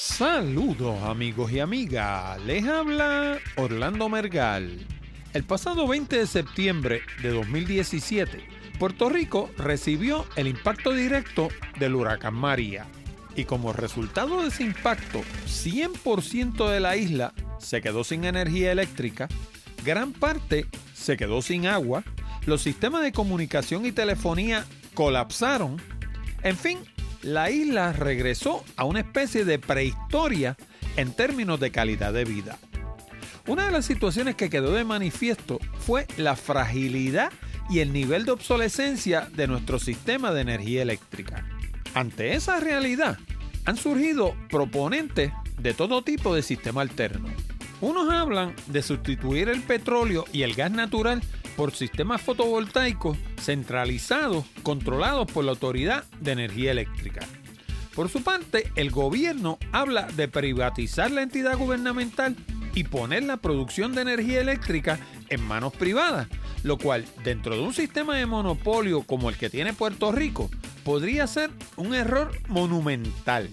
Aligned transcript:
Saludos 0.00 1.02
amigos 1.02 1.50
y 1.50 1.58
amigas, 1.58 2.40
les 2.42 2.64
habla 2.68 3.36
Orlando 3.56 4.08
Mergal. 4.08 4.86
El 5.34 5.42
pasado 5.42 5.88
20 5.88 6.18
de 6.18 6.26
septiembre 6.28 7.00
de 7.20 7.30
2017, 7.30 8.46
Puerto 8.78 9.08
Rico 9.08 9.50
recibió 9.56 10.24
el 10.36 10.46
impacto 10.46 10.92
directo 10.92 11.48
del 11.80 11.96
huracán 11.96 12.34
María. 12.34 12.86
Y 13.34 13.44
como 13.44 13.72
resultado 13.72 14.42
de 14.42 14.48
ese 14.50 14.62
impacto, 14.62 15.22
100% 15.46 16.70
de 16.70 16.78
la 16.78 16.96
isla 16.96 17.34
se 17.58 17.82
quedó 17.82 18.04
sin 18.04 18.24
energía 18.24 18.70
eléctrica, 18.70 19.26
gran 19.84 20.12
parte 20.12 20.66
se 20.94 21.16
quedó 21.16 21.42
sin 21.42 21.66
agua, 21.66 22.04
los 22.46 22.62
sistemas 22.62 23.02
de 23.02 23.10
comunicación 23.10 23.84
y 23.84 23.90
telefonía 23.90 24.64
colapsaron, 24.94 25.82
en 26.44 26.56
fin, 26.56 26.78
la 27.22 27.50
isla 27.50 27.92
regresó 27.92 28.64
a 28.76 28.84
una 28.84 29.00
especie 29.00 29.44
de 29.44 29.58
prehistoria 29.58 30.56
en 30.96 31.12
términos 31.12 31.60
de 31.60 31.70
calidad 31.70 32.12
de 32.12 32.24
vida. 32.24 32.58
Una 33.46 33.66
de 33.66 33.72
las 33.72 33.86
situaciones 33.86 34.34
que 34.34 34.50
quedó 34.50 34.72
de 34.72 34.84
manifiesto 34.84 35.58
fue 35.78 36.06
la 36.16 36.36
fragilidad 36.36 37.32
y 37.70 37.80
el 37.80 37.92
nivel 37.92 38.24
de 38.24 38.32
obsolescencia 38.32 39.28
de 39.34 39.46
nuestro 39.46 39.78
sistema 39.78 40.32
de 40.32 40.42
energía 40.42 40.82
eléctrica. 40.82 41.46
Ante 41.94 42.34
esa 42.34 42.60
realidad, 42.60 43.18
han 43.64 43.76
surgido 43.76 44.34
proponentes 44.48 45.32
de 45.58 45.74
todo 45.74 46.02
tipo 46.02 46.34
de 46.34 46.42
sistema 46.42 46.82
alterno. 46.82 47.28
Unos 47.80 48.10
hablan 48.12 48.54
de 48.66 48.82
sustituir 48.82 49.48
el 49.48 49.62
petróleo 49.62 50.24
y 50.32 50.42
el 50.42 50.54
gas 50.54 50.72
natural 50.72 51.22
por 51.56 51.72
sistemas 51.72 52.20
fotovoltaicos 52.20 53.16
centralizados 53.40 54.44
controlados 54.62 55.30
por 55.30 55.44
la 55.44 55.52
Autoridad 55.52 56.04
de 56.20 56.32
Energía 56.32 56.72
Eléctrica. 56.72 57.20
Por 57.94 58.08
su 58.08 58.22
parte, 58.22 58.70
el 58.76 58.90
gobierno 58.90 59.58
habla 59.72 60.06
de 60.06 60.28
privatizar 60.28 61.10
la 61.10 61.22
entidad 61.22 61.56
gubernamental 61.56 62.36
y 62.74 62.84
poner 62.84 63.24
la 63.24 63.38
producción 63.38 63.94
de 63.94 64.02
energía 64.02 64.40
eléctrica 64.40 64.98
en 65.28 65.42
manos 65.42 65.72
privadas, 65.72 66.28
lo 66.62 66.78
cual 66.78 67.04
dentro 67.24 67.56
de 67.56 67.62
un 67.62 67.74
sistema 67.74 68.16
de 68.16 68.26
monopolio 68.26 69.02
como 69.02 69.28
el 69.28 69.36
que 69.36 69.50
tiene 69.50 69.72
Puerto 69.72 70.12
Rico 70.12 70.50
podría 70.84 71.26
ser 71.26 71.50
un 71.76 71.94
error 71.94 72.30
monumental. 72.48 73.48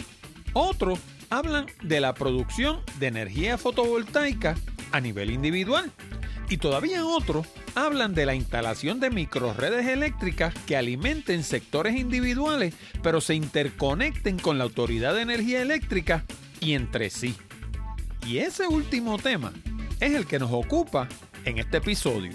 Otros 0.53 0.99
hablan 1.29 1.67
de 1.81 1.99
la 1.99 2.13
producción 2.13 2.79
de 2.99 3.07
energía 3.07 3.57
fotovoltaica 3.57 4.55
a 4.91 4.99
nivel 4.99 5.31
individual 5.31 5.91
y 6.49 6.57
todavía 6.57 7.05
otros 7.05 7.47
hablan 7.73 8.13
de 8.13 8.25
la 8.25 8.35
instalación 8.35 8.99
de 8.99 9.09
microredes 9.09 9.87
eléctricas 9.87 10.53
que 10.65 10.77
alimenten 10.77 11.43
sectores 11.43 11.95
individuales, 11.95 12.73
pero 13.01 13.21
se 13.21 13.35
interconecten 13.35 14.39
con 14.39 14.57
la 14.57 14.63
Autoridad 14.65 15.13
de 15.15 15.21
Energía 15.21 15.61
Eléctrica 15.61 16.23
y 16.59 16.73
entre 16.73 17.09
sí. 17.09 17.35
Y 18.25 18.39
ese 18.39 18.67
último 18.67 19.17
tema 19.17 19.53
es 19.99 20.13
el 20.13 20.25
que 20.25 20.39
nos 20.39 20.51
ocupa 20.51 21.07
en 21.45 21.57
este 21.57 21.77
episodio. 21.77 22.33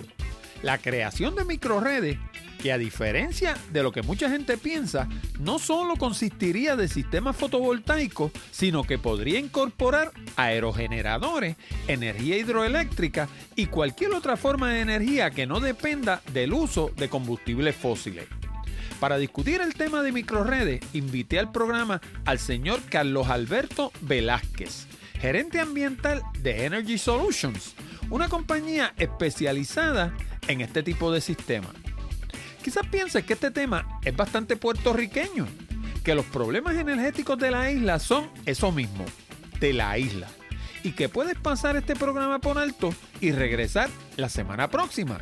La 0.63 0.79
creación 0.79 1.35
de 1.35 1.45
microredes 1.45 2.19
que 2.63 2.73
a 2.73 2.79
diferencia 2.79 3.57
de 3.73 3.83
lo 3.83 3.93
que 3.93 4.03
mucha 4.03 4.31
gente 4.31 4.57
piensa, 4.59 5.09
no 5.39 5.59
solo 5.59 5.97
consistiría 5.97 6.77
de 6.77 6.89
sistemas 6.89 7.37
fotovoltaicos, 7.37 8.33
sino 8.51 8.85
que 8.85 8.99
podría 8.99 9.39
incorporar 9.39 10.13
aerogeneradores, 10.37 11.57
energía 11.89 12.37
hidroeléctrica 12.37 13.29
y 13.57 13.67
cualquier 13.67 14.13
otra 14.13 14.37
forma 14.37 14.71
de 14.71 14.81
energía 14.81 15.31
que 15.31 15.47
no 15.47 15.61
dependa 15.61 16.23
del 16.33 16.53
uso 16.53 16.91
de 16.97 17.09
combustibles 17.09 17.75
fósiles. 17.75 18.27
Para 19.01 19.17
discutir 19.17 19.63
el 19.63 19.75
tema 19.75 20.03
de 20.03 20.13
microredes, 20.13 20.81
invité 20.93 21.39
al 21.39 21.51
programa 21.51 22.03
al 22.27 22.39
señor 22.39 22.83
Carlos 22.91 23.29
Alberto 23.29 23.93
Velázquez, 24.03 24.87
gerente 25.19 25.59
ambiental 25.59 26.23
de 26.41 26.67
Energy 26.67 26.99
Solutions, 26.99 27.75
una 28.11 28.29
compañía 28.29 28.93
especializada 28.99 30.15
en 30.49 30.61
este 30.61 30.83
tipo 30.83 31.11
de 31.11 31.23
sistemas. 31.23 31.73
Quizás 32.63 32.87
pienses 32.87 33.25
que 33.25 33.33
este 33.33 33.51
tema 33.51 34.01
es 34.05 34.15
bastante 34.15 34.57
puertorriqueño, 34.57 35.47
que 36.05 36.15
los 36.15 36.27
problemas 36.27 36.77
energéticos 36.77 37.39
de 37.39 37.51
la 37.51 37.71
isla 37.71 37.99
son 37.99 38.31
eso 38.45 38.71
mismo, 38.71 39.05
de 39.61 39.73
la 39.73 39.97
isla, 39.99 40.29
y 40.83 40.93
que 40.93 41.09
puedes 41.09 41.37
pasar 41.37 41.77
este 41.77 41.97
programa 41.97 42.39
por 42.39 42.59
alto 42.59 42.95
y 43.21 43.33
regresar 43.33 43.89
la 44.17 44.29
semana 44.29 44.69
próxima. 44.69 45.19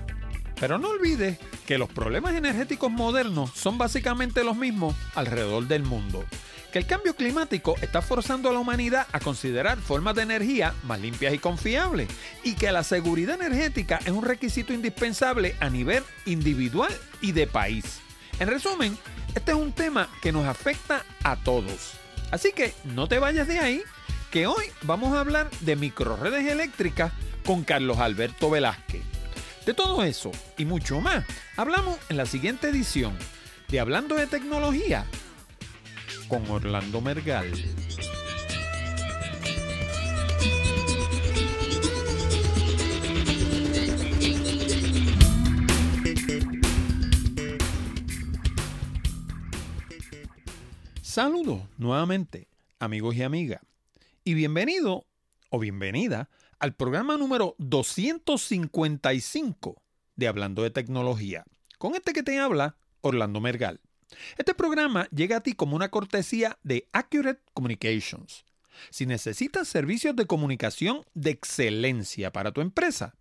Pero 0.59 0.79
no 0.79 0.89
olvides 0.89 1.39
que 1.67 1.79
los 1.79 1.89
problemas 1.89 2.35
energéticos 2.35 2.91
modernos 2.91 3.51
son 3.55 3.79
básicamente 3.79 4.43
los 4.43 4.57
mismos 4.57 4.97
alrededor 5.15 5.69
del 5.69 5.85
mundo 5.85 6.25
que 6.73 6.79
el 6.79 6.87
cambio 6.87 7.15
climático 7.15 7.77
está 7.81 8.03
forzando 8.03 8.49
a 8.49 8.53
la 8.53 8.59
humanidad 8.59 9.07
a 9.13 9.21
considerar 9.21 9.79
formas 9.79 10.15
de 10.15 10.23
energía 10.23 10.75
más 10.85 11.01
limpias 11.01 11.33
y 11.33 11.39
confiables 11.39 12.09
y 12.45 12.55
que 12.55 12.71
la 12.73 12.85
seguridad 12.85 13.41
energética 13.41 14.01
es 14.05 14.11
un 14.11 14.25
requisito 14.25 14.73
indispensable 14.73 15.57
a 15.61 15.71
nivel 15.71 16.03
individual 16.27 16.93
y 17.21 17.33
de 17.33 17.47
país. 17.47 18.01
En 18.39 18.49
resumen, 18.49 18.97
este 19.35 19.53
es 19.53 19.57
un 19.57 19.73
tema 19.73 20.09
que 20.21 20.33
nos 20.33 20.47
afecta 20.47 21.05
a 21.25 21.37
todos. 21.37 21.95
Así 22.31 22.53
que 22.53 22.75
no 22.85 23.09
te 23.09 23.19
vayas 23.19 23.49
de 23.49 23.59
ahí, 23.59 23.83
que 24.31 24.47
hoy 24.47 24.65
vamos 24.83 25.17
a 25.17 25.21
hablar 25.21 25.51
de 25.61 25.77
microredes 25.77 26.47
eléctricas 26.47 27.13
con 27.47 27.65
Carlos 27.65 27.99
Alberto 27.99 28.51
Velázquez. 28.51 29.03
De 29.65 29.75
todo 29.75 30.03
eso 30.05 30.31
y 30.57 30.65
mucho 30.67 31.01
más, 31.01 31.25
hablamos 31.57 31.99
en 32.09 32.19
la 32.19 32.27
siguiente 32.27 32.69
edición 32.69 33.17
de 33.69 33.81
Hablando 33.81 34.15
de 34.15 34.27
Tecnología 34.27 35.07
con 36.29 36.49
Orlando 36.51 37.01
Mergal. 37.01 37.51
Saludos 51.03 51.63
nuevamente, 51.79 52.49
amigos 52.79 53.17
y 53.17 53.23
amigas, 53.23 53.63
y 54.23 54.35
bienvenido 54.35 55.07
o 55.51 55.59
bienvenida 55.59 56.29
al 56.59 56.75
programa 56.75 57.17
número 57.17 57.55
255 57.59 59.83
de 60.17 60.29
Hablando 60.29 60.63
de 60.63 60.71
Tecnología. 60.71 61.47
Con 61.79 61.95
este 61.95 62.13
que 62.13 62.23
te 62.23 62.39
habla, 62.39 62.77
Orlando 63.01 63.41
Mergal. 63.41 63.81
Este 64.37 64.55
programa 64.55 65.09
llega 65.11 65.39
a 65.39 65.41
ti 65.43 65.53
como 65.55 65.77
una 65.77 65.91
cortesía 65.91 66.59
de 66.63 66.89
Accurate 66.93 67.43
Communications. 67.55 68.45
Si 68.91 69.07
necesitas 69.07 69.69
servicios 69.69 70.15
de 70.17 70.27
comunicación 70.27 71.05
de 71.15 71.31
excelencia 71.31 72.33
para 72.33 72.53
tu 72.53 72.61
empresa, 72.61 73.15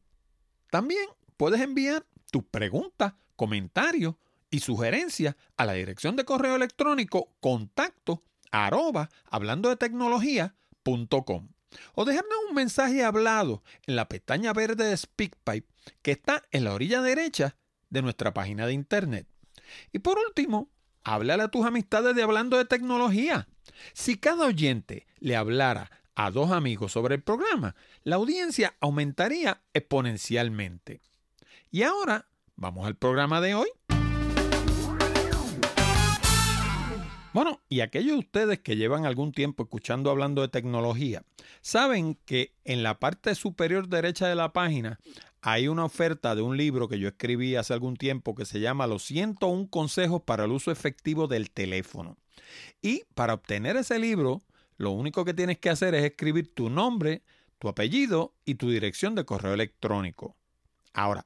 También 0.69 1.07
puedes 1.37 1.61
enviar 1.61 2.05
tus 2.31 2.43
preguntas, 2.43 3.13
comentarios 3.35 4.15
y 4.51 4.59
sugerencias 4.59 5.35
a 5.57 5.65
la 5.65 5.73
dirección 5.73 6.15
de 6.15 6.25
correo 6.25 6.55
electrónico 6.55 7.33
contacto 7.39 8.23
arroba 8.51 9.09
hablando 9.29 9.69
de 9.69 9.77
tecnología.com 9.77 11.49
o 11.93 12.05
dejarnos 12.05 12.37
un 12.49 12.55
mensaje 12.55 13.03
hablado 13.03 13.63
en 13.85 13.95
la 13.95 14.09
pestaña 14.09 14.53
verde 14.53 14.85
de 14.85 14.97
SpeakPipe 14.97 15.67
que 16.01 16.11
está 16.11 16.43
en 16.51 16.63
la 16.63 16.73
orilla 16.73 17.01
derecha 17.01 17.55
de 17.89 18.01
nuestra 18.01 18.33
página 18.33 18.65
de 18.65 18.73
internet. 18.73 19.27
Y 19.91 19.99
por 19.99 20.17
último, 20.17 20.69
háblale 21.03 21.43
a 21.43 21.47
tus 21.49 21.65
amistades 21.65 22.15
de 22.15 22.23
Hablando 22.23 22.57
de 22.57 22.65
Tecnología. 22.65 23.47
Si 23.93 24.17
cada 24.17 24.45
oyente 24.45 25.07
le 25.19 25.35
hablara 25.35 25.91
a 26.15 26.31
dos 26.31 26.51
amigos 26.51 26.91
sobre 26.91 27.15
el 27.15 27.23
programa, 27.23 27.75
la 28.03 28.17
audiencia 28.17 28.75
aumentaría 28.79 29.61
exponencialmente. 29.73 31.01
Y 31.71 31.83
ahora, 31.83 32.27
vamos 32.55 32.87
al 32.87 32.95
programa 32.95 33.41
de 33.41 33.55
hoy. 33.55 33.69
Bueno, 37.39 37.61
y 37.69 37.79
aquellos 37.79 38.15
de 38.15 38.19
ustedes 38.19 38.59
que 38.59 38.75
llevan 38.75 39.05
algún 39.05 39.31
tiempo 39.31 39.63
escuchando 39.63 40.09
hablando 40.09 40.41
de 40.41 40.49
tecnología, 40.49 41.23
saben 41.61 42.15
que 42.25 42.53
en 42.65 42.83
la 42.83 42.99
parte 42.99 43.33
superior 43.33 43.87
derecha 43.87 44.27
de 44.27 44.35
la 44.35 44.51
página 44.51 44.99
hay 45.39 45.69
una 45.69 45.85
oferta 45.85 46.35
de 46.35 46.41
un 46.41 46.57
libro 46.57 46.89
que 46.89 46.99
yo 46.99 47.07
escribí 47.07 47.55
hace 47.55 47.71
algún 47.71 47.95
tiempo 47.95 48.35
que 48.35 48.43
se 48.43 48.59
llama 48.59 48.87
Los 48.87 49.03
101 49.03 49.69
consejos 49.69 50.23
para 50.23 50.43
el 50.43 50.51
uso 50.51 50.69
efectivo 50.69 51.27
del 51.27 51.49
teléfono. 51.49 52.17
Y 52.81 53.03
para 53.15 53.35
obtener 53.35 53.77
ese 53.77 53.99
libro, 53.99 54.41
lo 54.75 54.91
único 54.91 55.23
que 55.23 55.33
tienes 55.33 55.59
que 55.59 55.69
hacer 55.69 55.95
es 55.95 56.03
escribir 56.03 56.53
tu 56.53 56.69
nombre, 56.69 57.21
tu 57.57 57.69
apellido 57.69 58.33
y 58.43 58.55
tu 58.55 58.69
dirección 58.69 59.15
de 59.15 59.23
correo 59.23 59.53
electrónico. 59.53 60.35
Ahora, 60.91 61.25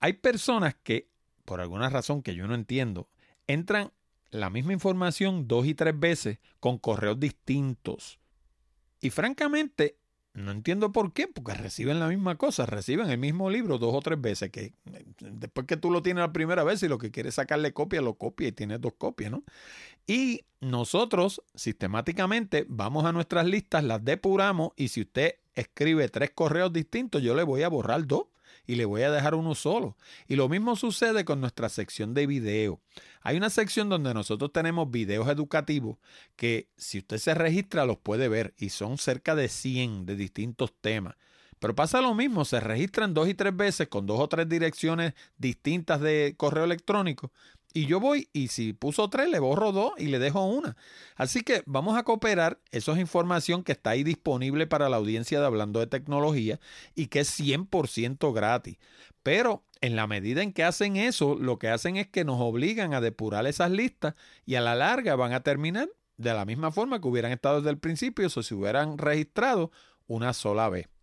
hay 0.00 0.14
personas 0.14 0.74
que, 0.82 1.10
por 1.44 1.60
alguna 1.60 1.90
razón 1.90 2.24
que 2.24 2.34
yo 2.34 2.48
no 2.48 2.56
entiendo, 2.56 3.08
entran 3.46 3.92
la 4.34 4.50
misma 4.50 4.72
información 4.72 5.46
dos 5.46 5.64
y 5.64 5.74
tres 5.74 5.98
veces 5.98 6.38
con 6.58 6.78
correos 6.78 7.20
distintos. 7.20 8.18
Y 9.00 9.10
francamente, 9.10 9.96
no 10.32 10.50
entiendo 10.50 10.90
por 10.90 11.12
qué, 11.12 11.28
porque 11.28 11.54
reciben 11.54 12.00
la 12.00 12.08
misma 12.08 12.36
cosa, 12.36 12.66
reciben 12.66 13.10
el 13.10 13.18
mismo 13.18 13.48
libro 13.48 13.78
dos 13.78 13.94
o 13.94 14.00
tres 14.00 14.20
veces, 14.20 14.50
que 14.50 14.74
eh, 14.92 15.04
después 15.20 15.68
que 15.68 15.76
tú 15.76 15.88
lo 15.92 16.02
tienes 16.02 16.22
la 16.22 16.32
primera 16.32 16.64
vez 16.64 16.82
y 16.82 16.88
lo 16.88 16.98
que 16.98 17.12
quieres 17.12 17.36
sacarle 17.36 17.72
copia, 17.72 18.02
lo 18.02 18.14
copia 18.14 18.48
y 18.48 18.52
tienes 18.52 18.80
dos 18.80 18.94
copias, 18.98 19.30
¿no? 19.30 19.44
Y 20.04 20.44
nosotros 20.60 21.40
sistemáticamente 21.54 22.66
vamos 22.68 23.04
a 23.04 23.12
nuestras 23.12 23.46
listas, 23.46 23.84
las 23.84 24.04
depuramos 24.04 24.72
y 24.74 24.88
si 24.88 25.02
usted 25.02 25.36
escribe 25.54 26.08
tres 26.08 26.32
correos 26.32 26.72
distintos, 26.72 27.22
yo 27.22 27.36
le 27.36 27.44
voy 27.44 27.62
a 27.62 27.68
borrar 27.68 28.04
dos 28.04 28.26
y 28.66 28.76
le 28.76 28.84
voy 28.84 29.02
a 29.02 29.10
dejar 29.10 29.34
uno 29.34 29.54
solo. 29.54 29.96
Y 30.26 30.36
lo 30.36 30.48
mismo 30.48 30.76
sucede 30.76 31.24
con 31.24 31.40
nuestra 31.40 31.68
sección 31.68 32.14
de 32.14 32.26
video. 32.26 32.80
Hay 33.22 33.36
una 33.36 33.50
sección 33.50 33.88
donde 33.88 34.14
nosotros 34.14 34.52
tenemos 34.52 34.90
videos 34.90 35.28
educativos 35.28 35.98
que 36.36 36.68
si 36.76 36.98
usted 36.98 37.18
se 37.18 37.34
registra 37.34 37.86
los 37.86 37.98
puede 37.98 38.28
ver 38.28 38.54
y 38.56 38.70
son 38.70 38.98
cerca 38.98 39.34
de 39.34 39.48
100 39.48 40.06
de 40.06 40.16
distintos 40.16 40.72
temas. 40.80 41.16
Pero 41.58 41.74
pasa 41.74 42.02
lo 42.02 42.14
mismo, 42.14 42.44
se 42.44 42.60
registran 42.60 43.14
dos 43.14 43.28
y 43.28 43.34
tres 43.34 43.56
veces 43.56 43.88
con 43.88 44.06
dos 44.06 44.20
o 44.20 44.28
tres 44.28 44.48
direcciones 44.48 45.14
distintas 45.38 46.00
de 46.00 46.34
correo 46.36 46.64
electrónico 46.64 47.32
y 47.74 47.86
yo 47.86 47.98
voy 47.98 48.28
y 48.32 48.48
si 48.48 48.72
puso 48.72 49.10
tres, 49.10 49.28
le 49.28 49.40
borro 49.40 49.72
dos 49.72 49.92
y 49.98 50.06
le 50.06 50.20
dejo 50.20 50.44
una. 50.44 50.76
Así 51.16 51.42
que 51.42 51.64
vamos 51.66 51.98
a 51.98 52.04
cooperar. 52.04 52.60
Eso 52.70 52.92
es 52.92 53.00
información 53.00 53.64
que 53.64 53.72
está 53.72 53.90
ahí 53.90 54.04
disponible 54.04 54.68
para 54.68 54.88
la 54.88 54.96
audiencia 54.96 55.40
de 55.40 55.46
Hablando 55.46 55.80
de 55.80 55.88
Tecnología 55.88 56.60
y 56.94 57.08
que 57.08 57.20
es 57.20 57.40
100% 57.40 58.32
gratis. 58.32 58.78
Pero 59.24 59.64
en 59.80 59.96
la 59.96 60.06
medida 60.06 60.42
en 60.42 60.52
que 60.52 60.62
hacen 60.62 60.96
eso, 60.96 61.34
lo 61.34 61.58
que 61.58 61.68
hacen 61.68 61.96
es 61.96 62.06
que 62.06 62.24
nos 62.24 62.40
obligan 62.40 62.94
a 62.94 63.00
depurar 63.00 63.44
esas 63.48 63.72
listas 63.72 64.14
y 64.46 64.54
a 64.54 64.60
la 64.60 64.76
larga 64.76 65.16
van 65.16 65.32
a 65.32 65.42
terminar 65.42 65.88
de 66.16 66.32
la 66.32 66.44
misma 66.44 66.70
forma 66.70 67.00
que 67.00 67.08
hubieran 67.08 67.32
estado 67.32 67.56
desde 67.56 67.70
el 67.70 67.78
principio 67.78 68.28
o 68.28 68.30
si 68.30 68.42
se 68.44 68.54
hubieran 68.54 68.98
registrado 68.98 69.72
una 70.06 70.32
sola 70.32 70.68
vez. 70.68 70.93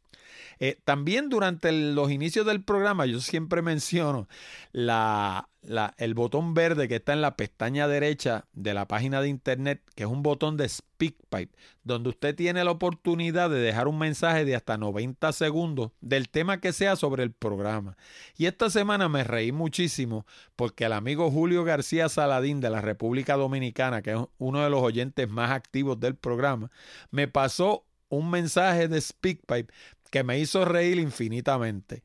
Eh, 0.60 0.80
también 0.84 1.30
durante 1.30 1.72
los 1.72 2.12
inicios 2.12 2.46
del 2.46 2.64
programa 2.64 3.06
yo 3.06 3.20
siempre 3.20 3.62
menciono 3.62 4.28
la, 4.72 5.50
el 5.98 6.14
botón 6.14 6.54
verde 6.54 6.88
que 6.88 6.96
está 6.98 7.14
en 7.14 7.22
la 7.22 7.36
pestaña 7.36 7.88
derecha 7.88 8.46
de 8.54 8.74
la 8.74 8.88
página 8.88 9.22
de 9.22 9.30
internet, 9.30 9.82
que 9.96 10.04
es 10.04 10.10
un 10.10 10.24
botón 10.24 10.58
de 10.58 10.68
SpeakPipe, 10.68 11.56
donde 11.84 12.10
usted 12.10 12.36
tiene 12.36 12.64
la 12.64 12.72
oportunidad 12.72 13.50
de 13.50 13.60
dejar 13.60 13.88
un 13.88 13.98
mensaje 13.98 14.46
de 14.46 14.56
hasta 14.56 14.78
90 14.78 15.32
segundos 15.34 15.92
del 16.02 16.30
tema 16.30 16.60
que 16.60 16.74
sea 16.74 16.96
sobre 16.96 17.24
el 17.24 17.32
programa. 17.32 17.98
Y 18.38 18.46
esta 18.46 18.70
semana 18.70 19.10
me 19.10 19.24
reí 19.24 19.52
muchísimo 19.52 20.26
porque 20.56 20.86
el 20.86 20.94
amigo 20.94 21.32
Julio 21.32 21.64
García 21.64 22.10
Saladín 22.10 22.60
de 22.60 22.70
la 22.70 22.82
República 22.82 23.36
Dominicana, 23.36 24.02
que 24.02 24.12
es 24.14 24.20
uno 24.38 24.64
de 24.64 24.70
los 24.70 24.82
oyentes 24.82 25.30
más 25.30 25.52
activos 25.52 26.00
del 26.00 26.16
programa, 26.16 26.72
me 27.12 27.28
pasó 27.28 27.86
un 28.10 28.30
mensaje 28.30 28.88
de 28.88 29.00
SpeakPipe 29.00 29.74
que 30.12 30.24
me 30.24 30.38
hizo 30.38 30.66
reír 30.66 31.00
infinitamente. 31.00 32.04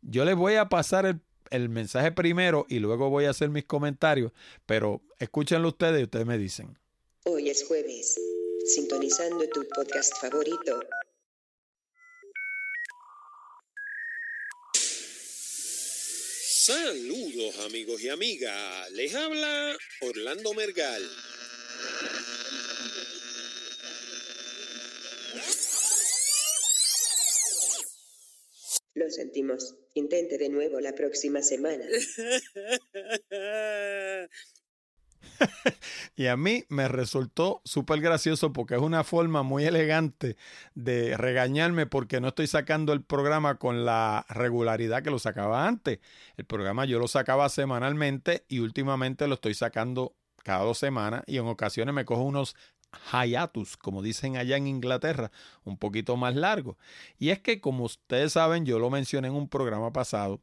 Yo 0.00 0.24
les 0.24 0.36
voy 0.36 0.54
a 0.54 0.68
pasar 0.68 1.20
el, 1.50 1.68
mensaje 1.68 2.12
primero 2.12 2.66
y 2.68 2.78
luego 2.78 3.10
voy 3.10 3.24
a 3.24 3.30
hacer 3.30 3.50
mis 3.50 3.64
comentarios, 3.64 4.32
pero 4.64 5.02
escúchenlo 5.18 5.68
ustedes 5.68 6.00
y 6.00 6.04
ustedes 6.04 6.24
me 6.24 6.38
dicen. 6.38 6.78
Hoy 7.24 7.50
es 7.50 7.66
jueves, 7.66 8.18
sintonizando 8.64 9.46
tu 9.48 9.66
podcast 9.68 10.14
favorito. 10.20 10.80
Saludos 16.68 17.58
amigos 17.66 18.02
y 18.02 18.10
amigas, 18.10 18.90
les 18.92 19.14
habla 19.14 19.76
Orlando 20.02 20.54
Mergal. 20.54 21.02
Lo 28.98 29.08
sentimos. 29.10 29.76
Intente 29.94 30.38
de 30.38 30.48
nuevo 30.48 30.80
la 30.80 30.92
próxima 30.92 31.40
semana. 31.40 31.84
y 36.16 36.26
a 36.26 36.36
mí 36.36 36.64
me 36.68 36.88
resultó 36.88 37.62
súper 37.64 38.00
gracioso 38.00 38.52
porque 38.52 38.74
es 38.74 38.80
una 38.80 39.04
forma 39.04 39.44
muy 39.44 39.66
elegante 39.66 40.36
de 40.74 41.16
regañarme 41.16 41.86
porque 41.86 42.20
no 42.20 42.26
estoy 42.28 42.48
sacando 42.48 42.92
el 42.92 43.04
programa 43.04 43.58
con 43.58 43.84
la 43.84 44.26
regularidad 44.30 45.04
que 45.04 45.12
lo 45.12 45.20
sacaba 45.20 45.68
antes. 45.68 46.00
El 46.36 46.44
programa 46.44 46.84
yo 46.84 46.98
lo 46.98 47.06
sacaba 47.06 47.48
semanalmente 47.50 48.46
y 48.48 48.58
últimamente 48.58 49.28
lo 49.28 49.34
estoy 49.34 49.54
sacando 49.54 50.16
cada 50.42 50.64
dos 50.64 50.78
semanas 50.78 51.22
y 51.26 51.36
en 51.36 51.46
ocasiones 51.46 51.94
me 51.94 52.04
cojo 52.04 52.22
unos 52.22 52.56
hiatus, 53.12 53.76
como 53.76 54.02
dicen 54.02 54.36
allá 54.36 54.56
en 54.56 54.66
Inglaterra, 54.66 55.30
un 55.64 55.76
poquito 55.76 56.16
más 56.16 56.34
largo. 56.34 56.76
Y 57.18 57.30
es 57.30 57.40
que, 57.40 57.60
como 57.60 57.84
ustedes 57.84 58.32
saben, 58.32 58.64
yo 58.64 58.78
lo 58.78 58.90
mencioné 58.90 59.28
en 59.28 59.34
un 59.34 59.48
programa 59.48 59.92
pasado, 59.92 60.40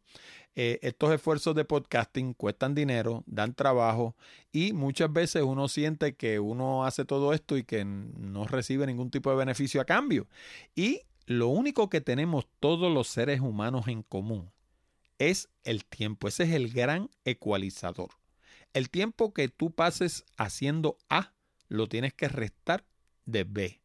eh, 0.57 0.79
estos 0.83 1.11
esfuerzos 1.11 1.53
de 1.53 1.65
podcasting 1.65 2.33
cuestan 2.33 2.75
dinero, 2.75 3.23
dan 3.25 3.53
trabajo 3.53 4.15
y 4.53 4.71
muchas 4.71 5.11
veces 5.11 5.43
uno 5.43 5.67
siente 5.67 6.15
que 6.15 6.39
uno 6.39 6.85
hace 6.85 7.03
todo 7.03 7.33
esto 7.33 7.57
y 7.57 7.63
que 7.65 7.83
no 7.83 8.45
recibe 8.45 8.87
ningún 8.87 9.11
tipo 9.11 9.29
de 9.29 9.35
beneficio 9.35 9.81
a 9.81 9.85
cambio. 9.85 10.27
Y 10.73 11.01
lo 11.25 11.49
único 11.49 11.89
que 11.89 11.99
tenemos 11.99 12.47
todos 12.61 12.91
los 12.93 13.09
seres 13.09 13.41
humanos 13.41 13.89
en 13.89 14.01
común 14.03 14.49
es 15.19 15.49
el 15.65 15.83
tiempo. 15.83 16.29
Ese 16.29 16.43
es 16.43 16.51
el 16.51 16.71
gran 16.71 17.09
ecualizador. 17.25 18.11
El 18.73 18.89
tiempo 18.89 19.33
que 19.33 19.49
tú 19.49 19.71
pases 19.71 20.23
haciendo 20.37 20.97
A 21.09 21.34
lo 21.67 21.87
tienes 21.87 22.13
que 22.13 22.27
restar 22.27 22.85
de 23.25 23.43
B. 23.43 23.81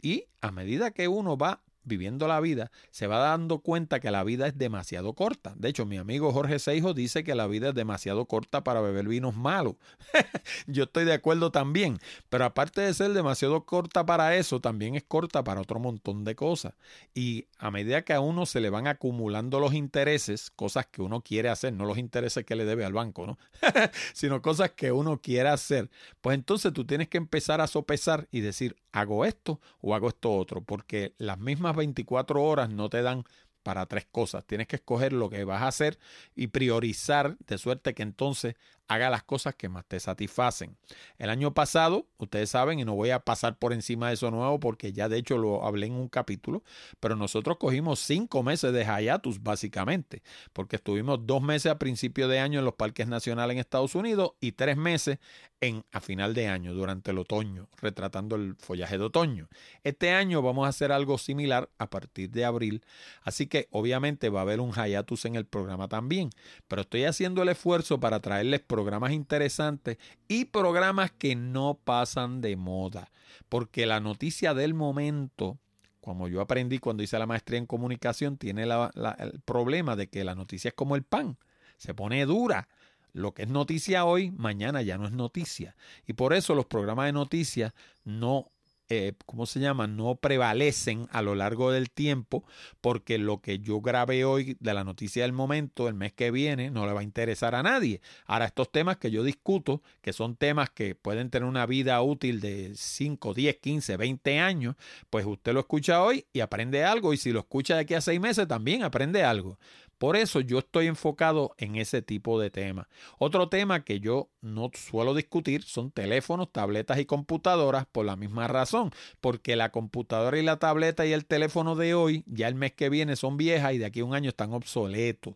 Y 0.00 0.26
a 0.40 0.50
medida 0.50 0.92
que 0.92 1.08
uno 1.08 1.36
va 1.36 1.62
viviendo 1.84 2.28
la 2.28 2.40
vida, 2.40 2.70
se 2.90 3.06
va 3.06 3.18
dando 3.18 3.60
cuenta 3.60 4.00
que 4.00 4.10
la 4.10 4.24
vida 4.24 4.46
es 4.46 4.56
demasiado 4.58 5.14
corta. 5.14 5.54
De 5.56 5.68
hecho, 5.68 5.86
mi 5.86 5.96
amigo 5.96 6.32
Jorge 6.32 6.58
Seijo 6.58 6.94
dice 6.94 7.24
que 7.24 7.34
la 7.34 7.46
vida 7.46 7.70
es 7.70 7.74
demasiado 7.74 8.26
corta 8.26 8.62
para 8.64 8.80
beber 8.80 9.08
vinos 9.08 9.36
malos. 9.36 9.76
Yo 10.66 10.84
estoy 10.84 11.04
de 11.04 11.14
acuerdo 11.14 11.50
también, 11.50 11.98
pero 12.28 12.44
aparte 12.44 12.80
de 12.80 12.94
ser 12.94 13.12
demasiado 13.12 13.64
corta 13.64 14.04
para 14.04 14.36
eso, 14.36 14.60
también 14.60 14.94
es 14.94 15.02
corta 15.02 15.44
para 15.44 15.60
otro 15.60 15.80
montón 15.80 16.24
de 16.24 16.34
cosas. 16.34 16.74
Y 17.14 17.46
a 17.58 17.70
medida 17.70 18.02
que 18.02 18.12
a 18.12 18.20
uno 18.20 18.46
se 18.46 18.60
le 18.60 18.70
van 18.70 18.86
acumulando 18.86 19.60
los 19.60 19.74
intereses, 19.74 20.50
cosas 20.50 20.86
que 20.86 21.02
uno 21.02 21.22
quiere 21.22 21.48
hacer, 21.48 21.72
no 21.72 21.84
los 21.84 21.98
intereses 21.98 22.44
que 22.44 22.56
le 22.56 22.64
debe 22.64 22.84
al 22.84 22.92
banco, 22.92 23.26
¿no? 23.26 23.38
sino 24.14 24.42
cosas 24.42 24.72
que 24.72 24.92
uno 24.92 25.20
quiere 25.20 25.48
hacer, 25.48 25.90
pues 26.20 26.34
entonces 26.34 26.72
tú 26.72 26.84
tienes 26.84 27.08
que 27.08 27.18
empezar 27.18 27.60
a 27.60 27.66
sopesar 27.66 28.28
y 28.30 28.40
decir, 28.40 28.76
hago 28.92 29.24
esto 29.24 29.60
o 29.80 29.94
hago 29.94 30.08
esto 30.08 30.32
otro, 30.32 30.62
porque 30.62 31.14
las 31.18 31.38
mismas 31.38 31.69
24 31.76 32.42
horas 32.42 32.70
no 32.70 32.88
te 32.88 33.02
dan 33.02 33.24
para 33.62 33.86
tres 33.86 34.06
cosas. 34.10 34.44
Tienes 34.46 34.66
que 34.66 34.76
escoger 34.76 35.12
lo 35.12 35.28
que 35.28 35.44
vas 35.44 35.62
a 35.62 35.68
hacer 35.68 35.98
y 36.34 36.48
priorizar 36.48 37.36
de 37.46 37.58
suerte 37.58 37.94
que 37.94 38.02
entonces 38.02 38.54
haga 38.90 39.08
las 39.08 39.22
cosas 39.22 39.54
que 39.54 39.68
más 39.68 39.84
te 39.86 40.00
satisfacen. 40.00 40.76
El 41.16 41.30
año 41.30 41.54
pasado, 41.54 42.08
ustedes 42.18 42.50
saben, 42.50 42.80
y 42.80 42.84
no 42.84 42.96
voy 42.96 43.10
a 43.10 43.20
pasar 43.20 43.56
por 43.56 43.72
encima 43.72 44.08
de 44.08 44.14
eso 44.14 44.32
nuevo 44.32 44.58
porque 44.58 44.92
ya 44.92 45.08
de 45.08 45.16
hecho 45.16 45.38
lo 45.38 45.64
hablé 45.64 45.86
en 45.86 45.92
un 45.92 46.08
capítulo, 46.08 46.64
pero 46.98 47.14
nosotros 47.14 47.56
cogimos 47.58 48.00
cinco 48.00 48.42
meses 48.42 48.72
de 48.72 48.84
hiatus 48.84 49.44
básicamente, 49.44 50.24
porque 50.52 50.74
estuvimos 50.74 51.24
dos 51.24 51.40
meses 51.40 51.70
a 51.70 51.78
principio 51.78 52.26
de 52.26 52.40
año 52.40 52.58
en 52.58 52.64
los 52.64 52.74
parques 52.74 53.06
nacionales 53.06 53.54
en 53.54 53.60
Estados 53.60 53.94
Unidos 53.94 54.32
y 54.40 54.52
tres 54.52 54.76
meses 54.76 55.20
en, 55.60 55.84
a 55.92 56.00
final 56.00 56.34
de 56.34 56.48
año, 56.48 56.74
durante 56.74 57.12
el 57.12 57.18
otoño, 57.18 57.68
retratando 57.80 58.34
el 58.34 58.56
follaje 58.56 58.98
de 58.98 59.04
otoño. 59.04 59.48
Este 59.84 60.10
año 60.10 60.42
vamos 60.42 60.66
a 60.66 60.70
hacer 60.70 60.90
algo 60.90 61.16
similar 61.18 61.68
a 61.78 61.90
partir 61.90 62.30
de 62.30 62.44
abril, 62.44 62.82
así 63.22 63.46
que 63.46 63.68
obviamente 63.70 64.30
va 64.30 64.40
a 64.40 64.42
haber 64.42 64.58
un 64.58 64.72
hiatus 64.72 65.26
en 65.26 65.36
el 65.36 65.44
programa 65.44 65.86
también, 65.86 66.30
pero 66.66 66.82
estoy 66.82 67.04
haciendo 67.04 67.42
el 67.42 67.50
esfuerzo 67.50 68.00
para 68.00 68.20
traerles 68.20 68.62
programas 68.80 69.12
interesantes 69.12 69.98
y 70.26 70.46
programas 70.46 71.10
que 71.10 71.36
no 71.36 71.78
pasan 71.84 72.40
de 72.40 72.56
moda. 72.56 73.10
Porque 73.50 73.84
la 73.84 74.00
noticia 74.00 74.54
del 74.54 74.72
momento, 74.72 75.58
como 76.00 76.28
yo 76.28 76.40
aprendí 76.40 76.78
cuando 76.78 77.02
hice 77.02 77.18
la 77.18 77.26
maestría 77.26 77.58
en 77.58 77.66
comunicación, 77.66 78.38
tiene 78.38 78.62
el 78.62 79.40
problema 79.44 79.96
de 79.96 80.08
que 80.08 80.24
la 80.24 80.34
noticia 80.34 80.70
es 80.70 80.74
como 80.74 80.96
el 80.96 81.02
pan, 81.02 81.36
se 81.76 81.92
pone 81.92 82.24
dura. 82.24 82.68
Lo 83.12 83.34
que 83.34 83.42
es 83.42 83.48
noticia 83.48 84.06
hoy, 84.06 84.30
mañana 84.30 84.80
ya 84.80 84.96
no 84.96 85.04
es 85.04 85.12
noticia. 85.12 85.76
Y 86.06 86.14
por 86.14 86.32
eso 86.32 86.54
los 86.54 86.64
programas 86.64 87.04
de 87.04 87.12
noticias 87.12 87.74
no 88.04 88.50
eh, 88.90 89.14
¿cómo 89.24 89.46
se 89.46 89.60
llama? 89.60 89.86
No 89.86 90.16
prevalecen 90.16 91.08
a 91.12 91.22
lo 91.22 91.36
largo 91.36 91.70
del 91.70 91.90
tiempo 91.90 92.44
porque 92.80 93.18
lo 93.18 93.40
que 93.40 93.60
yo 93.60 93.80
grabé 93.80 94.24
hoy 94.24 94.56
de 94.58 94.74
la 94.74 94.82
noticia 94.82 95.22
del 95.22 95.32
momento, 95.32 95.86
el 95.86 95.94
mes 95.94 96.12
que 96.12 96.32
viene, 96.32 96.70
no 96.70 96.86
le 96.86 96.92
va 96.92 97.00
a 97.00 97.04
interesar 97.04 97.54
a 97.54 97.62
nadie. 97.62 98.00
Ahora, 98.26 98.46
estos 98.46 98.70
temas 98.72 98.96
que 98.96 99.12
yo 99.12 99.22
discuto, 99.22 99.80
que 100.02 100.12
son 100.12 100.34
temas 100.34 100.70
que 100.70 100.96
pueden 100.96 101.30
tener 101.30 101.48
una 101.48 101.66
vida 101.66 102.02
útil 102.02 102.40
de 102.40 102.72
5, 102.74 103.32
10, 103.32 103.58
15, 103.58 103.96
20 103.96 104.38
años, 104.40 104.74
pues 105.08 105.24
usted 105.24 105.54
lo 105.54 105.60
escucha 105.60 106.02
hoy 106.02 106.26
y 106.32 106.40
aprende 106.40 106.84
algo 106.84 107.14
y 107.14 107.16
si 107.16 107.30
lo 107.30 107.40
escucha 107.40 107.76
de 107.76 107.82
aquí 107.82 107.94
a 107.94 108.00
seis 108.00 108.20
meses 108.20 108.48
también 108.48 108.82
aprende 108.82 109.22
algo. 109.22 109.58
Por 110.00 110.16
eso 110.16 110.40
yo 110.40 110.60
estoy 110.60 110.86
enfocado 110.86 111.54
en 111.58 111.76
ese 111.76 112.00
tipo 112.00 112.40
de 112.40 112.48
temas. 112.48 112.86
Otro 113.18 113.50
tema 113.50 113.84
que 113.84 114.00
yo 114.00 114.30
no 114.40 114.70
suelo 114.72 115.12
discutir 115.12 115.62
son 115.62 115.90
teléfonos, 115.90 116.50
tabletas 116.50 116.98
y 117.00 117.04
computadoras 117.04 117.84
por 117.84 118.06
la 118.06 118.16
misma 118.16 118.48
razón, 118.48 118.92
porque 119.20 119.56
la 119.56 119.72
computadora 119.72 120.38
y 120.38 120.42
la 120.42 120.58
tableta 120.58 121.04
y 121.04 121.12
el 121.12 121.26
teléfono 121.26 121.76
de 121.76 121.92
hoy 121.92 122.24
ya 122.26 122.48
el 122.48 122.54
mes 122.54 122.72
que 122.72 122.88
viene 122.88 123.14
son 123.14 123.36
viejas 123.36 123.74
y 123.74 123.78
de 123.78 123.84
aquí 123.84 124.00
a 124.00 124.06
un 124.06 124.14
año 124.14 124.30
están 124.30 124.54
obsoletos. 124.54 125.34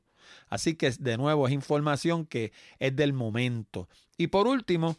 Así 0.49 0.77
que 0.77 0.91
de 0.93 1.19
nuevo 1.19 1.47
es 1.47 1.53
información 1.53 2.25
que 2.25 2.53
es 2.79 2.97
del 2.97 3.13
momento. 3.13 3.91
Y 4.17 4.29
por 4.29 4.47
último, 4.47 4.97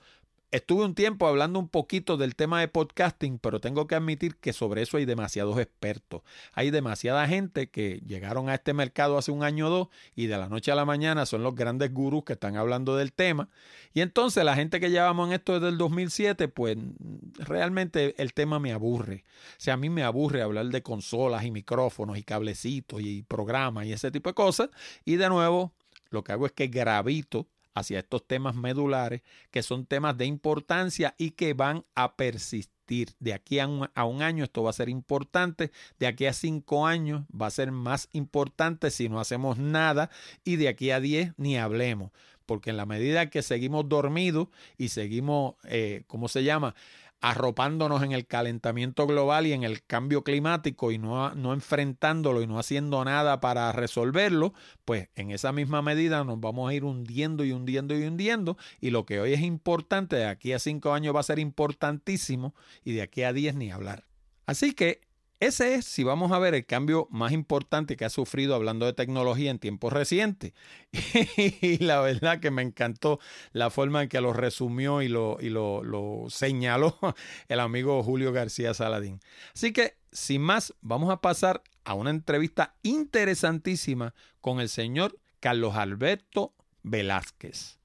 Estuve 0.55 0.85
un 0.85 0.95
tiempo 0.95 1.27
hablando 1.27 1.59
un 1.59 1.67
poquito 1.67 2.15
del 2.15 2.33
tema 2.37 2.61
de 2.61 2.69
podcasting, 2.69 3.39
pero 3.39 3.59
tengo 3.59 3.87
que 3.87 3.95
admitir 3.95 4.37
que 4.37 4.53
sobre 4.53 4.83
eso 4.83 4.95
hay 4.95 5.03
demasiados 5.03 5.59
expertos. 5.59 6.21
Hay 6.53 6.71
demasiada 6.71 7.27
gente 7.27 7.69
que 7.69 8.01
llegaron 8.07 8.47
a 8.47 8.53
este 8.53 8.73
mercado 8.73 9.17
hace 9.17 9.31
un 9.31 9.43
año 9.43 9.67
o 9.67 9.69
dos 9.69 9.87
y 10.15 10.27
de 10.27 10.37
la 10.37 10.47
noche 10.47 10.71
a 10.71 10.75
la 10.75 10.85
mañana 10.85 11.25
son 11.25 11.43
los 11.43 11.55
grandes 11.55 11.93
gurús 11.93 12.23
que 12.23 12.31
están 12.31 12.55
hablando 12.55 12.95
del 12.95 13.11
tema. 13.11 13.49
Y 13.93 13.99
entonces 13.99 14.45
la 14.45 14.55
gente 14.55 14.79
que 14.79 14.89
llevamos 14.89 15.27
en 15.27 15.33
esto 15.33 15.55
desde 15.55 15.67
el 15.67 15.77
2007, 15.77 16.47
pues 16.47 16.77
realmente 17.33 18.15
el 18.17 18.33
tema 18.33 18.57
me 18.57 18.71
aburre. 18.71 19.25
O 19.57 19.59
sea, 19.59 19.73
a 19.73 19.77
mí 19.77 19.89
me 19.89 20.03
aburre 20.03 20.41
hablar 20.41 20.67
de 20.67 20.81
consolas 20.81 21.43
y 21.43 21.51
micrófonos 21.51 22.17
y 22.17 22.23
cablecitos 22.23 23.01
y 23.01 23.23
programas 23.23 23.87
y 23.87 23.91
ese 23.91 24.09
tipo 24.09 24.29
de 24.29 24.35
cosas. 24.35 24.69
Y 25.03 25.17
de 25.17 25.27
nuevo, 25.27 25.73
lo 26.11 26.23
que 26.23 26.31
hago 26.31 26.45
es 26.45 26.53
que 26.53 26.67
gravito 26.67 27.49
hacia 27.75 27.99
estos 27.99 28.25
temas 28.25 28.55
medulares, 28.55 29.21
que 29.51 29.61
son 29.61 29.85
temas 29.85 30.17
de 30.17 30.25
importancia 30.25 31.13
y 31.17 31.31
que 31.31 31.53
van 31.53 31.85
a 31.93 32.15
persistir. 32.15 33.09
De 33.19 33.33
aquí 33.33 33.59
a 33.59 33.67
un, 33.67 33.89
a 33.93 34.05
un, 34.05 34.21
año 34.21 34.43
esto 34.43 34.63
va 34.63 34.69
a 34.69 34.73
ser 34.73 34.89
importante, 34.89 35.71
de 35.99 36.07
aquí 36.07 36.25
a 36.25 36.33
cinco 36.33 36.87
años 36.87 37.25
va 37.29 37.47
a 37.47 37.51
ser 37.51 37.71
más 37.71 38.09
importante 38.13 38.91
si 38.91 39.09
no 39.09 39.19
hacemos 39.19 39.57
nada 39.57 40.09
y 40.43 40.55
de 40.55 40.69
aquí 40.69 40.91
a 40.91 40.99
diez 40.99 41.33
ni 41.37 41.57
hablemos, 41.57 42.11
porque 42.45 42.69
en 42.69 42.77
la 42.77 42.85
medida 42.85 43.29
que 43.29 43.41
seguimos 43.41 43.89
dormidos 43.89 44.49
y 44.77 44.89
seguimos, 44.89 45.55
eh, 45.63 46.03
¿cómo 46.07 46.27
se 46.27 46.43
llama? 46.43 46.75
Arropándonos 47.21 48.03
en 48.03 48.11
el 48.11 48.27
calentamiento 48.27 49.07
global 49.07 49.47
y 49.47 49.53
en 49.53 49.63
el 49.63 49.83
cambio 49.83 50.23
climático 50.23 50.91
y 50.91 50.97
no, 50.97 51.33
no 51.33 51.53
enfrentándolo 51.53 52.41
y 52.41 52.47
no 52.47 52.59
haciendo 52.59 53.03
nada 53.03 53.39
para 53.41 53.71
resolverlo, 53.71 54.53
pues 54.85 55.09
en 55.15 55.31
esa 55.31 55.51
misma 55.51 55.81
medida 55.81 56.23
nos 56.23 56.39
vamos 56.39 56.69
a 56.69 56.73
ir 56.73 56.83
hundiendo 56.83 57.43
y 57.43 57.51
hundiendo 57.51 57.97
y 57.97 58.03
hundiendo 58.03 58.57
y 58.79 58.91
lo 58.91 59.05
que 59.05 59.19
hoy 59.19 59.33
es 59.33 59.41
importante 59.41 60.15
de 60.15 60.25
aquí 60.25 60.53
a 60.53 60.59
cinco 60.59 60.93
años 60.93 61.15
va 61.15 61.21
a 61.21 61.23
ser 61.23 61.39
importantísimo 61.39 62.53
y 62.83 62.93
de 62.93 63.01
aquí 63.01 63.23
a 63.23 63.33
diez 63.33 63.55
ni 63.55 63.71
hablar. 63.71 64.03
Así 64.45 64.73
que 64.73 65.01
ese 65.45 65.75
es, 65.75 65.85
si 65.85 66.03
vamos 66.03 66.31
a 66.31 66.39
ver, 66.39 66.53
el 66.53 66.65
cambio 66.65 67.07
más 67.11 67.31
importante 67.31 67.95
que 67.95 68.05
ha 68.05 68.09
sufrido 68.09 68.55
hablando 68.55 68.85
de 68.85 68.93
tecnología 68.93 69.51
en 69.51 69.59
tiempos 69.59 69.93
recientes. 69.93 70.53
y 71.37 71.77
la 71.83 72.01
verdad 72.01 72.39
que 72.39 72.51
me 72.51 72.61
encantó 72.61 73.19
la 73.51 73.69
forma 73.69 74.03
en 74.03 74.09
que 74.09 74.21
lo 74.21 74.33
resumió 74.33 75.01
y 75.01 75.07
lo, 75.07 75.37
y 75.39 75.49
lo, 75.49 76.25
señaló 76.29 76.97
el 77.47 77.59
amigo 77.59 78.03
Julio 78.03 78.31
García 78.31 78.73
Saladín. 78.73 79.19
Así 79.53 79.73
que, 79.73 79.97
sin 80.11 80.41
más, 80.41 80.73
vamos 80.81 81.09
a 81.09 81.21
pasar 81.21 81.63
a 81.83 81.93
una 81.93 82.09
entrevista 82.09 82.75
interesantísima 82.83 84.13
con 84.41 84.59
el 84.59 84.69
señor 84.69 85.19
Carlos 85.39 85.75
Alberto 85.75 86.53
Velázquez. 86.83 87.79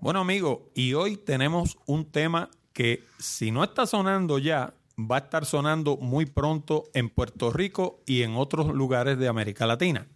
Bueno, 0.00 0.20
amigo, 0.20 0.70
y 0.74 0.94
hoy 0.94 1.16
tenemos 1.16 1.78
un 1.86 2.10
tema 2.10 2.50
que 2.72 3.04
si 3.18 3.50
no 3.50 3.62
está 3.62 3.86
sonando 3.86 4.38
ya, 4.38 4.74
va 5.10 5.16
a 5.16 5.20
estar 5.20 5.44
sonando 5.44 5.96
muy 5.96 6.26
pronto 6.26 6.84
en 6.94 7.10
Puerto 7.10 7.50
Rico 7.50 8.00
y 8.06 8.22
en 8.22 8.36
otros 8.36 8.74
lugares 8.74 9.18
de 9.18 9.28
América 9.28 9.66
Latina. 9.66 10.06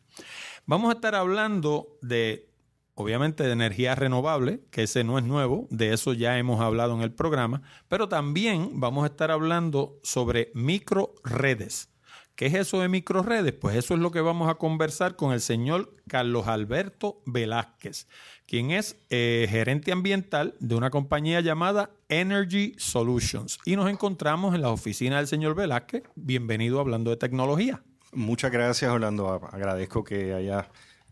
Vamos 0.67 0.91
a 0.91 0.95
estar 0.95 1.15
hablando 1.15 1.99
de, 2.03 2.49
obviamente, 2.95 3.45
de 3.45 3.53
energía 3.53 3.95
renovable, 3.95 4.63
que 4.71 4.85
ese 4.85 5.05
no 5.05 5.19
es 5.19 5.25
nuevo, 5.25 5.67
de 5.71 5.93
eso 5.93 6.13
ya 6.13 6.39
hemos 6.39 6.61
hablado 6.61 6.95
en 6.95 7.03
el 7.03 7.13
programa, 7.13 7.63
pero 7.89 8.09
también 8.09 8.81
vamos 8.81 9.05
a 9.05 9.09
estar 9.09 9.31
hablando 9.31 9.99
sobre 10.03 10.51
microredes. 10.55 11.96
¿Qué 12.37 12.45
es 12.45 12.55
eso 12.55 12.83
de 12.83 12.89
microredes? 12.91 13.55
Pues 13.55 13.77
eso 13.77 13.95
es 13.95 14.01
lo 14.01 14.11
que 14.11 14.21
vamos 14.21 14.51
a 14.51 14.57
conversar 14.57 15.17
con 15.17 15.33
el 15.33 15.41
señor 15.41 15.95
Carlos 16.07 16.47
Alberto 16.49 17.23
Velázquez, 17.25 18.09
quien 18.47 18.73
es 18.73 18.99
eh, 19.09 19.47
gerente 19.49 19.91
ambiental 19.91 20.55
de 20.61 20.75
una 20.75 20.91
compañía 20.91 21.41
llamada 21.41 21.89
Energy 22.11 22.75
Solutions. 22.77 23.59
Y 23.65 23.75
nos 23.75 23.89
encontramos 23.89 24.55
en 24.55 24.61
la 24.61 24.69
oficina 24.69 25.17
del 25.17 25.29
señor 25.29 25.55
Velázquez. 25.55 26.03
Bienvenido 26.15 26.79
hablando 26.79 27.11
de 27.11 27.17
tecnología. 27.17 27.83
Muchas 28.13 28.53
gracias, 28.53 28.91
Orlando. 28.91 29.31
Agradezco 29.51 30.05
que 30.05 30.35
haya 30.35 30.69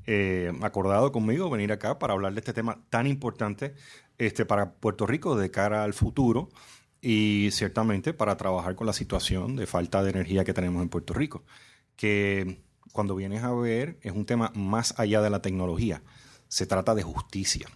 eh, 0.06 0.52
acordado 0.60 1.10
conmigo 1.10 1.48
venir 1.48 1.72
acá 1.72 1.98
para 1.98 2.12
hablar 2.12 2.34
de 2.34 2.40
este 2.40 2.52
tema 2.52 2.82
tan 2.90 3.06
importante 3.06 3.74
este, 4.18 4.44
para 4.44 4.74
Puerto 4.74 5.06
Rico 5.06 5.36
de 5.36 5.50
cara 5.50 5.84
al 5.84 5.94
futuro 5.94 6.50
y 7.04 7.50
ciertamente 7.50 8.14
para 8.14 8.38
trabajar 8.38 8.76
con 8.76 8.86
la 8.86 8.94
situación 8.94 9.56
de 9.56 9.66
falta 9.66 10.02
de 10.02 10.08
energía 10.08 10.42
que 10.42 10.54
tenemos 10.54 10.82
en 10.82 10.88
Puerto 10.88 11.12
Rico, 11.12 11.44
que 11.96 12.62
cuando 12.92 13.14
vienes 13.14 13.42
a 13.44 13.52
ver 13.52 13.98
es 14.00 14.12
un 14.12 14.24
tema 14.24 14.50
más 14.54 14.98
allá 14.98 15.20
de 15.20 15.28
la 15.28 15.42
tecnología, 15.42 16.02
se 16.48 16.66
trata 16.66 16.94
de 16.94 17.02
justicia. 17.02 17.68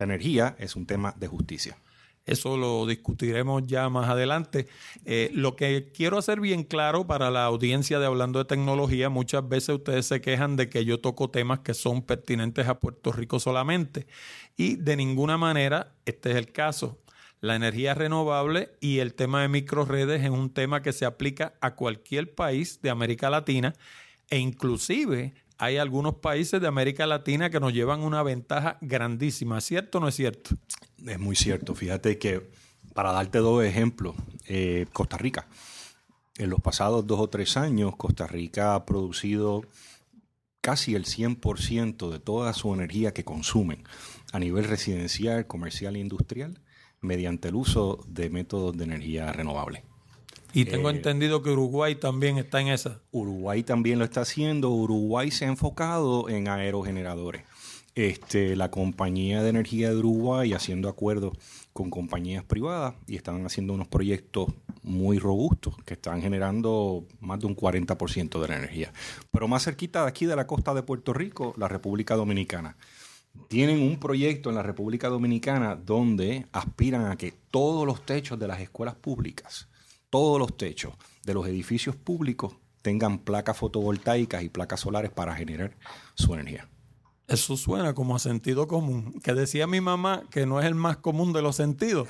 La 0.00 0.06
energía 0.06 0.56
es 0.58 0.74
un 0.74 0.86
tema 0.86 1.14
de 1.16 1.28
justicia. 1.28 1.78
Eso 2.24 2.56
lo 2.56 2.84
discutiremos 2.86 3.64
ya 3.64 3.88
más 3.88 4.08
adelante. 4.08 4.66
Eh, 5.04 5.30
lo 5.32 5.54
que 5.54 5.92
quiero 5.92 6.18
hacer 6.18 6.40
bien 6.40 6.64
claro 6.64 7.06
para 7.06 7.30
la 7.30 7.44
audiencia 7.44 8.00
de 8.00 8.06
Hablando 8.06 8.40
de 8.40 8.44
Tecnología, 8.46 9.08
muchas 9.08 9.48
veces 9.48 9.76
ustedes 9.76 10.06
se 10.06 10.20
quejan 10.20 10.56
de 10.56 10.68
que 10.68 10.84
yo 10.84 11.00
toco 11.00 11.30
temas 11.30 11.60
que 11.60 11.74
son 11.74 12.02
pertinentes 12.02 12.66
a 12.66 12.80
Puerto 12.80 13.12
Rico 13.12 13.38
solamente 13.38 14.08
y 14.56 14.76
de 14.76 14.96
ninguna 14.96 15.36
manera 15.36 15.94
este 16.04 16.32
es 16.32 16.36
el 16.36 16.50
caso 16.50 16.98
la 17.42 17.56
energía 17.56 17.92
renovable 17.92 18.70
y 18.80 19.00
el 19.00 19.14
tema 19.14 19.42
de 19.42 19.48
microredes 19.48 20.22
es 20.22 20.30
un 20.30 20.50
tema 20.50 20.80
que 20.80 20.92
se 20.92 21.04
aplica 21.04 21.54
a 21.60 21.74
cualquier 21.74 22.34
país 22.34 22.80
de 22.82 22.88
América 22.88 23.30
Latina 23.30 23.74
e 24.30 24.38
inclusive 24.38 25.34
hay 25.58 25.76
algunos 25.76 26.14
países 26.14 26.60
de 26.60 26.68
América 26.68 27.04
Latina 27.04 27.50
que 27.50 27.58
nos 27.58 27.72
llevan 27.72 28.00
una 28.02 28.22
ventaja 28.22 28.78
grandísima. 28.80 29.60
¿Cierto 29.60 29.98
o 29.98 30.00
no 30.00 30.08
es 30.08 30.14
cierto? 30.14 30.56
Es 31.04 31.18
muy 31.18 31.34
cierto. 31.34 31.74
Fíjate 31.74 32.16
que 32.16 32.48
para 32.94 33.10
darte 33.10 33.38
dos 33.38 33.64
ejemplos, 33.64 34.14
eh, 34.46 34.86
Costa 34.92 35.18
Rica. 35.18 35.48
En 36.38 36.48
los 36.48 36.60
pasados 36.60 37.06
dos 37.08 37.18
o 37.18 37.28
tres 37.28 37.56
años, 37.56 37.96
Costa 37.96 38.28
Rica 38.28 38.76
ha 38.76 38.86
producido 38.86 39.62
casi 40.60 40.94
el 40.94 41.06
100% 41.06 42.08
de 42.08 42.20
toda 42.20 42.52
su 42.52 42.72
energía 42.72 43.12
que 43.12 43.24
consumen 43.24 43.82
a 44.32 44.38
nivel 44.38 44.64
residencial, 44.64 45.48
comercial 45.48 45.96
e 45.96 45.98
industrial 45.98 46.60
mediante 47.02 47.48
el 47.48 47.56
uso 47.56 48.02
de 48.08 48.30
métodos 48.30 48.76
de 48.76 48.84
energía 48.84 49.32
renovable. 49.32 49.84
Y 50.54 50.66
tengo 50.66 50.90
eh, 50.90 50.94
entendido 50.94 51.42
que 51.42 51.50
Uruguay 51.50 51.94
también 51.96 52.38
está 52.38 52.60
en 52.60 52.68
esa. 52.68 53.00
Uruguay 53.10 53.62
también 53.62 53.98
lo 53.98 54.04
está 54.04 54.22
haciendo. 54.22 54.70
Uruguay 54.70 55.30
se 55.30 55.44
ha 55.44 55.48
enfocado 55.48 56.28
en 56.28 56.48
aerogeneradores. 56.48 57.42
Este, 57.94 58.56
la 58.56 58.70
compañía 58.70 59.42
de 59.42 59.50
energía 59.50 59.90
de 59.90 59.96
Uruguay 59.96 60.54
haciendo 60.54 60.88
acuerdos 60.88 61.36
con 61.74 61.90
compañías 61.90 62.42
privadas 62.42 62.94
y 63.06 63.16
están 63.16 63.44
haciendo 63.44 63.74
unos 63.74 63.88
proyectos 63.88 64.48
muy 64.82 65.18
robustos 65.18 65.76
que 65.84 65.94
están 65.94 66.22
generando 66.22 67.06
más 67.20 67.38
de 67.40 67.46
un 67.46 67.56
40% 67.56 68.40
de 68.40 68.48
la 68.48 68.56
energía. 68.56 68.92
Pero 69.30 69.48
más 69.48 69.64
cerquita 69.64 70.02
de 70.02 70.08
aquí 70.08 70.26
de 70.26 70.36
la 70.36 70.46
costa 70.46 70.72
de 70.74 70.82
Puerto 70.82 71.12
Rico, 71.12 71.54
la 71.56 71.68
República 71.68 72.16
Dominicana 72.16 72.76
tienen 73.48 73.82
un 73.82 73.98
proyecto 73.98 74.48
en 74.48 74.56
la 74.56 74.62
República 74.62 75.08
Dominicana 75.08 75.76
donde 75.76 76.46
aspiran 76.52 77.06
a 77.06 77.16
que 77.16 77.32
todos 77.50 77.86
los 77.86 78.04
techos 78.04 78.38
de 78.38 78.48
las 78.48 78.60
escuelas 78.60 78.94
públicas, 78.94 79.68
todos 80.10 80.38
los 80.38 80.56
techos 80.56 80.94
de 81.24 81.34
los 81.34 81.46
edificios 81.46 81.96
públicos 81.96 82.56
tengan 82.82 83.18
placas 83.18 83.56
fotovoltaicas 83.56 84.42
y 84.42 84.48
placas 84.48 84.80
solares 84.80 85.10
para 85.10 85.34
generar 85.34 85.76
su 86.14 86.34
energía. 86.34 86.68
Eso 87.32 87.56
suena 87.56 87.94
como 87.94 88.14
a 88.14 88.18
sentido 88.18 88.68
común, 88.68 89.20
que 89.22 89.32
decía 89.34 89.66
mi 89.66 89.80
mamá 89.80 90.24
que 90.30 90.44
no 90.44 90.60
es 90.60 90.66
el 90.66 90.74
más 90.74 90.98
común 90.98 91.32
de 91.32 91.42
los 91.42 91.56
sentidos, 91.56 92.08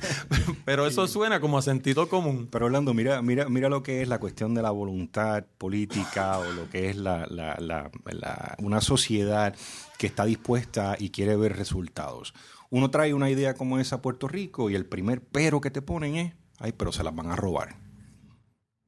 pero 0.64 0.86
eso 0.86 1.06
suena 1.08 1.40
como 1.40 1.58
a 1.58 1.62
sentido 1.62 2.08
común. 2.08 2.48
Pero 2.50 2.66
Orlando, 2.66 2.94
mira, 2.94 3.22
mira, 3.22 3.48
mira 3.48 3.68
lo 3.68 3.82
que 3.82 4.02
es 4.02 4.08
la 4.08 4.20
cuestión 4.20 4.54
de 4.54 4.62
la 4.62 4.70
voluntad 4.70 5.44
política 5.58 6.38
o 6.38 6.52
lo 6.52 6.70
que 6.70 6.90
es 6.90 6.96
la, 6.96 7.90
una 8.58 8.80
sociedad 8.80 9.54
que 9.98 10.06
está 10.06 10.24
dispuesta 10.24 10.96
y 10.98 11.10
quiere 11.10 11.36
ver 11.36 11.56
resultados. 11.56 12.32
Uno 12.70 12.90
trae 12.90 13.14
una 13.14 13.30
idea 13.30 13.54
como 13.54 13.78
esa 13.78 13.96
a 13.96 14.02
Puerto 14.02 14.28
Rico 14.28 14.70
y 14.70 14.74
el 14.74 14.86
primer 14.86 15.22
pero 15.22 15.60
que 15.60 15.70
te 15.70 15.82
ponen 15.82 16.16
es 16.16 16.34
Ay, 16.62 16.70
pero 16.70 16.92
se 16.92 17.02
las 17.02 17.12
van 17.12 17.26
a 17.26 17.34
robar. 17.34 17.74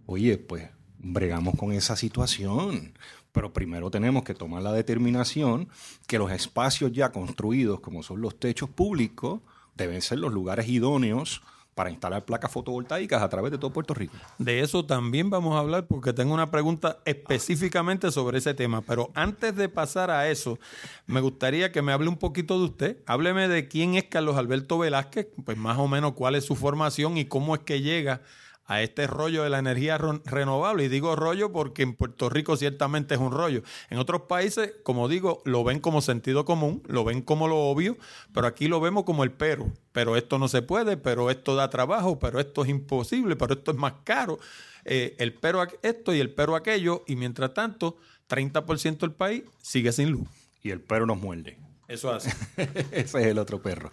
Oye, 0.07 0.38
pues 0.38 0.71
bregamos 0.97 1.57
con 1.57 1.73
esa 1.73 1.97
situación. 1.97 2.95
Pero 3.35 3.53
primero 3.53 3.91
tenemos 3.91 4.23
que 4.23 4.33
tomar 4.33 4.62
la 4.62 4.73
determinación 4.73 5.69
que 6.07 6.19
los 6.19 6.31
espacios 6.31 6.93
ya 6.93 7.11
construidos, 7.11 7.81
como 7.81 8.05
son 8.05 8.21
los 8.21 8.38
techos 8.38 8.71
públicos, 8.71 9.41
deben 9.75 10.00
ser 10.03 10.21
los 10.21 10.33
lugares 10.33 10.69
idóneos 10.69 11.43
para 11.75 11.91
instalar 11.91 12.25
placas 12.25 12.53
fotovoltaicas 12.53 13.21
a 13.21 13.29
través 13.29 13.50
de 13.50 13.59
todo 13.59 13.73
Puerto 13.73 13.93
Rico. 13.93 14.14
De 14.38 14.61
eso 14.61 14.87
también 14.87 15.31
vamos 15.31 15.57
a 15.57 15.59
hablar 15.59 15.88
porque 15.88 16.12
tengo 16.12 16.33
una 16.33 16.53
pregunta 16.53 16.99
específicamente 17.05 18.12
sobre 18.12 18.38
ese 18.38 18.55
tema. 18.55 18.83
Pero 18.83 19.11
antes 19.17 19.57
de 19.57 19.69
pasar 19.69 20.12
a 20.12 20.31
eso, 20.31 20.61
me 21.09 21.21
gustaría 21.21 21.73
que 21.73 21.83
me 21.83 21.93
hable 21.93 22.09
un 22.09 22.19
poquito 22.19 22.57
de 22.57 22.67
usted. 22.67 22.99
Hábleme 23.07 23.49
de 23.49 23.67
quién 23.67 23.97
es 23.97 24.05
Carlos 24.05 24.37
Alberto 24.37 24.79
Velázquez, 24.79 25.26
pues 25.45 25.59
más 25.59 25.76
o 25.79 25.88
menos 25.88 26.12
cuál 26.12 26.37
es 26.37 26.45
su 26.45 26.55
formación 26.55 27.17
y 27.17 27.25
cómo 27.25 27.57
es 27.57 27.62
que 27.62 27.83
llega 27.83 28.23
a 28.66 28.83
este 28.83 29.06
rollo 29.06 29.42
de 29.42 29.50
la 29.50 29.59
energía 29.59 29.99
renovable. 29.99 30.85
Y 30.85 30.88
digo 30.88 31.16
rollo 31.16 31.52
porque 31.52 31.83
en 31.83 31.94
Puerto 31.94 32.30
Rico 32.30 32.56
ciertamente 32.56 33.14
es 33.14 33.21
un 33.21 33.33
rollo. 33.33 33.62
En 33.90 33.99
otros 33.99 34.23
países, 34.23 34.73
como 34.83 35.09
digo, 35.09 35.42
lo 35.44 35.64
ven 35.64 35.80
como 35.80 36.00
sentido 36.00 36.44
común, 36.44 36.83
lo 36.87 37.04
ven 37.04 37.23
como 37.23 37.49
lo 37.49 37.59
obvio, 37.59 37.97
pero 38.33 38.47
aquí 38.47 38.68
lo 38.68 38.80
vemos 38.80 39.04
como 39.04 39.25
el 39.25 39.33
pero. 39.33 39.71
Pero 39.92 40.16
esto 40.16 40.38
no 40.38 40.49
se 40.49 40.62
puede, 40.62 40.97
pero 40.97 41.30
esto 41.30 41.54
da 41.54 41.71
trabajo, 41.71 42.18
pero 42.18 42.40
esto 42.40 42.62
es 42.62 42.71
imposible, 42.71 43.37
pero 43.37 43.54
esto 43.54 43.71
es 43.71 43.76
más 43.76 43.94
caro. 44.04 44.38
Eh, 44.85 45.16
el 45.18 45.35
pero 45.35 45.62
esto 45.83 46.14
y 46.14 46.21
el 46.21 46.30
pero 46.30 46.56
aquello, 46.56 47.04
y 47.06 47.16
mientras 47.16 47.54
tanto, 47.54 47.97
30% 48.28 48.99
del 48.99 49.12
país 49.12 49.42
sigue 49.62 49.92
sin 49.92 50.11
luz. 50.11 50.28
Y 50.62 50.71
el 50.71 50.80
pero 50.80 51.06
nos 51.06 51.18
muerde. 51.18 51.59
Eso 51.88 52.12
hace. 52.12 52.31
Ese 52.93 53.21
es 53.21 53.26
el 53.26 53.38
otro 53.38 53.61
perro. 53.61 53.91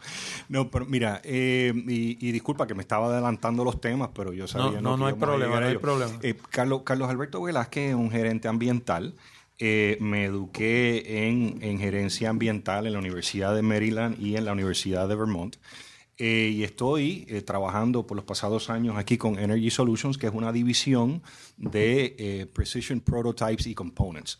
No, 0.49 0.69
pero 0.69 0.85
mira, 0.85 1.21
eh, 1.23 1.73
y, 1.75 2.31
disculpa 2.31 2.67
que 2.67 2.73
me 2.73 2.81
estaba 2.81 3.07
adelantando 3.07 3.63
los 3.63 3.81
temas, 3.81 4.09
pero 4.13 4.33
yo 4.33 4.47
sabía... 4.47 4.81
No, 4.81 4.91
no, 4.91 4.97
no, 4.97 5.07
hay 5.07 5.13
problema, 5.13 5.59
no 5.59 5.67
hay 5.67 5.77
problema. 5.77 6.13
Eh, 6.21 6.35
Carlos, 6.49 6.83
Carlos 6.83 7.09
Alberto 7.09 7.41
Velázquez 7.41 7.89
es 7.89 7.95
un 7.95 8.09
gerente 8.11 8.47
ambiental. 8.47 9.15
Eh, 9.59 9.97
me 9.99 10.25
eduqué 10.25 11.27
en, 11.27 11.59
en, 11.61 11.79
gerencia 11.79 12.29
ambiental 12.29 12.87
en 12.87 12.93
la 12.93 12.99
Universidad 12.99 13.53
de 13.53 13.61
Maryland 13.61 14.19
y 14.19 14.35
en 14.35 14.45
la 14.45 14.53
Universidad 14.53 15.07
de 15.07 15.15
Vermont. 15.15 15.57
y 16.17 16.63
estoy 16.63 17.25
trabajando 17.45 18.07
por 18.07 18.15
los 18.15 18.25
pasados 18.25 18.69
años 18.69 18.95
aquí 18.97 19.17
con 19.17 19.37
Energy 19.37 19.69
Solutions, 19.69 20.17
que 20.17 20.27
es 20.27 20.33
una 20.33 20.51
división 20.51 21.21
de 21.57 22.49
Precision 22.53 23.01
Prototypes 23.01 23.67
y 23.67 23.75
Components. 23.75 24.39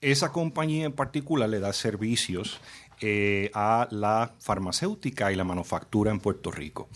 Esa 0.00 0.30
compañía 0.30 0.86
en 0.86 0.92
particular 0.92 1.48
le 1.48 1.60
da 1.60 1.72
servicios 1.72 2.60
eh, 3.00 3.50
a 3.54 3.88
la 3.90 4.34
farmacéutica 4.38 5.32
y 5.32 5.36
la 5.36 5.44
manufactura 5.44 6.10
en 6.10 6.20
Puerto 6.20 6.50
Rico. 6.50 6.88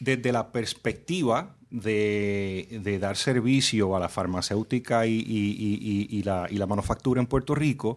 Desde 0.00 0.32
la 0.32 0.52
perspectiva 0.52 1.56
de, 1.70 2.98
dar 3.00 3.16
servicio 3.16 3.96
a 3.96 4.00
la 4.00 4.08
farmacéutica 4.08 5.06
y, 5.06 6.22
la, 6.24 6.66
manufactura 6.66 7.20
en 7.20 7.26
Puerto 7.26 7.54
Rico, 7.54 7.96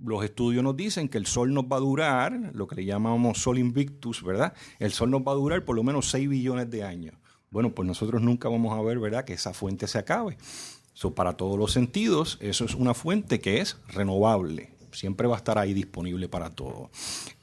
los 0.04 0.24
estudios 0.24 0.62
nos 0.62 0.76
dicen 0.76 1.08
que 1.08 1.18
el 1.18 1.26
Sol 1.26 1.52
nos 1.52 1.64
va 1.64 1.76
a 1.76 1.80
durar, 1.80 2.50
lo 2.54 2.66
que 2.66 2.76
le 2.76 2.84
llamamos 2.84 3.38
Sol 3.38 3.58
Invictus, 3.58 4.22
¿verdad? 4.22 4.54
El 4.78 4.92
Sol 4.92 5.10
nos 5.10 5.22
va 5.22 5.32
a 5.32 5.36
durar 5.36 5.64
por 5.64 5.76
lo 5.76 5.82
menos 5.82 6.10
6 6.10 6.28
billones 6.28 6.70
de 6.70 6.84
años. 6.84 7.14
Bueno, 7.50 7.74
pues 7.74 7.86
nosotros 7.86 8.22
nunca 8.22 8.48
vamos 8.48 8.76
a 8.78 8.82
ver, 8.82 8.98
¿verdad?, 8.98 9.24
que 9.24 9.34
esa 9.34 9.52
fuente 9.52 9.86
se 9.86 9.98
acabe. 9.98 10.38
So, 10.94 11.14
para 11.14 11.36
todos 11.36 11.58
los 11.58 11.72
sentidos, 11.72 12.38
eso 12.40 12.64
es 12.64 12.74
una 12.74 12.94
fuente 12.94 13.40
que 13.40 13.60
es 13.60 13.76
renovable. 13.88 14.74
Siempre 14.92 15.26
va 15.26 15.36
a 15.36 15.38
estar 15.38 15.58
ahí 15.58 15.72
disponible 15.72 16.28
para 16.28 16.50
todo. 16.50 16.90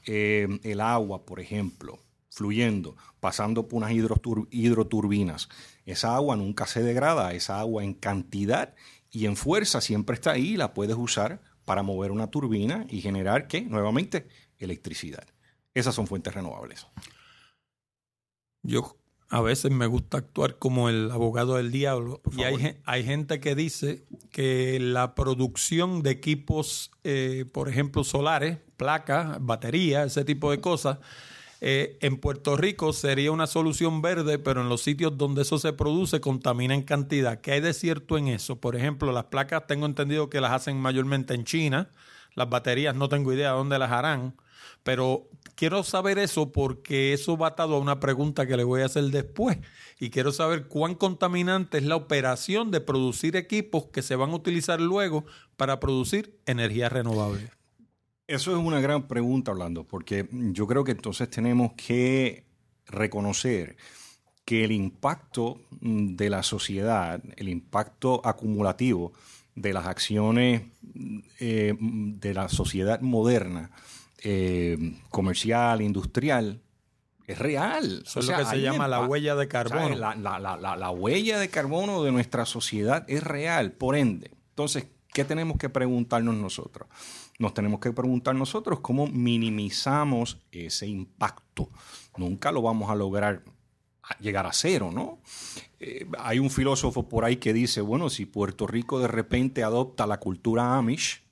Eh, 0.06 0.48
el 0.62 0.80
agua, 0.80 1.24
por 1.24 1.40
ejemplo, 1.40 1.98
fluyendo, 2.28 2.96
pasando 3.18 3.66
por 3.68 3.78
unas 3.78 3.92
hidroturbinas. 3.92 5.48
Esa 5.84 6.14
agua 6.14 6.36
nunca 6.36 6.66
se 6.66 6.82
degrada, 6.82 7.32
esa 7.32 7.58
agua 7.58 7.82
en 7.82 7.94
cantidad 7.94 8.74
y 9.10 9.26
en 9.26 9.36
fuerza 9.36 9.80
siempre 9.80 10.14
está 10.14 10.32
ahí, 10.32 10.56
la 10.56 10.72
puedes 10.72 10.96
usar 10.96 11.40
para 11.64 11.82
mover 11.82 12.10
una 12.10 12.30
turbina 12.30 12.86
y 12.88 13.00
generar, 13.00 13.46
¿qué? 13.46 13.62
Nuevamente, 13.62 14.28
electricidad. 14.58 15.26
Esas 15.74 15.94
son 15.94 16.06
fuentes 16.06 16.34
renovables. 16.34 16.86
Yo 18.62 19.00
a 19.30 19.40
veces 19.40 19.70
me 19.70 19.86
gusta 19.86 20.18
actuar 20.18 20.58
como 20.58 20.88
el 20.88 21.10
abogado 21.10 21.56
del 21.56 21.70
diablo. 21.70 22.20
Y 22.36 22.42
hay, 22.42 22.76
hay, 22.84 23.04
gente 23.04 23.38
que 23.38 23.54
dice 23.54 24.04
que 24.32 24.78
la 24.80 25.14
producción 25.14 26.02
de 26.02 26.10
equipos, 26.10 26.90
eh, 27.04 27.44
por 27.52 27.68
ejemplo, 27.68 28.02
solares, 28.02 28.58
placas, 28.76 29.38
baterías, 29.40 30.06
ese 30.08 30.24
tipo 30.24 30.50
de 30.50 30.60
cosas, 30.60 30.98
eh, 31.60 31.98
en 32.00 32.16
Puerto 32.16 32.56
Rico 32.56 32.92
sería 32.92 33.32
una 33.32 33.46
solución 33.46 34.00
verde, 34.00 34.38
pero 34.38 34.62
en 34.62 34.68
los 34.68 34.80
sitios 34.82 35.18
donde 35.18 35.42
eso 35.42 35.58
se 35.58 35.72
produce 35.74 36.20
contamina 36.20 36.74
en 36.74 36.82
cantidad. 36.82 37.40
¿Qué 37.40 37.52
hay 37.52 37.60
de 37.60 37.74
cierto 37.74 38.16
en 38.16 38.28
eso? 38.28 38.60
Por 38.60 38.76
ejemplo, 38.76 39.12
las 39.12 39.24
placas 39.24 39.66
tengo 39.66 39.84
entendido 39.84 40.30
que 40.30 40.40
las 40.40 40.52
hacen 40.52 40.78
mayormente 40.78 41.34
en 41.34 41.44
China. 41.44 41.90
Las 42.34 42.48
baterías 42.48 42.94
no 42.94 43.08
tengo 43.08 43.32
idea 43.32 43.50
dónde 43.50 43.78
las 43.78 43.90
harán. 43.90 44.34
Pero 44.82 45.28
quiero 45.54 45.82
saber 45.82 46.18
eso 46.18 46.52
porque 46.52 47.12
eso 47.12 47.36
va 47.36 47.48
atado 47.48 47.76
a 47.76 47.80
una 47.80 48.00
pregunta 48.00 48.46
que 48.46 48.56
le 48.56 48.64
voy 48.64 48.80
a 48.80 48.86
hacer 48.86 49.04
después. 49.04 49.58
Y 49.98 50.08
quiero 50.08 50.32
saber 50.32 50.66
cuán 50.66 50.94
contaminante 50.94 51.76
es 51.76 51.84
la 51.84 51.96
operación 51.96 52.70
de 52.70 52.80
producir 52.80 53.36
equipos 53.36 53.86
que 53.92 54.00
se 54.00 54.16
van 54.16 54.30
a 54.30 54.36
utilizar 54.36 54.80
luego 54.80 55.26
para 55.58 55.78
producir 55.78 56.40
energía 56.46 56.88
renovable. 56.88 57.59
Eso 58.30 58.52
es 58.52 58.64
una 58.64 58.80
gran 58.80 59.08
pregunta, 59.08 59.50
Orlando, 59.50 59.82
porque 59.82 60.28
yo 60.30 60.64
creo 60.68 60.84
que 60.84 60.92
entonces 60.92 61.28
tenemos 61.28 61.72
que 61.72 62.44
reconocer 62.86 63.76
que 64.44 64.62
el 64.62 64.70
impacto 64.70 65.62
de 65.80 66.30
la 66.30 66.44
sociedad, 66.44 67.20
el 67.36 67.48
impacto 67.48 68.20
acumulativo 68.24 69.12
de 69.56 69.72
las 69.72 69.86
acciones 69.86 70.62
eh, 71.40 71.74
de 71.80 72.34
la 72.34 72.48
sociedad 72.48 73.00
moderna, 73.00 73.72
eh, 74.22 74.78
comercial, 75.08 75.82
industrial, 75.82 76.62
es 77.26 77.36
real. 77.36 78.04
Eso 78.06 78.20
es 78.20 78.28
lo 78.28 78.36
que 78.36 78.44
se 78.44 78.60
llama 78.60 78.86
la 78.86 79.08
huella 79.08 79.34
de 79.34 79.48
carbono. 79.48 79.96
La, 79.96 80.14
la, 80.14 80.90
huella 80.90 81.40
de 81.40 81.48
carbono 81.48 82.04
de 82.04 82.12
nuestra 82.12 82.46
sociedad 82.46 83.04
es 83.08 83.24
real, 83.24 83.72
por 83.72 83.96
ende. 83.96 84.30
Entonces, 84.50 84.86
¿qué 85.12 85.24
tenemos 85.24 85.58
que 85.58 85.68
preguntarnos 85.68 86.36
nosotros? 86.36 86.86
Nos 87.40 87.54
tenemos 87.54 87.80
que 87.80 87.90
preguntar 87.90 88.34
nosotros 88.34 88.80
cómo 88.80 89.06
minimizamos 89.06 90.38
ese 90.52 90.86
impacto. 90.86 91.70
Nunca 92.16 92.52
lo 92.52 92.60
vamos 92.60 92.90
a 92.90 92.94
lograr 92.94 93.42
llegar 94.20 94.46
a 94.46 94.52
cero, 94.52 94.90
¿no? 94.92 95.20
Eh, 95.78 96.06
hay 96.18 96.38
un 96.38 96.50
filósofo 96.50 97.08
por 97.08 97.24
ahí 97.24 97.36
que 97.36 97.54
dice, 97.54 97.80
bueno, 97.80 98.10
si 98.10 98.26
Puerto 98.26 98.66
Rico 98.66 98.98
de 98.98 99.08
repente 99.08 99.62
adopta 99.62 100.06
la 100.06 100.20
cultura 100.20 100.76
Amish 100.76 101.22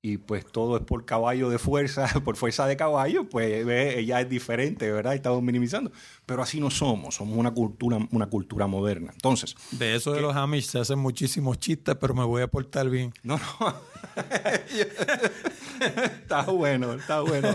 y 0.00 0.18
pues 0.18 0.46
todo 0.46 0.76
es 0.76 0.84
por 0.84 1.04
caballo 1.04 1.50
de 1.50 1.58
fuerza, 1.58 2.06
por 2.24 2.36
fuerza 2.36 2.68
de 2.68 2.76
caballo, 2.76 3.28
pues 3.28 3.66
ve, 3.66 3.98
ella 3.98 4.20
es 4.20 4.28
diferente, 4.28 4.92
¿verdad? 4.92 5.16
Estamos 5.16 5.42
minimizando. 5.42 5.90
Pero 6.26 6.42
así 6.42 6.60
no 6.60 6.70
somos, 6.70 7.14
somos 7.14 7.38
una 7.38 7.52
cultura, 7.52 7.98
una 8.10 8.26
cultura 8.26 8.66
moderna. 8.66 9.12
Entonces. 9.12 9.54
De 9.70 9.94
eso 9.94 10.12
de 10.12 10.20
los 10.20 10.34
Amish 10.34 10.66
se 10.66 10.80
hacen 10.80 10.98
muchísimos 10.98 11.58
chistes, 11.58 11.94
pero 12.00 12.14
me 12.14 12.24
voy 12.24 12.42
a 12.42 12.48
portar 12.48 12.90
bien. 12.90 13.14
No, 13.22 13.38
no. 13.38 13.74
está 15.80 16.42
bueno, 16.42 16.94
está 16.94 17.20
bueno. 17.20 17.54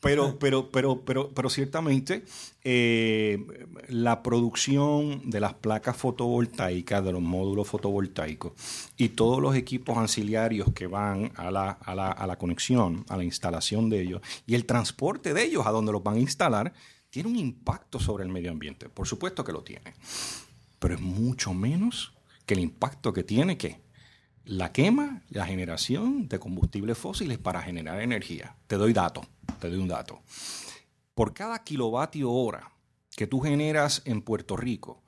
Pero, 0.00 0.38
pero, 0.38 0.70
pero, 0.70 1.00
pero, 1.04 1.30
pero 1.30 1.50
ciertamente 1.50 2.24
eh, 2.64 3.46
la 3.88 4.22
producción 4.22 5.30
de 5.30 5.40
las 5.40 5.54
placas 5.54 5.96
fotovoltaicas, 5.96 7.04
de 7.04 7.12
los 7.12 7.22
módulos 7.22 7.68
fotovoltaicos 7.68 8.52
y 8.96 9.10
todos 9.10 9.40
los 9.40 9.54
equipos 9.54 9.96
auxiliarios 9.96 10.72
que 10.74 10.86
van 10.86 11.32
a 11.36 11.50
la, 11.50 11.70
a 11.70 11.94
la, 11.94 12.10
a 12.10 12.26
la 12.26 12.36
conexión, 12.36 13.04
a 13.08 13.16
la 13.16 13.24
instalación 13.24 13.88
de 13.88 14.02
ellos 14.02 14.22
y 14.46 14.54
el 14.54 14.66
transporte 14.66 15.34
de 15.34 15.44
ellos 15.44 15.66
a 15.66 15.70
donde 15.70 15.92
los 15.92 16.02
van 16.02 16.16
a 16.16 16.20
instalar, 16.20 16.72
tiene 17.10 17.28
un 17.28 17.36
impacto 17.36 17.98
sobre 17.98 18.24
el 18.24 18.30
medio 18.30 18.50
ambiente. 18.50 18.88
Por 18.88 19.06
supuesto 19.06 19.44
que 19.44 19.52
lo 19.52 19.62
tiene. 19.62 19.94
Pero 20.78 20.94
es 20.94 21.00
mucho 21.00 21.54
menos 21.54 22.12
que 22.46 22.54
el 22.54 22.60
impacto 22.60 23.12
que 23.12 23.24
tiene 23.24 23.58
que 23.58 23.80
la 24.44 24.72
quema, 24.72 25.22
la 25.28 25.46
generación 25.46 26.28
de 26.28 26.38
combustibles 26.38 26.96
fósiles 26.96 27.38
para 27.38 27.60
generar 27.60 28.00
energía. 28.00 28.56
Te 28.66 28.76
doy 28.76 28.94
dato, 28.94 29.22
te 29.60 29.68
doy 29.68 29.78
un 29.78 29.88
dato. 29.88 30.22
Por 31.14 31.34
cada 31.34 31.64
kilovatio 31.64 32.30
hora 32.30 32.72
que 33.14 33.26
tú 33.26 33.40
generas 33.40 34.02
en 34.06 34.22
Puerto 34.22 34.56
Rico, 34.56 35.02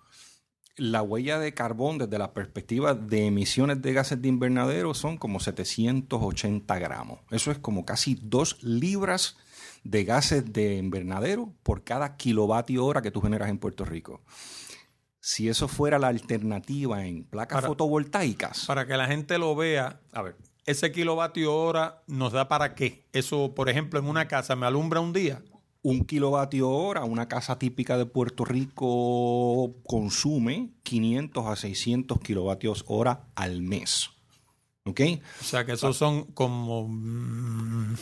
la 0.77 1.03
huella 1.03 1.39
de 1.39 1.55
carbón 1.55 1.99
desde 1.99 2.19
la 2.19 2.33
perspectiva 2.35 2.95
de 2.95 3.27
emisiones 3.27 3.81
de 3.81 3.93
gases 3.93 4.21
de 4.21 4.29
invernadero 4.29 4.95
son 4.95 5.17
como 5.17 5.41
780 5.41 6.79
gramos. 6.79 7.21
Eso 7.31 7.51
es 7.51 7.59
como 7.59 7.85
casi 7.85 8.19
dos 8.21 8.63
libras 8.63 9.37
de 9.85 10.05
gases 10.05 10.53
de 10.53 10.77
invernadero 10.77 11.53
por 11.63 11.85
cada 11.85 12.17
kilovatio 12.17 12.85
hora 12.85 13.03
que 13.03 13.11
tú 13.11 13.21
generas 13.21 13.49
en 13.49 13.59
Puerto 13.59 13.85
Rico 13.85 14.23
si 15.23 15.49
eso 15.51 15.69
fuera 15.69 15.99
la 15.99 16.09
alternativa 16.09 17.05
en 17.07 17.25
placas 17.25 17.57
Para- 17.57 17.69
fotovoltaicas. 17.69 18.65
Para 18.67 18.87
que 18.87 18.97
la 18.97 19.07
gente 19.07 19.37
lo 19.39 19.55
vea, 19.55 20.01
a 20.13 20.23
ver, 20.23 20.37
ese 20.65 20.93
kilovatio 20.93 21.55
hora 21.55 22.03
nos 22.07 22.33
da 22.33 22.49
para 22.49 22.75
qué. 22.75 23.07
Eso, 23.13 23.55
por 23.55 23.69
ejemplo, 23.69 23.99
en 24.01 24.07
una 24.07 24.29
casa 24.29 24.57
me 24.57 24.65
alumbra 24.67 25.01
un 25.01 25.13
día. 25.13 25.43
un 25.83 26.05
kilovatio 26.05 26.69
hora, 26.71 27.05
una 27.05 27.27
casa 27.29 27.59
típica 27.59 27.97
de 27.99 28.05
Puerto 28.07 28.45
Rico 28.47 29.75
consume 29.87 30.71
500 30.83 31.47
a 31.47 31.57
600 31.57 32.19
kilovatios 32.21 32.85
hora 32.87 33.29
al 33.35 33.63
mes. 33.63 34.11
¿Ok? 34.85 35.01
O 35.41 35.45
sea 35.45 35.65
que 35.67 35.73
esos 35.73 35.97
son 35.97 36.25
como. 36.33 36.87
mm, 36.89 37.95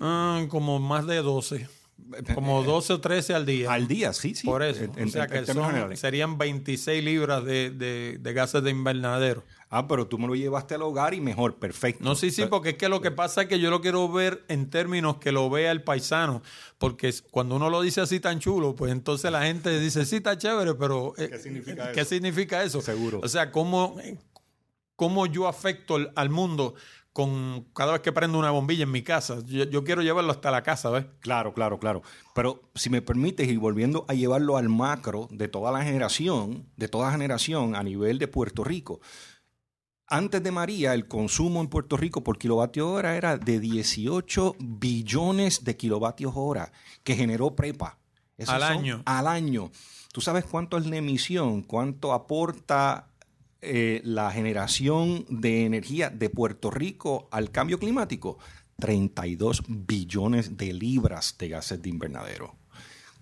ah, 0.00 0.44
como 0.48 0.78
más 0.78 1.06
de 1.06 1.16
12. 1.16 1.68
Como 2.34 2.64
12 2.64 2.94
o 2.94 3.00
13 3.00 3.34
al 3.34 3.46
día. 3.46 3.72
Al 3.72 3.86
día, 3.86 4.12
sí, 4.12 4.34
sí. 4.34 4.44
Por 4.44 4.64
eso. 4.64 4.82
En- 4.96 5.08
o 5.08 5.10
sea 5.10 5.24
en- 5.24 5.30
que 5.30 5.38
en 5.38 5.46
son- 5.46 5.96
serían 5.96 6.38
26 6.38 7.04
libras 7.04 7.44
de, 7.44 7.70
de- 7.70 8.18
de 8.18 8.32
gases 8.32 8.64
de 8.64 8.70
invernadero. 8.70 9.44
Ah, 9.68 9.86
pero 9.86 10.08
tú 10.08 10.18
me 10.18 10.26
lo 10.26 10.34
llevaste 10.34 10.74
al 10.74 10.82
hogar 10.82 11.14
y 11.14 11.20
mejor, 11.20 11.56
perfecto. 11.60 12.02
No, 12.02 12.16
sí, 12.16 12.32
sí, 12.32 12.46
porque 12.50 12.70
es 12.70 12.76
que 12.76 12.88
lo 12.88 13.00
que 13.00 13.12
pasa 13.12 13.42
es 13.42 13.48
que 13.48 13.60
yo 13.60 13.70
lo 13.70 13.80
quiero 13.80 14.10
ver 14.10 14.42
en 14.48 14.68
términos 14.70 15.18
que 15.18 15.30
lo 15.30 15.48
vea 15.50 15.70
el 15.70 15.84
paisano. 15.84 16.42
Porque 16.78 17.14
cuando 17.30 17.54
uno 17.54 17.70
lo 17.70 17.80
dice 17.80 18.00
así 18.00 18.18
tan 18.18 18.40
chulo, 18.40 18.74
pues 18.74 18.90
entonces 18.90 19.30
la 19.30 19.42
gente 19.44 19.78
dice, 19.78 20.04
sí, 20.04 20.16
está 20.16 20.36
chévere, 20.36 20.74
pero. 20.74 21.14
eh, 21.16 21.28
¿Qué 21.30 21.38
significa 21.38 21.92
¿Qué 21.92 22.00
eso? 22.00 22.08
significa 22.10 22.64
eso? 22.64 22.80
Seguro. 22.80 23.20
O 23.22 23.28
sea, 23.28 23.52
¿cómo, 23.52 23.94
cómo 24.96 25.26
yo 25.26 25.46
afecto 25.46 25.98
al 26.16 26.30
mundo 26.30 26.74
con 27.12 27.66
cada 27.74 27.92
vez 27.92 28.02
que 28.02 28.12
prendo 28.12 28.38
una 28.38 28.50
bombilla 28.50 28.84
en 28.84 28.90
mi 28.90 29.02
casa? 29.02 29.38
Yo, 29.46 29.64
yo 29.64 29.84
quiero 29.84 30.02
llevarlo 30.02 30.30
hasta 30.30 30.50
la 30.50 30.62
casa, 30.62 30.90
¿ves? 30.90 31.06
Claro, 31.20 31.52
claro, 31.52 31.78
claro. 31.78 32.02
Pero 32.34 32.70
si 32.74 32.90
me 32.90 33.02
permites, 33.02 33.48
y 33.48 33.56
volviendo 33.56 34.04
a 34.08 34.14
llevarlo 34.14 34.56
al 34.56 34.68
macro 34.68 35.28
de 35.30 35.48
toda 35.48 35.72
la 35.72 35.82
generación, 35.82 36.68
de 36.76 36.88
toda 36.88 37.10
generación 37.10 37.74
a 37.74 37.82
nivel 37.82 38.18
de 38.18 38.28
Puerto 38.28 38.64
Rico. 38.64 39.00
Antes 40.06 40.42
de 40.42 40.50
María, 40.50 40.94
el 40.94 41.06
consumo 41.06 41.60
en 41.60 41.68
Puerto 41.68 41.96
Rico 41.96 42.24
por 42.24 42.36
kilovatio 42.36 42.90
hora 42.90 43.16
era 43.16 43.36
de 43.36 43.60
18 43.60 44.56
billones 44.58 45.62
de 45.62 45.76
kilovatios 45.76 46.32
hora 46.34 46.72
que 47.04 47.14
generó 47.14 47.54
prepa. 47.54 47.98
Esos 48.36 48.54
Al 48.54 48.62
año. 48.64 49.02
Al 49.04 49.28
año. 49.28 49.70
¿Tú 50.12 50.20
sabes 50.20 50.44
cuánto 50.44 50.78
es 50.78 50.86
la 50.86 50.96
emisión? 50.96 51.62
¿Cuánto 51.62 52.12
aporta 52.12 53.09
eh, 53.62 54.00
la 54.04 54.30
generación 54.30 55.24
de 55.28 55.64
energía 55.66 56.10
de 56.10 56.30
Puerto 56.30 56.70
Rico 56.70 57.28
al 57.30 57.50
cambio 57.50 57.78
climático? 57.78 58.38
32 58.78 59.62
billones 59.68 60.56
de 60.56 60.72
libras 60.72 61.36
de 61.38 61.48
gases 61.50 61.82
de 61.82 61.88
invernadero. 61.90 62.56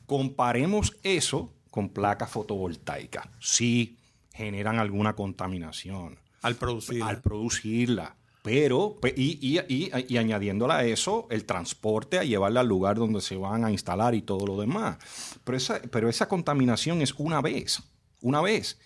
Comparemos 0.06 0.96
eso 1.02 1.52
con 1.70 1.90
placas 1.90 2.30
fotovoltaicas. 2.30 3.26
Sí, 3.40 3.98
generan 4.32 4.78
alguna 4.78 5.14
contaminación 5.14 6.18
Al 6.42 6.56
producir. 6.56 7.02
al 7.02 7.20
producirla. 7.20 8.16
Pero, 8.42 8.98
pe- 9.00 9.12
y, 9.16 9.38
y, 9.42 9.58
y, 9.68 9.90
y 10.08 10.16
añadiéndola 10.16 10.78
a 10.78 10.84
eso, 10.84 11.26
el 11.30 11.44
transporte 11.44 12.18
a 12.18 12.24
llevarla 12.24 12.60
al 12.60 12.68
lugar 12.68 12.96
donde 12.96 13.20
se 13.20 13.36
van 13.36 13.64
a 13.64 13.70
instalar 13.72 14.14
y 14.14 14.22
todo 14.22 14.46
lo 14.46 14.58
demás. 14.58 14.96
Pero 15.44 15.58
esa, 15.58 15.82
pero 15.90 16.08
esa 16.08 16.28
contaminación 16.28 17.02
es 17.02 17.12
una 17.18 17.42
vez, 17.42 17.82
una 18.22 18.40
vez. 18.40 18.78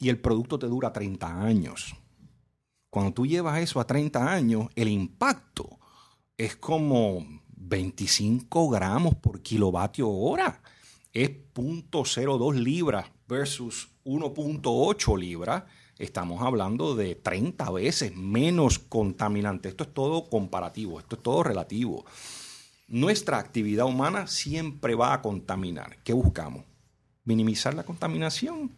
Y 0.00 0.08
el 0.08 0.18
producto 0.18 0.58
te 0.58 0.66
dura 0.66 0.92
30 0.92 1.42
años. 1.42 1.94
Cuando 2.88 3.12
tú 3.12 3.26
llevas 3.26 3.60
eso 3.60 3.78
a 3.78 3.86
30 3.86 4.32
años, 4.32 4.66
el 4.74 4.88
impacto 4.88 5.78
es 6.36 6.56
como 6.56 7.24
25 7.54 8.70
gramos 8.70 9.14
por 9.16 9.42
kilovatio 9.42 10.08
hora. 10.08 10.62
Es 11.12 11.30
0.02 11.54 12.54
libras 12.54 13.10
versus 13.28 13.90
1.8 14.04 15.18
libras. 15.18 15.64
Estamos 15.98 16.40
hablando 16.42 16.96
de 16.96 17.14
30 17.14 17.70
veces 17.70 18.16
menos 18.16 18.78
contaminante. 18.78 19.68
Esto 19.68 19.84
es 19.84 19.92
todo 19.92 20.30
comparativo, 20.30 20.98
esto 20.98 21.16
es 21.16 21.22
todo 21.22 21.42
relativo. 21.42 22.06
Nuestra 22.88 23.38
actividad 23.38 23.84
humana 23.84 24.26
siempre 24.26 24.94
va 24.94 25.12
a 25.12 25.20
contaminar. 25.20 25.98
¿Qué 26.02 26.14
buscamos? 26.14 26.64
Minimizar 27.24 27.74
la 27.74 27.84
contaminación 27.84 28.72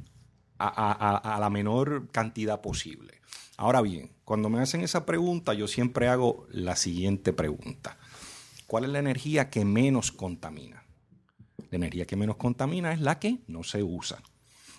a, 0.68 1.38
la 1.40 1.50
menor 1.50 2.08
cantidad 2.10 2.60
posible. 2.60 3.20
Ahora 3.56 3.80
bien, 3.80 4.10
cuando 4.24 4.48
me 4.48 4.60
hacen 4.60 4.82
esa 4.82 5.04
pregunta, 5.06 5.54
yo 5.54 5.68
siempre 5.68 6.08
hago 6.08 6.46
la 6.50 6.76
siguiente 6.76 7.32
pregunta. 7.32 7.98
¿Cuál 8.66 8.84
es 8.84 8.90
la 8.90 8.98
energía 8.98 9.50
que 9.50 9.64
menos 9.64 10.12
contamina? 10.12 10.84
La 11.70 11.76
energía 11.76 12.06
que 12.06 12.16
menos 12.16 12.36
contamina 12.36 12.92
es 12.92 13.00
la 13.00 13.18
que 13.18 13.38
no 13.46 13.62
se 13.62 13.82
usa. 13.82 14.22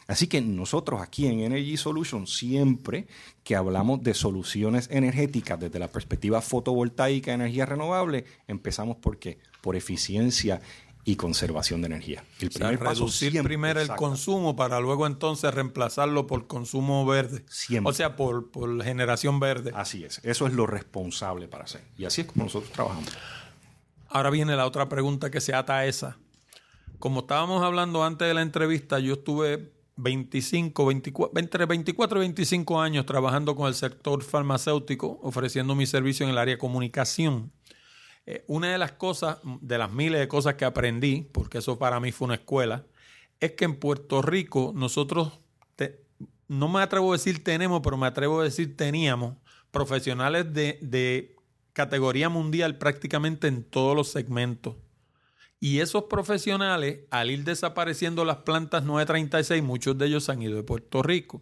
Así 0.08 0.28
que 0.28 0.42
nosotros 0.42 1.02
aquí 1.02 1.28
en 1.28 1.40
Energy 1.40 1.78
Solutions 1.78 2.36
siempre 2.36 3.08
que 3.44 3.56
hablamos 3.56 4.04
de 4.04 4.14
soluciones 4.14 4.90
energéticas 4.92 5.60
desde 5.60 5.80
la 5.80 5.88
perspectiva 5.88 6.42
fotovoltaica, 6.42 7.34
energía 7.34 7.66
renovable, 7.66 8.26
empezamos 8.48 8.98
por 8.98 9.18
qué? 9.18 9.40
Por 9.62 9.76
eficiencia 9.78 10.62
y 11.06 11.16
conservación 11.18 11.82
de 11.82 11.88
energía. 11.88 12.24
El 12.40 12.48
O 12.48 12.52
sea, 12.52 12.72
reducir 12.72 13.32
siempre- 13.32 13.50
primero 13.50 13.80
el 13.80 13.86
exacto. 13.88 14.04
consumo 14.06 14.56
para 14.56 14.80
luego 14.80 15.06
entonces 15.06 15.54
reemplazarlo 15.54 16.28
por 16.28 16.48
consumo 16.48 17.06
verde. 17.06 17.44
Siempre. 17.50 17.90
O 17.90 17.94
sea, 17.94 18.16
por, 18.16 18.50
por 18.52 18.82
generación 18.84 19.40
verde. 19.40 19.72
Así 19.76 20.04
es, 20.06 20.22
eso 20.24 20.48
es 20.48 20.54
lo 20.54 20.66
responsable 20.66 21.48
para 21.48 21.66
hacer. 21.66 21.84
Y 21.98 22.06
así 22.06 22.22
es 22.22 22.28
como 22.28 22.46
nosotros 22.46 22.72
trabajamos. 22.72 23.10
Ahora 24.10 24.30
viene 24.30 24.56
la 24.56 24.66
otra 24.66 24.88
pregunta 24.88 25.30
que 25.32 25.42
se 25.42 25.54
ata 25.54 25.78
a 25.78 25.86
esa. 25.86 26.18
Como 27.00 27.22
estábamos 27.22 27.64
hablando 27.64 28.04
antes 28.06 28.28
de 28.28 28.34
la 28.34 28.42
entrevista, 28.42 29.00
yo 29.00 29.14
estuve 29.16 29.74
25, 29.98 30.86
24, 30.86 31.40
entre 31.40 31.66
24 31.66 32.18
y 32.18 32.22
25 32.22 32.80
años 32.82 33.06
trabajando 33.06 33.56
con 33.56 33.68
el 33.68 33.74
sector 33.76 34.24
farmacéutico, 34.24 35.20
ofreciendo 35.22 35.76
mi 35.76 35.86
servicio 35.86 36.24
en 36.26 36.30
el 36.32 36.38
área 36.38 36.56
de 36.56 36.60
comunicación. 36.60 37.52
Eh, 38.26 38.44
una 38.48 38.72
de 38.72 38.78
las 38.78 38.94
cosas, 38.94 39.40
de 39.62 39.78
las 39.78 39.92
miles 39.92 40.20
de 40.20 40.28
cosas 40.28 40.56
que 40.56 40.66
aprendí, 40.66 41.28
porque 41.34 41.58
eso 41.60 41.78
para 41.78 42.00
mí 42.00 42.12
fue 42.12 42.26
una 42.26 42.36
escuela, 42.36 42.86
es 43.40 43.52
que 43.54 43.66
en 43.66 43.76
Puerto 43.76 44.22
Rico 44.22 44.72
nosotros, 44.76 45.40
te- 45.76 46.02
no 46.48 46.70
me 46.70 46.82
atrevo 46.82 47.12
a 47.12 47.16
decir 47.18 47.44
tenemos, 47.44 47.82
pero 47.84 47.98
me 47.98 48.08
atrevo 48.08 48.40
a 48.40 48.44
decir 48.46 48.78
teníamos 48.78 49.36
profesionales 49.72 50.54
de, 50.54 50.80
de 50.82 51.36
categoría 51.74 52.30
mundial 52.30 52.78
prácticamente 52.78 53.48
en 53.48 53.64
todos 53.64 53.96
los 53.96 54.10
segmentos. 54.10 54.76
Y 55.60 55.80
esos 55.80 56.04
profesionales, 56.06 57.00
al 57.10 57.32
ir 57.32 57.44
desapareciendo 57.46 58.26
las 58.26 58.38
plantas 58.38 58.84
936, 58.84 59.64
muchos 59.64 59.98
de 59.98 60.08
ellos 60.08 60.30
han 60.30 60.42
ido 60.42 60.56
de 60.58 60.64
Puerto 60.64 61.02
Rico. 61.04 61.42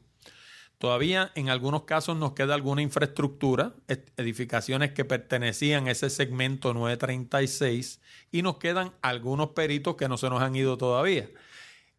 Todavía 0.82 1.32
en 1.36 1.50
algunos 1.50 1.84
casos 1.84 2.18
nos 2.18 2.34
queda 2.34 2.56
alguna 2.56 2.82
infraestructura, 2.82 3.76
ed- 3.88 4.10
edificaciones 4.18 4.94
que 4.94 5.06
pertenecían 5.06 5.88
a 5.88 5.92
ese 5.92 6.10
segmento 6.10 6.74
936 6.74 8.02
y 8.32 8.42
nos 8.42 8.58
quedan 8.58 8.92
algunos 9.04 9.50
peritos 9.50 9.96
que 9.96 10.08
no 10.10 10.18
se 10.18 10.28
nos 10.32 10.42
han 10.42 10.56
ido 10.56 10.80
todavía. 10.80 11.30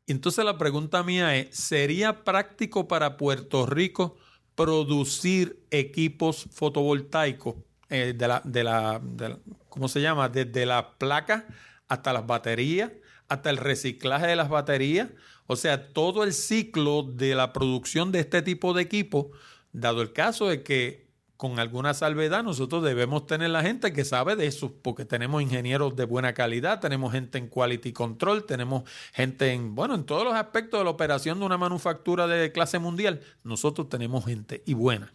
Entonces 0.08 0.44
la 0.44 0.58
pregunta 0.58 1.04
mía 1.04 1.36
es, 1.36 1.54
¿sería 1.56 2.24
práctico 2.24 2.88
para 2.88 3.16
Puerto 3.16 3.66
Rico 3.66 4.16
producir 4.56 5.64
equipos 5.70 6.48
fotovoltaicos 6.52 7.54
eh, 7.88 8.14
de, 8.16 8.26
la, 8.26 8.42
de, 8.44 8.64
la, 8.64 9.00
de 9.00 9.28
la- 9.28 9.38
¿cómo 9.68 9.86
se 9.86 10.00
llama? 10.00 10.28
Desde 10.28 10.66
las 10.66 10.86
placas 10.98 11.44
hasta 11.86 12.12
las 12.12 12.26
baterías, 12.26 12.90
hasta 13.28 13.48
el 13.48 13.58
reciclaje 13.58 14.26
de 14.26 14.34
las 14.34 14.48
baterías, 14.48 15.08
o 15.46 15.56
sea, 15.56 15.92
todo 15.92 16.24
el 16.24 16.32
ciclo 16.32 17.02
de 17.02 17.34
la 17.34 17.52
producción 17.52 18.12
de 18.12 18.20
este 18.20 18.42
tipo 18.42 18.74
de 18.74 18.82
equipo, 18.82 19.30
dado 19.72 20.02
el 20.02 20.12
caso 20.12 20.48
de 20.48 20.62
que 20.62 21.11
con 21.42 21.58
alguna 21.58 21.92
salvedad 21.92 22.44
nosotros 22.44 22.84
debemos 22.84 23.26
tener 23.26 23.50
la 23.50 23.62
gente 23.62 23.92
que 23.92 24.04
sabe 24.04 24.36
de 24.36 24.46
eso, 24.46 24.72
porque 24.80 25.04
tenemos 25.04 25.42
ingenieros 25.42 25.96
de 25.96 26.04
buena 26.04 26.34
calidad, 26.34 26.78
tenemos 26.78 27.10
gente 27.10 27.36
en 27.36 27.48
quality 27.48 27.92
control, 27.92 28.44
tenemos 28.44 28.84
gente 29.12 29.50
en, 29.50 29.74
bueno, 29.74 29.96
en 29.96 30.04
todos 30.04 30.22
los 30.22 30.34
aspectos 30.34 30.78
de 30.78 30.84
la 30.84 30.90
operación 30.90 31.40
de 31.40 31.46
una 31.46 31.58
manufactura 31.58 32.28
de 32.28 32.52
clase 32.52 32.78
mundial, 32.78 33.22
nosotros 33.42 33.88
tenemos 33.88 34.24
gente 34.24 34.62
y 34.66 34.74
buena. 34.74 35.12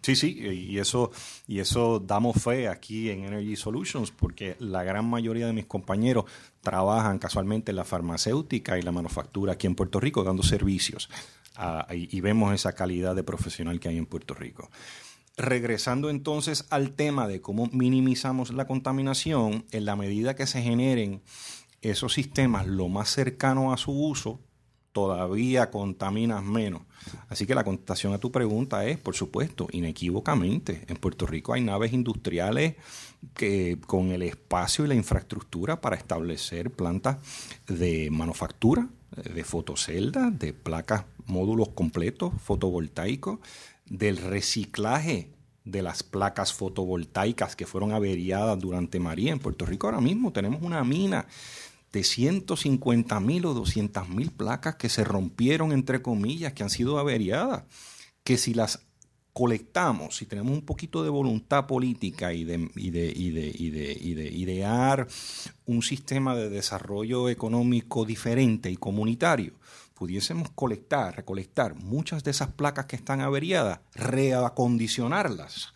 Sí, 0.00 0.16
sí, 0.16 0.38
y 0.38 0.78
eso, 0.78 1.10
y 1.46 1.58
eso 1.58 2.00
damos 2.00 2.42
fe 2.42 2.68
aquí 2.68 3.10
en 3.10 3.24
Energy 3.24 3.54
Solutions, 3.54 4.10
porque 4.10 4.56
la 4.60 4.84
gran 4.84 5.04
mayoría 5.04 5.48
de 5.48 5.52
mis 5.52 5.66
compañeros 5.66 6.24
trabajan 6.62 7.18
casualmente 7.18 7.72
en 7.72 7.76
la 7.76 7.84
farmacéutica 7.84 8.78
y 8.78 8.82
la 8.82 8.92
manufactura 8.92 9.52
aquí 9.52 9.66
en 9.66 9.74
Puerto 9.74 10.00
Rico, 10.00 10.24
dando 10.24 10.42
servicios. 10.42 11.10
Ah, 11.56 11.86
y 11.92 12.20
vemos 12.22 12.54
esa 12.54 12.72
calidad 12.72 13.14
de 13.14 13.24
profesional 13.24 13.80
que 13.80 13.90
hay 13.90 13.98
en 13.98 14.06
Puerto 14.06 14.32
Rico. 14.32 14.70
Regresando 15.38 16.10
entonces 16.10 16.66
al 16.68 16.90
tema 16.90 17.28
de 17.28 17.40
cómo 17.40 17.68
minimizamos 17.72 18.52
la 18.52 18.66
contaminación, 18.66 19.64
en 19.70 19.84
la 19.84 19.94
medida 19.94 20.34
que 20.34 20.48
se 20.48 20.62
generen 20.62 21.22
esos 21.80 22.12
sistemas 22.12 22.66
lo 22.66 22.88
más 22.88 23.08
cercano 23.08 23.72
a 23.72 23.76
su 23.76 23.92
uso, 23.92 24.40
todavía 24.90 25.70
contaminas 25.70 26.42
menos. 26.42 26.82
Así 27.28 27.46
que 27.46 27.54
la 27.54 27.62
contestación 27.62 28.12
a 28.14 28.18
tu 28.18 28.32
pregunta 28.32 28.84
es, 28.84 28.98
por 28.98 29.14
supuesto, 29.14 29.68
inequívocamente. 29.70 30.84
En 30.88 30.96
Puerto 30.96 31.24
Rico 31.24 31.52
hay 31.52 31.62
naves 31.62 31.92
industriales 31.92 32.74
que 33.32 33.78
con 33.86 34.10
el 34.10 34.22
espacio 34.22 34.84
y 34.84 34.88
la 34.88 34.96
infraestructura 34.96 35.80
para 35.80 35.94
establecer 35.94 36.72
plantas 36.72 37.18
de 37.68 38.10
manufactura, 38.10 38.88
de 39.14 39.44
fotoceldas, 39.44 40.36
de 40.36 40.52
placas, 40.52 41.04
módulos 41.26 41.68
completos 41.68 42.32
fotovoltaicos, 42.42 43.38
del 43.90 44.16
reciclaje 44.18 45.32
de 45.64 45.82
las 45.82 46.02
placas 46.02 46.52
fotovoltaicas 46.52 47.54
que 47.54 47.66
fueron 47.66 47.92
averiadas 47.92 48.58
durante 48.58 49.00
María. 49.00 49.32
En 49.32 49.38
Puerto 49.38 49.66
Rico 49.66 49.86
ahora 49.86 50.00
mismo 50.00 50.32
tenemos 50.32 50.62
una 50.62 50.82
mina 50.84 51.26
de 51.92 52.04
150 52.04 53.20
mil 53.20 53.46
o 53.46 53.54
200 53.54 54.08
mil 54.08 54.30
placas 54.30 54.76
que 54.76 54.88
se 54.88 55.04
rompieron, 55.04 55.72
entre 55.72 56.02
comillas, 56.02 56.52
que 56.52 56.62
han 56.62 56.70
sido 56.70 56.98
averiadas, 56.98 57.64
que 58.24 58.36
si 58.36 58.54
las 58.54 58.80
colectamos, 59.32 60.16
si 60.16 60.26
tenemos 60.26 60.52
un 60.52 60.62
poquito 60.62 61.04
de 61.04 61.10
voluntad 61.10 61.66
política 61.66 62.32
y 62.32 62.44
de, 62.44 62.70
y 62.74 62.90
de, 62.90 63.12
y 63.14 63.30
de, 63.30 63.52
y 63.54 63.70
de, 63.70 63.92
y 63.92 64.14
de 64.14 64.32
idear 64.32 65.06
un 65.64 65.82
sistema 65.82 66.34
de 66.34 66.50
desarrollo 66.50 67.28
económico 67.28 68.04
diferente 68.04 68.68
y 68.70 68.76
comunitario, 68.76 69.52
pudiésemos 69.98 70.48
colectar, 70.54 71.16
recolectar 71.16 71.74
muchas 71.74 72.22
de 72.22 72.30
esas 72.30 72.48
placas 72.52 72.86
que 72.86 72.96
están 72.96 73.20
averiadas, 73.20 73.80
reacondicionarlas 73.94 75.72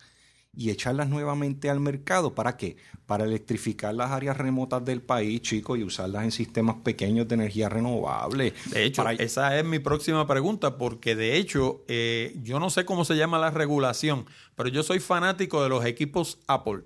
y 0.55 0.69
echarlas 0.69 1.09
nuevamente 1.09 1.69
al 1.69 1.79
mercado. 1.79 2.35
¿Para 2.35 2.55
qué? 2.57 2.77
Para 3.07 3.23
electrificar 3.25 3.93
las 3.95 4.11
áreas 4.11 4.37
remotas 4.37 4.85
del 4.85 5.01
país, 5.01 5.41
chicos, 5.41 5.79
y 5.79 5.83
usarlas 5.83 6.23
en 6.23 6.31
sistemas 6.31 6.75
pequeños 6.83 7.27
de 7.27 7.35
energía 7.35 7.69
renovable. 7.69 8.53
De 8.71 8.83
hecho, 8.85 9.03
Para- 9.03 9.21
esa 9.21 9.57
es 9.57 9.65
mi 9.65 9.79
próxima 9.79 10.25
pregunta, 10.27 10.77
porque 10.77 11.15
de 11.15 11.37
hecho, 11.37 11.83
eh, 11.87 12.37
yo 12.43 12.59
no 12.59 12.69
sé 12.69 12.85
cómo 12.85 13.03
se 13.03 13.15
llama 13.15 13.39
la 13.39 13.49
regulación, 13.51 14.25
pero 14.55 14.69
yo 14.69 14.83
soy 14.83 14.99
fanático 14.99 15.63
de 15.63 15.69
los 15.69 15.83
equipos 15.85 16.37
Apple. 16.47 16.83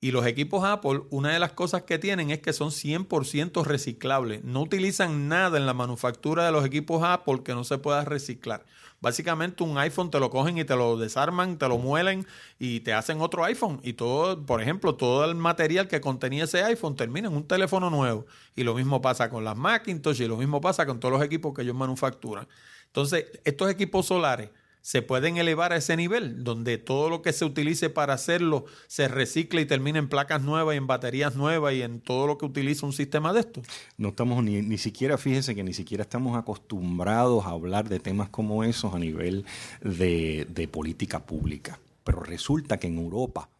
Y 0.00 0.12
los 0.12 0.26
equipos 0.26 0.64
Apple, 0.64 1.02
una 1.10 1.32
de 1.32 1.40
las 1.40 1.52
cosas 1.52 1.82
que 1.82 1.98
tienen 1.98 2.30
es 2.30 2.38
que 2.38 2.52
son 2.52 2.70
100% 2.70 3.64
reciclables. 3.64 4.44
No 4.44 4.62
utilizan 4.62 5.26
nada 5.26 5.58
en 5.58 5.66
la 5.66 5.74
manufactura 5.74 6.46
de 6.46 6.52
los 6.52 6.64
equipos 6.64 7.02
Apple 7.02 7.42
que 7.44 7.52
no 7.52 7.64
se 7.64 7.78
pueda 7.78 8.04
reciclar. 8.04 8.64
Básicamente 9.00 9.64
un 9.64 9.76
iPhone 9.76 10.12
te 10.12 10.20
lo 10.20 10.30
cogen 10.30 10.56
y 10.56 10.64
te 10.64 10.76
lo 10.76 10.96
desarman, 10.96 11.58
te 11.58 11.66
lo 11.66 11.78
muelen 11.78 12.28
y 12.60 12.80
te 12.80 12.92
hacen 12.92 13.20
otro 13.20 13.42
iPhone. 13.44 13.80
Y 13.82 13.94
todo, 13.94 14.46
por 14.46 14.62
ejemplo, 14.62 14.94
todo 14.94 15.24
el 15.24 15.34
material 15.34 15.88
que 15.88 16.00
contenía 16.00 16.44
ese 16.44 16.62
iPhone 16.62 16.94
termina 16.94 17.26
en 17.26 17.34
un 17.34 17.48
teléfono 17.48 17.90
nuevo. 17.90 18.24
Y 18.54 18.62
lo 18.62 18.74
mismo 18.74 19.00
pasa 19.00 19.28
con 19.28 19.42
las 19.42 19.56
Macintosh 19.56 20.20
y 20.20 20.28
lo 20.28 20.36
mismo 20.36 20.60
pasa 20.60 20.86
con 20.86 21.00
todos 21.00 21.12
los 21.12 21.22
equipos 21.24 21.52
que 21.54 21.62
ellos 21.62 21.74
manufacturan. 21.74 22.46
Entonces, 22.86 23.26
estos 23.44 23.68
equipos 23.68 24.06
solares 24.06 24.50
se 24.80 25.02
pueden 25.02 25.36
elevar 25.36 25.72
a 25.72 25.76
ese 25.76 25.96
nivel, 25.96 26.44
donde 26.44 26.78
todo 26.78 27.10
lo 27.10 27.22
que 27.22 27.32
se 27.32 27.44
utilice 27.44 27.90
para 27.90 28.14
hacerlo 28.14 28.64
se 28.86 29.08
recicla 29.08 29.60
y 29.60 29.66
termina 29.66 29.98
en 29.98 30.08
placas 30.08 30.42
nuevas 30.42 30.74
y 30.74 30.78
en 30.78 30.86
baterías 30.86 31.36
nuevas 31.36 31.74
y 31.74 31.82
en 31.82 32.00
todo 32.00 32.26
lo 32.26 32.38
que 32.38 32.46
utiliza 32.46 32.86
un 32.86 32.92
sistema 32.92 33.32
de 33.32 33.40
estos. 33.40 33.66
No 33.96 34.08
estamos 34.10 34.42
ni, 34.42 34.62
ni 34.62 34.78
siquiera, 34.78 35.18
fíjense 35.18 35.54
que 35.54 35.64
ni 35.64 35.74
siquiera 35.74 36.02
estamos 36.02 36.36
acostumbrados 36.36 37.44
a 37.44 37.50
hablar 37.50 37.88
de 37.88 38.00
temas 38.00 38.28
como 38.28 38.64
esos 38.64 38.94
a 38.94 38.98
nivel 38.98 39.44
de, 39.82 40.46
de 40.48 40.68
política 40.68 41.20
pública. 41.20 41.78
Pero 42.04 42.20
resulta 42.20 42.78
que 42.78 42.86
en 42.86 42.98
Europa 42.98 43.50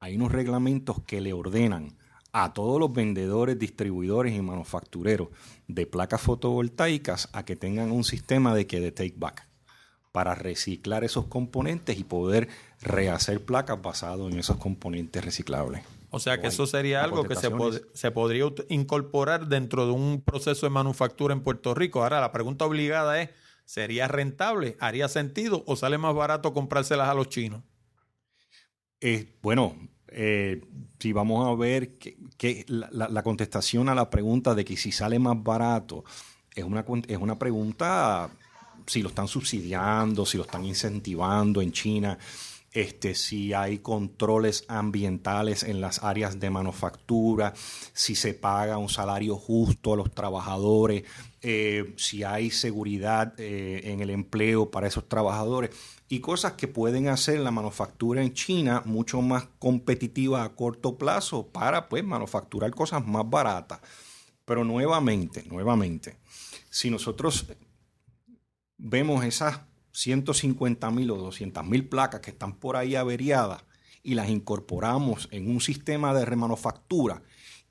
hay 0.00 0.16
unos 0.16 0.32
reglamentos 0.32 1.00
que 1.06 1.20
le 1.20 1.32
ordenan 1.32 1.96
a 2.32 2.52
todos 2.52 2.80
los 2.80 2.92
vendedores, 2.92 3.58
distribuidores 3.58 4.34
y 4.34 4.42
manufactureros 4.42 5.28
de 5.68 5.86
placas 5.86 6.20
fotovoltaicas 6.20 7.28
a 7.32 7.44
que 7.44 7.56
tengan 7.56 7.92
un 7.92 8.04
sistema 8.04 8.54
de 8.54 8.66
que 8.66 8.80
de 8.80 8.92
take 8.92 9.14
back 9.16 9.48
para 10.14 10.36
reciclar 10.36 11.02
esos 11.02 11.24
componentes 11.26 11.98
y 11.98 12.04
poder 12.04 12.46
rehacer 12.80 13.44
placas 13.44 13.82
basadas 13.82 14.20
en 14.30 14.38
esos 14.38 14.58
componentes 14.58 15.24
reciclables. 15.24 15.82
O 16.10 16.20
sea 16.20 16.40
que 16.40 16.46
eso 16.46 16.68
sería 16.68 17.02
algo 17.02 17.24
que 17.24 17.34
se, 17.34 17.50
pod- 17.50 17.82
se 17.94 18.12
podría 18.12 18.44
incorporar 18.68 19.48
dentro 19.48 19.86
de 19.86 19.92
un 19.92 20.22
proceso 20.24 20.66
de 20.66 20.70
manufactura 20.70 21.34
en 21.34 21.40
Puerto 21.40 21.74
Rico. 21.74 22.04
Ahora, 22.04 22.20
la 22.20 22.30
pregunta 22.30 22.64
obligada 22.64 23.20
es, 23.20 23.30
¿sería 23.64 24.06
rentable? 24.06 24.76
¿Haría 24.78 25.08
sentido 25.08 25.64
o 25.66 25.74
sale 25.74 25.98
más 25.98 26.14
barato 26.14 26.52
comprárselas 26.54 27.08
a 27.08 27.14
los 27.14 27.28
chinos? 27.28 27.64
Eh, 29.00 29.34
bueno, 29.42 29.74
eh, 30.06 30.60
si 31.00 31.12
vamos 31.12 31.44
a 31.44 31.56
ver 31.60 31.98
que, 31.98 32.16
que 32.38 32.64
la, 32.68 33.08
la- 33.08 33.22
contestación 33.24 33.88
a 33.88 33.96
la 33.96 34.10
pregunta 34.10 34.54
de 34.54 34.64
que 34.64 34.76
si 34.76 34.92
sale 34.92 35.18
más 35.18 35.42
barato 35.42 36.04
es 36.54 36.62
una, 36.62 36.84
es 37.08 37.18
una 37.18 37.36
pregunta 37.36 38.30
si 38.86 39.02
lo 39.02 39.08
están 39.08 39.28
subsidiando, 39.28 40.26
si 40.26 40.36
lo 40.36 40.44
están 40.44 40.64
incentivando 40.64 41.62
en 41.62 41.72
China, 41.72 42.18
este, 42.74 43.14
si 43.14 43.52
hay 43.52 43.78
controles 43.78 44.64
ambientales 44.66 45.62
en 45.62 45.80
las 45.80 46.02
áreas 46.02 46.40
de 46.40 46.50
manufactura, 46.50 47.54
si 47.92 48.16
se 48.16 48.34
paga 48.34 48.78
un 48.78 48.88
salario 48.88 49.36
justo 49.36 49.92
a 49.92 49.96
los 49.96 50.12
trabajadores, 50.12 51.04
eh, 51.40 51.94
si 51.96 52.24
hay 52.24 52.50
seguridad 52.50 53.32
eh, 53.38 53.82
en 53.84 54.00
el 54.00 54.10
empleo 54.10 54.72
para 54.72 54.88
esos 54.88 55.08
trabajadores 55.08 55.70
y 56.08 56.18
cosas 56.18 56.54
que 56.54 56.66
pueden 56.66 57.06
hacer 57.06 57.38
la 57.38 57.52
manufactura 57.52 58.22
en 58.22 58.34
China 58.34 58.82
mucho 58.84 59.22
más 59.22 59.46
competitiva 59.60 60.42
a 60.42 60.54
corto 60.56 60.98
plazo 60.98 61.46
para 61.46 61.88
pues 61.88 62.02
manufacturar 62.02 62.72
cosas 62.72 63.06
más 63.06 63.28
baratas. 63.30 63.80
Pero 64.44 64.64
nuevamente, 64.64 65.44
nuevamente, 65.44 66.16
si 66.70 66.90
nosotros 66.90 67.46
vemos 68.78 69.24
esas 69.24 69.60
150 69.92 70.90
mil 70.90 71.10
o 71.10 71.16
200 71.16 71.64
mil 71.64 71.88
placas 71.88 72.20
que 72.20 72.30
están 72.30 72.54
por 72.56 72.76
ahí 72.76 72.96
averiadas 72.96 73.64
y 74.02 74.14
las 74.14 74.28
incorporamos 74.28 75.28
en 75.30 75.50
un 75.50 75.60
sistema 75.60 76.12
de 76.14 76.24
remanufactura 76.24 77.22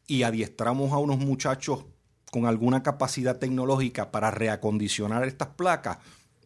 y 0.08 0.24
adiestramos 0.24 0.92
a 0.94 0.98
unos 0.98 1.18
muchachos 1.20 1.86
con 2.32 2.46
alguna 2.48 2.82
capacidad 2.82 3.38
tecnológica 3.38 4.12
para 4.12 4.32
reacondicionar 4.32 5.24
estas 5.26 5.50
placas, 5.50 6.00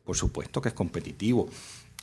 por 0.04 0.18
supuesto 0.18 0.62
que 0.62 0.70
es 0.70 0.76
competitivo. 0.76 1.48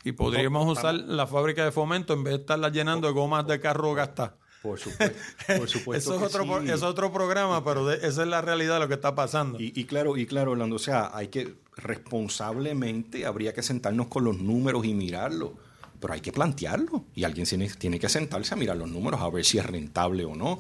Y 0.05 0.12
podríamos 0.12 0.67
usar 0.79 0.95
la 0.95 1.27
fábrica 1.27 1.64
de 1.64 1.73
fomento 1.73 2.12
en 2.14 2.25
vez 2.25 2.35
de 2.35 2.40
estarla 2.40 2.71
llenando 2.71 3.07
de 3.09 3.12
gomas 3.14 3.47
de 3.47 3.61
carro 3.61 3.93
gastadas. 3.95 4.33
Por 4.62 4.79
supuesto, 4.79 5.19
por 5.59 5.69
supuesto 5.69 6.14
Eso 6.14 6.14
es, 6.14 6.21
que 6.21 6.27
otro, 6.38 6.47
pro- 6.47 6.62
sí. 6.62 6.71
es 6.71 6.83
otro 6.83 7.12
programa, 7.12 7.62
pero 7.64 7.85
de- 7.87 7.97
esa 8.07 8.23
es 8.23 8.29
la 8.29 8.40
realidad 8.40 8.75
de 8.75 8.81
lo 8.81 8.88
que 8.88 8.95
está 8.95 9.14
pasando. 9.14 9.61
Y, 9.61 9.73
y 9.77 9.85
claro, 9.85 10.17
y 10.17 10.25
claro, 10.27 10.53
Orlando, 10.53 10.77
o 10.77 10.79
sea, 10.79 11.11
hay 11.12 11.29
que 11.29 11.55
responsablemente 11.77 13.27
habría 13.27 13.53
que 13.53 13.63
sentarnos 13.63 14.09
con 14.09 14.25
los 14.25 14.39
números 14.39 14.85
y 14.85 14.95
mirarlo. 14.95 15.55
Pero 16.01 16.13
hay 16.13 16.21
que 16.21 16.33
plantearlo. 16.33 17.05
Y 17.15 17.25
alguien 17.25 17.47
tiene, 17.47 17.69
tiene 17.71 17.99
que 17.99 18.09
sentarse 18.09 18.55
a 18.55 18.57
mirar 18.57 18.77
los 18.77 18.91
números 18.91 19.21
a 19.21 19.31
ver 19.31 19.45
si 19.45 19.59
es 19.59 19.67
rentable 19.67 20.25
o 20.25 20.35
no. 20.35 20.59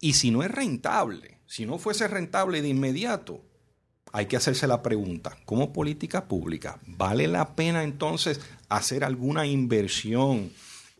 Y 0.00 0.14
si 0.14 0.30
no 0.30 0.42
es 0.42 0.50
rentable, 0.50 1.38
si 1.46 1.66
no 1.66 1.78
fuese 1.78 2.08
rentable 2.08 2.62
de 2.62 2.68
inmediato, 2.68 3.42
hay 4.12 4.26
que 4.26 4.36
hacerse 4.36 4.66
la 4.66 4.82
pregunta, 4.82 5.36
como 5.44 5.72
política 5.72 6.26
pública, 6.26 6.80
¿vale 6.86 7.26
la 7.26 7.54
pena 7.54 7.82
entonces 7.82 8.40
hacer 8.68 9.04
alguna 9.04 9.46
inversión 9.46 10.52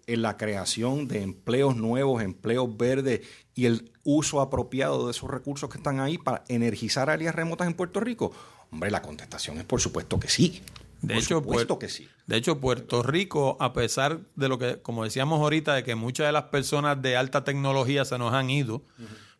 en 0.06 0.22
la 0.22 0.36
creación 0.36 1.08
de 1.08 1.22
empleos 1.22 1.76
nuevos, 1.76 2.22
empleos 2.22 2.76
verdes 2.76 3.22
y 3.54 3.66
el 3.66 3.90
uso 4.04 4.40
apropiado 4.40 5.06
de 5.06 5.12
esos 5.12 5.30
recursos 5.30 5.70
que 5.70 5.78
están 5.78 5.98
ahí 5.98 6.18
para 6.18 6.44
energizar 6.48 7.08
áreas 7.08 7.34
remotas 7.34 7.66
en 7.66 7.74
Puerto 7.74 8.00
Rico? 8.00 8.32
Hombre, 8.70 8.90
la 8.90 9.02
contestación 9.02 9.58
es 9.58 9.64
por 9.64 9.80
supuesto 9.80 10.18
que 10.20 10.28
sí. 10.28 10.62
De 11.02 11.14
Por 11.14 11.22
hecho, 11.22 11.38
supuesto 11.40 11.74
Puer- 11.76 11.78
que 11.80 11.88
sí. 11.88 12.08
De 12.26 12.36
hecho, 12.36 12.58
Puerto 12.58 13.02
Rico, 13.02 13.56
a 13.60 13.72
pesar 13.72 14.18
de 14.34 14.48
lo 14.48 14.58
que, 14.58 14.80
como 14.80 15.04
decíamos 15.04 15.40
ahorita, 15.40 15.74
de 15.74 15.84
que 15.84 15.94
muchas 15.94 16.26
de 16.26 16.32
las 16.32 16.44
personas 16.44 17.00
de 17.02 17.16
alta 17.16 17.44
tecnología 17.44 18.04
se 18.04 18.18
nos 18.18 18.32
han 18.32 18.50
ido, 18.50 18.82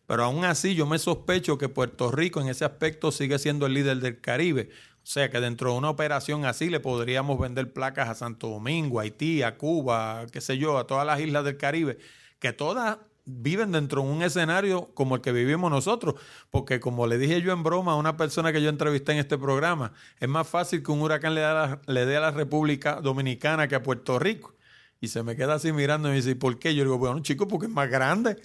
pero 0.05 0.23
aún 0.23 0.45
así 0.45 0.75
yo 0.75 0.85
me 0.85 0.99
sospecho 0.99 1.57
que 1.57 1.67
Puerto 1.67 2.11
Rico 2.11 2.39
en 2.39 2.47
ese 2.47 2.63
aspecto 2.63 3.11
sigue 3.11 3.39
siendo 3.39 3.65
el 3.65 3.73
líder 3.73 3.97
del 3.99 4.21
Caribe. 4.21 4.69
O 5.03 5.09
sea 5.09 5.29
que 5.29 5.39
dentro 5.39 5.71
de 5.71 5.77
una 5.77 5.89
operación 5.89 6.45
así 6.45 6.69
le 6.69 6.79
podríamos 6.79 7.39
vender 7.39 7.73
placas 7.73 8.07
a 8.09 8.15
Santo 8.15 8.47
Domingo, 8.49 8.99
a 8.99 9.03
Haití, 9.03 9.41
a 9.41 9.57
Cuba, 9.57 10.25
qué 10.31 10.39
sé 10.41 10.57
yo, 10.57 10.77
a 10.77 10.85
todas 10.87 11.05
las 11.05 11.19
islas 11.19 11.43
del 11.43 11.57
Caribe, 11.57 11.97
que 12.39 12.53
todas 12.53 12.97
viven 13.27 13.71
dentro 13.73 14.01
de 14.01 14.07
un 14.09 14.23
escenario 14.23 14.89
como 14.95 15.15
el 15.15 15.21
que 15.21 15.31
vivimos 15.31 15.69
nosotros, 15.69 16.15
porque 16.49 16.79
como 16.79 17.05
le 17.07 17.17
dije 17.17 17.41
yo 17.41 17.53
en 17.53 17.61
broma 17.61 17.91
a 17.91 17.95
una 17.95 18.17
persona 18.17 18.51
que 18.53 18.61
yo 18.61 18.69
entrevisté 18.69 19.11
en 19.11 19.19
este 19.19 19.37
programa, 19.37 19.91
es 20.19 20.29
más 20.29 20.47
fácil 20.47 20.81
que 20.81 20.91
un 20.91 21.01
huracán 21.01 21.35
le, 21.35 21.41
da 21.41 21.53
la- 21.53 21.81
le 21.93 22.05
dé 22.05 22.17
a 22.17 22.21
la 22.21 22.31
República 22.31 22.95
Dominicana 23.01 23.67
que 23.67 23.75
a 23.75 23.83
Puerto 23.83 24.17
Rico. 24.17 24.55
Y 24.99 25.09
se 25.09 25.21
me 25.21 25.35
queda 25.35 25.55
así 25.55 25.71
mirando 25.71 26.07
y 26.07 26.11
me 26.11 26.17
dice, 26.17 26.31
¿y 26.31 26.35
por 26.35 26.57
qué? 26.57 26.73
Yo 26.73 26.83
digo, 26.83 26.97
bueno, 26.97 27.19
chico, 27.19 27.47
porque 27.47 27.67
es 27.67 27.71
más 27.71 27.89
grande. 27.89 28.37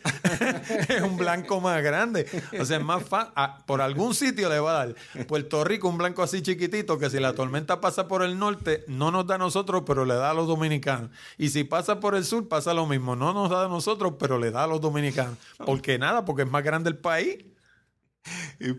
es 0.88 1.00
un 1.00 1.16
blanco 1.16 1.60
más 1.60 1.82
grande. 1.82 2.26
O 2.60 2.64
sea, 2.64 2.76
es 2.76 2.84
más 2.84 3.02
fácil. 3.02 3.32
Por 3.66 3.80
algún 3.80 4.14
sitio 4.14 4.50
le 4.50 4.60
va 4.60 4.82
a 4.82 4.86
dar. 4.86 5.26
Puerto 5.26 5.64
Rico, 5.64 5.88
un 5.88 5.96
blanco 5.96 6.22
así 6.22 6.42
chiquitito, 6.42 6.98
que 6.98 7.08
si 7.08 7.18
la 7.20 7.34
tormenta 7.34 7.80
pasa 7.80 8.06
por 8.06 8.22
el 8.22 8.38
norte, 8.38 8.84
no 8.86 9.10
nos 9.10 9.26
da 9.26 9.36
a 9.36 9.38
nosotros, 9.38 9.84
pero 9.86 10.04
le 10.04 10.14
da 10.14 10.30
a 10.30 10.34
los 10.34 10.46
dominicanos. 10.46 11.10
Y 11.38 11.48
si 11.48 11.64
pasa 11.64 12.00
por 12.00 12.14
el 12.14 12.24
sur, 12.24 12.46
pasa 12.48 12.74
lo 12.74 12.86
mismo. 12.86 13.16
No 13.16 13.32
nos 13.32 13.48
da 13.48 13.64
a 13.64 13.68
nosotros, 13.68 14.14
pero 14.18 14.38
le 14.38 14.50
da 14.50 14.64
a 14.64 14.66
los 14.66 14.80
dominicanos. 14.80 15.38
Porque 15.64 15.98
nada, 15.98 16.26
porque 16.26 16.42
es 16.42 16.50
más 16.50 16.62
grande 16.62 16.90
el 16.90 16.98
país. 16.98 17.38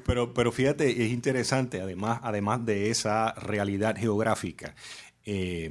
Pero, 0.05 0.33
pero 0.33 0.51
fíjate, 0.51 0.89
es 0.89 1.11
interesante, 1.11 1.81
además, 1.81 2.19
además 2.23 2.65
de 2.65 2.89
esa 2.89 3.33
realidad 3.33 3.97
geográfica, 3.97 4.73
eh, 5.25 5.69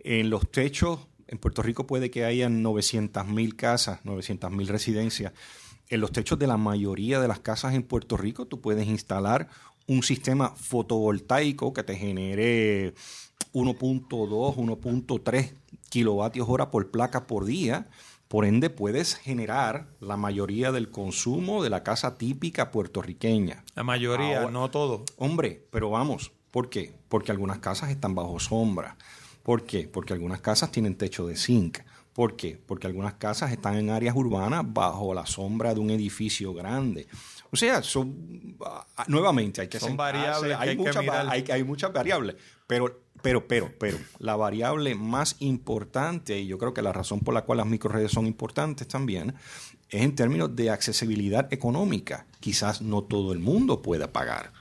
En 0.02 0.30
los 0.30 0.50
techos, 0.50 1.00
en 1.26 1.38
Puerto 1.38 1.62
Rico 1.62 1.86
puede 1.86 2.10
que 2.10 2.24
hayan 2.24 2.62
900 2.62 3.26
mil 3.26 3.56
casas, 3.56 4.00
900 4.04 4.50
mil 4.50 4.68
residencias. 4.68 5.32
En 5.88 6.00
los 6.00 6.12
techos 6.12 6.38
de 6.38 6.46
la 6.46 6.56
mayoría 6.56 7.20
de 7.20 7.28
las 7.28 7.40
casas 7.40 7.74
en 7.74 7.82
Puerto 7.82 8.16
Rico, 8.16 8.46
tú 8.46 8.60
puedes 8.60 8.86
instalar 8.86 9.48
un 9.86 10.02
sistema 10.02 10.50
fotovoltaico 10.50 11.72
que 11.72 11.82
te 11.82 11.96
genere 11.96 12.94
1.2, 13.52 14.56
1.3 14.56 15.52
kilovatios 15.88 16.48
hora 16.48 16.70
por 16.70 16.90
placa 16.90 17.26
por 17.26 17.44
día. 17.44 17.88
Por 18.28 18.44
ende, 18.44 18.70
puedes 18.70 19.16
generar 19.16 19.88
la 19.98 20.16
mayoría 20.16 20.70
del 20.70 20.90
consumo 20.90 21.62
de 21.64 21.70
la 21.70 21.82
casa 21.82 22.16
típica 22.16 22.70
puertorriqueña. 22.70 23.64
La 23.74 23.82
mayoría, 23.82 24.38
Ahora- 24.38 24.50
no 24.52 24.70
todo. 24.70 25.04
Hombre, 25.16 25.66
pero 25.72 25.90
vamos, 25.90 26.30
¿por 26.52 26.70
qué? 26.70 26.94
Porque 27.08 27.32
algunas 27.32 27.58
casas 27.58 27.90
están 27.90 28.14
bajo 28.14 28.38
sombra. 28.38 28.96
¿Por 29.50 29.64
qué? 29.64 29.88
Porque 29.88 30.12
algunas 30.12 30.40
casas 30.40 30.70
tienen 30.70 30.94
techo 30.94 31.26
de 31.26 31.34
zinc. 31.34 31.78
¿Por 32.12 32.36
qué? 32.36 32.56
Porque 32.64 32.86
algunas 32.86 33.14
casas 33.14 33.50
están 33.50 33.74
en 33.74 33.90
áreas 33.90 34.14
urbanas 34.14 34.62
bajo 34.64 35.12
la 35.12 35.26
sombra 35.26 35.74
de 35.74 35.80
un 35.80 35.90
edificio 35.90 36.54
grande. 36.54 37.08
O 37.50 37.56
sea, 37.56 37.82
son 37.82 38.56
ah, 38.64 38.86
nuevamente 39.08 39.60
hay 39.60 39.66
que 39.66 39.80
Son 39.80 39.96
variables 39.96 40.56
que 40.56 40.62
hay, 40.62 40.76
que 40.76 40.82
muchas, 40.84 41.02
mirar. 41.02 41.26
hay, 41.28 41.44
hay 41.50 41.64
muchas 41.64 41.92
variables, 41.92 42.36
pero 42.68 43.00
pero 43.22 43.48
pero 43.48 43.72
pero 43.76 43.98
la 44.20 44.36
variable 44.36 44.94
más 44.94 45.34
importante 45.40 46.38
y 46.38 46.46
yo 46.46 46.56
creo 46.56 46.72
que 46.72 46.82
la 46.82 46.92
razón 46.92 47.18
por 47.18 47.34
la 47.34 47.42
cual 47.42 47.58
las 47.58 47.66
microredes 47.66 48.12
son 48.12 48.28
importantes 48.28 48.86
también 48.86 49.34
es 49.88 50.02
en 50.02 50.14
términos 50.14 50.54
de 50.54 50.70
accesibilidad 50.70 51.52
económica. 51.52 52.24
Quizás 52.38 52.82
no 52.82 53.02
todo 53.02 53.32
el 53.32 53.40
mundo 53.40 53.82
pueda 53.82 54.12
pagar. 54.12 54.52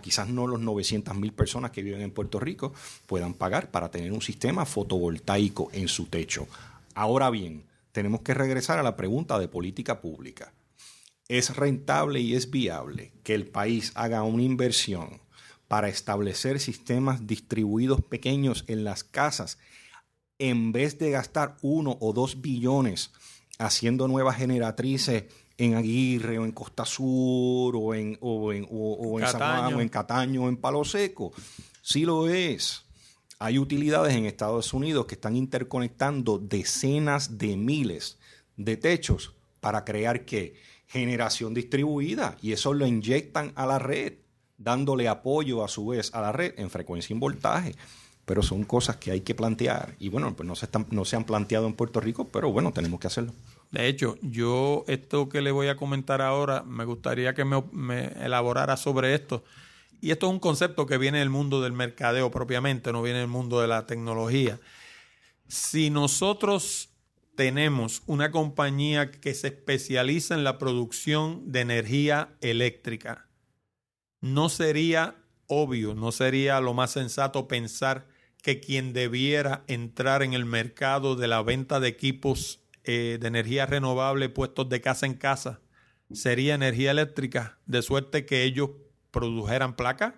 Quizás 0.00 0.28
no 0.28 0.46
los 0.46 0.60
900 0.60 1.14
mil 1.16 1.32
personas 1.32 1.70
que 1.70 1.82
viven 1.82 2.02
en 2.02 2.10
Puerto 2.10 2.40
Rico 2.40 2.72
puedan 3.06 3.34
pagar 3.34 3.70
para 3.70 3.90
tener 3.90 4.12
un 4.12 4.22
sistema 4.22 4.64
fotovoltaico 4.64 5.70
en 5.72 5.88
su 5.88 6.06
techo. 6.06 6.46
Ahora 6.94 7.30
bien, 7.30 7.64
tenemos 7.92 8.22
que 8.22 8.34
regresar 8.34 8.78
a 8.78 8.82
la 8.82 8.96
pregunta 8.96 9.38
de 9.38 9.48
política 9.48 10.00
pública. 10.00 10.52
¿Es 11.28 11.56
rentable 11.56 12.20
y 12.20 12.34
es 12.34 12.50
viable 12.50 13.12
que 13.22 13.34
el 13.34 13.46
país 13.46 13.92
haga 13.94 14.22
una 14.22 14.42
inversión 14.42 15.20
para 15.68 15.88
establecer 15.88 16.58
sistemas 16.58 17.26
distribuidos 17.26 18.02
pequeños 18.02 18.64
en 18.66 18.82
las 18.84 19.04
casas 19.04 19.58
en 20.40 20.72
vez 20.72 20.98
de 20.98 21.10
gastar 21.10 21.56
uno 21.62 21.96
o 22.00 22.12
dos 22.12 22.40
billones 22.40 23.12
haciendo 23.58 24.08
nuevas 24.08 24.36
generatrices 24.36 25.24
en 25.64 25.74
Aguirre 25.74 26.38
o 26.38 26.44
en 26.44 26.52
Costa 26.52 26.84
Sur 26.84 27.74
o 27.76 27.94
en, 27.94 28.16
o 28.20 28.52
en, 28.52 28.64
o- 28.70 28.94
o 28.94 29.18
en 29.20 29.24
San 29.32 29.40
Juan 29.40 29.74
o 29.74 29.80
en 29.80 29.88
Cataño 29.88 30.44
o 30.44 30.48
en 30.48 30.56
Palo 30.56 30.84
Seco? 30.84 31.32
Sí 31.82 32.04
lo 32.04 32.28
es. 32.28 32.84
Hay 33.38 33.58
utilidades 33.58 34.14
en 34.14 34.26
Estados 34.26 34.74
Unidos 34.74 35.06
que 35.06 35.14
están 35.14 35.34
interconectando 35.36 36.38
decenas 36.38 37.38
de 37.38 37.56
miles 37.56 38.18
de 38.56 38.76
techos 38.76 39.32
para 39.60 39.84
crear 39.84 40.24
qué? 40.24 40.54
Generación 40.86 41.54
distribuida. 41.54 42.36
Y 42.42 42.52
eso 42.52 42.74
lo 42.74 42.86
inyectan 42.86 43.52
a 43.54 43.64
la 43.66 43.78
red, 43.78 44.14
dándole 44.58 45.08
apoyo 45.08 45.64
a 45.64 45.68
su 45.68 45.86
vez 45.86 46.12
a 46.14 46.20
la 46.20 46.32
red 46.32 46.52
en 46.58 46.68
frecuencia 46.68 47.12
y 47.12 47.14
en 47.14 47.20
voltaje. 47.20 47.74
Pero 48.26 48.42
son 48.42 48.64
cosas 48.64 48.96
que 48.96 49.10
hay 49.10 49.22
que 49.22 49.34
plantear. 49.34 49.96
Y 49.98 50.08
bueno, 50.10 50.34
pues 50.36 50.46
no 50.46 50.54
se, 50.54 50.66
están, 50.66 50.86
no 50.90 51.04
se 51.04 51.16
han 51.16 51.24
planteado 51.24 51.66
en 51.66 51.72
Puerto 51.74 52.00
Rico, 52.00 52.28
pero 52.28 52.52
bueno, 52.52 52.72
tenemos 52.72 53.00
que 53.00 53.06
hacerlo. 53.06 53.32
De 53.70 53.86
hecho, 53.86 54.16
yo 54.20 54.84
esto 54.88 55.28
que 55.28 55.42
le 55.42 55.52
voy 55.52 55.68
a 55.68 55.76
comentar 55.76 56.20
ahora, 56.20 56.62
me 56.62 56.84
gustaría 56.84 57.34
que 57.34 57.44
me, 57.44 58.06
elaborara 58.24 58.76
sobre 58.76 59.14
esto. 59.14 59.44
Y 60.00 60.10
esto 60.10 60.26
es 60.26 60.32
un 60.32 60.40
concepto 60.40 60.86
que 60.86 60.98
viene 60.98 61.18
del 61.18 61.30
mundo 61.30 61.60
del 61.60 61.72
mercadeo 61.72 62.30
propiamente, 62.30 62.92
no 62.92 63.02
viene 63.02 63.20
del 63.20 63.28
mundo 63.28 63.60
de 63.60 63.68
la 63.68 63.86
tecnología. 63.86 64.58
Si 65.46 65.90
nosotros 65.90 66.88
tenemos 67.36 68.02
una 68.06 68.30
compañía 68.30 69.10
que 69.10 69.34
se 69.34 69.48
especializa 69.48 70.34
en 70.34 70.42
la 70.42 70.58
producción 70.58 71.52
de 71.52 71.60
energía 71.60 72.30
eléctrica, 72.40 73.28
no 74.20 74.48
sería 74.48 75.16
obvio, 75.46 75.94
no 75.94 76.12
sería 76.12 76.60
lo 76.60 76.74
más 76.74 76.92
sensato 76.92 77.46
pensar 77.46 78.06
que 78.42 78.60
quien 78.60 78.92
debiera 78.92 79.64
entrar 79.66 80.22
en 80.22 80.32
el 80.32 80.44
mercado 80.44 81.14
de 81.14 81.28
la 81.28 81.42
venta 81.42 81.78
de 81.78 81.88
equipos 81.88 82.59
eh, 82.84 83.18
de 83.20 83.28
energía 83.28 83.66
renovable 83.66 84.28
puestos 84.28 84.68
de 84.68 84.80
casa 84.80 85.06
en 85.06 85.14
casa 85.14 85.60
sería 86.12 86.54
energía 86.54 86.90
eléctrica, 86.90 87.58
de 87.66 87.82
suerte 87.82 88.26
que 88.26 88.42
ellos 88.42 88.70
produjeran 89.10 89.76
placas, 89.76 90.14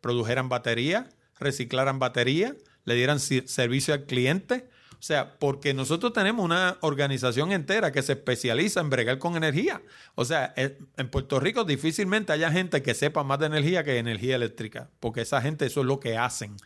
produjeran 0.00 0.48
batería, 0.48 1.08
reciclaran 1.38 1.98
batería, 1.98 2.54
le 2.84 2.94
dieran 2.94 3.20
servicio 3.20 3.94
al 3.94 4.04
cliente. 4.04 4.68
O 4.98 5.02
sea, 5.02 5.38
porque 5.38 5.74
nosotros 5.74 6.12
tenemos 6.14 6.44
una 6.44 6.78
organización 6.80 7.52
entera 7.52 7.92
que 7.92 8.02
se 8.02 8.12
especializa 8.12 8.80
en 8.80 8.88
bregar 8.88 9.18
con 9.18 9.36
energía. 9.36 9.82
O 10.14 10.24
sea, 10.24 10.54
eh, 10.56 10.78
en 10.96 11.10
Puerto 11.10 11.38
Rico 11.38 11.64
difícilmente 11.64 12.32
haya 12.32 12.50
gente 12.50 12.82
que 12.82 12.94
sepa 12.94 13.22
más 13.22 13.38
de 13.38 13.46
energía 13.46 13.84
que 13.84 13.92
de 13.92 13.98
energía 13.98 14.36
eléctrica, 14.36 14.88
porque 14.98 15.20
esa 15.20 15.42
gente 15.42 15.66
eso 15.66 15.80
es 15.80 15.86
lo 15.86 16.00
que 16.00 16.16
hacen. 16.16 16.56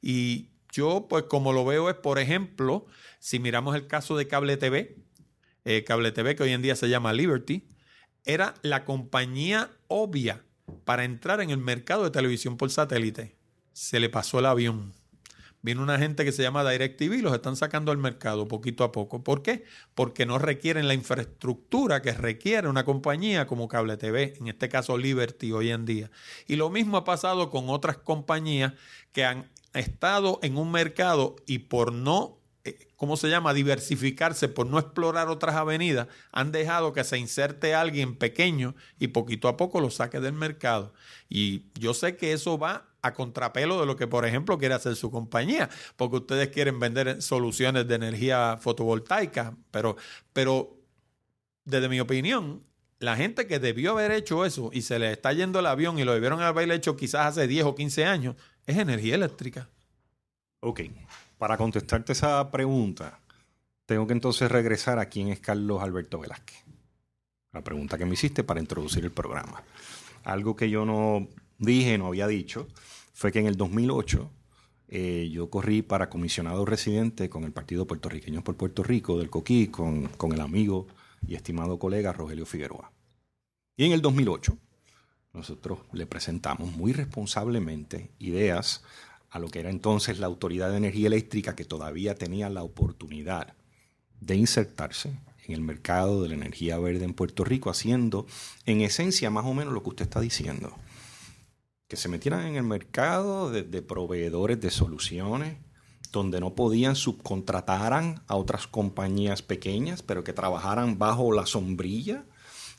Y 0.00 0.48
yo, 0.70 1.06
pues 1.08 1.24
como 1.24 1.52
lo 1.52 1.64
veo 1.64 1.90
es, 1.90 1.96
por 1.96 2.18
ejemplo, 2.18 2.86
si 3.22 3.38
miramos 3.38 3.76
el 3.76 3.86
caso 3.86 4.16
de 4.16 4.26
Cable 4.26 4.56
TV, 4.56 4.96
eh, 5.64 5.84
Cable 5.84 6.10
TV 6.10 6.34
que 6.34 6.42
hoy 6.42 6.50
en 6.50 6.60
día 6.60 6.74
se 6.74 6.88
llama 6.88 7.12
Liberty, 7.12 7.68
era 8.24 8.54
la 8.62 8.84
compañía 8.84 9.70
obvia 9.86 10.44
para 10.84 11.04
entrar 11.04 11.40
en 11.40 11.50
el 11.50 11.58
mercado 11.58 12.02
de 12.02 12.10
televisión 12.10 12.56
por 12.56 12.72
satélite. 12.72 13.36
Se 13.72 14.00
le 14.00 14.08
pasó 14.08 14.40
el 14.40 14.46
avión. 14.46 14.92
Viene 15.60 15.80
una 15.80 15.98
gente 15.98 16.24
que 16.24 16.32
se 16.32 16.42
llama 16.42 16.68
DirecTV 16.68 17.14
y 17.14 17.22
los 17.22 17.32
están 17.32 17.54
sacando 17.54 17.92
al 17.92 17.98
mercado 17.98 18.48
poquito 18.48 18.82
a 18.82 18.90
poco. 18.90 19.22
¿Por 19.22 19.42
qué? 19.42 19.62
Porque 19.94 20.26
no 20.26 20.40
requieren 20.40 20.88
la 20.88 20.94
infraestructura 20.94 22.02
que 22.02 22.10
requiere 22.10 22.66
una 22.66 22.84
compañía 22.84 23.46
como 23.46 23.68
Cable 23.68 23.98
TV, 23.98 24.34
en 24.40 24.48
este 24.48 24.68
caso 24.68 24.98
Liberty 24.98 25.52
hoy 25.52 25.70
en 25.70 25.84
día. 25.84 26.10
Y 26.48 26.56
lo 26.56 26.70
mismo 26.70 26.96
ha 26.96 27.04
pasado 27.04 27.50
con 27.50 27.70
otras 27.70 27.98
compañías 27.98 28.72
que 29.12 29.24
han 29.24 29.48
estado 29.74 30.40
en 30.42 30.56
un 30.56 30.72
mercado 30.72 31.36
y 31.46 31.60
por 31.60 31.92
no 31.92 32.41
¿cómo 33.02 33.16
se 33.16 33.28
llama? 33.28 33.52
Diversificarse 33.52 34.48
por 34.48 34.68
no 34.68 34.78
explorar 34.78 35.26
otras 35.26 35.56
avenidas, 35.56 36.06
han 36.30 36.52
dejado 36.52 36.92
que 36.92 37.02
se 37.02 37.18
inserte 37.18 37.74
alguien 37.74 38.14
pequeño 38.14 38.76
y 39.00 39.08
poquito 39.08 39.48
a 39.48 39.56
poco 39.56 39.80
lo 39.80 39.90
saque 39.90 40.20
del 40.20 40.34
mercado. 40.34 40.94
Y 41.28 41.64
yo 41.74 41.94
sé 41.94 42.16
que 42.16 42.32
eso 42.32 42.58
va 42.58 42.86
a 43.02 43.12
contrapelo 43.12 43.80
de 43.80 43.86
lo 43.86 43.96
que, 43.96 44.06
por 44.06 44.24
ejemplo, 44.24 44.56
quiere 44.56 44.76
hacer 44.76 44.94
su 44.94 45.10
compañía, 45.10 45.68
porque 45.96 46.18
ustedes 46.18 46.50
quieren 46.50 46.78
vender 46.78 47.20
soluciones 47.22 47.88
de 47.88 47.96
energía 47.96 48.56
fotovoltaica, 48.60 49.56
pero, 49.72 49.96
pero 50.32 50.76
desde 51.64 51.88
mi 51.88 51.98
opinión, 51.98 52.62
la 53.00 53.16
gente 53.16 53.48
que 53.48 53.58
debió 53.58 53.90
haber 53.90 54.12
hecho 54.12 54.44
eso 54.44 54.70
y 54.72 54.82
se 54.82 55.00
le 55.00 55.10
está 55.10 55.32
yendo 55.32 55.58
el 55.58 55.66
avión 55.66 55.98
y 55.98 56.04
lo 56.04 56.14
debieron 56.14 56.40
haber 56.40 56.70
hecho 56.70 56.96
quizás 56.96 57.26
hace 57.26 57.48
10 57.48 57.64
o 57.64 57.74
15 57.74 58.04
años, 58.04 58.36
es 58.64 58.76
energía 58.78 59.16
eléctrica. 59.16 59.68
Ok, 60.60 60.82
para 61.42 61.56
contestarte 61.56 62.12
esa 62.12 62.52
pregunta, 62.52 63.18
tengo 63.84 64.06
que 64.06 64.12
entonces 64.12 64.48
regresar 64.48 65.00
a 65.00 65.06
quién 65.06 65.26
es 65.26 65.40
Carlos 65.40 65.82
Alberto 65.82 66.20
Velázquez. 66.20 66.62
La 67.50 67.64
pregunta 67.64 67.98
que 67.98 68.06
me 68.06 68.14
hiciste 68.14 68.44
para 68.44 68.60
introducir 68.60 69.04
el 69.04 69.10
programa. 69.10 69.64
Algo 70.22 70.54
que 70.54 70.70
yo 70.70 70.84
no 70.84 71.26
dije, 71.58 71.98
no 71.98 72.06
había 72.06 72.28
dicho, 72.28 72.68
fue 73.12 73.32
que 73.32 73.40
en 73.40 73.48
el 73.48 73.56
2008 73.56 74.30
eh, 74.86 75.30
yo 75.32 75.50
corrí 75.50 75.82
para 75.82 76.08
comisionado 76.08 76.64
residente 76.64 77.28
con 77.28 77.42
el 77.42 77.50
Partido 77.50 77.88
Puertorriqueño 77.88 78.44
por 78.44 78.56
Puerto 78.56 78.84
Rico, 78.84 79.18
del 79.18 79.28
Coquí, 79.28 79.66
con, 79.66 80.06
con 80.10 80.30
el 80.30 80.40
amigo 80.42 80.86
y 81.26 81.34
estimado 81.34 81.76
colega 81.76 82.12
Rogelio 82.12 82.46
Figueroa. 82.46 82.92
Y 83.76 83.86
en 83.86 83.90
el 83.90 84.00
2008 84.00 84.56
nosotros 85.32 85.80
le 85.92 86.06
presentamos 86.06 86.70
muy 86.76 86.92
responsablemente 86.92 88.12
ideas 88.20 88.84
a 89.32 89.38
lo 89.38 89.48
que 89.48 89.60
era 89.60 89.70
entonces 89.70 90.18
la 90.18 90.26
Autoridad 90.26 90.70
de 90.70 90.76
Energía 90.76 91.06
Eléctrica, 91.06 91.56
que 91.56 91.64
todavía 91.64 92.14
tenía 92.14 92.50
la 92.50 92.62
oportunidad 92.62 93.54
de 94.20 94.36
insertarse 94.36 95.18
en 95.46 95.54
el 95.54 95.62
mercado 95.62 96.22
de 96.22 96.28
la 96.28 96.34
energía 96.34 96.78
verde 96.78 97.06
en 97.06 97.14
Puerto 97.14 97.42
Rico, 97.42 97.70
haciendo 97.70 98.26
en 98.66 98.82
esencia 98.82 99.30
más 99.30 99.46
o 99.46 99.54
menos 99.54 99.72
lo 99.72 99.82
que 99.82 99.88
usted 99.88 100.04
está 100.04 100.20
diciendo. 100.20 100.76
Que 101.88 101.96
se 101.96 102.10
metieran 102.10 102.46
en 102.46 102.56
el 102.56 102.62
mercado 102.62 103.50
de, 103.50 103.62
de 103.62 103.80
proveedores 103.80 104.60
de 104.60 104.70
soluciones, 104.70 105.56
donde 106.12 106.38
no 106.38 106.54
podían 106.54 106.94
subcontrataran 106.94 108.22
a 108.26 108.36
otras 108.36 108.66
compañías 108.66 109.40
pequeñas, 109.40 110.02
pero 110.02 110.24
que 110.24 110.34
trabajaran 110.34 110.98
bajo 110.98 111.32
la 111.32 111.46
sombrilla 111.46 112.26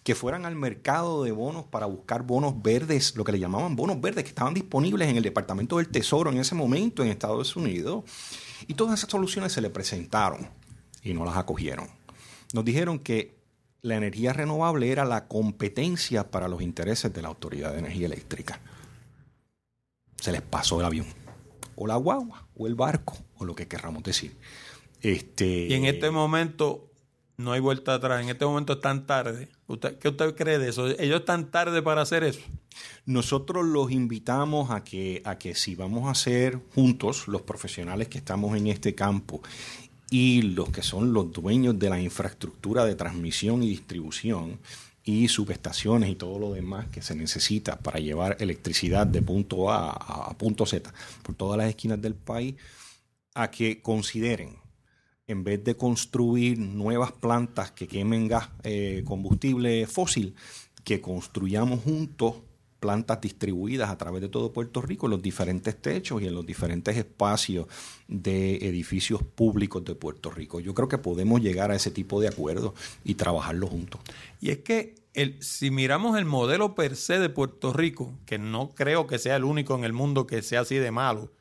que 0.03 0.15
fueran 0.15 0.45
al 0.45 0.55
mercado 0.55 1.23
de 1.23 1.31
bonos 1.31 1.65
para 1.65 1.85
buscar 1.85 2.23
bonos 2.23 2.61
verdes, 2.61 3.15
lo 3.15 3.23
que 3.23 3.31
le 3.31 3.39
llamaban 3.39 3.75
bonos 3.75 4.01
verdes, 4.01 4.23
que 4.23 4.29
estaban 4.29 4.53
disponibles 4.53 5.07
en 5.09 5.15
el 5.15 5.23
Departamento 5.23 5.77
del 5.77 5.87
Tesoro 5.87 6.29
en 6.29 6.39
ese 6.39 6.55
momento 6.55 7.03
en 7.03 7.09
Estados 7.09 7.55
Unidos. 7.55 8.03
Y 8.67 8.73
todas 8.73 8.99
esas 8.99 9.09
soluciones 9.09 9.53
se 9.53 9.61
le 9.61 9.69
presentaron 9.69 10.49
y 11.01 11.13
no 11.13 11.23
las 11.25 11.37
acogieron. 11.37 11.87
Nos 12.53 12.65
dijeron 12.65 12.99
que 12.99 13.37
la 13.81 13.95
energía 13.95 14.33
renovable 14.33 14.91
era 14.91 15.05
la 15.05 15.27
competencia 15.27 16.31
para 16.31 16.47
los 16.47 16.61
intereses 16.61 17.13
de 17.13 17.21
la 17.21 17.29
Autoridad 17.29 17.71
de 17.71 17.79
Energía 17.79 18.05
Eléctrica. 18.07 18.59
Se 20.17 20.31
les 20.31 20.41
pasó 20.41 20.79
el 20.79 20.85
avión, 20.85 21.07
o 21.75 21.87
la 21.87 21.95
guagua, 21.95 22.47
o 22.55 22.67
el 22.67 22.75
barco, 22.75 23.17
o 23.37 23.45
lo 23.45 23.55
que 23.55 23.67
querramos 23.67 24.03
decir. 24.03 24.37
Este, 25.01 25.67
y 25.67 25.73
en 25.73 25.83
este 25.83 26.11
momento 26.11 26.89
no 27.37 27.51
hay 27.51 27.59
vuelta 27.59 27.95
atrás. 27.95 28.21
En 28.21 28.29
este 28.29 28.45
momento 28.45 28.73
es 28.73 28.81
tan 28.81 29.05
tarde. 29.05 29.49
¿Usted, 29.73 29.97
¿Qué 29.97 30.09
usted 30.09 30.35
cree 30.35 30.59
de 30.59 30.69
eso? 30.69 30.87
¿Ellos 30.87 31.21
están 31.21 31.49
tarde 31.49 31.81
para 31.81 32.01
hacer 32.01 32.23
eso? 32.23 32.41
Nosotros 33.05 33.65
los 33.65 33.91
invitamos 33.91 34.71
a 34.71 34.83
que, 34.83 35.21
a 35.25 35.37
que 35.37 35.55
si 35.55 35.75
vamos 35.75 36.07
a 36.07 36.11
hacer 36.11 36.59
juntos, 36.73 37.27
los 37.27 37.41
profesionales 37.41 38.07
que 38.07 38.17
estamos 38.17 38.55
en 38.57 38.67
este 38.67 38.95
campo 38.95 39.41
y 40.09 40.43
los 40.43 40.69
que 40.69 40.83
son 40.83 41.11
los 41.11 41.31
dueños 41.31 41.77
de 41.79 41.89
la 41.89 41.99
infraestructura 41.99 42.85
de 42.85 42.95
transmisión 42.95 43.63
y 43.63 43.69
distribución 43.69 44.59
y 45.03 45.27
subestaciones 45.27 46.09
y 46.09 46.15
todo 46.15 46.39
lo 46.39 46.53
demás 46.53 46.87
que 46.87 47.01
se 47.01 47.15
necesita 47.15 47.77
para 47.79 47.99
llevar 47.99 48.37
electricidad 48.39 49.05
de 49.05 49.21
punto 49.21 49.71
A 49.71 49.89
a 49.89 50.37
punto 50.37 50.65
Z 50.65 50.93
por 51.23 51.35
todas 51.35 51.57
las 51.57 51.67
esquinas 51.67 52.01
del 52.01 52.13
país, 52.13 52.55
a 53.33 53.49
que 53.49 53.81
consideren 53.81 54.62
en 55.33 55.43
vez 55.43 55.63
de 55.63 55.75
construir 55.75 56.57
nuevas 56.57 57.11
plantas 57.11 57.71
que 57.71 57.87
quemen 57.87 58.27
gas, 58.27 58.49
eh, 58.63 59.03
combustible 59.05 59.85
fósil, 59.87 60.35
que 60.83 61.01
construyamos 61.01 61.81
juntos 61.81 62.35
plantas 62.79 63.21
distribuidas 63.21 63.89
a 63.89 63.97
través 63.97 64.21
de 64.21 64.27
todo 64.27 64.51
Puerto 64.51 64.81
Rico 64.81 65.05
en 65.05 65.11
los 65.11 65.21
diferentes 65.21 65.81
techos 65.81 66.21
y 66.21 66.27
en 66.27 66.33
los 66.33 66.45
diferentes 66.45 66.97
espacios 66.97 67.67
de 68.09 68.55
edificios 68.57 69.23
públicos 69.23 69.85
de 69.85 69.95
Puerto 69.95 70.29
Rico. 70.29 70.59
Yo 70.59 70.73
creo 70.73 70.89
que 70.89 70.97
podemos 70.97 71.41
llegar 71.41 71.71
a 71.71 71.75
ese 71.75 71.91
tipo 71.91 72.19
de 72.19 72.27
acuerdos 72.27 72.73
y 73.05 73.15
trabajarlo 73.15 73.67
juntos. 73.67 74.01
Y 74.41 74.49
es 74.49 74.59
que 74.59 74.95
si 75.39 75.71
miramos 75.71 76.17
el 76.17 76.25
modelo 76.25 76.75
per 76.75 76.97
se 76.97 77.19
de 77.19 77.29
Puerto 77.29 77.71
Rico, 77.71 78.13
que 78.25 78.37
no 78.37 78.71
creo 78.75 79.07
que 79.07 79.17
sea 79.17 79.37
el 79.37 79.45
único 79.45 79.75
en 79.75 79.85
el 79.85 79.93
mundo 79.93 80.27
que 80.27 80.41
sea 80.41 80.61
así 80.61 80.75
de 80.75 80.91
malo, 80.91 81.31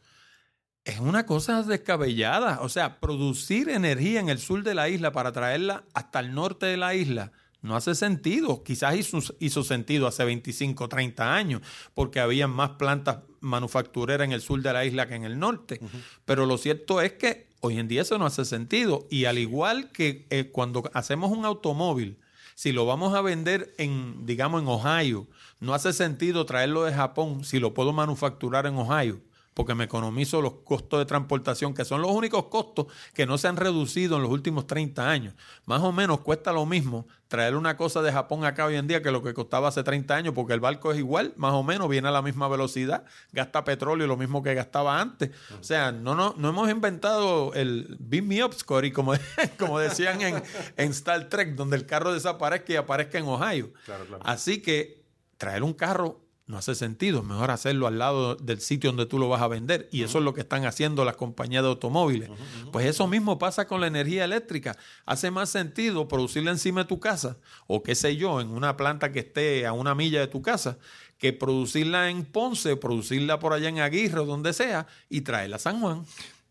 es 0.85 0.99
una 1.01 1.27
cosa 1.27 1.63
descabellada. 1.63 2.61
O 2.63 2.69
sea, 2.69 3.01
producir 3.01 3.69
energía 3.69 4.21
en 4.21 4.29
el 4.29 4.39
sur 4.39 4.63
de 4.63 4.75
la 4.75 4.89
isla 4.89 5.13
para 5.13 5.33
traerla 5.33 5.85
hasta 5.95 6.21
el 6.21 6.35
norte 6.35 6.67
de 6.67 6.77
la 6.77 6.95
isla 6.95 7.33
no 7.63 7.77
hace 7.77 7.95
sentido. 7.95 8.63
Quizás 8.65 8.97
hizo, 8.97 9.63
sentido 9.63 10.07
hace 10.07 10.25
25, 10.25 10.89
30 10.89 11.35
años, 11.35 11.63
porque 11.95 12.21
había 12.21 12.49
más 12.49 12.71
plantas 12.71 13.19
manufactureras 13.41 14.25
en 14.25 14.33
el 14.33 14.43
sur 14.43 14.61
de 14.61 14.73
la 14.73 14.85
isla 14.85 15.07
que 15.07 15.15
en 15.15 15.25
el 15.25 15.39
norte. 15.39 15.81
Pero 16.25 16.45
lo 16.45 16.59
cierto 16.59 17.01
es 17.01 17.13
que 17.13 17.49
hoy 17.61 17.79
en 17.79 17.89
día 17.89 18.03
eso 18.03 18.19
no 18.19 18.27
hace 18.27 18.45
sentido. 18.45 19.07
Y 19.11 19.25
al 19.25 19.39
igual 19.39 19.91
que 19.93 20.27
eh, 20.31 20.51
cuando 20.51 20.91
hacemos 20.93 21.31
un 21.31 21.45
automóvil, 21.45 22.19
si 22.55 22.73
lo 22.73 22.85
vamos 22.85 23.15
a 23.15 23.23
vender 23.23 23.73
en, 23.79 24.27
digamos, 24.27 24.63
en 24.63 24.69
Ohio, 24.69 25.29
no 25.61 25.73
hace 25.73 25.93
sentido 25.93 26.45
traerlo 26.45 26.83
de 26.83 26.93
Japón 26.93 27.45
si 27.45 27.61
lo 27.61 27.73
puedo 27.75 27.93
manufacturar 27.93 28.67
en 28.67 28.75
Ohio 28.77 29.21
porque 29.55 29.75
me 29.75 29.85
economizo 29.85 30.41
los 30.41 30.55
costos 30.65 30.99
de 31.01 31.07
transportación, 31.07 31.75
que 31.75 31.85
son 31.85 32.01
los 32.01 32.11
únicos 32.11 32.47
costos 32.47 32.87
que 33.15 33.27
no 33.27 33.39
se 33.39 33.49
han 33.49 33.57
reducido 33.57 34.17
en 34.17 34.23
los 34.23 34.31
últimos 34.31 34.67
30 34.67 35.09
años. 35.09 35.35
Más 35.67 35.83
o 35.83 35.93
menos 35.93 36.21
cuesta 36.21 36.53
lo 36.53 36.65
mismo 36.65 37.07
traer 37.29 37.57
una 37.57 37.77
cosa 37.77 38.03
de 38.03 38.13
Japón 38.13 38.45
acá 38.45 38.67
hoy 38.67 38.77
en 38.77 38.87
día 38.87 39.03
que 39.03 39.11
lo 39.11 39.23
que 39.23 39.33
costaba 39.33 39.69
hace 39.69 39.83
30 39.83 40.15
años, 40.15 40.35
porque 40.35 40.53
el 40.53 40.61
barco 40.61 40.93
es 40.93 40.99
igual, 40.99 41.33
más 41.37 41.53
o 41.55 41.63
menos, 41.63 41.89
viene 41.89 42.09
a 42.09 42.11
la 42.11 42.23
misma 42.23 42.49
velocidad, 42.49 43.05
gasta 43.33 43.65
petróleo 43.65 44.07
lo 44.07 44.17
mismo 44.17 44.43
que 44.43 44.55
gastaba 44.55 45.01
antes. 45.01 45.31
O 45.59 45.65
sea, 45.65 45.93
no, 45.93 46.15
no, 46.15 46.35
no 46.37 46.49
hemos 46.49 46.71
inventado 46.71 47.55
el 47.55 47.97
Beam 48.01 48.27
Me 48.27 48.45
Up 48.45 48.55
como, 48.93 49.15
como 49.59 49.79
decían 49.79 50.21
en, 50.21 50.43
en 50.77 50.91
Star 50.91 51.29
Trek, 51.29 51.55
donde 51.55 51.77
el 51.77 51.87
carro 51.87 52.13
desaparezca 52.13 52.73
y 52.73 52.77
aparezca 52.77 53.19
en 53.19 53.25
Ohio. 53.25 53.73
Así 54.21 54.61
que 54.61 55.03
traer 55.39 55.63
un 55.63 55.73
carro 55.73 56.22
no 56.47 56.59
hace 56.59 56.75
sentido, 56.75 57.21
es 57.21 57.25
mejor 57.25 57.51
hacerlo 57.51 57.87
al 57.87 57.99
lado 57.99 58.35
del 58.35 58.61
sitio 58.61 58.91
donde 58.91 59.07
tú 59.07 59.19
lo 59.19 59.29
vas 59.29 59.43
a 59.43 59.49
vender. 59.49 59.89
Y 59.93 60.03
eso 60.03 60.19
es 60.19 60.25
lo 60.25 60.35
que 60.35 60.41
están 60.41 60.65
haciendo 60.65 61.05
las 61.05 61.17
compañías 61.17 61.63
de 61.63 61.69
automóviles. 61.69 62.31
Pues 62.73 62.87
eso 62.87 63.07
mismo 63.07 63.39
pasa 63.39 63.67
con 63.67 63.81
la 63.81 63.87
energía 63.87 64.25
eléctrica. 64.25 64.77
Hace 65.07 65.31
más 65.31 65.51
sentido 65.51 66.09
producirla 66.09 66.51
encima 66.51 66.83
de 66.83 66.89
tu 66.89 67.01
casa, 67.01 67.39
o 67.67 67.83
qué 67.83 67.95
sé 67.95 68.17
yo, 68.17 68.41
en 68.41 68.49
una 68.49 68.77
planta 68.77 69.13
que 69.13 69.21
esté 69.21 69.67
a 69.67 69.73
una 69.73 69.95
milla 69.95 70.21
de 70.21 70.27
tu 70.27 70.43
casa, 70.43 70.79
que 71.19 71.33
producirla 71.33 72.11
en 72.11 72.25
Ponce, 72.25 72.77
producirla 72.77 73.39
por 73.39 73.53
allá 73.53 73.69
en 73.69 73.79
Aguirre 73.79 74.21
o 74.21 74.27
donde 74.27 74.53
sea, 74.53 74.89
y 75.09 75.21
traerla 75.21 75.57
a 75.57 75.61
San 75.61 75.81
Juan. 75.81 76.05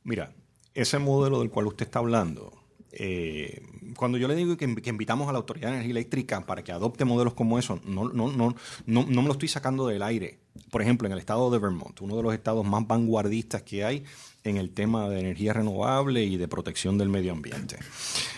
Mira, 0.03 0.33
ese 0.73 0.99
modelo 0.99 1.39
del 1.39 1.49
cual 1.49 1.67
usted 1.67 1.85
está 1.85 1.99
hablando, 1.99 2.60
eh, 2.93 3.63
cuando 3.95 4.17
yo 4.17 4.27
le 4.27 4.35
digo 4.35 4.57
que, 4.57 4.65
invitamos 4.65 5.29
a 5.29 5.31
la 5.31 5.39
Autoridad 5.39 5.69
de 5.69 5.75
Energía 5.75 5.91
Eléctrica 5.91 6.45
para 6.45 6.63
que 6.63 6.71
adopte 6.71 7.05
modelos 7.05 7.33
como 7.33 7.57
eso, 7.57 7.79
no, 7.85 8.09
no, 8.09 8.31
no, 8.31 8.55
no, 8.85 9.05
no 9.05 9.21
me 9.21 9.27
lo 9.27 9.33
estoy 9.33 9.47
sacando 9.47 9.87
del 9.87 10.03
aire. 10.03 10.39
Por 10.69 10.81
ejemplo, 10.81 11.07
en 11.07 11.13
el 11.13 11.19
estado 11.19 11.49
de 11.49 11.59
Vermont, 11.59 12.01
uno 12.01 12.17
de 12.17 12.23
los 12.23 12.33
estados 12.33 12.65
más 12.65 12.85
vanguardistas 12.85 13.61
que 13.63 13.85
hay 13.85 14.03
en 14.43 14.57
el 14.57 14.73
tema 14.73 15.09
de 15.09 15.19
energía 15.19 15.53
renovable 15.53 16.23
y 16.23 16.37
de 16.37 16.47
protección 16.47 16.97
del 16.97 17.09
medio 17.09 17.31
ambiente. 17.31 17.77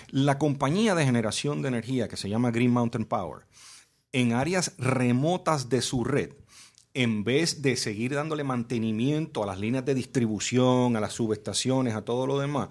La 0.10 0.38
compañía 0.38 0.95
de 0.95 1.06
generación 1.06 1.62
de 1.62 1.70
energía 1.70 2.08
que 2.08 2.18
se 2.18 2.30
llama 2.30 2.51
Green 2.51 2.72
Mountain 2.72 3.06
Power, 3.06 3.45
en 4.12 4.34
áreas 4.34 4.74
remotas 4.78 5.70
de 5.70 5.82
su 5.82 6.04
red, 6.04 6.34
en 6.93 7.24
vez 7.24 7.64
de 7.64 7.76
seguir 7.76 8.14
dándole 8.14 8.43
mantenimiento 8.43 9.43
a 9.43 9.47
las 9.47 9.60
líneas 9.60 9.86
de 9.86 9.95
distribución, 9.95 10.95
a 10.95 10.99
las 10.99 11.14
subestaciones, 11.14 11.95
a 11.95 12.06
todo 12.06 12.28
lo 12.28 12.39
demás, 12.39 12.70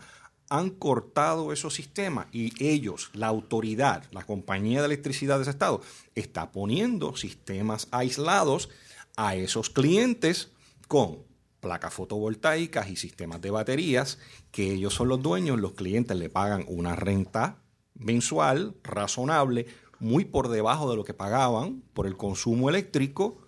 han 0.53 0.69
cortado 0.69 1.51
esos 1.51 1.73
sistemas 1.73 2.27
y 2.31 2.53
ellos, 2.63 3.09
la 3.15 3.29
autoridad, 3.29 4.05
la 4.11 4.27
compañía 4.27 4.81
de 4.81 4.87
electricidad 4.87 5.37
de 5.37 5.43
ese 5.43 5.51
estado, 5.53 5.81
está 6.15 6.53
poniendo 6.53 7.17
sistemas 7.17 7.89
aislados 7.91 8.69
a 9.17 9.35
esos 9.35 9.71
clientes 9.71 10.51
con 10.89 11.21
placas 11.61 11.95
fotovoltaicas 11.95 12.91
y 12.91 12.97
sistemas 12.97 13.41
de 13.41 13.51
baterías, 13.51 14.19
que 14.51 14.75
ellos 14.75 14.93
son 14.93 15.09
los 15.09 15.23
dueños, 15.23 15.59
los 15.59 15.73
clientes 15.73 16.19
le 16.19 16.29
pagan 16.29 16.67
una 16.69 16.97
renta 16.97 17.57
mensual 17.95 18.75
razonable, 18.85 19.65
muy 20.01 20.27
por 20.27 20.49
debajo 20.49 20.91
de 20.91 20.97
lo 20.97 21.05
que 21.05 21.15
pagaban 21.15 21.83
por 21.95 22.07
el 22.07 22.19
consumo 22.19 22.69
eléctrico 22.69 23.39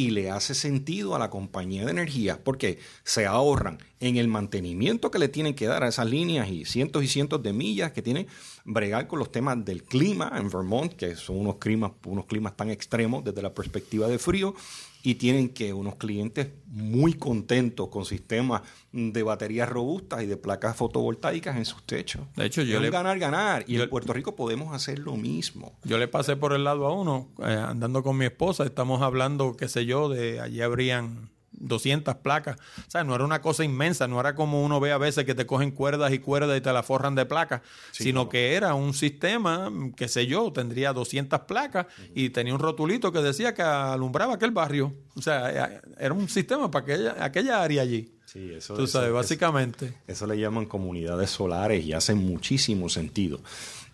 y 0.00 0.08
le 0.12 0.30
hace 0.30 0.54
sentido 0.54 1.14
a 1.14 1.18
la 1.18 1.28
compañía 1.28 1.84
de 1.84 1.90
energía 1.90 2.40
porque 2.42 2.78
se 3.04 3.26
ahorran 3.26 3.76
en 4.00 4.16
el 4.16 4.28
mantenimiento 4.28 5.10
que 5.10 5.18
le 5.18 5.28
tienen 5.28 5.54
que 5.54 5.66
dar 5.66 5.84
a 5.84 5.88
esas 5.88 6.08
líneas 6.08 6.48
y 6.48 6.64
cientos 6.64 7.04
y 7.04 7.06
cientos 7.06 7.42
de 7.42 7.52
millas 7.52 7.92
que 7.92 8.00
tienen 8.00 8.26
bregar 8.64 9.08
con 9.08 9.18
los 9.18 9.30
temas 9.30 9.62
del 9.62 9.82
clima 9.82 10.32
en 10.38 10.48
Vermont, 10.48 10.94
que 10.94 11.16
son 11.16 11.36
unos 11.36 11.56
climas, 11.56 11.92
unos 12.06 12.24
climas 12.24 12.56
tan 12.56 12.70
extremos 12.70 13.22
desde 13.22 13.42
la 13.42 13.52
perspectiva 13.52 14.08
de 14.08 14.18
frío, 14.18 14.54
y 15.02 15.16
tienen 15.16 15.50
que 15.50 15.74
unos 15.74 15.96
clientes 15.96 16.48
muy 16.66 17.12
contentos 17.12 17.88
con 17.88 18.06
sistemas 18.06 18.62
de 18.92 19.22
baterías 19.22 19.68
robustas 19.68 20.22
y 20.22 20.26
de 20.26 20.36
placas 20.36 20.76
fotovoltaicas 20.76 21.56
en 21.56 21.64
sus 21.64 21.82
techos. 21.84 22.22
De 22.34 22.44
hecho, 22.46 22.62
yo 22.62 22.76
es 22.76 22.82
le- 22.82 22.90
ganar, 22.90 23.18
ganar. 23.18 23.64
Y 23.68 23.74
yo- 23.74 23.84
en 23.84 23.90
Puerto 23.90 24.12
Rico 24.12 24.34
podemos 24.34 24.74
hacer 24.74 24.98
lo 24.98 25.16
mismo. 25.16 25.78
Yo 25.84 25.96
le 25.98 26.08
pasé 26.08 26.34
por 26.36 26.52
el 26.52 26.64
lado 26.64 26.86
a 26.86 26.92
uno, 26.92 27.28
eh, 27.38 27.44
andando 27.68 28.02
con 28.02 28.16
mi 28.18 28.24
esposa, 28.24 28.64
estamos 28.64 29.00
hablando, 29.02 29.56
qué 29.56 29.68
sé 29.68 29.86
yo, 29.86 30.08
de 30.08 30.40
allí 30.40 30.60
habrían 30.60 31.30
200 31.52 32.16
placas. 32.16 32.56
O 32.86 32.90
sea, 32.90 33.04
no 33.04 33.14
era 33.14 33.24
una 33.24 33.40
cosa 33.42 33.62
inmensa, 33.64 34.08
no 34.08 34.18
era 34.18 34.34
como 34.34 34.64
uno 34.64 34.80
ve 34.80 34.92
a 34.92 34.98
veces 34.98 35.24
que 35.24 35.34
te 35.34 35.46
cogen 35.46 35.70
cuerdas 35.72 36.12
y 36.12 36.18
cuerdas 36.18 36.56
y 36.56 36.60
te 36.60 36.72
la 36.72 36.82
forran 36.82 37.14
de 37.14 37.26
placas, 37.26 37.60
sino 37.92 38.28
que 38.30 38.54
era 38.54 38.74
un 38.74 38.94
sistema, 38.94 39.70
qué 39.96 40.08
sé 40.08 40.26
yo, 40.26 40.52
tendría 40.52 40.92
200 40.92 41.40
placas 41.42 41.86
y 42.14 42.30
tenía 42.30 42.54
un 42.54 42.60
rotulito 42.60 43.12
que 43.12 43.20
decía 43.20 43.52
que 43.54 43.62
alumbraba 43.62 44.34
aquel 44.34 44.52
barrio. 44.52 44.94
O 45.16 45.22
sea, 45.22 45.74
eh, 45.74 45.80
era 45.98 46.14
un 46.14 46.28
sistema 46.28 46.70
para 46.70 46.82
aquella, 46.84 47.16
aquella 47.24 47.62
área 47.62 47.82
allí. 47.82 48.14
Sí, 48.32 48.52
eso, 48.52 48.74
Tú 48.74 48.86
sabes, 48.86 49.12
básicamente. 49.12 49.92
Eso 50.06 50.24
le 50.24 50.38
llaman 50.38 50.66
comunidades 50.66 51.30
solares 51.30 51.84
y 51.84 51.94
hace 51.94 52.14
muchísimo 52.14 52.88
sentido. 52.88 53.40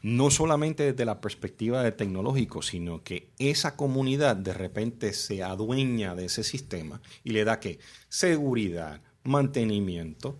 No 0.02 0.30
solamente 0.30 0.92
desde 0.92 1.06
la 1.06 1.22
perspectiva 1.22 1.82
de 1.82 1.92
tecnológico, 1.92 2.60
sino 2.60 3.02
que 3.02 3.30
esa 3.38 3.76
comunidad 3.76 4.36
de 4.36 4.52
repente 4.52 5.14
se 5.14 5.42
adueña 5.42 6.14
de 6.14 6.26
ese 6.26 6.44
sistema 6.44 7.00
y 7.24 7.30
le 7.30 7.44
da 7.44 7.60
que 7.60 7.78
seguridad, 8.10 9.00
mantenimiento, 9.24 10.38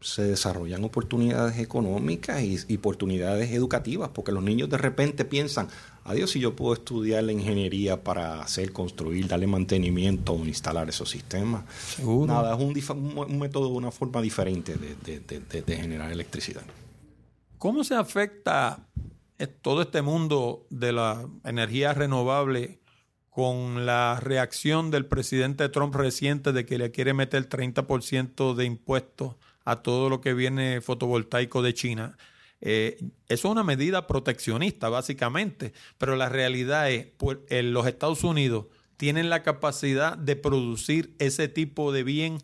se 0.00 0.22
desarrollan 0.22 0.82
oportunidades 0.82 1.58
económicas 1.58 2.42
y, 2.42 2.58
y 2.66 2.78
oportunidades 2.78 3.52
educativas, 3.52 4.10
porque 4.12 4.32
los 4.32 4.42
niños 4.42 4.70
de 4.70 4.78
repente 4.78 5.24
piensan, 5.24 5.68
adiós, 6.10 6.30
si 6.30 6.40
yo 6.40 6.54
puedo 6.54 6.74
estudiar 6.74 7.24
la 7.24 7.32
ingeniería 7.32 8.02
para 8.02 8.42
hacer, 8.42 8.72
construir, 8.72 9.26
darle 9.26 9.46
mantenimiento 9.46 10.32
o 10.34 10.44
instalar 10.46 10.88
esos 10.88 11.08
sistemas. 11.10 11.64
Seguro. 11.96 12.26
Nada, 12.32 12.54
es 12.54 12.60
un, 12.90 13.18
un- 13.18 13.38
método, 13.38 13.68
una 13.68 13.90
forma 13.90 14.20
diferente 14.20 14.76
de, 14.76 14.94
de- 14.96 15.20
de- 15.20 15.40
de- 15.40 15.62
de 15.62 15.76
generar 15.76 16.10
electricidad. 16.12 16.62
¿Cómo 17.58 17.84
se 17.84 17.94
afecta 17.94 18.86
eh, 19.38 19.46
todo 19.46 19.82
este 19.82 20.02
mundo 20.02 20.66
de 20.70 20.92
la 20.92 21.26
energía 21.44 21.92
renovable 21.94 22.80
con 23.30 23.86
la 23.86 24.18
reacción 24.20 24.90
del 24.90 25.06
presidente 25.06 25.68
Trump 25.68 25.94
reciente 25.94 26.52
de 26.52 26.66
que 26.66 26.78
le 26.78 26.90
quiere 26.90 27.14
meter 27.14 27.48
30% 27.48 28.54
de 28.54 28.64
impuestos 28.64 29.36
a 29.64 29.76
todo 29.82 30.08
lo 30.10 30.20
que 30.20 30.34
viene 30.34 30.80
fotovoltaico 30.80 31.62
de 31.62 31.74
China? 31.74 32.16
Eh, 32.60 32.98
eso 33.28 33.48
es 33.48 33.52
una 33.52 33.64
medida 33.64 34.06
proteccionista, 34.06 34.88
básicamente, 34.88 35.72
pero 35.98 36.16
la 36.16 36.28
realidad 36.28 36.90
es, 36.90 37.06
pues, 37.06 37.38
los 37.50 37.86
Estados 37.86 38.22
Unidos 38.24 38.66
tienen 38.96 39.30
la 39.30 39.42
capacidad 39.42 40.18
de 40.18 40.36
producir 40.36 41.14
ese 41.18 41.48
tipo 41.48 41.90
de 41.90 42.04
bien 42.04 42.38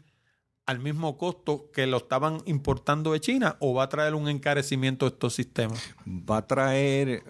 al 0.64 0.80
mismo 0.80 1.16
costo 1.16 1.70
que 1.72 1.86
lo 1.86 1.98
estaban 1.98 2.42
importando 2.46 3.12
de 3.12 3.20
China 3.20 3.56
o 3.60 3.74
va 3.74 3.84
a 3.84 3.88
traer 3.88 4.14
un 4.14 4.28
encarecimiento 4.28 5.06
de 5.06 5.10
estos 5.10 5.34
sistemas? 5.34 5.80
Va 6.06 6.38
a 6.38 6.46
traer, 6.46 7.22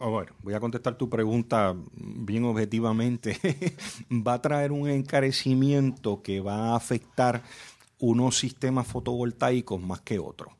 ver, 0.00 0.32
voy 0.42 0.54
a 0.54 0.60
contestar 0.60 0.96
tu 0.96 1.08
pregunta 1.08 1.76
bien 1.94 2.44
objetivamente, 2.44 3.38
va 4.10 4.34
a 4.34 4.42
traer 4.42 4.72
un 4.72 4.88
encarecimiento 4.88 6.22
que 6.22 6.40
va 6.40 6.70
a 6.70 6.76
afectar 6.76 7.42
unos 7.98 8.36
sistemas 8.36 8.86
fotovoltaicos 8.86 9.80
más 9.80 10.00
que 10.00 10.18
otros. 10.18 10.52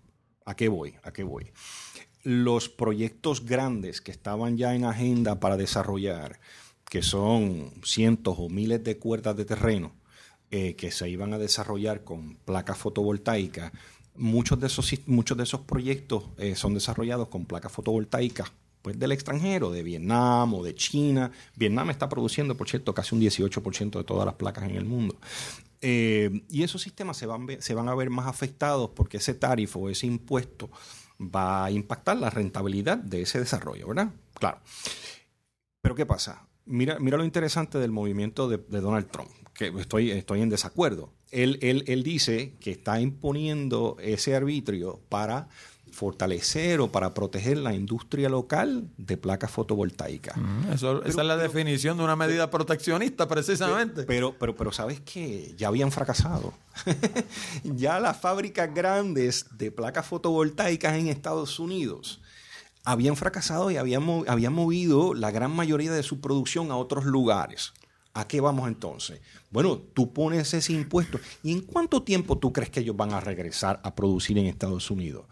¿A 0.45 0.55
qué 0.55 0.69
voy? 0.69 0.95
¿A 1.03 1.13
qué 1.13 1.23
voy? 1.23 1.51
Los 2.23 2.69
proyectos 2.69 3.45
grandes 3.45 4.01
que 4.01 4.11
estaban 4.11 4.57
ya 4.57 4.75
en 4.75 4.85
agenda 4.85 5.41
para 5.41 5.57
desarrollar, 5.57 6.41
que 6.89 7.03
son 7.03 7.73
cientos 7.85 8.37
o 8.39 8.49
miles 8.49 8.83
de 8.85 8.99
cuerdas 8.99 9.37
de 9.37 9.45
terreno, 9.45 9.93
eh, 10.51 10.77
que 10.77 10.91
se 10.91 11.09
iban 11.09 11.33
a 11.33 11.39
desarrollar 11.39 12.05
con 12.05 12.37
placas 12.37 12.79
fotovoltaicas, 12.79 13.73
muchos 14.17 14.61
de 14.61 14.67
esos, 14.67 14.93
muchos 15.07 15.37
de 15.37 15.45
esos 15.45 15.61
proyectos 15.63 16.25
eh, 16.39 16.55
son 16.55 16.75
desarrollados 16.75 17.29
con 17.29 17.47
placas 17.47 17.73
fotovoltaicas 17.73 18.53
pues, 18.83 18.99
del 18.99 19.13
extranjero, 19.13 19.71
de 19.71 19.83
Vietnam 19.83 20.55
o 20.55 20.63
de 20.63 20.75
China. 20.75 21.31
Vietnam 21.57 21.91
está 21.91 22.09
produciendo, 22.09 22.57
por 22.57 22.69
cierto, 22.69 22.95
casi 22.95 23.15
un 23.15 23.23
18% 23.23 23.99
de 23.99 24.05
todas 24.05 24.27
las 24.27 24.35
placas 24.35 24.65
en 24.65 24.77
el 24.77 24.85
mundo. 24.85 25.17
Eh, 25.83 26.45
y 26.49 26.63
esos 26.63 26.81
sistemas 26.81 27.17
se 27.17 27.27
van, 27.27 27.49
se 27.61 27.75
van 27.75 27.89
a 27.89 27.95
ver 27.95 28.09
más 28.09 28.29
afectados 28.29 28.91
porque 28.95 29.17
ese 29.17 29.35
tarifo 29.35 29.81
o 29.81 29.89
ese 29.89 30.07
impuesto 30.07 30.71
va 31.21 31.65
a 31.65 31.71
impactar 31.71 32.17
la 32.17 32.31
rentabilidad 32.31 32.99
de 32.99 33.23
ese 33.23 33.41
desarrollo, 33.41 33.89
¿verdad? 33.89 34.13
Claro. 34.35 34.61
Pero 35.81 35.95
¿qué 35.95 36.07
pasa? 36.07 36.47
Mira, 36.65 36.99
mira 37.01 37.17
lo 37.17 37.25
interesante 37.25 37.79
del 37.79 37.91
movimiento 37.91 38.49
de, 38.49 38.59
de 38.59 38.81
Donald 38.81 39.11
Trump, 39.11 39.31
que 39.55 39.73
estoy, 39.77 40.13
estoy 40.13 40.41
en 40.41 40.49
desacuerdo. 40.49 41.13
Él, 41.33 41.59
él, 41.63 41.83
él 41.89 42.05
dice 42.05 42.55
que 42.61 42.71
está 42.71 43.01
imponiendo 43.01 43.97
ese 44.01 44.37
arbitrio 44.37 45.01
para 45.09 45.49
fortalecer 46.07 46.81
o 46.81 46.91
para 46.91 47.15
proteger 47.15 47.59
la 47.59 47.73
industria 47.75 48.29
local 48.29 48.89
de 48.99 49.17
placas 49.17 49.53
fotovoltaicas. 49.53 50.35
Eso- 50.75 51.05
esa 51.05 51.21
es 51.21 51.27
la 51.29 51.37
definición 51.37 51.97
de 51.97 52.03
una 52.03 52.17
medida 52.17 52.51
proteccionista, 52.51 53.29
precisamente. 53.29 54.03
Pero, 54.03 54.35
pero, 54.37 54.57
pero 54.57 54.73
sabes 54.73 54.99
que 55.01 55.55
ya 55.57 55.69
habían 55.69 55.93
fracasado. 55.93 56.55
ya 57.65 58.01
las 58.01 58.17
fábricas 58.21 58.75
grandes 58.75 59.47
de 59.57 59.71
placas 59.71 60.07
fotovoltaicas 60.07 60.95
en 60.99 61.07
Estados 61.07 61.61
Unidos 61.61 62.21
habían 62.85 63.15
fracasado 63.15 63.71
y 63.71 63.77
habían, 63.77 64.03
habían 64.27 64.53
movido 64.53 65.15
la 65.15 65.31
gran 65.31 65.55
mayoría 65.55 65.93
de 65.93 66.03
su 66.03 66.21
producción 66.21 66.73
a 66.73 66.77
otros 66.77 67.05
lugares. 67.05 67.73
¿A 68.15 68.27
qué 68.27 68.41
vamos 68.41 68.67
entonces? 68.69 69.21
Bueno, 69.53 69.79
tú 69.95 70.13
pones 70.13 70.53
ese 70.53 70.73
impuesto. 70.73 71.19
¿Y 71.45 71.53
en 71.53 71.61
cuánto 71.61 72.03
tiempo 72.03 72.37
tú 72.39 72.53
crees 72.53 72.71
que 72.71 72.81
ellos 72.81 72.97
van 72.97 73.13
a 73.15 73.21
regresar 73.21 73.81
a 73.85 73.95
producir 73.95 74.37
en 74.37 74.47
Estados 74.47 74.91
Unidos? 74.91 75.25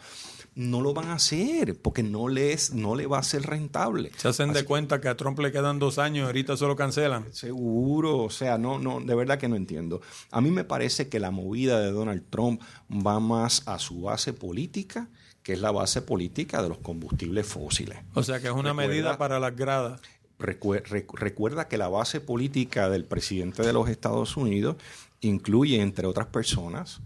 No 0.56 0.80
lo 0.80 0.92
van 0.92 1.08
a 1.08 1.14
hacer 1.14 1.80
porque 1.80 2.02
no 2.02 2.28
les, 2.28 2.74
no 2.74 2.94
le 2.96 3.06
va 3.06 3.18
a 3.18 3.22
ser 3.22 3.42
rentable. 3.42 4.10
Se 4.16 4.28
hacen 4.28 4.52
de 4.52 4.64
cuenta 4.64 5.00
que 5.00 5.08
a 5.08 5.16
Trump 5.16 5.38
le 5.38 5.52
quedan 5.52 5.78
dos 5.78 5.98
años 5.98 6.24
y 6.24 6.26
ahorita 6.26 6.56
se 6.56 6.66
lo 6.66 6.74
cancelan. 6.76 7.32
Seguro, 7.32 8.18
o 8.24 8.30
sea, 8.30 8.58
no, 8.58 8.78
no, 8.78 9.00
de 9.00 9.14
verdad 9.14 9.38
que 9.38 9.48
no 9.48 9.56
entiendo. 9.56 10.00
A 10.30 10.40
mí 10.40 10.50
me 10.50 10.64
parece 10.64 11.08
que 11.08 11.20
la 11.20 11.30
movida 11.30 11.78
de 11.80 11.92
Donald 11.92 12.24
Trump 12.30 12.60
va 12.90 13.20
más 13.20 13.62
a 13.66 13.78
su 13.78 14.02
base 14.02 14.32
política, 14.32 15.08
que 15.42 15.52
es 15.52 15.60
la 15.60 15.70
base 15.70 16.02
política 16.02 16.62
de 16.62 16.68
los 16.68 16.78
combustibles 16.78 17.46
fósiles. 17.46 17.98
O 18.14 18.22
sea 18.22 18.40
que 18.40 18.48
es 18.48 18.52
una 18.52 18.70
Recuerda- 18.72 18.88
medida 18.88 19.18
para 19.18 19.38
las 19.40 19.54
gradas. 19.56 20.00
Recue- 20.38 20.82
recu- 20.84 21.16
recuerda 21.16 21.68
que 21.68 21.78
la 21.78 21.88
base 21.88 22.20
política 22.20 22.88
del 22.90 23.04
presidente 23.04 23.62
de 23.62 23.72
los 23.72 23.88
Estados 23.88 24.36
Unidos 24.36 24.76
incluye, 25.20 25.80
entre 25.82 26.06
otras 26.06 26.26
personas, 26.28 27.00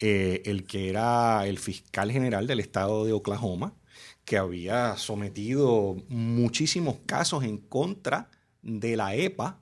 eh, 0.00 0.42
el 0.44 0.64
que 0.64 0.88
era 0.88 1.46
el 1.46 1.58
fiscal 1.58 2.10
general 2.12 2.46
del 2.46 2.60
estado 2.60 3.04
de 3.04 3.12
Oklahoma, 3.12 3.74
que 4.24 4.36
había 4.36 4.96
sometido 4.96 5.96
muchísimos 6.08 6.96
casos 7.06 7.44
en 7.44 7.58
contra 7.58 8.30
de 8.62 8.96
la 8.96 9.14
EPA, 9.14 9.58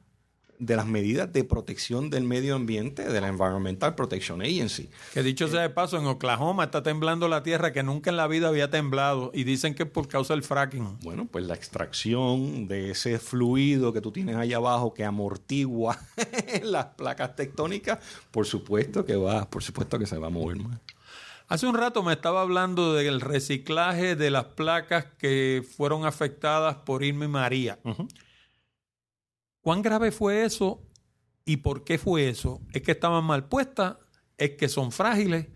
de 0.59 0.77
las 0.77 0.87
medidas 0.87 1.33
de 1.33 1.45
protección 1.45 2.11
del 2.11 2.25
medio 2.25 2.55
ambiente, 2.55 3.05
de 3.05 3.21
la 3.21 3.29
Environmental 3.29 3.95
Protection 3.95 4.43
Agency. 4.43 4.89
Que 5.13 5.23
dicho 5.23 5.49
sea 5.49 5.63
de 5.63 5.71
paso, 5.71 5.99
en 5.99 6.07
Oklahoma 6.07 6.65
está 6.65 6.83
temblando 6.83 7.29
la 7.29 7.43
tierra 7.43 7.73
que 7.73 7.83
nunca 7.83 8.11
en 8.11 8.17
la 8.17 8.27
vida 8.27 8.49
había 8.49 8.71
temblado 8.71 9.31
y 9.35 9.45
dicen 9.45 9.75
que 9.75 9.85
es 9.85 9.89
por 9.89 10.09
causa 10.09 10.35
del 10.35 10.43
fracking. 10.43 10.99
Bueno, 11.03 11.27
pues 11.31 11.45
la 11.47 11.55
extracción 11.55 12.69
de 12.69 12.91
ese 12.91 13.19
fluido 13.19 13.93
que 13.93 14.01
tú 14.01 14.13
tienes 14.13 14.37
ahí 14.37 14.53
abajo 14.53 14.95
que 14.95 15.05
amortigua 15.05 15.99
las 16.63 16.87
placas 16.97 17.37
tectónicas, 17.37 17.99
por 18.31 18.47
supuesto 18.47 19.05
que 19.05 19.17
va, 19.17 19.49
por 19.49 19.63
supuesto 19.63 19.99
que 19.99 20.07
se 20.07 20.19
va 20.19 20.29
a 20.29 20.31
mover 20.31 20.57
más. 20.59 20.81
Hace 21.49 21.69
un 21.69 21.77
rato 21.77 22.03
me 22.03 22.13
estaba 22.13 22.41
hablando 22.41 22.95
del 22.95 23.21
reciclaje 23.21 24.17
de 24.17 24.31
las 24.31 24.47
placas 24.47 25.07
que 25.19 25.65
fueron 25.77 26.05
afectadas 26.05 26.75
por 26.75 27.05
Irma 27.05 27.27
y 27.27 27.29
María. 27.29 27.79
¿Cuán 29.67 29.83
grave 29.83 30.13
fue 30.13 30.45
eso 30.45 30.81
y 31.45 31.57
por 31.57 31.83
qué 31.83 31.99
fue 31.99 32.29
eso? 32.29 32.61
¿Es 32.73 32.83
que 32.83 32.93
estaban 32.93 33.25
mal 33.25 33.49
puestas? 33.49 33.97
¿Es 34.39 34.51
que 34.53 34.69
son 34.69 34.93
frágiles? 34.93 35.49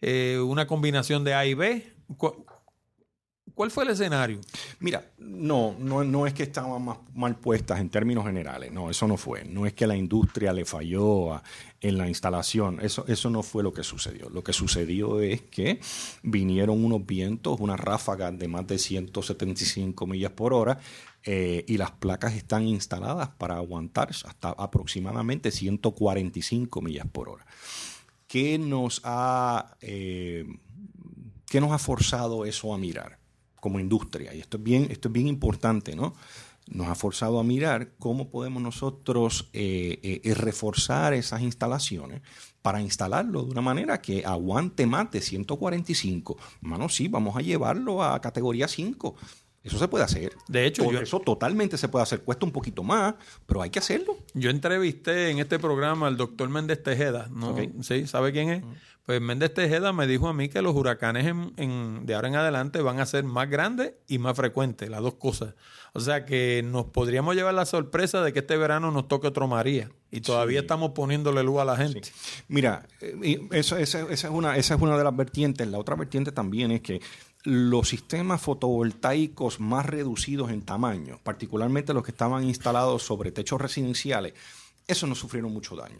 Eh, 0.00 0.38
¿Una 0.42 0.66
combinación 0.66 1.24
de 1.24 1.34
A 1.34 1.44
y 1.44 1.52
B? 1.52 1.92
¿Cu- 2.16 2.46
¿Cuál 3.52 3.70
fue 3.70 3.84
el 3.84 3.90
escenario? 3.90 4.40
Mira, 4.78 5.12
no, 5.18 5.76
no, 5.78 6.02
no 6.04 6.26
es 6.26 6.32
que 6.32 6.44
estaban 6.44 6.82
mal 7.12 7.36
puestas 7.36 7.80
en 7.80 7.90
términos 7.90 8.24
generales, 8.24 8.72
no, 8.72 8.88
eso 8.88 9.06
no 9.06 9.18
fue. 9.18 9.44
No 9.44 9.66
es 9.66 9.74
que 9.74 9.86
la 9.86 9.94
industria 9.94 10.54
le 10.54 10.64
falló 10.64 11.34
a- 11.34 11.42
en 11.82 11.98
la 11.98 12.08
instalación, 12.08 12.78
eso, 12.80 13.04
eso 13.08 13.28
no 13.28 13.42
fue 13.42 13.62
lo 13.62 13.74
que 13.74 13.82
sucedió. 13.82 14.30
Lo 14.30 14.42
que 14.42 14.54
sucedió 14.54 15.20
es 15.20 15.42
que 15.42 15.80
vinieron 16.22 16.82
unos 16.82 17.04
vientos, 17.04 17.60
unas 17.60 17.78
ráfagas 17.78 18.38
de 18.38 18.48
más 18.48 18.66
de 18.66 18.78
175 18.78 20.06
millas 20.06 20.32
por 20.32 20.54
hora, 20.54 20.78
eh, 21.24 21.64
y 21.68 21.76
las 21.76 21.90
placas 21.90 22.34
están 22.34 22.66
instaladas 22.66 23.28
para 23.28 23.56
aguantar 23.56 24.08
hasta 24.10 24.50
aproximadamente 24.50 25.50
145 25.50 26.80
millas 26.80 27.06
por 27.12 27.28
hora. 27.28 27.46
¿Qué 28.26 28.58
nos 28.58 29.02
ha, 29.04 29.76
eh, 29.82 30.46
qué 31.46 31.60
nos 31.60 31.72
ha 31.72 31.78
forzado 31.78 32.46
eso 32.46 32.72
a 32.72 32.78
mirar 32.78 33.18
como 33.60 33.80
industria? 33.80 34.34
Y 34.34 34.40
esto 34.40 34.56
es 34.56 34.62
bien, 34.62 34.86
esto 34.90 35.08
es 35.08 35.12
bien 35.12 35.26
importante, 35.26 35.94
¿no? 35.94 36.14
Nos 36.68 36.86
ha 36.86 36.94
forzado 36.94 37.38
a 37.38 37.44
mirar 37.44 37.92
cómo 37.98 38.30
podemos 38.30 38.62
nosotros 38.62 39.50
eh, 39.52 40.20
reforzar 40.36 41.12
esas 41.12 41.42
instalaciones 41.42 42.22
para 42.62 42.80
instalarlo 42.80 43.42
de 43.42 43.50
una 43.50 43.60
manera 43.60 44.00
que 44.00 44.24
aguante 44.24 44.86
más 44.86 45.10
de 45.10 45.20
145. 45.20 46.38
Mano, 46.60 46.88
sí, 46.88 47.08
vamos 47.08 47.36
a 47.36 47.40
llevarlo 47.40 48.02
a 48.02 48.20
categoría 48.20 48.68
5. 48.68 49.16
Eso 49.62 49.78
se 49.78 49.88
puede 49.88 50.04
hacer. 50.04 50.32
De 50.48 50.64
hecho, 50.66 50.82
yo- 50.90 51.00
eso 51.00 51.20
totalmente 51.20 51.76
se 51.76 51.88
puede 51.88 52.02
hacer. 52.02 52.22
Cuesta 52.22 52.46
un 52.46 52.52
poquito 52.52 52.82
más, 52.82 53.14
pero 53.46 53.60
hay 53.60 53.68
que 53.70 53.78
hacerlo. 53.78 54.16
Yo 54.32 54.48
entrevisté 54.50 55.30
en 55.30 55.38
este 55.38 55.58
programa 55.58 56.06
al 56.06 56.16
doctor 56.16 56.48
Méndez 56.48 56.82
Tejeda. 56.82 57.28
¿Sí? 57.82 58.06
¿Sabe 58.06 58.32
quién 58.32 58.48
es? 58.50 58.62
Pues 59.04 59.20
Méndez 59.20 59.52
Tejeda 59.52 59.92
me 59.92 60.06
dijo 60.06 60.28
a 60.28 60.32
mí 60.32 60.48
que 60.48 60.62
los 60.62 60.74
huracanes 60.76 61.26
en- 61.26 61.52
en- 61.56 62.06
de 62.06 62.14
ahora 62.14 62.28
en 62.28 62.36
adelante 62.36 62.80
van 62.80 63.00
a 63.00 63.06
ser 63.06 63.24
más 63.24 63.50
grandes 63.50 63.94
y 64.06 64.18
más 64.18 64.36
frecuentes, 64.36 64.88
las 64.88 65.02
dos 65.02 65.14
cosas. 65.14 65.54
O 65.94 66.00
sea 66.00 66.24
que 66.24 66.62
nos 66.64 66.84
podríamos 66.86 67.34
llevar 67.34 67.52
la 67.54 67.66
sorpresa 67.66 68.22
de 68.22 68.32
que 68.32 68.38
este 68.40 68.56
verano 68.56 68.90
nos 68.92 69.08
toque 69.08 69.26
otro 69.26 69.48
María. 69.48 69.90
Y 70.12 70.20
todavía 70.20 70.60
estamos 70.60 70.90
poniéndole 70.92 71.42
luz 71.42 71.60
a 71.60 71.64
la 71.64 71.76
gente. 71.76 72.02
Mira, 72.48 72.86
eh, 73.00 73.40
eso, 73.52 73.76
esa, 73.76 74.00
esa 74.02 74.28
es 74.28 74.32
una, 74.32 74.56
esa 74.56 74.74
es 74.74 74.80
una 74.80 74.96
de 74.96 75.04
las 75.04 75.16
vertientes. 75.16 75.66
La 75.68 75.78
otra 75.78 75.96
vertiente 75.96 76.30
también 76.32 76.70
es 76.70 76.80
que 76.80 77.00
los 77.44 77.88
sistemas 77.88 78.40
fotovoltaicos 78.42 79.60
más 79.60 79.86
reducidos 79.86 80.50
en 80.50 80.62
tamaño, 80.62 81.18
particularmente 81.22 81.94
los 81.94 82.02
que 82.04 82.10
estaban 82.10 82.44
instalados 82.44 83.02
sobre 83.02 83.32
techos 83.32 83.60
residenciales, 83.60 84.34
esos 84.86 85.08
no 85.08 85.14
sufrieron 85.14 85.52
mucho 85.52 85.76
daño. 85.76 85.98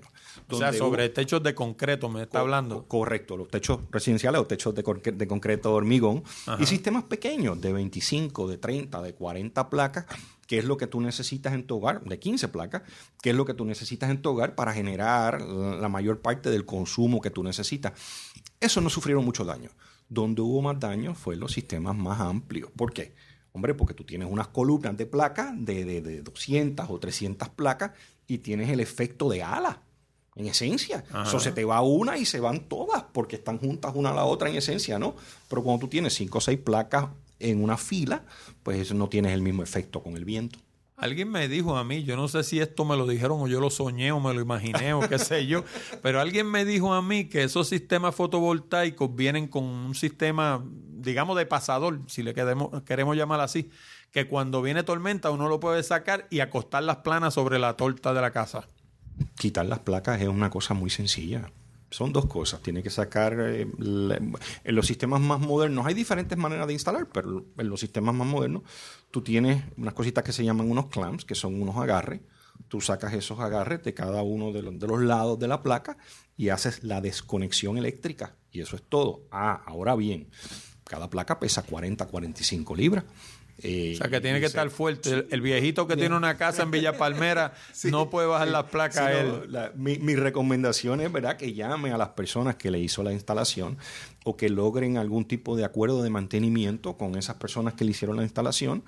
O 0.48 0.56
sea, 0.58 0.72
sobre 0.78 1.06
hubo- 1.06 1.12
techos 1.14 1.42
de 1.42 1.54
concreto 1.54 2.08
me 2.08 2.22
está 2.22 2.40
hablando. 2.40 2.82
Co- 2.82 2.98
Correcto, 3.00 3.36
los 3.36 3.48
techos 3.48 3.80
residenciales 3.90 4.40
o 4.40 4.46
techos 4.46 4.74
de, 4.74 4.82
concre- 4.84 5.16
de 5.16 5.26
concreto 5.28 5.68
de 5.70 5.74
hormigón 5.76 6.24
y 6.58 6.66
sistemas 6.66 7.04
pequeños 7.04 7.60
de 7.60 7.72
25, 7.72 8.48
de 8.48 8.58
30, 8.58 9.00
de 9.00 9.14
40 9.14 9.70
placas, 9.70 10.06
que 10.46 10.58
es 10.58 10.64
lo 10.64 10.76
que 10.76 10.88
tú 10.88 11.00
necesitas 11.00 11.52
en 11.54 11.64
tu 11.66 11.76
hogar, 11.76 12.02
de 12.02 12.18
15 12.18 12.48
placas, 12.48 12.82
que 13.22 13.30
es 13.30 13.36
lo 13.36 13.44
que 13.44 13.54
tú 13.54 13.64
necesitas 13.64 14.10
en 14.10 14.20
tu 14.22 14.30
hogar 14.30 14.56
para 14.56 14.72
generar 14.72 15.40
la 15.40 15.76
la 15.76 15.88
mayor 15.88 16.18
parte 16.20 16.50
del 16.50 16.66
consumo 16.66 17.20
que 17.20 17.30
tú 17.30 17.44
necesitas. 17.44 17.92
Eso 18.58 18.80
no 18.80 18.90
sufrieron 18.90 19.24
mucho 19.24 19.44
daño. 19.44 19.70
Donde 20.10 20.42
hubo 20.42 20.60
más 20.60 20.78
daño 20.78 21.14
fue 21.14 21.34
en 21.34 21.40
los 21.40 21.52
sistemas 21.52 21.96
más 21.96 22.20
amplios. 22.20 22.70
¿Por 22.76 22.92
qué? 22.92 23.14
Hombre, 23.52 23.74
porque 23.74 23.94
tú 23.94 24.04
tienes 24.04 24.28
unas 24.30 24.48
columnas 24.48 24.94
de 24.96 25.06
placas 25.06 25.54
de, 25.56 25.86
de, 25.86 26.02
de 26.02 26.20
200 26.20 26.86
o 26.90 26.98
300 26.98 27.48
placas 27.48 27.92
y 28.26 28.38
tienes 28.38 28.68
el 28.68 28.80
efecto 28.80 29.30
de 29.30 29.42
ala 29.42 29.82
en 30.36 30.46
esencia. 30.46 31.04
Eso 31.24 31.40
se 31.40 31.52
te 31.52 31.64
va 31.64 31.80
una 31.82 32.16
y 32.16 32.24
se 32.24 32.40
van 32.40 32.60
todas 32.60 33.04
porque 33.12 33.36
están 33.36 33.58
juntas 33.58 33.92
una 33.94 34.10
a 34.10 34.14
la 34.14 34.24
otra 34.24 34.48
en 34.48 34.56
esencia, 34.56 34.98
¿no? 34.98 35.14
Pero 35.48 35.62
cuando 35.62 35.80
tú 35.80 35.88
tienes 35.88 36.14
cinco 36.14 36.38
o 36.38 36.40
seis 36.40 36.58
placas 36.58 37.08
en 37.38 37.62
una 37.62 37.76
fila, 37.76 38.24
pues 38.62 38.78
eso 38.78 38.94
no 38.94 39.08
tienes 39.08 39.32
el 39.32 39.42
mismo 39.42 39.62
efecto 39.62 40.02
con 40.02 40.16
el 40.16 40.24
viento. 40.24 40.58
Alguien 41.00 41.30
me 41.30 41.48
dijo 41.48 41.76
a 41.76 41.84
mí, 41.84 42.04
yo 42.04 42.16
no 42.16 42.28
sé 42.28 42.42
si 42.44 42.60
esto 42.60 42.84
me 42.84 42.96
lo 42.96 43.06
dijeron 43.06 43.40
o 43.40 43.48
yo 43.48 43.58
lo 43.58 43.70
soñé 43.70 44.12
o 44.12 44.20
me 44.20 44.34
lo 44.34 44.40
imaginé 44.40 44.92
o 44.92 45.00
qué 45.00 45.18
sé 45.18 45.46
yo, 45.46 45.64
pero 46.02 46.20
alguien 46.20 46.46
me 46.46 46.64
dijo 46.64 46.92
a 46.92 47.00
mí 47.00 47.24
que 47.24 47.42
esos 47.42 47.68
sistemas 47.68 48.14
fotovoltaicos 48.14 49.14
vienen 49.14 49.48
con 49.48 49.64
un 49.64 49.94
sistema, 49.94 50.62
digamos, 50.64 51.38
de 51.38 51.46
pasador, 51.46 52.00
si 52.06 52.22
le 52.22 52.34
queremos, 52.34 52.82
queremos 52.82 53.16
llamar 53.16 53.40
así, 53.40 53.70
que 54.10 54.26
cuando 54.26 54.60
viene 54.60 54.82
tormenta 54.82 55.30
uno 55.30 55.48
lo 55.48 55.58
puede 55.58 55.82
sacar 55.82 56.26
y 56.30 56.40
acostar 56.40 56.82
las 56.82 56.98
planas 56.98 57.34
sobre 57.34 57.58
la 57.58 57.76
torta 57.76 58.12
de 58.12 58.20
la 58.20 58.32
casa. 58.32 58.68
Quitar 59.36 59.66
las 59.66 59.78
placas 59.78 60.20
es 60.20 60.28
una 60.28 60.50
cosa 60.50 60.74
muy 60.74 60.90
sencilla. 60.90 61.50
Son 61.90 62.12
dos 62.12 62.26
cosas. 62.26 62.62
Tiene 62.62 62.82
que 62.82 62.90
sacar. 62.90 63.36
eh, 63.40 63.66
en 64.64 64.74
los 64.74 64.86
sistemas 64.86 65.20
más 65.20 65.40
modernos 65.40 65.86
hay 65.86 65.94
diferentes 65.94 66.38
maneras 66.38 66.66
de 66.66 66.72
instalar, 66.74 67.08
pero 67.12 67.46
en 67.56 67.68
los 67.68 67.80
sistemas 67.80 68.14
más 68.14 68.26
modernos 68.26 68.62
tú 69.10 69.22
tienes 69.22 69.64
unas 69.76 69.94
cositas 69.94 70.22
que 70.22 70.32
se 70.32 70.44
llaman 70.44 70.70
unos 70.70 70.86
clamps, 70.86 71.24
que 71.24 71.34
son 71.34 71.60
unos 71.60 71.76
agarres. 71.76 72.20
Tú 72.68 72.80
sacas 72.80 73.14
esos 73.14 73.40
agarres 73.40 73.82
de 73.82 73.94
cada 73.94 74.22
uno 74.22 74.52
de 74.52 74.62
los, 74.62 74.78
de 74.78 74.86
los 74.86 75.00
lados 75.00 75.38
de 75.38 75.48
la 75.48 75.62
placa 75.62 75.96
y 76.36 76.50
haces 76.50 76.84
la 76.84 77.00
desconexión 77.00 77.78
eléctrica. 77.78 78.36
Y 78.52 78.60
eso 78.60 78.76
es 78.76 78.82
todo. 78.82 79.22
Ah, 79.32 79.62
ahora 79.66 79.96
bien, 79.96 80.28
cada 80.84 81.08
placa 81.10 81.40
pesa 81.40 81.62
40, 81.62 82.06
45 82.06 82.76
libras. 82.76 83.04
Eh, 83.62 83.92
O 83.94 83.98
sea 83.98 84.08
que 84.08 84.20
tiene 84.20 84.40
que 84.40 84.46
estar 84.46 84.68
fuerte. 84.70 85.10
El, 85.10 85.26
el 85.30 85.40
viejito 85.40 85.86
que 85.86 85.96
tiene 85.96 86.16
una 86.16 86.36
casa 86.36 86.62
en 86.62 86.70
Villa 86.70 86.96
Palmera 86.96 87.52
no 87.84 88.08
puede 88.10 88.26
bajar 88.26 88.48
las 88.48 88.64
placas 88.64 88.98
a 88.98 89.12
él. 89.20 89.44
la- 89.48 89.72
mi, 89.76 89.98
mi 89.98 90.14
recomendación 90.16 91.00
es 91.00 91.12
¿verdad? 91.12 91.36
que 91.36 91.52
llame 91.52 91.92
a 91.92 91.98
las 91.98 92.10
personas 92.10 92.56
que 92.56 92.70
le 92.70 92.78
hizo 92.78 93.02
la 93.02 93.12
instalación 93.12 93.76
o 94.24 94.36
que 94.36 94.48
logren 94.48 94.96
algún 94.98 95.24
tipo 95.24 95.56
de 95.56 95.64
acuerdo 95.64 96.02
de 96.02 96.10
mantenimiento 96.10 96.96
con 96.96 97.16
esas 97.16 97.36
personas 97.36 97.74
que 97.74 97.84
le 97.84 97.90
hicieron 97.92 98.16
la 98.16 98.22
instalación 98.22 98.82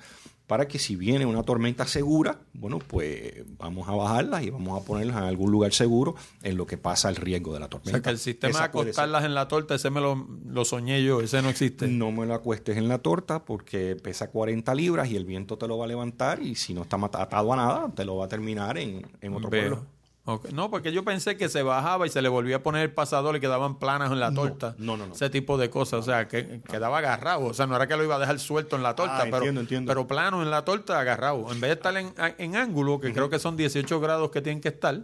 para 0.53 0.69
que 0.69 0.79
si 0.79 0.97
viene 0.97 1.25
una 1.25 1.43
tormenta 1.45 1.87
segura, 1.87 2.41
bueno, 2.53 2.79
pues 2.79 3.43
vamos 3.57 3.89
a 3.89 3.93
bajarlas 3.93 4.43
y 4.43 4.51
vamos 4.51 4.79
a 4.79 4.85
ponerlas 4.85 5.17
en 5.17 5.23
algún 5.23 5.51
lugar 5.51 5.73
seguro 5.73 6.15
en 6.43 6.59
lo 6.59 6.67
que 6.67 6.77
pasa 6.77 7.09
el 7.09 7.17
riesgo 7.17 7.55
de 7.55 7.61
la 7.61 7.65
O 7.65 7.69
tormenta. 7.71 7.91
sea 7.93 8.03
que 8.03 8.11
el 8.11 8.19
sistema 8.19 8.59
de 8.59 8.65
acostarlas 8.67 9.25
en 9.25 9.33
la 9.35 9.49
torta, 9.49 9.75
ese 9.75 9.89
me 9.89 10.03
lo, 10.03 10.29
lo 10.47 10.67
soñé 10.67 11.03
yo, 11.03 11.23
ese 11.23 11.41
no 11.41 11.49
existe. 11.49 11.89
No 11.89 12.13
me 12.13 12.27
lo 12.27 12.35
acuestes 12.35 12.77
en 12.77 12.87
la 12.89 12.99
torta 12.99 13.47
porque 13.47 13.97
pesa 13.97 14.29
40 14.29 14.75
libras 14.75 15.11
y 15.11 15.17
el 15.17 15.25
viento 15.25 15.57
te 15.57 15.67
lo 15.67 15.79
va 15.79 15.87
a 15.87 15.89
levantar 15.89 16.43
y 16.43 16.55
si 16.55 16.75
no 16.75 16.83
está 16.83 16.99
atado 17.03 17.51
a 17.55 17.57
nada, 17.57 17.91
te 17.95 18.05
lo 18.05 18.17
va 18.17 18.27
a 18.27 18.29
terminar 18.29 18.77
en, 18.77 19.07
en 19.23 19.33
otro 19.33 19.49
Veo. 19.49 19.71
pueblo. 19.71 19.87
No, 20.53 20.71
porque 20.71 20.93
yo 20.93 21.05
pensé 21.05 21.37
que 21.37 21.49
se 21.49 21.63
bajaba 21.65 22.07
y 22.07 22.11
se 22.11 22.23
le 22.23 22.29
volvía 22.29 22.57
a 22.57 22.63
poner 22.63 22.83
el 22.83 22.93
pasador 22.93 23.35
y 23.37 23.41
quedaban 23.41 23.79
planas 23.81 24.13
en 24.13 24.21
la 24.21 24.33
torta. 24.33 24.75
no, 24.79 24.97
no, 24.97 25.07
no. 25.09 25.15
Ese 25.15 25.31
tipo 25.31 25.59
de 25.59 25.69
cosas. 25.69 26.01
O 26.01 26.03
sea, 26.05 26.29
que 26.29 26.61
quedaba 26.69 26.99
agarrado. 26.99 27.47
O 27.47 27.55
sea, 27.55 27.67
no 27.67 27.75
era 27.75 27.87
que 27.89 27.97
lo 27.97 28.05
iba 28.05 28.15
a 28.15 28.19
dejar 28.21 28.39
suelto 28.39 28.77
en 28.77 28.83
la 28.85 28.95
torta, 28.95 29.17
Ah, 29.19 29.23
pero, 29.25 29.37
entiendo, 29.39 29.61
entiendo. 29.63 29.89
pero 29.91 30.07
plano 30.07 30.41
en 30.43 30.51
la 30.51 30.65
torta, 30.65 31.01
agarrado. 31.01 31.51
En 31.51 31.61
vez 31.61 31.71
de 31.71 31.73
estar 31.75 31.97
en, 31.97 32.13
en 32.39 32.57
ángulo, 32.57 33.01
que 33.01 33.13
creo 33.13 33.29
que 33.29 33.39
son 33.41 33.57
18 33.57 33.99
grados 34.01 34.31
que 34.31 34.41
tienen 34.41 34.61
que 34.61 34.69
estar, 34.69 35.01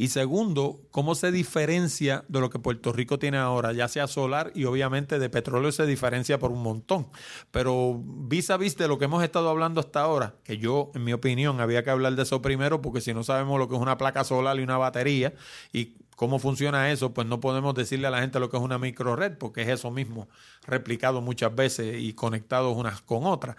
y 0.00 0.08
segundo, 0.08 0.80
cómo 0.90 1.14
se 1.14 1.30
diferencia 1.30 2.24
de 2.26 2.40
lo 2.40 2.48
que 2.48 2.58
Puerto 2.58 2.90
Rico 2.90 3.18
tiene 3.18 3.36
ahora, 3.36 3.74
ya 3.74 3.86
sea 3.86 4.06
solar 4.06 4.50
y 4.54 4.64
obviamente 4.64 5.18
de 5.18 5.28
petróleo 5.28 5.70
se 5.72 5.84
diferencia 5.84 6.38
por 6.38 6.52
un 6.52 6.62
montón. 6.62 7.08
Pero 7.50 8.00
vis 8.02 8.48
a 8.48 8.56
vis 8.56 8.78
de 8.78 8.88
lo 8.88 8.98
que 8.98 9.04
hemos 9.04 9.22
estado 9.22 9.50
hablando 9.50 9.78
hasta 9.78 10.00
ahora, 10.00 10.36
que 10.42 10.56
yo, 10.56 10.90
en 10.94 11.04
mi 11.04 11.12
opinión, 11.12 11.60
había 11.60 11.84
que 11.84 11.90
hablar 11.90 12.16
de 12.16 12.22
eso 12.22 12.40
primero 12.40 12.80
porque 12.80 13.02
si 13.02 13.12
no 13.12 13.24
sabemos 13.24 13.58
lo 13.58 13.68
que 13.68 13.74
es 13.74 13.80
una 13.82 13.98
placa 13.98 14.24
solar 14.24 14.58
y 14.58 14.62
una 14.62 14.78
batería 14.78 15.34
y 15.70 15.96
cómo 16.20 16.38
funciona 16.38 16.92
eso, 16.92 17.14
pues 17.14 17.26
no 17.26 17.40
podemos 17.40 17.74
decirle 17.74 18.06
a 18.06 18.10
la 18.10 18.20
gente 18.20 18.38
lo 18.38 18.50
que 18.50 18.58
es 18.58 18.62
una 18.62 18.78
microred, 18.78 19.38
porque 19.38 19.62
es 19.62 19.68
eso 19.68 19.90
mismo, 19.90 20.28
replicado 20.66 21.22
muchas 21.22 21.54
veces 21.54 21.96
y 21.98 22.12
conectados 22.12 22.76
unas 22.76 23.00
con 23.00 23.24
otras. 23.24 23.56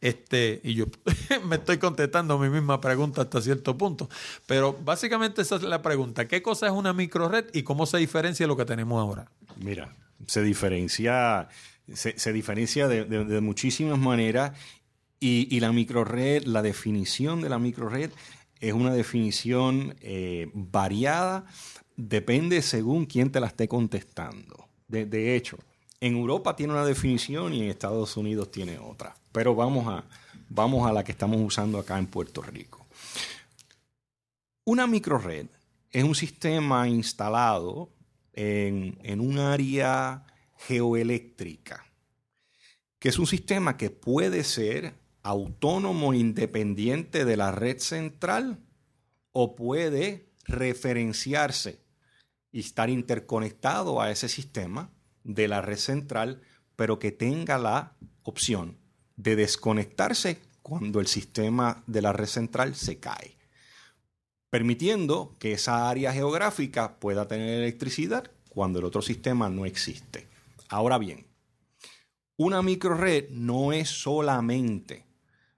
Este, 0.00 0.60
y 0.62 0.74
yo 0.74 0.84
me 1.44 1.56
estoy 1.56 1.78
contestando 1.78 2.38
mi 2.38 2.48
misma 2.48 2.80
pregunta 2.80 3.22
hasta 3.22 3.42
cierto 3.42 3.76
punto. 3.76 4.08
Pero 4.46 4.74
básicamente 4.74 5.42
esa 5.42 5.56
es 5.56 5.64
la 5.64 5.82
pregunta. 5.82 6.28
¿Qué 6.28 6.40
cosa 6.40 6.66
es 6.66 6.72
una 6.72 6.92
microred 6.92 7.46
y 7.52 7.64
cómo 7.64 7.84
se 7.84 7.98
diferencia 7.98 8.46
lo 8.46 8.56
que 8.56 8.64
tenemos 8.64 9.00
ahora? 9.00 9.28
Mira, 9.56 9.92
se 10.24 10.40
diferencia, 10.44 11.48
se, 11.92 12.32
diferencia 12.32 12.86
de 12.86 13.40
muchísimas 13.40 13.98
maneras 13.98 14.56
y, 15.18 15.48
y 15.50 15.58
la 15.58 15.72
microred, 15.72 16.44
la 16.44 16.62
definición 16.62 17.40
de 17.40 17.48
la 17.48 17.58
microred 17.58 18.12
es 18.60 18.72
una 18.72 18.94
definición 18.94 19.94
eh, 20.00 20.48
variada, 20.54 21.44
depende 21.96 22.62
según 22.62 23.06
quién 23.06 23.30
te 23.30 23.40
la 23.40 23.46
esté 23.48 23.68
contestando. 23.68 24.68
De, 24.88 25.06
de 25.06 25.36
hecho, 25.36 25.58
En 26.04 26.16
Europa 26.16 26.54
tiene 26.54 26.74
una 26.74 26.84
definición 26.84 27.54
y 27.54 27.62
en 27.62 27.70
Estados 27.70 28.14
Unidos 28.18 28.50
tiene 28.50 28.78
otra. 28.78 29.14
Pero 29.32 29.54
vamos 29.54 29.88
a, 29.88 30.04
vamos 30.50 30.86
a 30.86 30.92
la 30.92 31.02
que 31.02 31.12
estamos 31.12 31.40
usando 31.40 31.78
acá 31.78 31.98
en 31.98 32.06
Puerto 32.08 32.42
Rico. 32.42 32.84
Una 34.66 34.86
microred 34.86 35.46
es 35.90 36.04
un 36.04 36.14
sistema 36.14 36.86
instalado 36.88 37.90
en, 38.34 38.98
en 39.02 39.20
un 39.20 39.38
área 39.38 40.26
geoeléctrica, 40.58 41.86
que 42.98 43.08
es 43.08 43.18
un 43.18 43.26
sistema 43.26 43.78
que 43.78 43.88
puede 43.88 44.44
ser 44.44 44.92
autónomo 45.22 46.12
independiente 46.12 47.24
de 47.24 47.36
la 47.38 47.50
red 47.50 47.78
central 47.78 48.58
o 49.32 49.56
puede 49.56 50.28
referenciarse 50.44 51.83
y 52.54 52.60
estar 52.60 52.88
interconectado 52.88 54.00
a 54.00 54.12
ese 54.12 54.28
sistema 54.28 54.88
de 55.24 55.48
la 55.48 55.60
red 55.60 55.76
central, 55.76 56.40
pero 56.76 57.00
que 57.00 57.10
tenga 57.10 57.58
la 57.58 57.96
opción 58.22 58.78
de 59.16 59.34
desconectarse 59.34 60.40
cuando 60.62 61.00
el 61.00 61.08
sistema 61.08 61.82
de 61.88 62.00
la 62.00 62.12
red 62.12 62.28
central 62.28 62.76
se 62.76 63.00
cae, 63.00 63.36
permitiendo 64.50 65.34
que 65.40 65.50
esa 65.50 65.90
área 65.90 66.12
geográfica 66.12 67.00
pueda 67.00 67.26
tener 67.26 67.58
electricidad 67.58 68.30
cuando 68.48 68.78
el 68.78 68.84
otro 68.84 69.02
sistema 69.02 69.48
no 69.48 69.66
existe. 69.66 70.28
Ahora 70.68 70.96
bien, 70.96 71.26
una 72.36 72.62
microred 72.62 73.30
no 73.30 73.72
es 73.72 73.88
solamente 73.88 75.04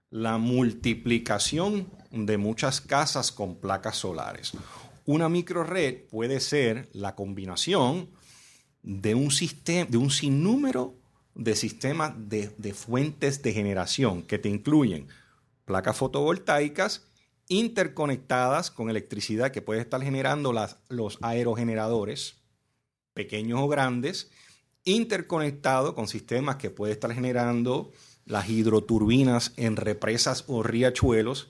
la 0.09 0.39
multiplicación 0.39 1.91
de 2.09 2.39
muchas 2.39 2.81
casas 2.81 3.31
con 3.31 3.57
placas 3.57 3.97
solares. 3.97 4.53
Una 5.07 5.29
microred 5.29 6.03
puede 6.09 6.41
ser 6.41 6.89
la 6.91 7.15
combinación 7.15 8.09
de 8.83 9.15
un, 9.15 9.31
sistema, 9.31 9.87
de 9.89 9.95
un 9.95 10.11
sinnúmero 10.11 10.95
de 11.33 11.55
sistemas 11.55 12.13
de, 12.17 12.49
fuentes 12.73 13.41
de 13.41 13.53
generación 13.53 14.21
que 14.21 14.37
te 14.37 14.49
incluyen 14.49 15.07
placas 15.63 15.95
fotovoltaicas 15.95 17.07
interconectadas 17.47 18.69
con 18.69 18.89
electricidad 18.89 19.51
que 19.51 19.61
puede 19.61 19.79
estar 19.79 20.03
generando 20.03 20.51
las, 20.51 20.75
los 20.89 21.19
aerogeneradores, 21.21 22.41
pequeños 23.13 23.61
o 23.61 23.69
grandes, 23.69 24.29
interconectado 24.83 25.95
con 25.95 26.09
sistemas 26.09 26.57
que 26.57 26.69
puede 26.69 26.91
estar 26.91 27.13
generando 27.13 27.93
las 28.25 28.49
hidroturbinas 28.49 29.53
en 29.55 29.77
represas 29.77 30.43
o 30.47 30.63
riachuelos, 30.63 31.47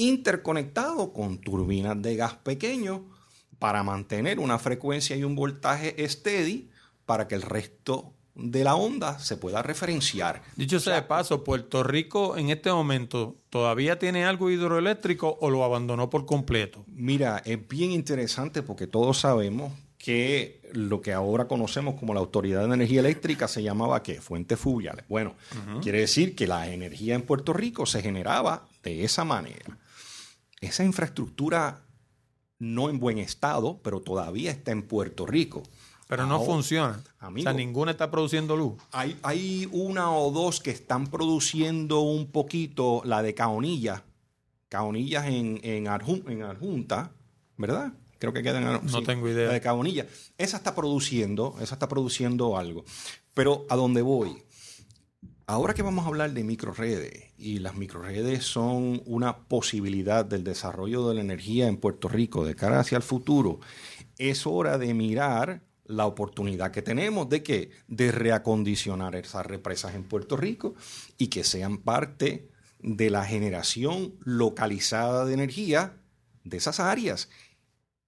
interconectado 0.00 1.12
con 1.12 1.38
turbinas 1.38 2.00
de 2.00 2.16
gas 2.16 2.34
pequeño 2.34 3.04
para 3.58 3.82
mantener 3.82 4.38
una 4.40 4.58
frecuencia 4.58 5.16
y 5.16 5.24
un 5.24 5.36
voltaje 5.36 5.94
steady 6.08 6.70
para 7.04 7.28
que 7.28 7.34
el 7.34 7.42
resto 7.42 8.14
de 8.34 8.64
la 8.64 8.74
onda 8.74 9.18
se 9.18 9.36
pueda 9.36 9.62
referenciar. 9.62 10.42
Dicho 10.56 10.80
sea 10.80 10.94
de 10.94 11.02
paso, 11.02 11.44
Puerto 11.44 11.82
Rico 11.82 12.36
en 12.36 12.50
este 12.50 12.72
momento 12.72 13.36
todavía 13.50 13.98
tiene 13.98 14.24
algo 14.24 14.50
hidroeléctrico 14.50 15.36
o 15.40 15.50
lo 15.50 15.64
abandonó 15.64 16.08
por 16.08 16.24
completo. 16.26 16.84
Mira, 16.86 17.42
es 17.44 17.68
bien 17.68 17.92
interesante 17.92 18.62
porque 18.62 18.86
todos 18.86 19.18
sabemos 19.18 19.72
que 19.98 20.62
lo 20.72 21.02
que 21.02 21.12
ahora 21.12 21.46
conocemos 21.46 21.96
como 21.96 22.14
la 22.14 22.20
Autoridad 22.20 22.60
de 22.60 22.74
Energía 22.74 23.00
Eléctrica 23.00 23.48
se 23.48 23.62
llamaba 23.62 24.02
¿qué? 24.02 24.20
Fuentes 24.22 24.58
fluviales. 24.58 25.04
Bueno, 25.08 25.34
quiere 25.82 26.00
decir 26.00 26.34
que 26.34 26.46
la 26.46 26.68
energía 26.68 27.14
en 27.14 27.22
Puerto 27.22 27.52
Rico 27.52 27.84
se 27.84 28.00
generaba 28.00 28.66
de 28.82 29.04
esa 29.04 29.24
manera. 29.24 29.78
Esa 30.60 30.84
infraestructura 30.84 31.82
no 32.58 32.90
en 32.90 32.98
buen 33.00 33.18
estado, 33.18 33.80
pero 33.82 34.00
todavía 34.00 34.50
está 34.50 34.70
en 34.72 34.82
Puerto 34.82 35.26
Rico. 35.26 35.62
Pero 36.08 36.26
no 36.26 36.34
Ahora, 36.34 36.46
funciona. 36.46 37.00
amigo. 37.20 37.48
o 37.48 37.52
sea, 37.52 37.52
ninguna 37.52 37.92
está 37.92 38.10
produciendo 38.10 38.56
luz. 38.56 38.74
Hay, 38.92 39.16
hay 39.22 39.68
una 39.72 40.10
o 40.12 40.30
dos 40.32 40.60
que 40.60 40.70
están 40.70 41.06
produciendo 41.06 42.00
un 42.00 42.30
poquito, 42.30 43.00
la 43.04 43.22
de 43.22 43.34
Caonilla. 43.34 44.02
Caonillas 44.68 45.26
en, 45.26 45.60
en, 45.62 45.86
Arjun- 45.86 46.28
en 46.28 46.42
Arjunta, 46.42 47.12
¿verdad? 47.56 47.92
Creo 48.18 48.32
que 48.32 48.42
queda 48.42 48.58
en 48.58 48.64
Ar- 48.66 48.84
No 48.84 49.02
tengo 49.02 49.28
idea. 49.28 49.46
La 49.46 49.52
de 49.54 49.60
Caonilla. 49.60 50.06
Esa 50.36 50.56
está 50.58 50.74
produciendo, 50.74 51.54
esa 51.60 51.74
está 51.76 51.88
produciendo 51.88 52.58
algo. 52.58 52.84
Pero 53.32 53.64
a 53.70 53.76
dónde 53.76 54.02
voy, 54.02 54.42
ahora 55.46 55.74
que 55.74 55.82
vamos 55.82 56.04
a 56.04 56.08
hablar 56.08 56.32
de 56.32 56.44
microredes, 56.44 57.29
y 57.40 57.58
las 57.58 57.74
microredes 57.74 58.44
son 58.44 59.02
una 59.06 59.38
posibilidad 59.48 60.24
del 60.24 60.44
desarrollo 60.44 61.08
de 61.08 61.14
la 61.14 61.20
energía 61.22 61.66
en 61.66 61.78
Puerto 61.78 62.08
Rico 62.08 62.44
de 62.44 62.54
cara 62.54 62.80
hacia 62.80 62.96
el 62.96 63.02
futuro, 63.02 63.60
es 64.18 64.46
hora 64.46 64.78
de 64.78 64.92
mirar 64.92 65.62
la 65.86 66.06
oportunidad 66.06 66.70
que 66.70 66.82
tenemos 66.82 67.28
de 67.28 67.42
que 67.42 67.70
de 67.88 68.12
reacondicionar 68.12 69.16
esas 69.16 69.44
represas 69.46 69.94
en 69.94 70.04
Puerto 70.04 70.36
Rico 70.36 70.74
y 71.18 71.28
que 71.28 71.42
sean 71.42 71.78
parte 71.78 72.48
de 72.80 73.10
la 73.10 73.24
generación 73.24 74.14
localizada 74.20 75.24
de 75.24 75.34
energía 75.34 75.96
de 76.44 76.58
esas 76.58 76.80
áreas. 76.80 77.28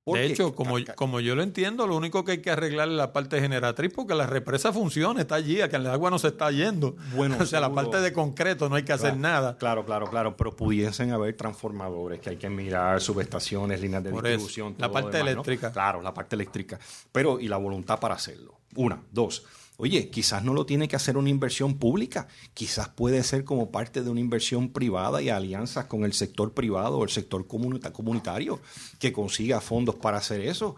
Porque- 0.05 0.21
de 0.23 0.27
hecho, 0.27 0.55
como, 0.55 0.77
como 0.97 1.21
yo 1.21 1.37
lo 1.37 1.43
entiendo, 1.43 1.87
lo 1.87 1.97
único 1.97 2.25
que 2.25 2.33
hay 2.33 2.39
que 2.43 2.51
arreglar 2.51 2.89
es 2.89 2.95
la 2.95 3.13
parte 3.13 3.41
generatriz 3.41 3.93
porque 3.95 4.15
la 4.15 4.27
represa 4.27 4.73
funciona, 4.73 5.21
está 5.21 5.37
allí, 5.37 5.57
que 5.69 5.77
el 5.77 5.87
agua 5.87 6.11
no 6.11 6.19
se 6.19 6.29
está 6.29 6.51
yendo. 6.51 6.97
Bueno, 7.15 7.37
o 7.41 7.47
sea, 7.47 7.61
la 7.61 7.73
parte 7.73 8.01
de 8.01 8.13
concreto 8.13 8.69
no 8.69 8.75
hay 8.75 8.83
que 8.83 8.93
hacer 8.93 9.17
nada. 9.17 9.57
Claro, 9.59 9.85
claro, 9.85 10.09
claro, 10.11 10.37
pero 10.37 10.57
pudiesen 10.57 11.13
haber 11.13 11.37
transformadores 11.37 12.19
que 12.21 12.31
hay 12.31 12.37
que 12.37 12.51
mirar, 12.51 13.01
subestaciones, 13.01 13.81
líneas 13.81 14.03
de 14.03 14.11
Por 14.11 14.27
eso, 14.27 14.39
distribución. 14.39 14.75
la 14.79 14.87
todo 14.89 14.93
parte 14.95 15.19
demás, 15.19 15.25
¿no? 15.25 15.31
eléctrica. 15.43 15.73
Claro, 15.73 16.03
la 16.03 16.13
parte 16.13 16.35
eléctrica. 16.35 16.79
Pero, 17.13 17.39
y 17.39 17.47
la 17.47 17.57
voluntad 17.59 18.01
para 18.01 18.15
hacerlo. 18.17 18.55
Una, 18.75 19.01
dos. 19.13 19.45
Oye, 19.79 20.11
quizás 20.11 20.45
no 20.45 20.55
lo 20.55 20.67
tiene 20.67 20.87
que 20.87 20.97
hacer 20.97 21.17
una 21.17 21.31
inversión 21.31 21.79
pública, 21.79 22.29
quizás 22.55 22.89
puede 22.91 23.23
ser 23.25 23.43
como 23.45 23.71
parte 23.71 24.03
de 24.03 24.11
una 24.11 24.21
inversión 24.21 24.73
privada 24.73 25.23
y 25.23 25.29
alianzas 25.31 25.87
con 25.87 26.05
el 26.05 26.13
sector 26.13 26.53
privado 26.53 26.99
o 26.99 27.05
el 27.05 27.11
sector 27.11 27.47
comunita- 27.47 27.93
comunitario 27.93 28.61
que 28.99 29.13
consiga 29.13 29.61
fondos 29.61 29.97
para 29.97 30.19
hacer 30.19 30.41
eso 30.43 30.77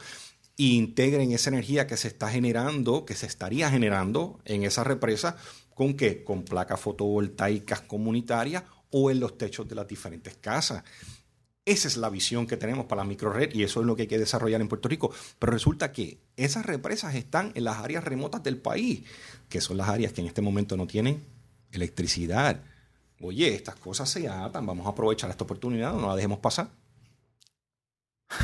e 0.56 0.64
integren 0.64 1.32
esa 1.32 1.50
energía 1.50 1.86
que 1.86 1.96
se 1.96 2.08
está 2.08 2.30
generando, 2.30 3.04
que 3.04 3.14
se 3.14 3.26
estaría 3.26 3.68
generando 3.68 4.38
en 4.44 4.62
esa 4.62 4.84
represa, 4.84 5.36
¿con 5.74 5.94
qué? 5.94 6.22
Con 6.22 6.44
placas 6.44 6.80
fotovoltaicas 6.80 7.80
comunitarias 7.80 8.62
o 8.90 9.10
en 9.10 9.18
los 9.18 9.36
techos 9.36 9.68
de 9.68 9.74
las 9.74 9.88
diferentes 9.88 10.36
casas. 10.36 10.84
Esa 11.66 11.88
es 11.88 11.96
la 11.96 12.10
visión 12.10 12.46
que 12.46 12.58
tenemos 12.58 12.84
para 12.86 13.02
la 13.02 13.08
microred 13.08 13.54
y 13.54 13.62
eso 13.62 13.80
es 13.80 13.86
lo 13.86 13.96
que 13.96 14.02
hay 14.02 14.08
que 14.08 14.18
desarrollar 14.18 14.60
en 14.60 14.68
Puerto 14.68 14.86
Rico. 14.88 15.10
Pero 15.38 15.52
resulta 15.52 15.92
que 15.92 16.18
esas 16.36 16.66
represas 16.66 17.14
están 17.14 17.52
en 17.54 17.64
las 17.64 17.78
áreas 17.78 18.04
remotas 18.04 18.42
del 18.42 18.58
país, 18.58 19.02
que 19.48 19.62
son 19.62 19.78
las 19.78 19.88
áreas 19.88 20.12
que 20.12 20.20
en 20.20 20.26
este 20.26 20.42
momento 20.42 20.76
no 20.76 20.86
tienen 20.86 21.24
electricidad. 21.72 22.60
Oye, 23.20 23.54
estas 23.54 23.76
cosas 23.76 24.10
se 24.10 24.28
atan, 24.28 24.66
vamos 24.66 24.86
a 24.86 24.90
aprovechar 24.90 25.30
esta 25.30 25.44
oportunidad, 25.44 25.94
no 25.94 26.08
la 26.08 26.16
dejemos 26.16 26.38
pasar. 26.40 26.68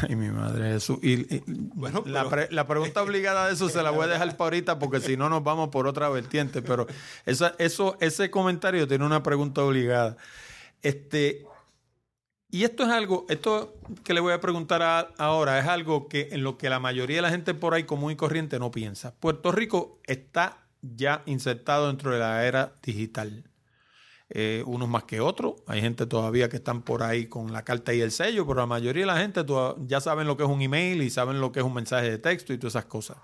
Ay, 0.09 0.14
mi 0.16 0.29
madre 0.31 0.73
Jesús. 0.75 0.99
Y, 1.03 1.35
y- 1.35 1.43
Bueno, 1.47 2.03
la, 2.07 2.21
pero- 2.21 2.31
pre- 2.31 2.49
la 2.55 2.66
pregunta 2.66 3.03
obligada 3.03 3.49
de 3.49 3.55
eso 3.55 3.68
se 3.68 3.83
la 3.83 3.91
voy 3.91 4.05
a 4.05 4.07
dejar 4.07 4.37
para 4.37 4.47
ahorita 4.47 4.79
porque 4.79 5.01
si 5.01 5.16
no 5.16 5.29
nos 5.29 5.43
vamos 5.45 5.68
por 5.71 5.87
otra 5.87 6.09
vertiente. 6.09 6.62
Pero 6.62 6.87
esa, 7.27 7.55
eso, 7.59 7.97
ese 8.01 8.31
comentario 8.31 8.87
tiene 8.89 9.05
una 9.05 9.23
pregunta 9.23 9.62
obligada. 9.62 10.16
Este, 10.83 11.45
y 12.51 12.64
esto 12.64 12.84
es 12.84 12.88
algo, 12.88 13.26
esto 13.28 13.74
que 14.05 14.14
le 14.14 14.20
voy 14.20 14.32
a 14.32 14.40
preguntar 14.40 15.12
ahora 15.18 15.59
es 15.59 15.66
algo 15.66 16.09
que 16.09 16.28
en 16.32 16.42
lo 16.42 16.59
que 16.59 16.68
la 16.68 16.80
mayoría 16.80 17.16
de 17.16 17.22
la 17.22 17.30
gente 17.30 17.55
por 17.55 17.74
ahí 17.74 17.84
común 17.84 18.12
y 18.12 18.16
corriente 18.16 18.59
no 18.59 18.70
piensa. 18.70 19.14
Puerto 19.20 19.53
Rico 19.53 20.01
está 20.07 20.59
ya 20.82 21.22
insertado 21.26 21.88
dentro 21.88 22.12
de 22.12 22.18
la 22.18 22.44
era 22.44 22.72
digital. 22.82 23.44
Eh, 24.32 24.62
unos 24.64 24.88
más 24.88 25.05
que 25.05 25.20
otros. 25.20 25.55
Hay 25.66 25.80
gente 25.80 26.07
todavía 26.07 26.48
que 26.48 26.57
están 26.57 26.82
por 26.82 27.03
ahí 27.03 27.26
con 27.26 27.53
la 27.53 27.64
carta 27.64 27.92
y 27.92 28.01
el 28.01 28.12
sello, 28.12 28.46
pero 28.46 28.61
la 28.61 28.66
mayoría 28.66 29.03
de 29.03 29.07
la 29.07 29.18
gente 29.18 29.44
ya 29.86 30.01
saben 30.01 30.28
lo 30.28 30.36
que 30.36 30.44
es 30.44 30.48
un 30.48 30.62
email 30.62 31.03
y 31.03 31.11
saben 31.11 31.40
lo 31.40 31.51
que 31.51 31.59
es 31.59 31.66
un 31.66 31.74
mensaje 31.74 32.09
de 32.09 32.18
texto 32.18 32.53
y 32.53 32.59
todas 32.59 32.76
esas 32.76 32.84
cosas. 32.84 33.16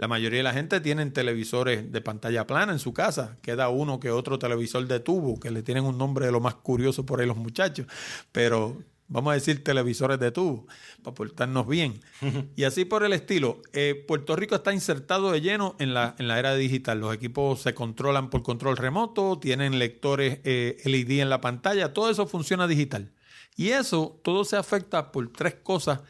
La 0.00 0.08
mayoría 0.08 0.38
de 0.38 0.44
la 0.44 0.54
gente 0.54 0.80
tienen 0.80 1.12
televisores 1.12 1.92
de 1.92 2.00
pantalla 2.00 2.46
plana 2.46 2.72
en 2.72 2.78
su 2.78 2.94
casa. 2.94 3.36
Queda 3.42 3.68
uno 3.68 4.00
que 4.00 4.10
otro 4.10 4.38
televisor 4.38 4.86
de 4.86 4.98
tubo, 4.98 5.38
que 5.38 5.50
le 5.50 5.62
tienen 5.62 5.84
un 5.84 5.98
nombre 5.98 6.24
de 6.24 6.32
lo 6.32 6.40
más 6.40 6.54
curioso 6.54 7.04
por 7.04 7.20
ahí 7.20 7.26
los 7.26 7.36
muchachos. 7.36 7.86
Pero 8.32 8.82
vamos 9.08 9.32
a 9.32 9.34
decir 9.34 9.62
televisores 9.62 10.18
de 10.18 10.30
tubo, 10.30 10.66
para 11.02 11.14
portarnos 11.14 11.68
bien. 11.68 12.00
Y 12.56 12.64
así 12.64 12.86
por 12.86 13.04
el 13.04 13.12
estilo. 13.12 13.60
Eh, 13.74 14.06
Puerto 14.08 14.36
Rico 14.36 14.54
está 14.54 14.72
insertado 14.72 15.32
de 15.32 15.42
lleno 15.42 15.76
en 15.78 15.92
la, 15.92 16.14
en 16.18 16.28
la 16.28 16.38
era 16.38 16.54
digital. 16.54 16.98
Los 16.98 17.14
equipos 17.14 17.60
se 17.60 17.74
controlan 17.74 18.30
por 18.30 18.42
control 18.42 18.78
remoto, 18.78 19.38
tienen 19.38 19.78
lectores 19.78 20.40
eh, 20.44 20.80
LED 20.86 21.20
en 21.20 21.28
la 21.28 21.42
pantalla, 21.42 21.92
todo 21.92 22.08
eso 22.08 22.26
funciona 22.26 22.66
digital. 22.66 23.12
Y 23.54 23.72
eso, 23.72 24.18
todo 24.24 24.46
se 24.46 24.56
afecta 24.56 25.12
por 25.12 25.30
tres 25.30 25.56
cosas 25.56 26.00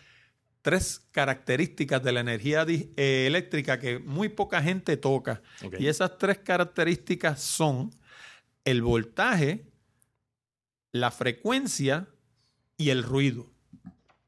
tres 0.63 1.07
características 1.11 2.03
de 2.03 2.13
la 2.13 2.21
energía 2.21 2.65
eh, 2.69 3.25
eléctrica 3.27 3.79
que 3.79 3.99
muy 3.99 4.29
poca 4.29 4.63
gente 4.63 4.97
toca. 4.97 5.43
Y 5.79 5.87
esas 5.89 6.19
tres 6.19 6.39
características 6.39 7.41
son 7.43 7.91
el 8.65 8.83
voltaje, 8.83 9.67
la 10.93 11.11
frecuencia 11.11 12.09
y 12.77 12.91
el 12.91 13.03
ruido. 13.03 13.51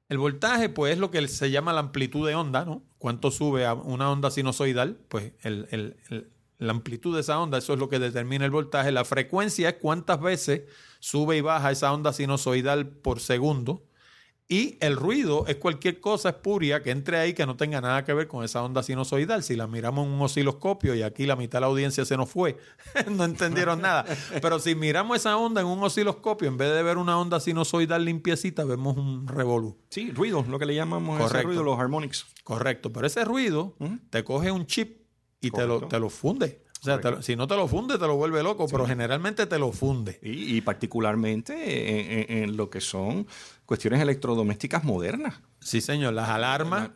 El 0.09 0.18
voltaje, 0.18 0.68
pues, 0.68 0.93
es 0.95 0.99
lo 0.99 1.11
que 1.11 1.26
se 1.28 1.51
llama 1.51 1.72
la 1.72 1.80
amplitud 1.80 2.26
de 2.26 2.35
onda, 2.35 2.64
¿no? 2.64 2.83
Cuánto 2.99 3.30
sube 3.30 3.64
a 3.66 3.74
una 3.74 4.11
onda 4.11 4.30
sinusoidal, 4.30 4.97
pues 5.09 5.33
el- 5.43 5.66
el- 5.70 5.97
el- 6.11 6.30
la 6.59 6.70
amplitud 6.72 7.14
de 7.14 7.22
esa 7.22 7.41
onda, 7.41 7.59
eso 7.59 7.72
es 7.72 7.78
lo 7.78 7.89
que 7.89 7.99
determina 7.99 8.45
el 8.45 8.51
voltaje. 8.51 8.93
La 8.93 9.05
frecuencia 9.05 9.70
es 9.70 9.74
cuántas 9.76 10.20
veces 10.20 10.62
sube 11.01 11.37
y 11.37 11.41
baja 11.41 11.72
esa 11.72 11.93
onda 11.93 12.12
sinusoidal 12.12 12.87
por 12.89 13.20
segundo. 13.20 13.83
Y 14.49 14.76
el 14.80 14.97
ruido 14.97 15.47
es 15.47 15.57
cualquier 15.57 15.99
cosa 16.01 16.30
espuria 16.30 16.82
que 16.82 16.90
entre 16.90 17.16
ahí 17.18 17.32
que 17.32 17.47
no 17.47 17.57
tenga 17.57 17.80
nada 17.80 18.05
que 18.05 18.12
ver 18.12 18.28
con 18.28 18.45
esa 18.45 18.62
onda 18.62 18.82
sinusoidal. 18.82 19.43
Si 19.43 19.57
la 19.57 19.66
miramos 19.66 20.07
en 20.07 20.12
un 20.12 20.20
osciloscopio 20.20 20.95
y 20.95 21.03
aquí 21.03 21.24
la 21.24 21.36
mitad 21.36 21.59
de 21.59 21.61
la 21.62 21.66
audiencia 21.68 22.05
se 22.05 22.16
nos 22.18 22.28
fue, 22.28 22.59
no 23.11 23.24
entendieron 23.24 23.80
nada. 23.80 24.05
Pero 24.43 24.59
si 24.59 24.74
miramos 24.74 25.16
esa 25.16 25.36
onda 25.38 25.62
en 25.62 25.66
un 25.66 25.82
osciloscopio, 25.82 26.49
en 26.49 26.59
vez 26.59 26.70
de 26.74 26.82
ver 26.82 26.99
una 26.99 27.18
onda 27.18 27.40
sinusoidal 27.40 28.05
limpiecita, 28.05 28.64
vemos 28.64 28.97
un 28.99 29.26
revolú. 29.26 29.78
Sí, 29.88 30.11
ruido, 30.11 30.45
lo 30.47 30.59
que 30.59 30.66
le 30.66 30.74
llamamos 30.74 31.18
ese 31.18 31.28
Correcto. 31.28 31.49
ruido, 31.49 31.62
los 31.62 31.78
harmonics. 31.78 32.26
Correcto, 32.45 32.93
pero 32.93 33.07
ese 33.07 33.24
ruido 33.24 33.74
te 34.11 34.22
coge 34.22 34.51
un 34.51 34.66
chip 34.66 35.03
y 35.40 35.51
te 35.51 35.66
lo, 35.66 35.88
te 35.88 35.99
lo 35.99 36.11
funde. 36.11 36.61
O 36.83 36.85
sea, 36.85 36.97
lo- 36.97 37.22
si 37.22 37.37
no 37.37 37.47
te 37.47 37.55
lo 37.55 37.68
funde, 37.68 37.97
te 37.97 38.07
lo 38.09 38.16
vuelve 38.16 38.43
loco, 38.43 38.66
pero 38.66 38.85
generalmente 38.87 39.47
te 39.47 39.57
lo 39.57 39.70
funde. 39.70 40.18
Y, 40.20 40.57
y 40.57 40.61
particularmente 40.62 41.53
en, 41.55 42.30
en- 42.30 42.43
en 42.45 42.57
lo 42.57 42.70
que 42.70 42.80
son 42.80 43.26
cuestiones 43.66 44.01
electrodomésticas 44.01 44.83
modernas. 44.83 45.41
Sí, 45.61 45.80
señor, 45.80 46.12
las 46.14 46.28
alarmas, 46.28 46.91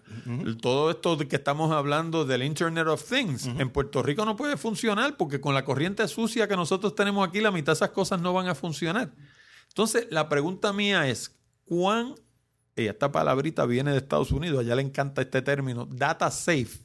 todo 0.60 0.90
esto 0.90 1.16
que 1.18 1.36
estamos 1.36 1.70
hablando 1.70 2.24
del 2.24 2.42
Internet 2.42 2.88
of 2.88 3.08
Things, 3.08 3.46
en 3.46 3.70
Puerto 3.70 4.02
Rico 4.02 4.24
no 4.24 4.34
puede 4.34 4.56
funcionar 4.56 5.16
porque 5.16 5.40
con 5.40 5.54
la 5.54 5.64
corriente 5.64 6.06
sucia 6.08 6.48
que 6.48 6.56
nosotros 6.56 6.96
tenemos 6.96 7.26
aquí, 7.26 7.40
la 7.40 7.52
mitad 7.52 7.66
de 7.72 7.74
esas 7.76 7.90
cosas 7.90 8.20
no 8.20 8.32
van 8.32 8.48
a 8.48 8.56
funcionar. 8.56 9.12
Entonces, 9.68 10.08
la 10.10 10.28
pregunta 10.28 10.72
mía 10.72 11.06
es, 11.08 11.38
¿cuán, 11.64 12.16
y 12.74 12.86
esta 12.86 13.12
palabrita 13.12 13.64
viene 13.66 13.92
de 13.92 13.98
Estados 13.98 14.32
Unidos, 14.32 14.58
allá 14.60 14.74
le 14.74 14.82
encanta 14.82 15.22
este 15.22 15.42
término, 15.42 15.86
data 15.86 16.28
safe, 16.32 16.80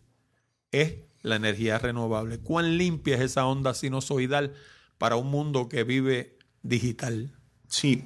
es 0.71 0.93
la 1.21 1.35
energía 1.35 1.77
renovable? 1.79 2.39
¿Cuán 2.39 2.77
limpia 2.77 3.15
es 3.15 3.21
esa 3.21 3.45
onda 3.45 3.73
sinusoidal 3.73 4.53
para 4.97 5.15
un 5.15 5.29
mundo 5.29 5.69
que 5.69 5.83
vive 5.83 6.37
digital? 6.63 7.31
Sí. 7.67 8.03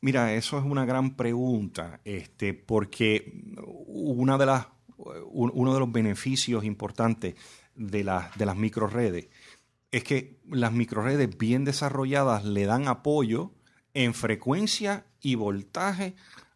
Mira, 0.00 0.34
eso 0.34 0.58
es 0.58 0.64
una 0.64 0.84
gran 0.84 1.16
pregunta, 1.16 2.00
este, 2.04 2.54
porque 2.54 3.40
una 3.86 4.36
de 4.36 4.46
las, 4.46 4.66
un- 5.30 5.52
uno 5.54 5.72
de 5.74 5.80
los 5.80 5.92
beneficios 5.92 6.64
importantes 6.64 7.34
de, 7.76 8.02
las 8.04 8.36
de 8.36 8.46
las 8.46 8.56
microredes 8.56 9.28
es 9.92 10.02
que 10.04 10.40
las 10.50 10.72
microredes 10.72 11.36
bien 11.38 11.64
desarrolladas 11.64 12.44
le 12.44 12.64
dan 12.66 12.88
apoyo 12.88 13.52
en 13.94 14.14
frecuencia 14.14 15.06
y 15.20 15.34
voltaje 15.36 16.14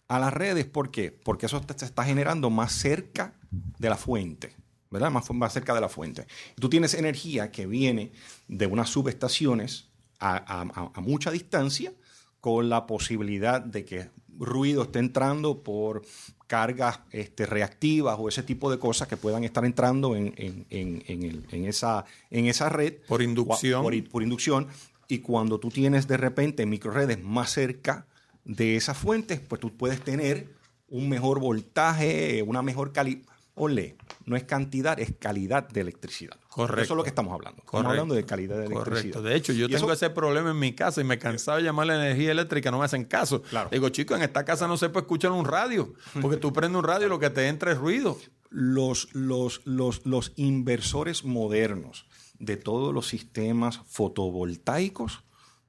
a 0.09 0.18
las 0.18 0.32
redes. 0.32 0.64
¿Por 0.66 0.90
qué? 0.90 1.12
Porque 1.12 1.46
eso 1.46 1.61
te- 1.61 1.78
se 1.78 1.84
está 1.84 2.02
generando 2.04 2.50
más 2.50 2.72
cerca 2.72 3.34
de 3.50 3.88
la 3.88 3.96
fuente, 3.96 4.54
¿verdad? 4.91 5.11
Más, 5.11 5.30
más 5.32 5.53
cerca 5.53 5.74
de 5.74 5.80
la 5.80 5.89
fuente. 5.89 6.26
Tú 6.61 6.68
tienes 6.68 6.95
energía 6.95 7.51
que 7.51 7.66
viene 7.66 8.12
de 8.49 8.66
unas 8.66 8.89
subestaciones 8.91 9.89
a, 10.18 10.37
a- 10.37 10.62
a- 10.62 10.91
a 10.95 11.01
mucha 11.01 11.30
distancia 11.30 11.93
con 12.41 12.68
la 12.68 12.87
posibilidad 12.87 13.61
de 13.61 13.84
que 13.84 14.11
ruido 14.39 14.82
esté 14.82 14.99
entrando 14.99 15.62
por 15.62 16.03
cargas 16.47 17.01
este, 17.11 17.47
reactivas 17.47 18.16
o 18.18 18.28
ese 18.28 18.43
tipo 18.43 18.70
de 18.70 18.78
cosas 18.78 19.09
que 19.09 19.16
puedan 19.16 19.43
estar 19.45 19.64
entrando 19.64 20.14
en, 20.14 20.32
en- 20.37 20.66
en- 20.70 21.03
en 21.07 21.22
el- 21.22 21.47
en 21.51 21.64
esa, 21.66 22.05
en 22.30 22.47
esa 22.47 22.68
red. 22.68 22.95
Por 23.09 23.22
inducción. 23.22 23.82
Por, 23.82 24.09
por 24.09 24.22
inducción. 24.22 24.68
Y 25.09 25.18
cuando 25.18 25.59
tú 25.59 25.70
tienes 25.70 26.07
de 26.07 26.16
repente 26.16 26.66
microredes 26.66 27.22
más 27.22 27.51
cerca 27.53 28.07
de 28.45 28.76
esas 28.76 28.97
fuentes, 28.97 29.41
pues 29.41 29.61
tú 29.61 29.76
puedes 29.76 30.01
tener 30.03 30.55
un 30.89 31.09
mejor 31.09 31.41
voltaje, 31.41 32.43
una 32.43 32.62
mejor 32.62 32.93
calidad. 32.93 33.22
Ole, 33.59 33.96
no 34.26 34.36
es 34.36 34.44
cantidad, 34.44 35.00
es 35.00 35.14
calidad 35.18 35.66
de 35.68 35.80
electricidad. 35.80 36.38
Correcto. 36.50 36.82
Eso 36.82 36.92
es 36.92 36.96
lo 36.98 37.02
que 37.02 37.09
estamos 37.09 37.32
hablando. 37.32 37.62
Estamos 37.64 37.86
hablando 37.86 38.14
de 38.14 38.24
calidad 38.26 38.57
de 38.59 38.66
electricidad. 38.66 39.14
Correcto. 39.14 39.22
De 39.22 39.34
hecho, 39.34 39.52
yo 39.54 39.66
tengo 39.68 39.90
eso- 39.90 39.92
ese 40.07 40.11
problema 40.11 40.50
en 40.50 40.59
mi 40.59 40.74
casa 40.74 41.00
y 41.00 41.04
me 41.04 41.18
cansaba 41.18 41.57
de 41.57 41.64
llamar 41.64 41.86
la 41.86 41.96
energía 41.96 42.32
eléctrica, 42.32 42.70
no 42.70 42.78
me 42.78 42.84
hacen 42.84 43.04
caso. 43.07 43.42
Claro. 43.42 43.70
Digo, 43.72 43.88
chico, 43.88 44.14
en 44.14 44.22
esta 44.22 44.44
casa 44.44 44.68
no 44.68 44.76
se 44.76 44.90
puede 44.90 45.04
escuchar 45.04 45.32
un 45.32 45.44
radio, 45.46 45.94
porque 46.20 46.36
tú 46.36 46.52
prendes 46.52 46.78
un 46.78 46.84
radio 46.84 47.07
y 47.07 47.09
lo 47.11 47.18
que 47.18 47.30
te 47.30 47.48
entra 47.48 47.72
es 47.72 47.78
ruido. 47.78 48.18
los, 48.50 49.09
los, 49.14 49.62
los, 49.64 50.04
los 50.07 50.32
inversores 50.36 51.24
modernos 51.24 52.07
de 52.38 52.57
todos 52.59 52.92
los 52.92 53.07
sistemas 53.09 53.80
fotovoltaicos 53.86 55.24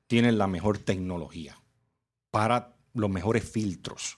tienen 0.07 0.37
la 0.37 0.47
mejor 0.47 0.77
tecnología 0.77 1.57
para 2.31 2.75
los 2.93 3.09
mejores 3.09 3.49
filtros 3.49 4.17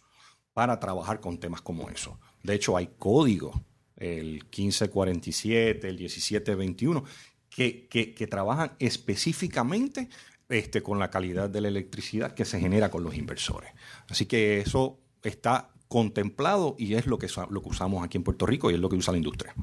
para 0.54 0.80
trabajar 0.80 1.20
con 1.20 1.40
temas 1.40 1.62
como 1.62 1.90
eso. 1.90 2.20
De 2.44 2.56
hecho, 2.56 2.78
hay 2.78 2.90
código, 2.98 3.64
el 3.98 4.44
1547, 4.46 5.88
el 5.88 5.98
1721, 5.98 7.04
que, 7.50 7.88
que, 7.88 8.14
que 8.14 8.28
trabajan 8.28 8.74
específicamente 8.80 10.10
este, 10.50 10.82
con 10.82 11.00
la 11.00 11.10
calidad 11.10 11.50
de 11.50 11.62
la 11.62 11.68
electricidad 11.68 12.34
que 12.34 12.46
se 12.46 12.60
genera 12.60 12.90
con 12.90 13.04
los 13.04 13.16
inversores. 13.16 13.72
Así 14.08 14.26
que 14.26 14.60
eso 14.60 15.00
está 15.22 15.70
contemplado 15.88 16.76
y 16.78 16.96
es 16.96 17.06
lo 17.08 17.18
que, 17.18 17.28
lo 17.50 17.62
que 17.62 17.70
usamos 17.70 18.04
aquí 18.04 18.18
en 18.18 18.24
Puerto 18.24 18.46
Rico 18.46 18.72
y 18.72 18.76
es 18.76 18.80
lo 18.80 18.90
que 18.90 18.96
usa 18.96 19.12
la 19.12 19.18
industria. 19.18 19.54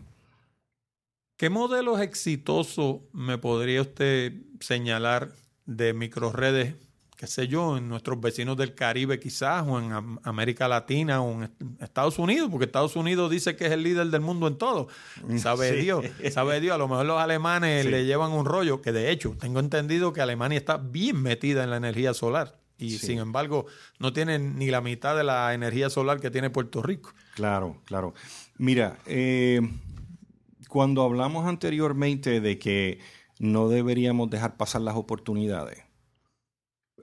¿Qué 1.37 1.51
modelos 1.51 2.01
exitosos 2.01 3.01
me 3.13 3.37
podría 3.37 3.83
usted 3.83 4.33
señalar 4.61 5.35
de 5.67 5.93
microredes, 5.93 6.77
qué 7.17 7.27
sé 7.27 7.49
yo, 7.49 7.79
en 7.79 7.89
nuestros 7.89 8.21
vecinos 8.21 8.57
del 8.57 8.75
Caribe 8.75 9.19
quizás, 9.19 9.65
o 9.67 9.79
en 9.81 9.93
Am- 9.93 10.19
América 10.23 10.69
Latina, 10.69 11.23
o 11.23 11.33
en 11.33 11.43
Est- 11.45 11.63
Estados 11.81 12.19
Unidos? 12.19 12.49
Porque 12.51 12.67
Estados 12.67 12.95
Unidos 12.95 13.31
dice 13.31 13.57
que 13.57 13.67
es 13.67 13.73
el 13.73 13.83
líder 13.83 14.09
del 14.09 14.21
mundo 14.21 14.47
en 14.49 14.57
todo. 14.59 14.89
Sabe 15.39 15.71
Sí. 15.71 15.77
Dios, 15.83 16.05
sabe 16.31 16.61
Dios. 16.61 16.75
A 16.75 16.79
lo 16.79 16.89
mejor 16.89 17.07
los 17.07 17.19
alemanes 17.21 17.85
Sí. 17.85 17.91
le 17.91 18.05
llevan 18.05 18.33
un 18.33 18.45
rollo, 18.45 18.83
que 18.83 18.93
de 18.93 19.11
hecho, 19.11 19.35
tengo 19.41 19.61
entendido 19.61 20.13
que 20.13 20.21
Alemania 20.21 20.59
está 20.59 20.77
bien 20.77 21.23
metida 21.23 21.65
en 21.65 21.71
la 21.71 21.79
energía 21.79 22.13
solar. 22.15 22.59
Y 22.79 22.91
Sí. 22.99 23.07
sin 23.07 23.19
embargo, 23.21 23.65
no 23.99 24.13
tiene 24.13 24.39
ni 24.39 24.67
la 24.71 24.83
mitad 24.83 25.17
de 25.17 25.25
la 25.25 25.55
energía 25.55 25.89
solar 25.89 26.21
que 26.21 26.31
tiene 26.31 26.51
Puerto 26.51 26.83
Rico. 26.83 27.15
Claro, 27.35 27.81
claro. 27.87 28.13
Mira, 28.59 28.99
eh, 29.07 29.63
cuando 30.69 31.03
hablamos 31.03 31.47
anteriormente 31.47 32.43
de 32.43 32.59
que 32.59 32.99
no 33.39 33.69
deberíamos 33.71 34.29
dejar 34.29 34.59
pasar 34.59 34.83
las 34.83 34.95
oportunidades, 34.97 35.85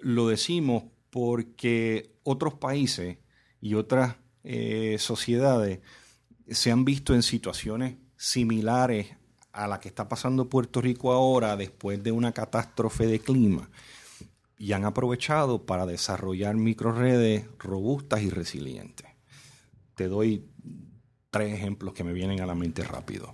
lo 0.03 0.27
decimos 0.27 0.83
porque 1.09 2.13
otros 2.23 2.55
países 2.55 3.17
y 3.61 3.75
otras 3.75 4.17
eh, 4.43 4.97
sociedades 4.99 5.79
se 6.49 6.71
han 6.71 6.83
visto 6.83 7.15
en 7.15 7.23
situaciones 7.23 7.95
similares 8.17 9.15
a 9.53 9.67
la 9.67 9.79
que 9.79 9.87
está 9.87 10.09
pasando 10.09 10.49
Puerto 10.49 10.81
Rico 10.81 11.13
ahora 11.13 11.55
después 11.55 12.03
de 12.03 12.11
una 12.11 12.33
catástrofe 12.33 13.07
de 13.07 13.19
clima 13.19 13.69
y 14.57 14.73
han 14.73 14.83
aprovechado 14.83 15.65
para 15.65 15.85
desarrollar 15.85 16.55
microredes 16.55 17.45
robustas 17.57 18.21
y 18.21 18.29
resilientes. 18.29 19.07
Te 19.95 20.07
doy 20.07 20.49
tres 21.29 21.53
ejemplos 21.53 21.93
que 21.93 22.03
me 22.03 22.13
vienen 22.13 22.41
a 22.41 22.45
la 22.45 22.55
mente 22.55 22.83
rápido. 22.83 23.33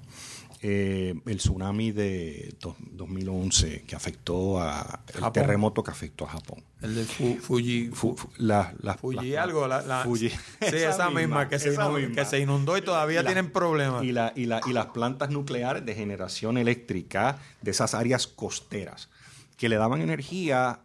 Eh, 0.62 1.14
el 1.26 1.38
tsunami 1.38 1.91
de 1.93 2.53
dos- 2.60 2.76
2011 2.91 3.84
que 3.88 3.95
afectó 3.95 4.60
a 4.62 5.03
el 5.07 5.14
Japón. 5.22 5.32
terremoto 5.32 5.82
que 5.84 5.91
afectó 5.91 6.26
a 6.26 6.30
Japón. 6.32 6.62
El 6.82 6.95
de 6.95 7.05
Fu- 7.05 7.38
Fuji, 7.38 7.91
Fu- 7.93 8.18
fu- 8.18 8.30
la- 8.38 8.74
la- 8.82 8.95
Fuji 8.95 9.32
la- 9.32 9.43
algo, 9.43 9.68
la, 9.70 9.82
la- 9.82 10.03
Fuji. 10.03 10.30
sí, 10.30 10.36
esa, 10.60 11.10
misma, 11.12 11.47
que, 11.47 11.60
se 11.60 11.70
esa 11.70 11.84
inundó, 11.84 11.99
misma. 11.99 12.16
que 12.16 12.26
se 12.26 12.39
inundó 12.39 12.78
y 12.78 12.82
todavía 12.82 13.24
tienen 13.24 13.51
problemas. 13.51 14.03
Y, 14.03 14.12
la- 14.12 14.34
y 14.36 14.45
la- 14.47 14.60
y 14.68 14.74
las 14.74 14.88
plantas 14.88 15.30
nucleares 15.30 15.86
de 15.86 15.95
generación 15.95 16.57
eléctrica 16.57 17.39
de 17.62 17.72
esas 17.72 17.93
áreas 17.93 18.28
costeras 18.28 19.07
que 19.55 19.70
le 19.70 19.78
daban 19.78 20.01
energía 20.01 20.82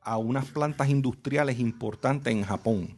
a 0.00 0.16
unas 0.16 0.46
plantas 0.46 0.88
industriales 0.88 1.58
importantes 1.58 2.32
en 2.32 2.44
Japón, 2.44 2.96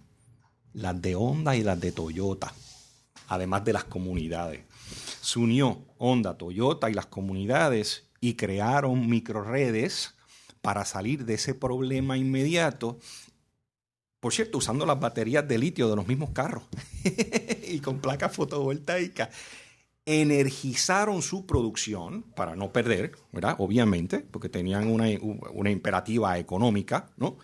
las 0.74 1.02
de 1.02 1.16
Honda 1.16 1.56
y 1.56 1.64
las 1.64 1.80
de 1.80 1.90
Toyota, 1.90 2.52
además 3.26 3.64
de 3.64 3.72
las 3.72 3.82
comunidades. 3.82 4.60
Se 5.20 5.38
unió 5.38 5.84
Honda, 5.98 6.36
Toyota 6.36 6.90
y 6.90 6.94
las 6.94 7.06
comunidades 7.06 8.08
y 8.20 8.34
crearon 8.34 9.08
microredes 9.08 10.14
para 10.62 10.84
salir 10.84 11.24
de 11.24 11.34
ese 11.34 11.54
problema 11.54 12.16
inmediato. 12.16 12.98
Por 14.20 14.32
cierto, 14.34 14.58
usando 14.58 14.84
las 14.84 15.00
baterías 15.00 15.46
de 15.48 15.58
litio 15.58 15.88
de 15.88 15.96
los 15.96 16.06
mismos 16.06 16.30
carros 16.30 16.64
y 17.68 17.80
con 17.80 18.00
placas 18.00 18.34
fotovoltaicas, 18.34 19.30
energizaron 20.04 21.22
su 21.22 21.46
producción 21.46 22.22
para 22.34 22.56
no 22.56 22.72
perder, 22.72 23.12
¿verdad? 23.32 23.56
Obviamente, 23.58 24.18
porque 24.20 24.48
tenían 24.48 24.88
una, 24.88 25.06
una 25.52 25.70
imperativa 25.70 26.38
económica, 26.38 27.10
¿no? 27.16 27.38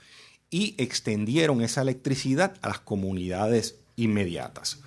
Y 0.51 0.75
extendieron 0.79 1.61
esa 1.63 1.83
electricidad 1.83 2.55
a 2.63 2.69
las 2.69 2.81
comunidades 2.81 3.77
inmediatas. 3.97 4.81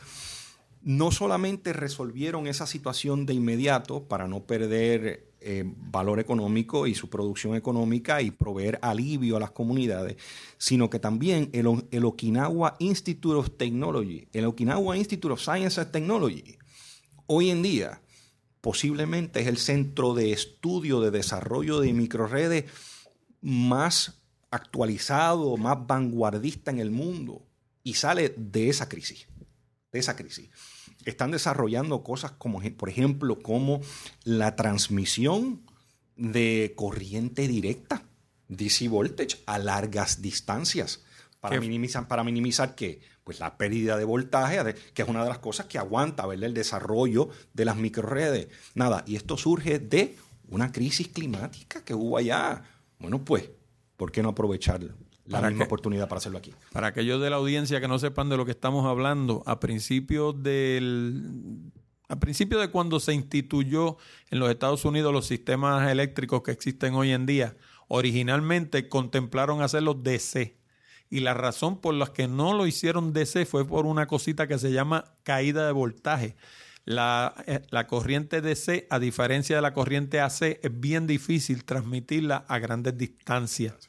No 0.81 1.11
solamente 1.11 1.73
resolvieron 1.73 2.47
esa 2.47 2.65
situación 2.65 3.25
de 3.25 3.33
inmediato 3.33 4.03
para 4.03 4.27
no 4.27 4.43
perder 4.43 5.29
eh, 5.41 5.63
valor 5.65 6.19
económico 6.19 6.85
y 6.85 6.95
su 6.95 7.09
producción 7.09 7.55
económica 7.55 8.21
y 8.21 8.29
proveer 8.29 8.77
alivio 8.81 9.37
a 9.37 9.39
las 9.39 9.51
comunidades, 9.51 10.17
sino 10.57 10.89
que 10.89 10.99
también 10.99 11.49
el, 11.53 11.85
el 11.91 12.03
Okinawa 12.03 12.75
Institute 12.79 13.37
of 13.37 13.51
Technology, 13.57 14.27
el 14.33 14.45
Okinawa 14.45 14.97
Institute 14.97 15.31
of 15.31 15.41
Science 15.41 15.79
and 15.79 15.91
Technology, 15.91 16.57
hoy 17.25 17.51
en 17.51 17.61
día 17.61 18.01
posiblemente 18.59 19.39
es 19.39 19.47
el 19.47 19.57
centro 19.57 20.13
de 20.13 20.33
estudio, 20.33 20.99
de 20.99 21.11
desarrollo 21.11 21.79
de 21.79 21.93
microredes 21.93 22.65
más 23.41 24.19
actualizado, 24.51 25.55
más 25.55 25.87
vanguardista 25.87 26.69
en 26.69 26.79
el 26.79 26.91
mundo. 26.91 27.45
Y 27.81 27.93
sale 27.93 28.33
de 28.35 28.67
esa 28.67 28.89
crisis, 28.89 29.28
de 29.91 29.99
esa 29.99 30.15
crisis. 30.15 30.49
Están 31.05 31.31
desarrollando 31.31 32.03
cosas 32.03 32.31
como, 32.31 32.61
por 32.77 32.89
ejemplo, 32.89 33.39
como 33.39 33.81
la 34.23 34.55
transmisión 34.55 35.61
de 36.15 36.73
corriente 36.75 37.47
directa, 37.47 38.03
DC 38.49 38.87
voltage, 38.89 39.37
a 39.45 39.57
largas 39.59 40.21
distancias. 40.21 41.03
Para 41.39 41.59
minimizar, 41.59 42.07
¿Para 42.07 42.23
minimizar 42.23 42.75
qué? 42.75 43.01
Pues 43.23 43.39
la 43.39 43.57
pérdida 43.57 43.95
de 43.95 44.03
voltaje, 44.03 44.75
que 44.93 45.03
es 45.03 45.07
una 45.07 45.23
de 45.23 45.29
las 45.29 45.39
cosas 45.39 45.67
que 45.67 45.77
aguanta 45.77 46.25
el 46.33 46.53
desarrollo 46.53 47.29
de 47.53 47.65
las 47.65 47.77
microredes. 47.77 48.49
Nada, 48.75 49.03
y 49.07 49.15
esto 49.15 49.37
surge 49.37 49.79
de 49.79 50.17
una 50.49 50.71
crisis 50.71 51.07
climática 51.07 51.85
que 51.85 51.93
hubo 51.93 52.17
allá. 52.17 52.63
Bueno, 52.97 53.23
pues, 53.23 53.49
¿por 53.95 54.11
qué 54.11 54.21
no 54.21 54.29
aprovechar 54.29 54.83
la 55.29 55.49
misma 55.49 55.65
oportunidad 55.65 56.07
para 56.07 56.19
hacerlo 56.19 56.37
aquí? 56.39 56.53
Para 56.71 56.87
aquellos 56.87 57.21
de 57.21 57.29
la 57.29 57.37
audiencia 57.37 57.79
que 57.79 57.87
no 57.87 57.99
sepan 57.99 58.29
de 58.29 58.37
lo 58.37 58.45
que 58.45 58.51
estamos 58.51 58.85
hablando, 58.85 59.43
a 59.45 59.59
principios 59.59 60.41
del 60.41 61.71
a 62.09 62.19
principio 62.19 62.57
de 62.57 62.69
cuando 62.69 62.99
se 62.99 63.13
instituyó 63.13 63.97
en 64.31 64.39
los 64.39 64.49
Estados 64.49 64.83
Unidos 64.83 65.13
los 65.13 65.27
sistemas 65.27 65.89
eléctricos 65.91 66.41
que 66.41 66.49
existen 66.49 66.95
hoy 66.95 67.11
en 67.11 67.27
día, 67.27 67.55
originalmente 67.87 68.89
contemplaron 68.89 69.61
hacerlos 69.61 70.03
DC. 70.03 70.57
Y 71.11 71.19
la 71.19 71.35
razón 71.35 71.79
por 71.79 71.93
la 71.93 72.07
que 72.07 72.27
no 72.27 72.53
lo 72.53 72.65
hicieron 72.65 73.13
DC 73.13 73.45
fue 73.45 73.65
por 73.65 73.85
una 73.85 74.07
cosita 74.07 74.47
que 74.47 74.57
se 74.57 74.71
llama 74.71 75.05
caída 75.23 75.67
de 75.67 75.71
voltaje. 75.71 76.35
La, 76.85 77.35
eh, 77.45 77.61
la, 77.69 77.85
corriente 77.85 78.41
DC, 78.41 78.87
a 78.89 78.97
diferencia 78.97 79.55
de 79.55 79.61
la 79.61 79.73
corriente 79.73 80.19
AC, 80.19 80.59
es 80.63 80.79
bien 80.79 81.05
difícil 81.05 81.63
transmitirla 81.63 82.45
a 82.47 82.57
grandes 82.57 82.97
distancias. 82.97 83.88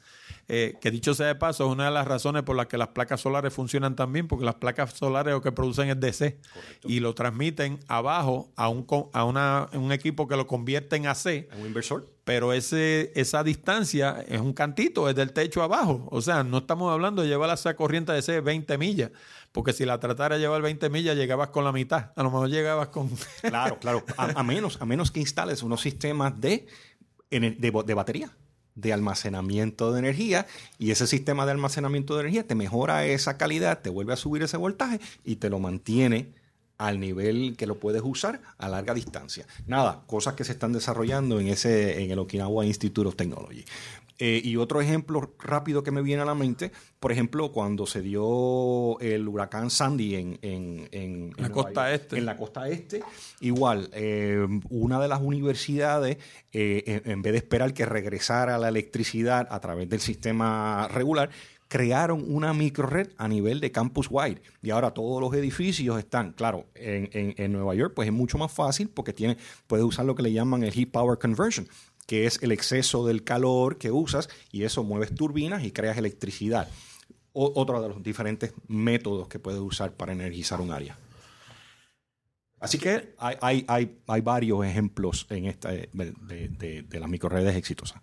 Eh, 0.52 0.74
que 0.80 0.90
dicho 0.90 1.14
sea 1.14 1.28
de 1.28 1.36
paso, 1.36 1.64
es 1.64 1.70
una 1.70 1.84
de 1.84 1.90
las 1.92 2.08
razones 2.08 2.42
por 2.42 2.56
las 2.56 2.66
que 2.66 2.76
las 2.76 2.88
placas 2.88 3.20
solares 3.20 3.54
funcionan 3.54 3.94
tan 3.94 4.12
bien, 4.12 4.26
porque 4.26 4.44
las 4.44 4.56
placas 4.56 4.94
solares 4.94 5.32
lo 5.32 5.40
que 5.40 5.52
producen 5.52 5.90
es 5.90 6.00
DC 6.00 6.40
y 6.82 6.98
lo 6.98 7.14
transmiten 7.14 7.78
abajo 7.86 8.50
a 8.56 8.68
un, 8.68 8.84
a 9.12 9.24
una, 9.24 9.68
un 9.74 9.92
equipo 9.92 10.26
que 10.26 10.34
lo 10.34 10.48
convierte 10.48 10.96
en 10.96 11.06
AC. 11.06 11.46
un 11.56 11.66
inversor? 11.68 12.04
Pero 12.24 12.52
ese, 12.52 13.12
esa 13.14 13.44
distancia 13.44 14.24
es 14.26 14.40
un 14.40 14.52
cantito, 14.52 15.08
es 15.08 15.14
del 15.14 15.32
techo 15.32 15.62
abajo. 15.62 16.08
O 16.10 16.20
sea, 16.20 16.42
no 16.42 16.58
estamos 16.58 16.92
hablando 16.92 17.22
de 17.22 17.28
llevar 17.28 17.54
esa 17.54 17.76
corriente 17.76 18.10
DC 18.10 18.40
20 18.40 18.76
millas, 18.76 19.12
porque 19.52 19.72
si 19.72 19.84
la 19.84 20.00
tratara 20.00 20.34
de 20.34 20.40
llevar 20.40 20.62
20 20.62 20.90
millas, 20.90 21.14
llegabas 21.14 21.50
con 21.50 21.62
la 21.62 21.70
mitad. 21.70 22.10
A 22.16 22.24
lo 22.24 22.32
mejor 22.32 22.48
llegabas 22.48 22.88
con. 22.88 23.08
claro, 23.42 23.78
claro. 23.78 24.04
A, 24.16 24.42
menos, 24.42 24.82
a 24.82 24.84
menos 24.84 25.12
que 25.12 25.20
instales 25.20 25.62
unos 25.62 25.80
sistemas 25.80 26.40
de, 26.40 26.66
de 27.30 27.94
batería 27.94 28.32
de 28.74 28.92
almacenamiento 28.92 29.92
de 29.92 29.98
energía 29.98 30.46
y 30.78 30.90
ese 30.90 31.06
sistema 31.06 31.44
de 31.44 31.52
almacenamiento 31.52 32.14
de 32.14 32.20
energía 32.20 32.46
te 32.46 32.54
mejora 32.54 33.04
esa 33.06 33.36
calidad, 33.36 33.80
te 33.80 33.90
vuelve 33.90 34.12
a 34.12 34.16
subir 34.16 34.42
ese 34.42 34.56
voltaje 34.56 35.00
y 35.24 35.36
te 35.36 35.50
lo 35.50 35.58
mantiene 35.58 36.28
al 36.80 36.98
nivel 36.98 37.56
que 37.58 37.66
lo 37.66 37.78
puedes 37.78 38.00
usar 38.02 38.40
a 38.56 38.66
larga 38.66 38.94
distancia. 38.94 39.46
Nada, 39.66 40.02
cosas 40.06 40.32
que 40.32 40.44
se 40.44 40.52
están 40.52 40.72
desarrollando 40.72 41.38
en 41.38 41.48
ese 41.48 42.02
en 42.02 42.10
el 42.10 42.18
Okinawa 42.18 42.64
Institute 42.64 43.06
of 43.06 43.16
Technology. 43.16 43.66
Eh, 44.22 44.42
y 44.44 44.56
otro 44.56 44.82
ejemplo 44.82 45.32
rápido 45.38 45.82
que 45.82 45.90
me 45.90 46.02
viene 46.02 46.20
a 46.20 46.26
la 46.26 46.34
mente, 46.34 46.70
por 47.00 47.10
ejemplo, 47.10 47.52
cuando 47.52 47.86
se 47.86 48.02
dio 48.02 49.00
el 49.00 49.26
huracán 49.26 49.70
Sandy 49.70 50.14
en, 50.42 51.34
la 51.38 51.48
costa 51.48 51.94
este. 51.94 52.18
En 52.18 52.26
la 52.26 52.36
costa 52.36 52.68
este, 52.68 53.02
igual, 53.40 53.88
eh, 53.94 54.46
una 54.68 55.00
de 55.00 55.08
las 55.08 55.22
universidades, 55.22 56.18
eh, 56.52 57.00
en, 57.06 57.22
vez 57.22 57.32
de 57.32 57.38
esperar 57.38 57.72
que 57.72 57.86
regresara 57.86 58.58
la 58.58 58.68
electricidad 58.68 59.48
a 59.50 59.58
través 59.58 59.88
del 59.88 60.00
sistema 60.00 60.86
regular, 60.88 61.30
crearon 61.68 62.22
una 62.28 62.52
microred 62.52 63.08
a 63.16 63.26
nivel 63.26 63.60
de 63.60 63.72
campus 63.72 64.08
wide. 64.10 64.42
Y 64.60 64.68
ahora 64.68 64.90
todos 64.90 65.22
los 65.22 65.32
edificios 65.32 65.98
están, 65.98 66.32
claro, 66.32 66.66
en, 66.74 67.08
en, 67.38 67.52
Nueva 67.52 67.74
York, 67.74 67.94
pues 67.94 68.08
es 68.08 68.12
mucho 68.12 68.36
más 68.36 68.52
fácil 68.52 68.90
porque 68.90 69.14
tiene, 69.14 69.38
puedes 69.66 69.86
usar 69.86 70.04
lo 70.04 70.14
que 70.14 70.24
le 70.24 70.32
llaman 70.32 70.62
el 70.62 70.72
heat 70.72 70.90
power 70.90 71.16
conversion 71.18 71.66
que 72.10 72.26
es 72.26 72.42
el 72.42 72.50
exceso 72.50 73.06
del 73.06 73.22
calor 73.22 73.78
que 73.78 73.92
usas 73.92 74.28
y 74.50 74.64
eso 74.64 74.82
mueves 74.82 75.14
turbinas 75.14 75.62
y 75.62 75.70
creas 75.70 75.96
electricidad. 75.96 76.68
otro 77.32 77.80
de 77.80 77.88
los 77.88 78.02
diferentes 78.02 78.52
métodos 78.66 79.28
que 79.28 79.38
puedes 79.38 79.60
usar 79.60 79.92
para 79.92 80.10
energizar 80.10 80.60
un 80.60 80.72
área. 80.72 80.98
Así 82.58 82.78
que 82.78 83.14
hay, 83.16 83.64
hay, 83.68 84.20
varios 84.22 84.66
ejemplos 84.66 85.28
en 85.30 85.46
esta 85.46 85.70
de, 85.70 85.86
de, 85.92 86.98
las 86.98 87.08
microredes 87.08 87.54
exitosas. 87.54 88.02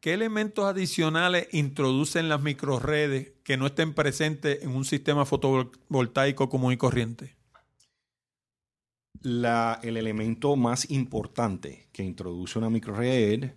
¿Qué 0.00 0.14
elementos 0.14 0.64
adicionales 0.64 1.46
introducen 1.52 2.28
las 2.28 2.42
microredes 2.42 3.30
que 3.44 3.56
no 3.56 3.66
estén 3.66 3.94
presentes 3.94 4.60
en 4.64 4.70
un 4.70 4.84
sistema 4.84 5.24
fotovoltaico 5.24 6.48
común 6.48 6.72
y 6.72 6.78
corriente? 6.78 7.35
El 9.26 9.96
elemento 9.96 10.56
más 10.56 10.90
importante 10.90 11.88
que 11.92 12.04
introduce 12.04 12.58
una 12.58 12.70
microred 12.70 13.52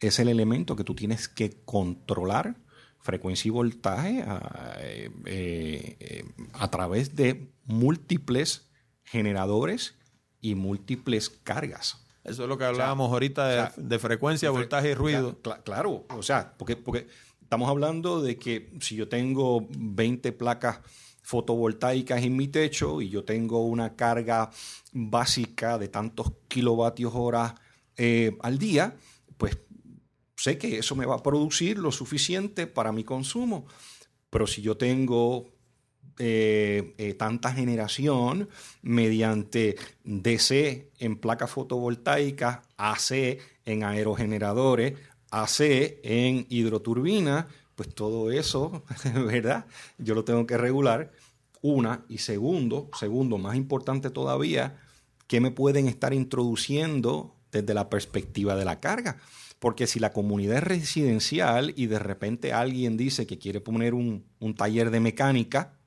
es 0.00 0.18
el 0.18 0.28
elemento 0.28 0.76
que 0.76 0.84
tú 0.84 0.94
tienes 0.94 1.28
que 1.28 1.62
controlar 1.64 2.56
frecuencia 3.00 3.48
y 3.48 3.52
voltaje 3.52 4.22
a, 4.22 4.76
eh, 4.80 5.10
eh, 5.24 6.24
a 6.52 6.70
través 6.70 7.16
de 7.16 7.50
múltiples 7.64 8.68
generadores 9.04 9.94
y 10.40 10.54
múltiples 10.54 11.30
cargas. 11.30 12.04
Eso 12.24 12.42
es 12.42 12.48
lo 12.48 12.58
que 12.58 12.64
hablábamos 12.64 13.10
ahorita 13.10 13.72
de, 13.76 13.98
frecuencia, 13.98 14.50
voltaje 14.50 14.90
y 14.90 14.94
ruido. 14.94 15.38
claro, 15.64 16.04
o 16.10 16.22
sea, 16.22 16.54
porque, 16.58 16.76
porque 16.76 17.06
estamos 17.40 17.70
hablando 17.70 18.20
de 18.20 18.36
que 18.36 18.74
si 18.80 18.96
yo 18.96 19.08
tengo 19.08 19.66
20 19.70 20.32
placas 20.32 20.80
fotovoltaicas 21.28 22.22
en 22.22 22.34
mi 22.34 22.48
techo 22.48 23.02
y 23.02 23.10
yo 23.10 23.22
tengo 23.22 23.66
una 23.66 23.96
carga 23.96 24.50
básica 24.94 25.76
de 25.76 25.88
tantos 25.88 26.32
kilovatios 26.48 27.12
hora 27.14 27.54
eh, 27.98 28.34
al 28.40 28.58
día, 28.58 28.96
pues 29.36 29.58
sé 30.36 30.56
que 30.56 30.78
eso 30.78 30.96
me 30.96 31.04
va 31.04 31.16
a 31.16 31.22
producir 31.22 31.76
lo 31.76 31.92
suficiente 31.92 32.66
para 32.66 32.92
mi 32.92 33.04
consumo. 33.04 33.66
Pero 34.30 34.46
si 34.46 34.62
yo 34.62 34.78
tengo 34.78 35.52
eh, 36.18 36.94
eh, 36.96 37.12
tanta 37.12 37.52
generación 37.52 38.48
mediante 38.80 39.76
DC 40.04 40.92
en 40.98 41.18
placas 41.18 41.50
fotovoltaicas, 41.50 42.60
AC 42.78 43.38
en 43.66 43.84
aerogeneradores, 43.84 44.94
AC 45.30 46.00
en 46.02 46.46
hidroturbinas, 46.48 47.44
pues 47.78 47.94
todo 47.94 48.32
eso, 48.32 48.82
¿verdad? 49.14 49.66
Yo 49.98 50.16
lo 50.16 50.24
tengo 50.24 50.48
que 50.48 50.58
regular. 50.58 51.12
Una. 51.62 52.04
Y 52.08 52.18
segundo, 52.18 52.90
segundo, 52.98 53.38
más 53.38 53.54
importante 53.54 54.10
todavía, 54.10 54.80
¿qué 55.28 55.40
me 55.40 55.52
pueden 55.52 55.86
estar 55.86 56.12
introduciendo 56.12 57.36
desde 57.52 57.74
la 57.74 57.88
perspectiva 57.88 58.56
de 58.56 58.64
la 58.64 58.80
carga? 58.80 59.18
Porque 59.60 59.86
si 59.86 60.00
la 60.00 60.12
comunidad 60.12 60.56
es 60.56 60.64
residencial 60.64 61.72
y 61.76 61.86
de 61.86 62.00
repente 62.00 62.52
alguien 62.52 62.96
dice 62.96 63.28
que 63.28 63.38
quiere 63.38 63.60
poner 63.60 63.94
un, 63.94 64.24
un 64.40 64.56
taller 64.56 64.90
de 64.90 64.98
mecánica 64.98 65.78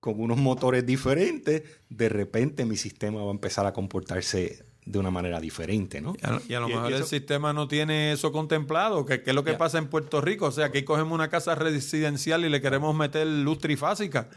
con 0.00 0.20
unos 0.20 0.36
motores 0.36 0.84
diferentes, 0.84 1.62
de 1.88 2.08
repente 2.10 2.66
mi 2.66 2.76
sistema 2.76 3.22
va 3.22 3.28
a 3.28 3.34
empezar 3.34 3.64
a 3.64 3.72
comportarse 3.72 4.66
de 4.86 4.98
una 4.98 5.10
manera 5.10 5.40
diferente, 5.40 6.00
¿no? 6.00 6.14
Y 6.46 6.52
a, 6.52 6.60
lo 6.60 6.68
mejor 6.68 6.92
el 6.92 7.04
sistema 7.04 7.52
no 7.54 7.68
tiene 7.68 8.12
eso 8.12 8.32
contemplado, 8.32 9.06
que, 9.06 9.22
es 9.24 9.34
lo 9.34 9.42
que 9.42 9.54
pasa 9.54 9.78
en 9.78 9.88
Puerto 9.88 10.20
Rico. 10.20 10.46
O 10.46 10.52
sea, 10.52 10.66
aquí 10.66 10.82
cogemos 10.82 11.14
una 11.14 11.28
casa 11.28 11.54
residencial 11.54 12.44
y 12.44 12.50
le 12.50 12.60
queremos 12.60 12.94
meter 12.94 13.26
luz 13.26 13.58
trifásica. 13.58 14.28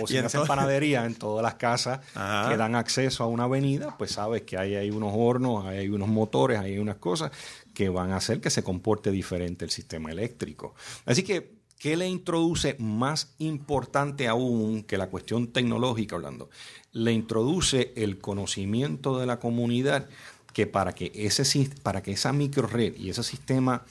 o, 0.00 0.06
si 0.06 0.18
hacen 0.18 0.46
panadería 0.46 1.04
en 1.04 1.16
todas 1.16 1.42
las 1.42 1.54
casas 1.54 2.00
que 2.14 2.56
dan 2.56 2.76
acceso 2.76 3.24
a 3.24 3.26
una 3.26 3.44
avenida, 3.44 3.96
pues 3.98 4.12
sabes 4.12 4.42
que 4.42 4.56
hay, 4.56 4.76
hay 4.76 4.90
unos 4.90 5.12
hornos, 5.14 5.64
hay 5.66 5.88
unos 5.88 6.08
motores, 6.08 6.60
hay 6.60 6.78
unas 6.78 6.96
cosas 6.96 7.32
que 7.74 7.88
van 7.88 8.12
a 8.12 8.16
hacer 8.16 8.40
que 8.40 8.50
se 8.50 8.62
comporte 8.62 9.10
diferente 9.10 9.64
el 9.64 9.70
sistema 9.70 10.12
eléctrico. 10.12 10.74
Así 11.06 11.24
que 11.24 11.64
¿Qué 11.84 11.98
le 11.98 12.08
introduce 12.08 12.76
más 12.78 13.34
importante 13.36 14.26
aún 14.26 14.84
que 14.84 14.96
la 14.96 15.10
cuestión 15.10 15.48
tecnológica, 15.48 16.16
hablando? 16.16 16.48
Le 16.94 17.12
introduce 17.12 17.92
el 17.96 18.18
conocimiento 18.18 19.18
de 19.20 19.26
la 19.26 19.38
comunidad 19.38 20.08
que 20.54 20.66
para 20.66 20.94
que, 20.94 21.12
ese, 21.14 21.68
para 21.82 22.02
que 22.02 22.12
esa 22.12 22.32
microred 22.32 22.96
y 22.96 23.10
ese 23.10 23.22
sistema 23.22 23.84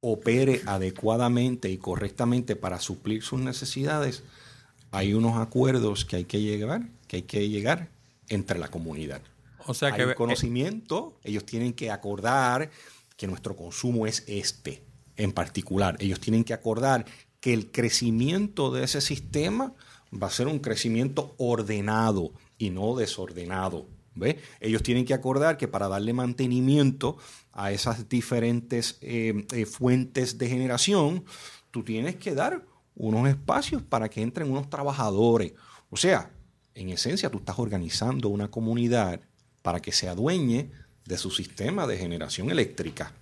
opere 0.00 0.62
adecuadamente 0.66 1.70
y 1.70 1.78
correctamente 1.78 2.56
para 2.56 2.80
suplir 2.80 3.22
sus 3.22 3.40
necesidades, 3.40 4.24
hay 4.90 5.14
unos 5.14 5.36
acuerdos 5.36 6.04
que 6.04 6.16
hay 6.16 6.24
que 6.24 6.40
llegar, 6.40 6.88
que 7.06 7.16
hay 7.16 7.22
que 7.22 7.48
llegar 7.48 7.90
entre 8.28 8.58
la 8.58 8.68
comunidad. 8.68 9.20
O 9.66 9.74
sea 9.74 9.88
hay 9.88 9.94
que 9.94 10.02
el 10.02 10.14
conocimiento, 10.14 11.18
ellos 11.22 11.44
tienen 11.44 11.72
que 11.72 11.90
acordar 11.90 12.70
que 13.16 13.26
nuestro 13.26 13.56
consumo 13.56 14.06
es 14.06 14.24
este 14.26 14.82
en 15.16 15.32
particular. 15.32 15.96
Ellos 15.98 16.20
tienen 16.20 16.44
que 16.44 16.54
acordar 16.54 17.04
que 17.40 17.52
el 17.52 17.70
crecimiento 17.70 18.70
de 18.70 18.84
ese 18.84 19.00
sistema 19.00 19.74
va 20.12 20.28
a 20.28 20.30
ser 20.30 20.46
un 20.46 20.58
crecimiento 20.58 21.34
ordenado 21.38 22.32
y 22.58 22.70
no 22.70 22.96
desordenado. 22.96 23.86
¿Ve? 24.14 24.38
Ellos 24.60 24.82
tienen 24.82 25.04
que 25.04 25.12
acordar 25.12 25.58
que 25.58 25.68
para 25.68 25.88
darle 25.88 26.14
mantenimiento 26.14 27.18
a 27.52 27.70
esas 27.72 28.08
diferentes 28.08 28.96
eh, 29.02 29.46
eh, 29.52 29.66
fuentes 29.66 30.38
de 30.38 30.48
generación, 30.48 31.24
tú 31.70 31.84
tienes 31.84 32.16
que 32.16 32.34
dar 32.34 32.64
unos 32.94 33.28
espacios 33.28 33.82
para 33.82 34.08
que 34.08 34.22
entren 34.22 34.50
unos 34.50 34.70
trabajadores. 34.70 35.52
O 35.90 35.98
sea, 35.98 36.30
en 36.74 36.88
esencia, 36.88 37.30
tú 37.30 37.38
estás 37.38 37.58
organizando 37.58 38.30
una 38.30 38.50
comunidad 38.50 39.20
para 39.62 39.80
que 39.80 39.92
se 39.92 40.08
adueñe 40.08 40.70
de 41.04 41.18
su 41.18 41.30
sistema 41.30 41.86
de 41.86 41.98
generación 41.98 42.50
eléctrica. 42.50 43.12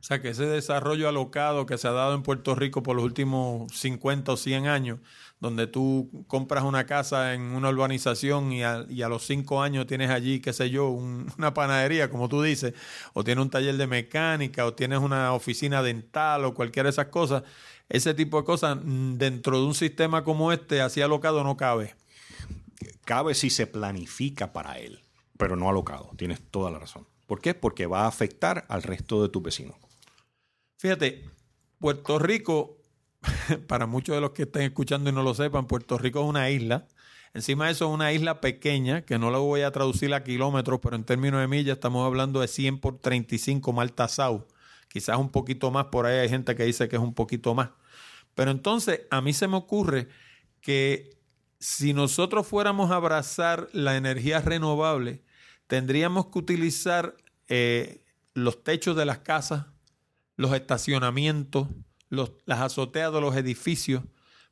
O 0.00 0.02
sea, 0.02 0.22
que 0.22 0.30
ese 0.30 0.46
desarrollo 0.46 1.08
alocado 1.08 1.66
que 1.66 1.76
se 1.76 1.88
ha 1.88 1.92
dado 1.92 2.14
en 2.14 2.22
Puerto 2.22 2.54
Rico 2.54 2.82
por 2.82 2.96
los 2.96 3.04
últimos 3.04 3.72
50 3.72 4.32
o 4.32 4.36
100 4.36 4.66
años, 4.66 5.00
donde 5.40 5.66
tú 5.66 6.24
compras 6.26 6.64
una 6.64 6.84
casa 6.86 7.34
en 7.34 7.42
una 7.42 7.68
urbanización 7.68 8.52
y 8.52 8.64
a, 8.64 8.84
y 8.88 9.02
a 9.02 9.08
los 9.08 9.24
5 9.26 9.62
años 9.62 9.86
tienes 9.86 10.10
allí, 10.10 10.40
qué 10.40 10.52
sé 10.52 10.70
yo, 10.70 10.88
un- 10.88 11.32
una 11.38 11.54
panadería, 11.54 12.10
como 12.10 12.28
tú 12.28 12.42
dices, 12.42 12.74
o 13.12 13.22
tienes 13.24 13.42
un 13.42 13.50
taller 13.50 13.76
de 13.76 13.86
mecánica, 13.86 14.66
o 14.66 14.74
tienes 14.74 14.98
una 14.98 15.32
oficina 15.32 15.82
dental, 15.82 16.44
o 16.44 16.54
cualquiera 16.54 16.88
de 16.88 16.90
esas 16.90 17.06
cosas, 17.06 17.42
ese 17.88 18.14
tipo 18.14 18.38
de 18.38 18.44
cosas 18.44 18.78
mm, 18.82 19.14
dentro 19.16 19.58
de 19.60 19.66
un 19.66 19.74
sistema 19.74 20.24
como 20.24 20.52
este, 20.52 20.80
así 20.80 21.00
alocado, 21.00 21.44
no 21.44 21.56
cabe. 21.56 21.94
Cabe 23.04 23.34
si 23.34 23.50
se 23.50 23.66
planifica 23.66 24.52
para 24.52 24.78
él, 24.78 25.00
pero 25.36 25.56
no 25.56 25.68
alocado. 25.68 26.10
Tienes 26.16 26.40
toda 26.50 26.70
la 26.70 26.78
razón. 26.78 27.06
¿Por 27.26 27.40
qué? 27.40 27.54
Porque 27.54 27.86
va 27.86 28.04
a 28.04 28.08
afectar 28.08 28.64
al 28.68 28.82
resto 28.82 29.22
de 29.22 29.28
tus 29.28 29.42
vecinos. 29.42 29.76
Fíjate, 30.78 31.24
Puerto 31.78 32.18
Rico, 32.18 32.77
para 33.66 33.86
muchos 33.86 34.14
de 34.14 34.20
los 34.20 34.30
que 34.30 34.42
estén 34.42 34.62
escuchando 34.62 35.10
y 35.10 35.12
no 35.12 35.22
lo 35.22 35.34
sepan, 35.34 35.66
Puerto 35.66 35.98
Rico 35.98 36.20
es 36.20 36.26
una 36.26 36.50
isla. 36.50 36.86
Encima 37.34 37.66
de 37.66 37.72
eso 37.72 37.86
es 37.86 37.94
una 37.94 38.12
isla 38.12 38.40
pequeña, 38.40 39.02
que 39.02 39.18
no 39.18 39.30
lo 39.30 39.42
voy 39.42 39.62
a 39.62 39.70
traducir 39.70 40.12
a 40.14 40.24
kilómetros, 40.24 40.80
pero 40.82 40.96
en 40.96 41.04
términos 41.04 41.40
de 41.40 41.48
millas 41.48 41.76
estamos 41.76 42.06
hablando 42.06 42.40
de 42.40 42.48
100 42.48 42.80
por 42.80 42.98
35 42.98 43.72
mal 43.72 43.92
tasado. 43.92 44.48
Quizás 44.88 45.18
un 45.18 45.30
poquito 45.30 45.70
más, 45.70 45.86
por 45.86 46.06
ahí 46.06 46.18
hay 46.18 46.28
gente 46.28 46.54
que 46.56 46.64
dice 46.64 46.88
que 46.88 46.96
es 46.96 47.02
un 47.02 47.14
poquito 47.14 47.54
más. 47.54 47.70
Pero 48.34 48.50
entonces 48.50 49.02
a 49.10 49.20
mí 49.20 49.32
se 49.32 49.48
me 49.48 49.56
ocurre 49.56 50.08
que 50.60 51.18
si 51.58 51.92
nosotros 51.92 52.46
fuéramos 52.46 52.90
a 52.90 52.96
abrazar 52.96 53.68
la 53.72 53.96
energía 53.96 54.40
renovable, 54.40 55.22
tendríamos 55.66 56.26
que 56.26 56.38
utilizar 56.38 57.16
eh, 57.48 58.04
los 58.34 58.62
techos 58.62 58.96
de 58.96 59.04
las 59.04 59.18
casas, 59.18 59.66
los 60.36 60.52
estacionamientos, 60.54 61.68
los- 62.10 62.32
las 62.46 62.60
azoteas 62.60 63.12
de 63.12 63.20
los 63.20 63.36
edificios 63.36 64.02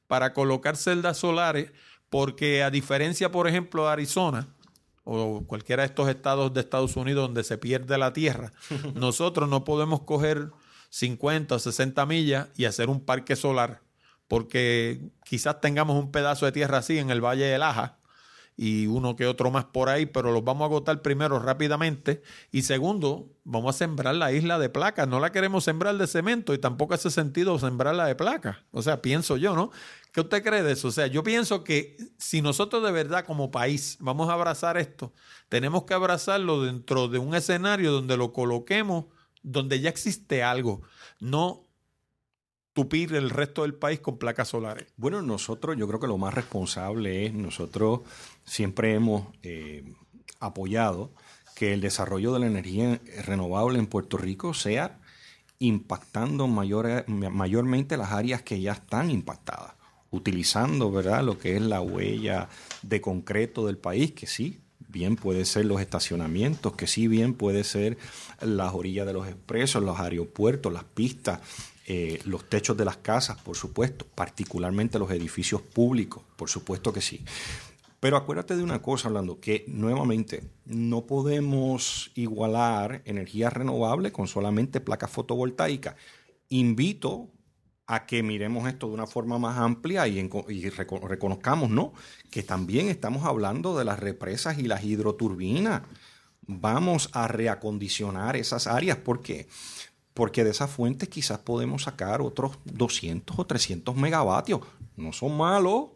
para 0.07 0.33
colocar 0.33 0.77
celdas 0.77 1.19
solares, 1.19 1.73
porque 2.11 2.63
a 2.63 2.71
diferencia, 2.71 3.31
por 3.33 3.49
ejemplo, 3.49 3.85
de 3.87 3.93
Arizona 3.93 4.49
o 5.05 5.45
cualquiera 5.47 5.83
de 5.83 5.89
estos 5.89 6.09
estados 6.09 6.53
de 6.55 6.61
Estados 6.61 6.97
Unidos 6.97 7.23
donde 7.27 7.45
se 7.45 7.59
pierde 7.59 7.97
la 7.99 8.13
tierra, 8.13 8.53
nosotros 8.95 9.49
no 9.49 9.65
podemos 9.65 10.03
coger 10.03 10.51
50 10.91 11.55
o 11.57 11.59
60 11.59 12.07
millas 12.07 12.49
y 12.57 12.65
hacer 12.65 12.89
un 12.89 13.01
parque 13.05 13.37
solar, 13.37 13.83
porque 14.29 15.01
quizás 15.25 15.61
tengamos 15.61 15.97
un 16.03 16.11
pedazo 16.13 16.47
de 16.47 16.53
tierra 16.53 16.79
así 16.79 16.99
en 16.99 17.11
el 17.11 17.21
Valle 17.25 17.45
del 17.45 17.63
Aja, 17.63 17.99
y 18.57 18.87
uno 18.87 19.17
que 19.17 19.27
otro 19.27 19.51
más 19.51 19.67
por 19.67 19.89
ahí, 19.89 20.07
pero 20.07 20.33
los 20.33 20.43
vamos 20.43 20.63
a 20.63 20.67
agotar 20.67 21.03
primero 21.03 21.39
rápidamente. 21.39 22.23
Y 22.51 22.63
segundo, 22.63 23.31
vamos 23.45 23.75
a 23.75 23.79
sembrar 23.79 24.15
la 24.15 24.33
isla 24.33 24.59
de 24.59 24.71
placas. 24.71 25.07
No 25.07 25.21
la 25.21 25.31
queremos 25.31 25.65
sembrar 25.65 25.97
de 25.99 26.07
cemento 26.07 26.55
y 26.55 26.59
tampoco 26.59 26.95
hace 26.95 27.11
sentido 27.11 27.59
sembrarla 27.59 28.07
de 28.07 28.15
placas. 28.15 28.57
O 28.71 28.81
sea, 28.81 29.03
pienso 29.03 29.37
yo, 29.37 29.55
¿no? 29.55 29.71
¿Qué 30.13 30.23
usted 30.23 30.43
cree 30.43 30.63
de 30.63 30.73
eso? 30.73 30.89
O 30.89 30.93
sea, 30.93 31.07
yo 31.07 31.23
pienso 31.23 31.63
que 31.63 31.99
si 32.17 32.41
nosotros 32.41 32.83
de 32.83 32.93
verdad 32.93 33.27
como 33.27 33.51
país 33.51 33.99
vamos 34.01 34.31
a 34.31 34.33
abrazar 34.33 34.79
esto, 34.79 35.13
tenemos 35.51 35.85
que 35.85 35.93
abrazarlo 35.93 36.63
dentro 36.63 37.09
de 37.09 37.19
un 37.19 37.35
escenario 37.35 37.93
donde 37.93 38.17
lo 38.17 38.33
coloquemos, 38.33 39.05
donde 39.43 39.81
ya 39.81 39.91
existe 39.91 40.43
algo, 40.43 40.81
no 41.21 41.66
tupir 42.77 43.15
el 43.15 43.31
resto 43.31 43.63
del 43.63 43.73
país 43.73 44.01
con 44.01 44.19
placas 44.19 44.49
solares. 44.49 44.87
Bueno, 44.99 45.23
nosotros, 45.23 45.79
yo 45.79 45.89
creo 45.89 45.99
que 45.99 46.07
lo 46.07 46.19
más 46.19 46.35
responsable 46.35 47.25
es, 47.25 47.33
nosotros 47.33 48.01
siempre 48.45 48.93
hemos 48.93 49.29
eh, 49.43 49.83
apoyado 50.41 51.11
que 51.55 51.73
el 51.73 51.81
desarrollo 51.81 52.35
de 52.35 52.41
la 52.41 52.49
energía 52.49 53.01
renovable 53.25 53.79
en 53.79 53.87
Puerto 53.87 54.19
Rico 54.19 54.53
sea 54.53 54.99
impactando 55.59 56.49
mayor- 56.49 57.09
mayormente 57.09 57.97
las 57.97 58.13
áreas 58.13 58.43
que 58.43 58.61
ya 58.61 58.73
están 58.73 59.11
impactadas, 59.11 59.73
utilizando 60.11 60.93
¿verdad? 60.93 61.25
lo 61.25 61.39
que 61.39 61.57
es 61.57 61.63
la 61.63 61.81
huella 61.81 62.51
de 62.83 63.01
concreto 63.01 63.65
del 63.67 63.79
país, 63.79 64.13
que 64.13 64.27
sí, 64.27 64.61
bien 64.87 65.17
puede 65.17 65.47
ser 65.47 65.65
los 65.65 65.81
estacionamientos, 65.81 66.75
que 66.75 66.87
sí 66.87 67.09
bien 67.09 67.33
puede 67.33 67.65
ser 67.65 67.97
las 68.43 68.75
orillas 68.75 69.07
de 69.07 69.15
los 69.15 69.27
expresos, 69.27 69.83
los 69.83 69.99
aeropuertos, 69.99 70.75
las 70.75 70.85
pistas, 70.85 71.41
eh, 71.89 72.21
los 72.25 72.49
techos 72.49 72.77
de 72.77 72.85
las 72.85 72.97
casas, 72.97 73.39
por 73.39 73.57
supuesto, 73.57 74.07
particularmente 74.15 74.99
los 74.99 75.11
edificios 75.13 75.63
públicos, 75.63 76.25
por 76.37 76.51
supuesto 76.51 76.93
que 76.93 77.01
sí. 77.01 77.25
Pero 78.01 78.17
acuérdate 78.17 78.57
de 78.57 78.63
una 78.63 78.83
cosa, 78.83 79.09
hablando 79.09 79.41
que 79.41 79.65
nuevamente 79.69 80.43
no 80.65 81.07
podemos 81.07 82.11
igualar 82.15 83.03
energía 83.05 83.51
renovable 83.51 84.11
con 84.13 84.27
solamente 84.27 84.81
placas 84.81 85.11
fotovoltaicas. 85.11 85.95
Invito 86.49 87.31
a 87.87 88.05
que 88.05 88.23
miremos 88.23 88.69
esto 88.69 88.89
de 88.89 88.95
una 88.95 89.07
forma 89.07 89.39
más 89.39 89.59
amplia 89.59 90.09
y, 90.09 90.29
reconozcamos, 90.71 91.71
¿no? 91.71 91.93
Que 92.31 92.43
también 92.43 92.89
estamos 92.89 93.25
hablando 93.25 93.79
de 93.79 93.85
las 93.85 94.01
represas 94.01 94.59
y 94.59 94.63
las 94.63 94.85
hidroturbinas. 94.85 95.83
Vamos 96.49 97.11
a 97.13 97.29
reacondicionar 97.29 98.37
esas 98.37 98.67
áreas. 98.67 98.99
Porque 98.99 99.49
de 100.17 100.51
esas 100.51 100.71
fuentes 100.71 101.09
quizás 101.09 101.39
podemos 101.39 101.85
sacar 101.85 102.21
otros 102.21 102.59
200 102.65 103.39
o 103.39 103.47
300 103.47 103.95
megavatios. 103.95 104.61
No 104.97 105.13
son 105.13 105.37
malos, 105.37 105.91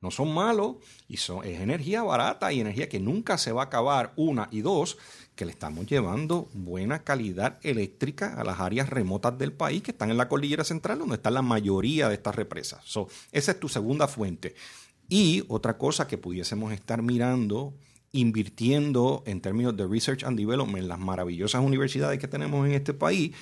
no 0.00 0.10
son 0.10 0.34
malos 0.34 0.76
y 1.08 1.14
es 1.14 1.30
energía 1.30 2.02
barata 2.02 2.52
y 2.52 2.60
energía 2.60 2.88
que 2.88 2.98
nunca 2.98 3.38
se 3.38 3.52
va 3.52 3.62
a 3.62 3.66
acabar. 3.66 4.12
Una 4.16 4.48
y 4.50 4.62
dos, 4.62 4.98
que 5.36 5.44
le 5.44 5.52
estamos 5.52 5.86
llevando 5.86 6.48
buena 6.52 7.04
calidad 7.04 7.58
eléctrica 7.62 8.34
a 8.34 8.44
las 8.44 8.58
áreas 8.58 8.90
remotas 8.90 9.38
del 9.38 9.52
país 9.52 9.82
que 9.82 9.92
están 9.92 10.10
en 10.10 10.16
la 10.16 10.28
cordillera 10.28 10.64
central, 10.64 10.98
donde 10.98 11.14
está 11.14 11.30
la 11.30 11.42
mayoría 11.42 12.08
de 12.08 12.14
estas 12.14 12.34
represas. 12.34 12.84
Esa 13.30 13.52
es 13.52 13.60
tu 13.60 13.68
segunda 13.68 14.08
fuente. 14.08 14.56
Y 15.08 15.44
otra 15.48 15.78
cosa 15.78 16.08
que 16.08 16.18
pudiésemos 16.18 16.72
estar 16.72 17.00
mirando, 17.00 17.74
invirtiendo 18.12 19.22
en 19.26 19.40
términos 19.40 19.76
de 19.76 19.86
research 19.86 20.22
and 20.24 20.38
development 20.38 20.82
en 20.82 20.88
las 20.88 20.98
maravillosas 20.98 21.62
universidades 21.64 22.18
que 22.18 22.28
tenemos 22.28 22.66
en 22.66 22.72
este 22.72 22.94
país, 22.94 23.34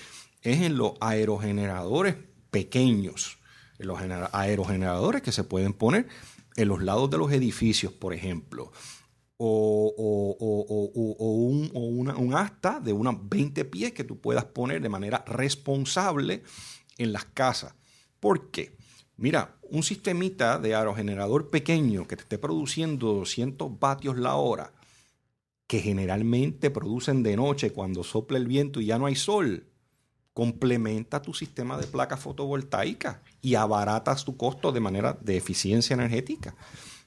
es 0.43 0.61
en 0.63 0.77
los 0.77 0.93
aerogeneradores 1.01 2.17
pequeños, 2.51 3.39
en 3.79 3.89
los 3.89 3.99
genera- 3.99 4.31
aerogeneradores 4.33 5.23
que 5.23 5.33
se 5.33 5.45
pueden 5.45 5.73
poner 5.73 6.07
en 6.57 6.69
los 6.69 6.83
lados 6.83 7.11
de 7.11 7.19
los 7.19 7.33
edificios, 7.33 7.93
por 7.93 8.15
ejemplo, 8.15 8.73
o, 9.37 9.95
o- 9.97 10.37
o- 10.39 11.15
o- 11.19 11.33
un, 11.47 11.71
una- 11.73 12.17
un 12.17 12.35
asta 12.35 12.79
de 12.81 12.93
unos 12.93 13.17
20 13.29 13.65
pies 13.65 13.93
que 13.93 14.05
tú 14.05 14.21
puedas 14.21 14.45
poner 14.45 14.83
de 14.83 14.89
manera 14.89 15.25
responsable 15.27 16.43
en 16.99 17.13
las 17.13 17.25
casas. 17.25 17.75
¿Por 18.21 18.51
qué? 18.51 18.77
Mira, 19.21 19.59
un 19.69 19.83
sistemita 19.83 20.59
de 20.59 20.75
aerogenerador 20.75 21.51
pequeño 21.51 22.09
que 22.09 22.17
te 22.17 22.23
esté 22.23 22.39
produciendo 22.39 23.13
200 23.13 23.79
vatios 23.79 24.17
la 24.17 24.37
hora, 24.37 24.73
que 25.67 25.81
generalmente 25.81 26.71
producen 26.71 27.23
de 27.23 27.37
noche 27.37 27.71
cuando 27.71 28.03
sopla 28.03 28.39
el 28.39 28.47
viento 28.47 28.81
y 28.81 28.87
ya 28.87 28.99
no 28.99 29.05
hay 29.05 29.17
sol, 29.17 29.67
complementa 30.33 31.21
tu 31.21 31.35
sistema 31.35 31.77
de 31.77 31.87
placas 31.87 32.21
fotovoltaicas 32.21 33.19
y 33.43 33.57
abaratas 33.57 34.25
tu 34.25 34.39
costo 34.39 34.73
de 34.73 34.81
manera 34.81 35.13
de 35.21 35.37
eficiencia 35.37 35.93
energética. 35.93 36.55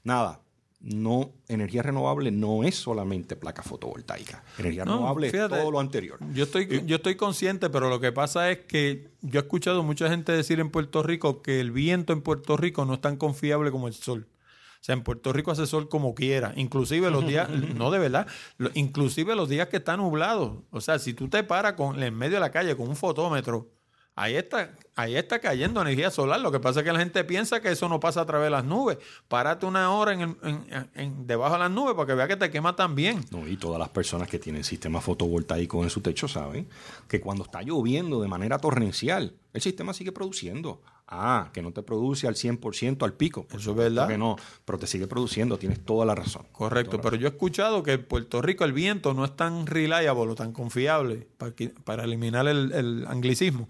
Nada, 0.03 0.39
no, 0.83 1.31
energía 1.47 1.81
renovable 1.81 2.29
no 2.29 2.65
es 2.65 2.75
solamente 2.75 3.37
placa 3.37 3.63
fotovoltaica. 3.63 4.43
Energía 4.57 4.83
No, 4.83 4.95
renovable 4.95 5.31
fíjate, 5.31 5.55
es 5.55 5.61
todo 5.61 5.71
lo 5.71 5.79
anterior. 5.79 6.19
Yo 6.33 6.43
estoy, 6.43 6.83
yo 6.85 6.97
estoy 6.97 7.15
consciente, 7.15 7.69
pero 7.69 7.89
lo 7.89 8.01
que 8.01 8.11
pasa 8.11 8.51
es 8.51 8.59
que 8.59 9.09
yo 9.21 9.39
he 9.39 9.43
escuchado 9.43 9.81
mucha 9.83 10.09
gente 10.09 10.33
decir 10.33 10.59
en 10.59 10.69
Puerto 10.69 11.01
Rico 11.01 11.41
que 11.41 11.61
el 11.61 11.71
viento 11.71 12.11
en 12.11 12.21
Puerto 12.21 12.57
Rico 12.57 12.83
no 12.83 12.95
es 12.95 13.01
tan 13.01 13.15
confiable 13.15 13.71
como 13.71 13.87
el 13.87 13.93
sol. 13.93 14.27
O 14.29 14.83
sea, 14.85 14.91
en 14.91 15.03
Puerto 15.03 15.31
Rico 15.31 15.51
hace 15.51 15.65
sol 15.65 15.87
como 15.87 16.13
quiera, 16.13 16.51
inclusive 16.57 17.09
los 17.09 17.25
días, 17.25 17.49
no 17.75 17.89
de 17.89 17.99
verdad, 17.99 18.27
inclusive 18.73 19.33
los 19.33 19.47
días 19.47 19.69
que 19.69 19.77
están 19.77 19.99
nublados. 19.99 20.63
O 20.71 20.81
sea, 20.81 20.99
si 20.99 21.13
tú 21.13 21.29
te 21.29 21.45
paras 21.45 21.73
con, 21.73 22.03
en 22.03 22.13
medio 22.13 22.33
de 22.33 22.41
la 22.41 22.51
calle 22.51 22.75
con 22.75 22.89
un 22.89 22.97
fotómetro, 22.97 23.71
ahí 24.15 24.35
está, 24.35 24.75
ahí 24.95 25.15
está 25.15 25.39
cayendo 25.39 25.81
energía 25.81 26.11
solar. 26.11 26.39
Lo 26.41 26.51
que 26.51 26.59
pasa 26.59 26.79
es 26.81 26.85
que 26.85 26.93
la 26.93 26.99
gente 26.99 27.23
piensa 27.23 27.61
que 27.61 27.71
eso 27.71 27.89
no 27.89 27.99
pasa 27.99 28.21
a 28.21 28.25
través 28.25 28.45
de 28.47 28.51
las 28.51 28.63
nubes. 28.63 28.97
Párate 29.27 29.65
una 29.65 29.91
hora 29.91 30.13
en, 30.13 30.21
el- 30.21 30.35
en- 30.43 30.89
en- 30.95 31.27
debajo 31.27 31.53
de 31.53 31.59
las 31.59 31.71
nubes 31.71 31.95
para 31.95 32.07
que 32.07 32.13
vea 32.13 32.27
que 32.27 32.35
te 32.37 32.51
quema 32.51 32.75
también. 32.75 33.23
No, 33.31 33.47
y 33.47 33.57
todas 33.57 33.79
las 33.79 33.89
personas 33.89 34.27
que 34.27 34.39
tienen 34.39 34.63
sistemas 34.63 35.03
fotovoltaicos 35.03 35.83
en 35.83 35.89
su 35.89 36.01
techo 36.01 36.27
saben 36.27 36.67
que 37.07 37.19
cuando 37.21 37.43
está 37.43 37.61
lloviendo 37.61 38.21
de 38.21 38.27
manera 38.27 38.57
torrencial, 38.59 39.33
El 39.53 39.61
sistema 39.61 39.93
sigue 39.93 40.11
produciendo. 40.11 40.81
Ah, 41.07 41.49
que 41.53 41.61
no 41.61 41.71
te 41.71 41.83
produce 41.83 42.27
al 42.27 42.33
100% 42.35 43.03
al 43.03 43.13
pico. 43.13 43.45
Eso 43.53 43.71
es 43.71 43.77
verdad. 43.77 44.07
Que 44.07 44.17
no, 44.17 44.35
pero 44.65 44.79
te 44.79 44.87
sigue 44.87 45.05
produciendo, 45.05 45.59
tienes 45.59 45.85
toda 45.85 46.05
la 46.07 46.15
razón. 46.15 46.47
Correcto, 46.51 46.99
pero 47.01 47.17
yo 47.17 47.27
he 47.27 47.29
escuchado 47.29 47.83
que 47.83 47.93
en 47.93 48.03
Puerto 48.05 48.41
Rico 48.41 48.63
el 48.63 48.73
viento 48.73 49.13
no 49.13 49.23
es 49.25 49.35
tan 49.35 49.67
reliable 49.67 50.31
o 50.31 50.35
tan 50.35 50.53
confiable, 50.53 51.27
para, 51.37 51.53
para 51.83 52.03
eliminar 52.05 52.47
el, 52.47 52.71
el 52.71 53.05
anglicismo, 53.07 53.69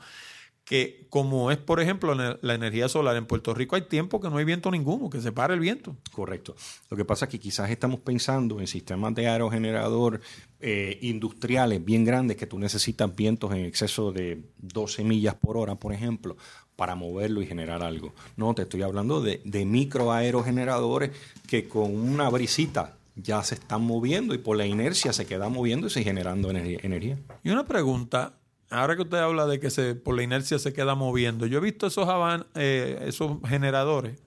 que 0.65 1.07
como 1.09 1.51
es, 1.51 1.57
por 1.57 1.81
ejemplo, 1.81 2.15
la 2.15 2.53
energía 2.53 2.87
solar, 2.87 3.17
en 3.17 3.25
Puerto 3.25 3.53
Rico 3.53 3.75
hay 3.75 3.83
tiempo 3.83 4.21
que 4.21 4.29
no 4.29 4.37
hay 4.37 4.45
viento 4.45 4.71
ninguno, 4.71 5.09
que 5.09 5.19
se 5.19 5.31
para 5.31 5.53
el 5.53 5.59
viento. 5.59 5.97
Correcto. 6.11 6.55
Lo 6.89 6.95
que 6.95 7.03
pasa 7.03 7.25
es 7.25 7.31
que 7.31 7.39
quizás 7.39 7.69
estamos 7.69 7.99
pensando 7.99 8.59
en 8.59 8.67
sistemas 8.67 9.13
de 9.13 9.27
aerogenerador 9.27 10.21
eh, 10.61 10.97
industriales 11.01 11.83
bien 11.83 12.05
grandes 12.05 12.37
que 12.37 12.47
tú 12.47 12.57
necesitas 12.57 13.13
vientos 13.13 13.51
en 13.51 13.65
exceso 13.65 14.11
de 14.13 14.41
12 14.59 15.03
millas 15.03 15.35
por 15.35 15.57
hora, 15.57 15.75
por 15.75 15.93
ejemplo, 15.93 16.37
para 16.77 16.95
moverlo 16.95 17.41
y 17.41 17.45
generar 17.45 17.83
algo. 17.83 18.13
No, 18.37 18.55
te 18.55 18.61
estoy 18.61 18.83
hablando 18.83 19.21
de, 19.21 19.41
de 19.43 19.65
microaerogeneradores 19.65 21.11
que 21.45 21.67
con 21.67 21.93
una 21.95 22.29
brisita 22.29 22.97
ya 23.15 23.43
se 23.43 23.55
están 23.55 23.83
moviendo 23.83 24.33
y 24.33 24.37
por 24.37 24.57
la 24.57 24.65
inercia 24.65 25.13
se 25.13 25.25
quedan 25.25 25.51
moviendo 25.51 25.87
y 25.87 25.89
se 25.89 26.03
generando 26.03 26.49
energía. 26.49 27.19
Y 27.43 27.49
una 27.49 27.65
pregunta, 27.65 28.33
ahora 28.73 28.95
que 28.95 29.03
usted 29.03 29.17
habla 29.17 29.45
de 29.47 29.59
que 29.59 29.69
se, 29.69 29.95
por 29.95 30.15
la 30.15 30.23
inercia 30.23 30.59
se 30.59 30.73
queda 30.73 30.95
moviendo, 30.95 31.45
yo 31.45 31.59
he 31.59 31.61
visto 31.61 31.87
esos, 31.87 32.07
aban- 32.07 32.45
eh, 32.55 33.03
esos 33.07 33.37
generadores, 33.47 34.19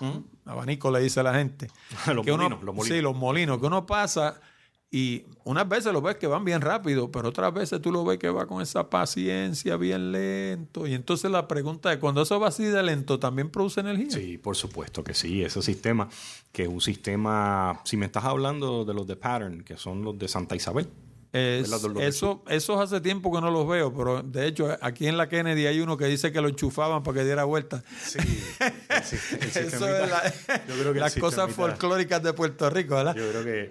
abanico 0.45 0.91
le 0.91 1.01
dice 1.01 1.21
a 1.21 1.23
la 1.23 1.35
gente, 1.35 1.69
Los 2.15 2.25
que 2.25 2.33
uno- 2.33 2.45
molinos, 2.45 2.65
los 2.65 2.75
molinos. 2.75 2.97
Sí, 2.97 3.03
los 3.03 3.17
molinos, 3.17 3.59
que 3.61 3.67
uno 3.67 3.85
pasa 3.87 4.41
y 4.89 5.25
unas 5.45 5.69
veces 5.69 5.93
lo 5.93 6.01
ves 6.01 6.17
que 6.17 6.29
van 6.29 6.45
bien 6.45 6.61
rápido, 6.61 7.11
pero 7.11 7.29
otras 7.31 7.53
veces 7.53 7.83
tú 7.83 7.91
lo 7.91 8.05
ves 8.05 8.19
que 8.19 8.31
va 8.31 8.47
con 8.47 8.63
esa 8.63 8.89
paciencia 8.89 9.77
bien 9.77 10.13
lento. 10.13 10.87
Y 10.87 10.95
entonces 10.95 11.29
la 11.31 11.49
pregunta 11.49 11.93
es, 11.93 11.99
cuando 11.99 12.23
eso 12.23 12.39
va 12.39 12.49
así 12.49 12.65
de 12.65 12.83
lento, 12.85 13.19
¿también 13.19 13.51
produce 13.51 13.81
energía? 13.81 14.11
Sí, 14.13 14.39
por 14.39 14.55
supuesto 14.57 15.03
que 15.03 15.13
sí. 15.13 15.43
Ese 15.43 15.61
sistema, 15.61 16.09
que 16.53 16.63
es 16.63 16.69
un 16.69 16.81
sistema, 16.81 17.81
si 17.85 17.97
me 17.97 18.07
estás 18.07 18.25
hablando 18.25 18.85
de 18.85 18.95
los 18.95 19.07
de 19.09 19.17
Pattern, 19.17 19.65
que 19.65 19.77
son 19.77 20.03
los 20.03 20.17
de 20.19 20.29
Santa 20.29 20.55
Isabel. 20.55 20.89
Es- 21.37 21.71
eso, 22.09 22.43
esos 22.49 22.81
hace 22.81 23.01
tiempo 23.01 23.33
que 23.33 23.41
no 23.41 23.51
los 23.51 23.69
veo, 23.69 23.93
pero 23.95 24.23
de 24.23 24.47
hecho 24.47 24.77
aquí 24.81 25.07
en 25.07 25.17
la 25.17 25.29
Kennedy 25.29 25.67
hay 25.67 25.81
uno 25.81 25.97
que 25.97 26.07
dice 26.07 26.33
que 26.33 26.41
lo 26.41 26.49
enchufaban 26.49 27.03
para 27.03 27.19
que 27.19 27.25
diera 27.25 27.45
vuelta. 27.45 27.83
Sí, 28.05 28.19
el 28.19 29.03
si- 29.05 29.17
el 29.35 29.43
Eso 29.67 29.89
es 29.89 30.11
la- 30.11 30.35
yo 30.69 30.75
creo 30.75 30.93
que 30.93 30.99
el 30.99 31.01
las 31.01 31.15
cosas 31.21 31.47
folclóricas 31.55 32.23
de 32.23 32.33
Puerto 32.33 32.71
Rico, 32.71 32.95
¿verdad? 32.95 33.15
Yo 33.15 33.29
creo 33.31 33.45
que 33.45 33.69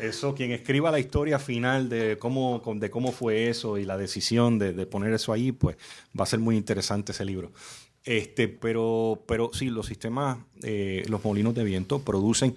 eso, 0.00 0.34
quien 0.34 0.52
escriba 0.52 0.90
la 0.90 0.98
historia 1.00 1.38
final 1.38 1.88
de 1.88 2.16
cómo, 2.18 2.62
de 2.76 2.90
cómo 2.90 3.12
fue 3.12 3.48
eso 3.48 3.78
y 3.78 3.84
la 3.84 3.96
decisión 3.96 4.58
de, 4.58 4.72
de 4.72 4.86
poner 4.86 5.12
eso 5.12 5.32
ahí, 5.32 5.52
pues 5.52 5.76
va 6.18 6.24
a 6.24 6.26
ser 6.26 6.38
muy 6.38 6.56
interesante 6.56 7.12
ese 7.12 7.24
libro. 7.24 7.50
Este, 8.10 8.48
pero, 8.48 9.22
pero 9.26 9.50
sí, 9.52 9.66
los 9.68 9.84
sistemas, 9.84 10.38
eh, 10.62 11.04
los 11.08 11.22
molinos 11.22 11.54
de 11.54 11.62
viento 11.62 11.98
producen, 11.98 12.54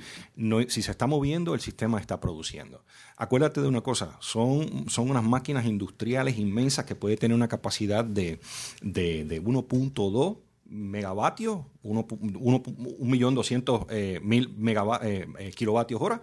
si 0.70 0.82
se 0.82 0.92
está 0.92 1.08
moviendo, 1.08 1.54
el 1.54 1.60
sistema 1.60 2.00
está 2.00 2.22
produciendo. 2.22 2.86
Acuérdate 3.18 3.60
de 3.62 3.68
una 3.68 3.82
cosa, 3.82 4.16
son, 4.22 4.90
son 4.90 5.10
unas 5.10 5.26
máquinas 5.26 5.66
industriales 5.66 6.38
inmensas 6.38 6.86
que 6.86 6.96
puede 6.96 7.18
tener 7.18 7.36
una 7.36 7.50
capacidad 7.50 8.06
de, 8.06 8.40
de, 8.82 9.26
de 9.26 9.44
1.2 9.44 10.38
megavatios, 10.70 11.60
1.200.000 11.84 14.56
megava- 14.58 15.00
eh, 15.04 15.28
eh, 15.40 15.52
kilovatios 15.52 16.02
hora, 16.02 16.22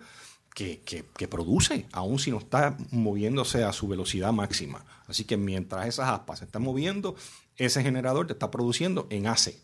que, 0.54 0.80
que- 0.80 1.04
que 1.16 1.28
produce, 1.28 1.86
aun 1.92 2.18
si 2.18 2.30
no 2.30 2.38
está 2.38 2.76
moviéndose 2.90 3.62
a 3.62 3.72
su 3.72 3.86
velocidad 3.88 4.32
máxima. 4.32 4.84
Así 5.06 5.24
que 5.24 5.36
mientras 5.36 5.86
esas 5.86 6.08
aspas 6.08 6.40
se 6.40 6.44
están 6.46 6.62
moviendo, 6.62 7.14
ese 7.58 7.82
generador 7.82 8.26
te 8.26 8.32
está 8.32 8.50
produciendo 8.50 9.06
en 9.10 9.26
AC. 9.26 9.54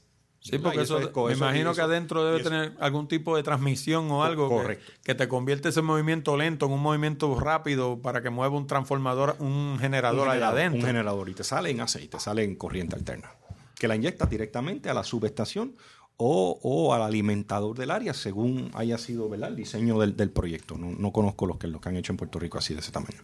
Sí, 0.41 0.59
porque 0.59 0.83
eso, 0.83 0.99
es 0.99 1.07
co- 1.09 1.27
me 1.29 1.33
eso- 1.33 1.43
imagino 1.43 1.71
que 1.71 1.81
eso- 1.81 1.85
adentro 1.85 2.23
debe 2.23 2.41
eso- 2.41 2.51
tener 2.51 2.75
algún 2.79 3.09
tipo 3.09 3.35
de 3.35 3.43
transmisión 3.43 4.11
o 4.11 4.25
algo 4.25 4.51
que- 4.51 4.55
correcto. 4.57 4.93
Que, 5.03 5.15
te 5.15 5.27
convierte 5.27 5.71
ese 5.71 5.81
movimiento 5.81 6.37
lento 6.37 6.67
en 6.67 6.73
un 6.73 6.83
movimiento 6.83 7.35
rápido 7.41 8.03
para 8.03 8.21
que 8.21 8.29
mueva 8.29 8.55
un 8.55 8.67
transformador, 8.67 9.37
un 9.39 9.79
generador 9.81 10.25
un 10.27 10.29
allá 10.29 10.33
generador, 10.35 10.59
adentro. 10.59 10.81
Un 10.81 10.87
generador 10.87 11.29
y 11.31 11.35
te 11.35 11.45
sale 11.45 11.71
en 11.71 11.81
AC 11.81 11.97
y 12.03 12.09
te 12.09 12.21
sale 12.21 12.45
en 12.45 12.57
corriente 12.57 12.95
alterna. 12.95 13.31
Que 13.79 13.89
la 13.89 13.97
inyectas 13.97 14.29
directamente 14.29 14.91
a 14.91 14.95
la 14.95 15.03
subestación 15.03 15.77
o, 16.19 16.59
o 16.63 16.93
al 16.93 17.01
alimentador 17.03 17.77
del 17.79 17.91
área, 17.91 18.13
según 18.13 18.71
haya 18.75 18.99
sido 18.99 19.31
¿verdad? 19.31 19.49
el 19.49 19.57
diseño 19.57 19.99
del, 19.99 20.15
del 20.15 20.31
proyecto. 20.31 20.77
No, 20.77 20.91
no 20.91 21.11
conozco 21.11 21.47
los 21.47 21.57
que, 21.57 21.69
los 21.69 21.81
que 21.81 21.89
han 21.89 21.97
hecho 21.97 22.13
en 22.13 22.19
Puerto 22.19 22.39
Rico 22.39 22.59
así 22.59 22.75
de 22.75 22.81
ese 22.81 22.93
tamaño. 22.93 23.19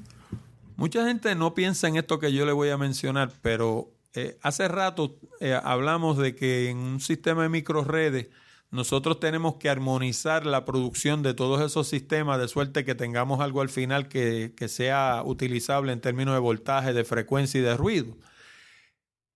Mucha 0.77 1.07
gente 1.07 1.35
no 1.35 1.53
piensa 1.55 1.87
en 1.89 1.97
esto 1.97 2.19
que 2.19 2.33
yo 2.33 2.47
le 2.47 2.53
voy 2.53 2.71
a 2.71 2.79
mencionar, 2.79 3.31
pero 3.43 3.91
eh, 4.15 4.39
hace 4.43 4.67
rato 4.69 5.19
eh, 5.41 5.59
hablamos 5.63 6.19
de 6.19 6.35
que 6.35 6.69
en 6.69 6.79
un 6.79 7.01
sistema 7.01 7.45
de 7.45 7.49
microredes 7.49 8.29
nosotros 8.71 9.21
tenemos 9.21 9.57
que 9.57 9.69
armonizar 9.69 10.47
la 10.47 10.65
producción 10.65 11.23
de 11.23 11.35
todos 11.35 11.61
esos 11.61 11.89
sistemas 11.89 12.41
de 12.41 12.49
suerte 12.49 12.85
que 12.85 12.95
tengamos 12.95 13.41
algo 13.41 13.61
al 13.61 13.69
final 13.69 14.09
que, 14.09 14.55
que 14.57 14.69
sea 14.69 15.23
utilizable 15.25 15.93
en 15.93 16.01
términos 16.01 16.35
de 16.35 16.41
voltaje, 16.41 16.93
de 16.93 17.05
frecuencia 17.05 17.61
y 17.61 17.65
de 17.65 17.77
ruido. 17.77 18.17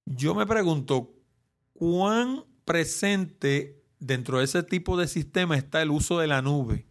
Yo 0.06 0.34
me 0.34 0.46
pregunto, 0.46 1.14
¿cuán 1.72 2.44
presente 2.64 3.82
dentro 3.98 4.38
de 4.38 4.44
ese 4.44 4.62
tipo 4.62 4.96
de 4.96 5.08
sistema 5.08 5.56
está 5.56 5.82
el 5.82 5.90
uso 5.90 6.18
de 6.18 6.26
la 6.26 6.42
nube? 6.42 6.86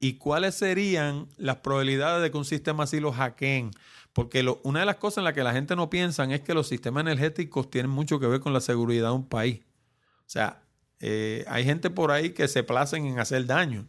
¿Y 0.00 0.14
cuáles 0.14 0.56
serían 0.56 1.28
las 1.36 1.56
probabilidades 1.56 2.22
de 2.22 2.30
que 2.30 2.38
un 2.38 2.44
sistema 2.44 2.84
así 2.84 3.00
lo 3.00 3.12
hackeen? 3.12 3.70
Porque 4.14 4.46
una 4.62 4.80
de 4.80 4.86
las 4.86 4.96
cosas 4.96 5.18
en 5.18 5.24
las 5.24 5.34
que 5.34 5.42
la 5.42 5.52
gente 5.52 5.74
no 5.76 5.90
piensa 5.90 6.24
es 6.32 6.40
que 6.40 6.54
los 6.54 6.68
sistemas 6.68 7.02
energéticos 7.02 7.68
tienen 7.68 7.90
mucho 7.90 8.20
que 8.20 8.28
ver 8.28 8.40
con 8.40 8.52
la 8.52 8.60
seguridad 8.60 9.08
de 9.08 9.14
un 9.14 9.28
país. 9.28 9.60
O 10.20 10.30
sea, 10.30 10.62
eh, 11.00 11.44
hay 11.48 11.64
gente 11.64 11.90
por 11.90 12.12
ahí 12.12 12.30
que 12.30 12.46
se 12.46 12.62
placen 12.62 13.06
en 13.06 13.18
hacer 13.18 13.44
daño. 13.44 13.86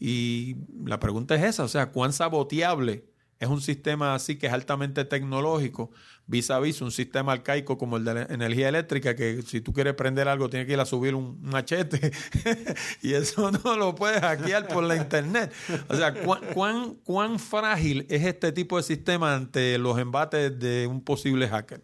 Y 0.00 0.56
la 0.84 0.98
pregunta 0.98 1.34
es 1.34 1.44
esa, 1.44 1.62
o 1.62 1.68
sea, 1.68 1.92
¿cuán 1.92 2.14
saboteable 2.14 3.04
es 3.38 3.48
un 3.48 3.60
sistema 3.60 4.14
así 4.14 4.36
que 4.36 4.46
es 4.46 4.52
altamente 4.54 5.04
tecnológico 5.04 5.90
vis 6.26 6.50
a 6.50 6.58
vis 6.58 6.80
un 6.80 6.90
sistema 6.90 7.32
arcaico 7.32 7.78
como 7.78 7.96
el 7.96 8.04
de 8.04 8.14
la 8.14 8.22
energía 8.24 8.68
eléctrica 8.68 9.14
que 9.14 9.42
si 9.42 9.60
tú 9.60 9.72
quieres 9.72 9.94
prender 9.94 10.28
algo 10.28 10.50
tienes 10.50 10.66
que 10.66 10.72
ir 10.72 10.80
a 10.80 10.84
subir 10.86 11.14
un 11.14 11.40
machete 11.40 12.10
y 13.02 13.12
eso 13.14 13.50
no 13.64 13.76
lo 13.76 13.94
puedes 13.94 14.20
hackear 14.20 14.68
por 14.68 14.84
la 14.84 14.96
internet. 14.96 15.52
O 15.88 15.96
sea, 15.96 16.12
¿cuán, 16.14 16.42
cuán, 16.52 16.94
cuán 17.04 17.38
frágil 17.38 18.06
es 18.08 18.24
este 18.24 18.52
tipo 18.52 18.76
de 18.76 18.82
sistema 18.82 19.34
ante 19.34 19.78
los 19.78 19.98
embates 19.98 20.58
de 20.58 20.86
un 20.86 21.00
posible 21.00 21.48
hacker? 21.48 21.82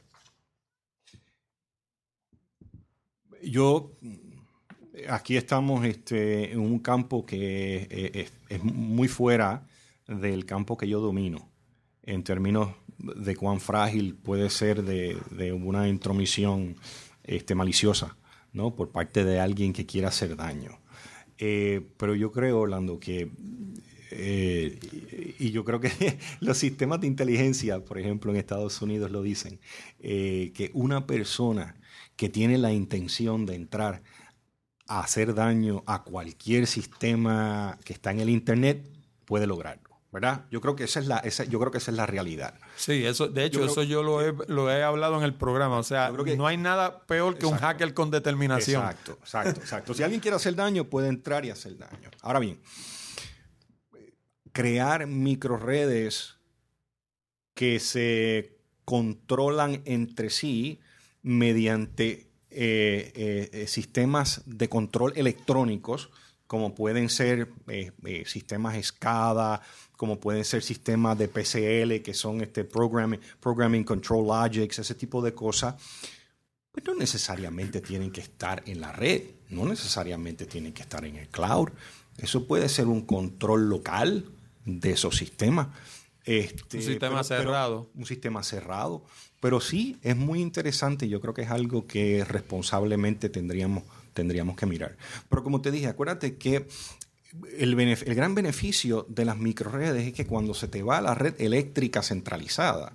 Yo, 3.43 3.93
aquí 5.09 5.37
estamos 5.37 5.85
este, 5.85 6.53
en 6.53 6.61
un 6.61 6.79
campo 6.79 7.27
que 7.27 7.89
eh, 7.91 8.11
es, 8.15 8.33
es 8.49 8.63
muy 8.63 9.09
fuera 9.09 9.67
del 10.07 10.47
campo 10.47 10.77
que 10.77 10.89
yo 10.89 11.01
domino, 11.01 11.51
en 12.03 12.23
términos 12.23 12.69
de 13.03 13.37
cuán 13.37 13.61
frágil 13.61 14.15
puede 14.15 14.51
ser 14.51 14.83
de, 14.83 15.19
de 15.31 15.53
una 15.53 15.89
intromisión 15.89 16.77
este, 17.25 17.55
maliciosa, 17.55 18.17
¿no? 18.53 18.75
Por 18.75 18.91
parte 18.91 19.25
de 19.25 19.41
alguien 19.41 19.73
que 19.73 19.87
quiera 19.87 20.09
hacer 20.09 20.37
daño. 20.37 20.79
Eh, 21.39 21.81
pero 21.97 22.15
yo 22.15 22.31
creo, 22.31 22.61
Orlando, 22.61 23.01
que 23.01 23.31
eh, 24.15 24.79
y 25.39 25.51
yo 25.51 25.65
creo 25.65 25.81
que 25.81 25.91
los 26.41 26.59
sistemas 26.59 27.01
de 27.01 27.07
inteligencia, 27.07 27.81
por 27.85 27.99
ejemplo, 27.99 28.31
en 28.31 28.37
Estados 28.37 28.81
Unidos 28.83 29.11
lo 29.11 29.23
dicen, 29.23 29.59
eh, 30.01 30.53
que 30.55 30.71
una 30.75 31.07
persona 31.07 31.77
que 32.17 32.29
tiene 32.29 32.59
la 32.59 32.73
intención 32.73 33.47
de 33.47 33.55
entrar 33.55 34.03
a 34.87 35.01
hacer 35.01 35.35
daño 35.35 35.83
a 35.87 36.05
cualquier 36.05 36.67
sistema 36.67 37.79
que 37.85 37.95
está 37.95 38.11
en 38.11 38.21
el 38.21 38.29
Internet 38.29 38.87
puede 39.25 39.47
lograrlo, 39.47 39.82
¿verdad? 40.13 40.45
Yo 40.51 40.61
creo 40.61 40.77
que 40.77 40.85
esa 40.85 41.01
es 41.01 41.07
la, 41.07 41.17
esa, 41.19 41.45
yo 41.45 41.59
creo 41.59 41.73
que 41.73 41.79
esa 41.79 41.91
es 41.91 41.97
la 41.97 42.05
realidad. 42.07 42.55
Sí, 42.77 43.05
eso, 43.05 43.29
de 43.29 43.47
hecho, 43.47 43.61
Yo 43.61 43.65
creo- 43.65 43.73
eso 43.73 43.83
yo 43.83 44.03
lo 44.03 44.21
he, 44.21 44.35
lo 44.49 44.71
he 44.71 44.83
hablado 44.83 45.17
en 45.17 45.23
el 45.25 45.35
programa. 45.35 45.79
O 45.79 45.83
sea, 45.83 46.13
que- 46.25 46.37
no 46.37 46.47
hay 46.47 46.59
nada 46.59 47.01
peor 47.07 47.39
que 47.39 47.47
un 47.47 47.57
hacker 47.57 47.95
con 47.95 48.11
determinación. 48.11 48.83
Exacto, 48.85 49.13
exacto, 49.21 49.61
exacto. 49.61 49.95
Si 49.95 50.03
alguien 50.03 50.21
quiere 50.21 50.37
hacer 50.37 50.55
daño, 50.55 50.85
puede 50.85 51.09
entrar 51.09 51.45
y 51.47 51.51
hacer 51.51 51.77
daño. 51.79 52.11
Ahora 52.21 52.39
bien, 52.41 52.61
crear 54.53 55.07
microredes 55.07 56.37
que 57.55 57.81
se 57.81 58.59
controlan 58.85 59.83
entre 59.85 60.31
sí 60.31 60.81
mediante 61.23 62.29
eh, 62.51 63.13
eh, 63.15 63.51
eh, 63.53 63.67
sistemas 63.67 64.43
de 64.45 64.69
control 64.69 65.13
electrónicos, 65.17 66.11
como 66.53 66.75
pueden 66.75 67.09
ser 67.09 67.49
eh, 67.69 67.93
eh, 68.05 68.25
sistemas 68.27 68.77
SCADA, 68.85 69.63
como 69.97 70.21
pueden 70.21 70.45
ser 70.45 70.63
sistemas 70.63 71.17
de 71.17 71.27
PCL, 71.27 72.03
que 72.03 72.13
son 72.13 72.43
este 72.43 72.63
programming, 72.65 73.19
programming 73.41 73.85
Control 73.85 74.27
Logics, 74.27 74.79
ese 74.81 74.95
tipo 74.95 75.23
de 75.23 75.33
cosas 75.33 75.77
pues 76.71 76.85
no 76.87 76.95
necesariamente 76.95 77.81
tienen 77.81 78.11
que 78.11 78.21
estar 78.21 78.63
en 78.67 78.83
la 78.83 78.93
red, 78.93 79.23
no 79.49 79.65
necesariamente 79.65 80.45
tienen 80.45 80.75
que 80.75 80.83
estar 80.83 81.07
en 81.07 81.17
el 81.17 81.29
cloud. 81.29 81.71
Eso 82.19 82.47
puede 82.47 82.69
ser 82.69 82.87
un 82.87 83.07
control 83.07 83.71
local 83.71 84.27
de 84.67 84.91
esos 84.91 85.17
sistemas. 85.17 85.69
Este, 86.27 86.77
Un 86.77 86.83
sistema 86.83 87.23
pero- 87.23 87.29
pero- 87.29 87.43
cerrado. 87.45 87.91
un 87.95 88.05
sistema 88.05 88.43
cerrado. 88.43 89.07
Pero 89.41 89.59
sí, 89.63 89.97
es 90.03 90.17
muy 90.17 90.43
interesante. 90.43 91.09
Yo 91.09 91.19
creo 91.23 91.33
que 91.33 91.43
es 91.43 91.51
algo 91.51 91.87
que 91.87 92.25
responsablemente 92.27 93.31
tendríamos, 93.31 93.85
tendríamos 94.13 94.57
que 94.57 94.67
mirar. 94.67 94.97
Pero 95.29 95.43
como 95.43 95.61
te 95.61 95.71
dije, 95.71 95.87
acuérdate 95.87 96.37
que 96.37 96.67
el, 97.59 97.75
gran 98.15 98.35
beneficio 98.35 99.07
de 99.09 99.25
las 99.25 99.39
microredes 99.39 100.09
es 100.09 100.13
que 100.13 100.27
cuando 100.27 100.55
se 100.55 100.69
te 100.69 100.83
va 100.83 101.01
la 101.01 101.15
red 101.15 101.35
eléctrica 101.41 102.03
centralizada, 102.03 102.93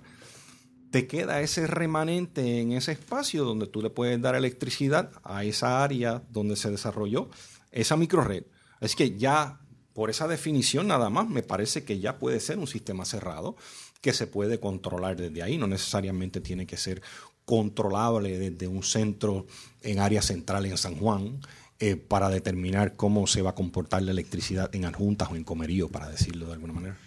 te 0.90 1.06
queda 1.06 1.40
ese 1.40 1.66
remanente 1.66 2.60
en 2.60 2.72
ese 2.72 2.92
espacio 2.92 3.44
donde 3.44 3.66
tú 3.66 3.82
le 3.82 3.90
puedes 3.90 4.20
dar 4.20 4.34
electricidad 4.34 5.10
a 5.22 5.44
esa 5.44 5.82
área 5.82 6.22
donde 6.30 6.56
se 6.56 6.70
desarrolló 6.70 7.28
esa 7.72 7.96
microred. 7.96 8.44
Es 8.80 8.96
que 8.96 9.18
ya, 9.18 9.60
por 9.92 10.08
esa 10.08 10.28
definición 10.28 10.86
nada 10.86 11.10
más, 11.10 11.28
me 11.28 11.42
parece 11.42 11.84
que 11.84 11.98
ya 11.98 12.18
puede 12.18 12.40
ser 12.40 12.58
un 12.58 12.66
sistema 12.66 13.04
cerrado 13.04 13.56
que 14.00 14.12
se 14.12 14.26
puede 14.26 14.60
controlar 14.60 15.16
desde 15.16 15.42
ahí. 15.42 15.58
No 15.58 15.66
necesariamente 15.66 16.40
tiene 16.40 16.66
que 16.66 16.76
ser 16.76 17.02
controlable 17.48 18.38
desde 18.38 18.68
un 18.68 18.82
centro 18.82 19.46
en 19.80 20.00
área 20.00 20.20
central 20.20 20.66
en 20.66 20.76
San 20.76 20.96
Juan 20.96 21.40
eh, 21.78 21.96
para 21.96 22.28
determinar 22.28 22.94
cómo 22.94 23.26
se 23.26 23.40
va 23.40 23.50
a 23.50 23.54
comportar 23.54 24.02
la 24.02 24.10
electricidad 24.10 24.68
en 24.74 24.84
adjuntas 24.84 25.30
o 25.30 25.34
en 25.36 25.44
comerío, 25.44 25.88
para 25.88 26.10
decirlo 26.10 26.46
de 26.48 26.52
alguna 26.52 26.74
manera. 26.74 26.98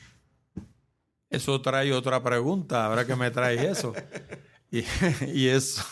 Eso 1.29 1.61
trae 1.61 1.93
otra 1.93 2.23
pregunta, 2.23 2.85
ahora 2.87 3.05
que 3.05 3.15
me 3.15 3.29
traes 3.29 3.61
eso. 3.61 3.93
Y, 4.71 4.83
y 5.31 5.47
eso, 5.49 5.83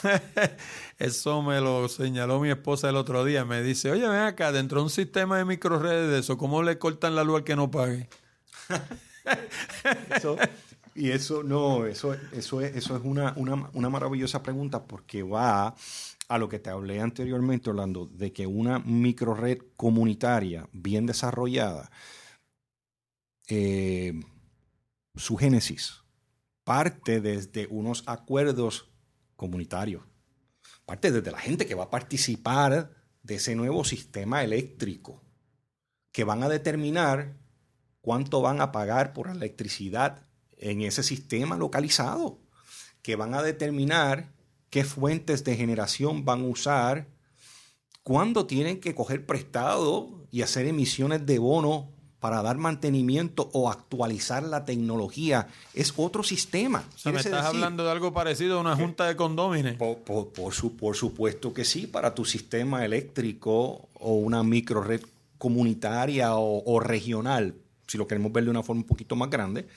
eso 0.98 1.44
me 1.44 1.62
lo 1.62 1.88
señaló 1.88 2.40
mi 2.40 2.50
esposa 2.50 2.90
el 2.90 2.96
otro 2.96 3.24
día. 3.26 3.46
Me 3.46 3.62
dice, 3.62 3.92
oye, 3.92 4.08
ven 4.08 4.22
acá, 4.22 4.52
dentro 4.52 4.80
de 4.80 4.86
un 4.86 4.90
sistema 4.90 5.38
de 5.38 5.46
microredes 5.46 6.10
de 6.10 6.20
eso, 6.20 6.40
¿cómo 6.40 6.64
le 6.64 6.80
cortan 6.80 7.16
la 7.16 7.24
luz 7.24 7.38
al 7.38 7.44
que 7.44 7.56
no 7.56 7.70
pague? 7.70 8.10
Eso- 10.16 10.38
y 10.96 11.12
eso 11.12 11.44
no, 11.44 11.86
eso, 11.86 12.14
eso 12.32 12.62
es, 12.62 12.76
eso 12.76 12.96
es 12.96 13.04
una, 13.04 13.34
una, 13.36 13.70
una 13.74 13.90
maravillosa 13.90 14.44
pregunta 14.44 14.86
porque 14.86 15.24
va 15.24 15.76
a 16.28 16.38
lo 16.38 16.48
que 16.48 16.60
te 16.60 16.70
hablé 16.70 17.02
anteriormente, 17.02 17.70
Orlando, 17.72 18.06
de 18.06 18.32
que 18.32 18.46
una 18.46 18.80
microred 18.80 19.60
comunitaria 19.76 20.70
bien 20.72 21.06
desarrollada, 21.06 21.90
eh, 23.48 24.14
su 25.16 25.38
génesis 25.38 26.04
parte 26.64 27.20
desde 27.20 27.66
unos 27.72 28.04
acuerdos 28.06 28.92
comunitarios, 29.36 30.04
parte 30.86 31.12
desde 31.12 31.32
la 31.32 31.40
gente 31.40 31.66
que 31.66 31.74
va 31.74 31.86
a 31.86 31.90
participar 31.90 32.92
de 33.24 33.36
ese 33.36 33.56
nuevo 33.56 33.84
sistema 33.84 34.44
eléctrico, 34.44 35.24
que 36.12 36.24
van 36.24 36.44
a 36.44 36.50
determinar 36.50 37.40
cuánto 38.02 38.42
van 38.42 38.62
a 38.62 38.72
pagar 38.72 39.14
por 39.14 39.30
electricidad 39.30 40.29
en 40.60 40.82
ese 40.82 41.04
sistema 41.04 41.58
localizado, 41.58 42.38
que 43.02 43.16
van 43.16 43.34
a 43.34 43.42
determinar 43.42 44.32
qué 44.70 44.84
fuentes 44.84 45.44
de 45.44 45.56
generación 45.56 46.26
van 46.26 46.42
a 46.42 46.48
usar, 46.48 47.08
cuándo 48.04 48.46
tienen 48.46 48.80
que 48.80 48.94
coger 48.96 49.26
prestado 49.26 50.10
y 50.32 50.42
hacer 50.42 50.66
emisiones 50.68 51.26
de 51.26 51.40
bono 51.40 51.90
para 52.20 52.42
dar 52.42 52.58
mantenimiento 52.58 53.50
o 53.54 53.70
actualizar 53.72 54.44
la 54.44 54.66
tecnología. 54.66 55.48
Es 55.74 55.94
otro 55.96 56.22
sistema. 56.22 56.84
O 56.94 56.98
sea, 56.98 57.12
me 57.14 57.20
estás 57.20 57.32
decir- 57.46 57.48
hablando 57.56 57.86
de 57.86 57.92
algo 57.92 58.12
parecido 58.14 58.58
a 58.58 58.62
una 58.62 58.76
junta 58.76 59.08
de 59.08 59.16
condómines. 59.16 59.76
por, 59.78 60.00
por- 60.00 60.34
por 60.34 60.54
su- 60.54 60.76
por 60.76 60.96
supuesto 60.98 61.54
que 61.54 61.64
sí, 61.64 61.88
para 61.88 62.14
tu 62.14 62.26
sistema 62.26 62.84
eléctrico 62.84 63.88
o 63.94 64.16
una 64.16 64.44
microred 64.44 65.02
comunitaria 65.38 66.36
o, 66.36 66.62
o 66.66 66.80
regional, 66.82 67.56
si 67.88 67.98
lo 67.98 68.06
queremos 68.06 68.34
ver 68.34 68.44
de 68.44 68.50
una 68.50 68.64
forma 68.64 68.82
un 68.82 68.88
poquito 68.88 69.16
más 69.16 69.30
grande. 69.30 69.68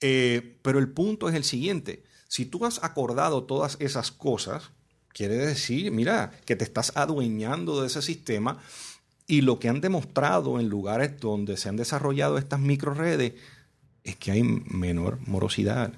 Eh, 0.00 0.56
pero 0.62 0.78
el 0.78 0.88
punto 0.88 1.28
es 1.28 1.34
el 1.34 1.44
siguiente, 1.44 2.04
si 2.28 2.44
tú 2.44 2.64
has 2.66 2.82
acordado 2.84 3.44
todas 3.44 3.76
esas 3.80 4.12
cosas, 4.12 4.70
quiere 5.12 5.36
decir, 5.36 5.90
mira, 5.90 6.30
que 6.44 6.56
te 6.56 6.64
estás 6.64 6.92
adueñando 6.94 7.80
de 7.80 7.88
ese 7.88 8.02
sistema 8.02 8.58
y 9.26 9.40
lo 9.40 9.58
que 9.58 9.68
han 9.68 9.80
demostrado 9.80 10.60
en 10.60 10.68
lugares 10.68 11.18
donde 11.20 11.56
se 11.56 11.68
han 11.68 11.76
desarrollado 11.76 12.38
estas 12.38 12.60
microredes 12.60 13.32
es 14.04 14.16
que 14.16 14.30
hay 14.30 14.42
menor 14.42 15.18
morosidad 15.26 15.92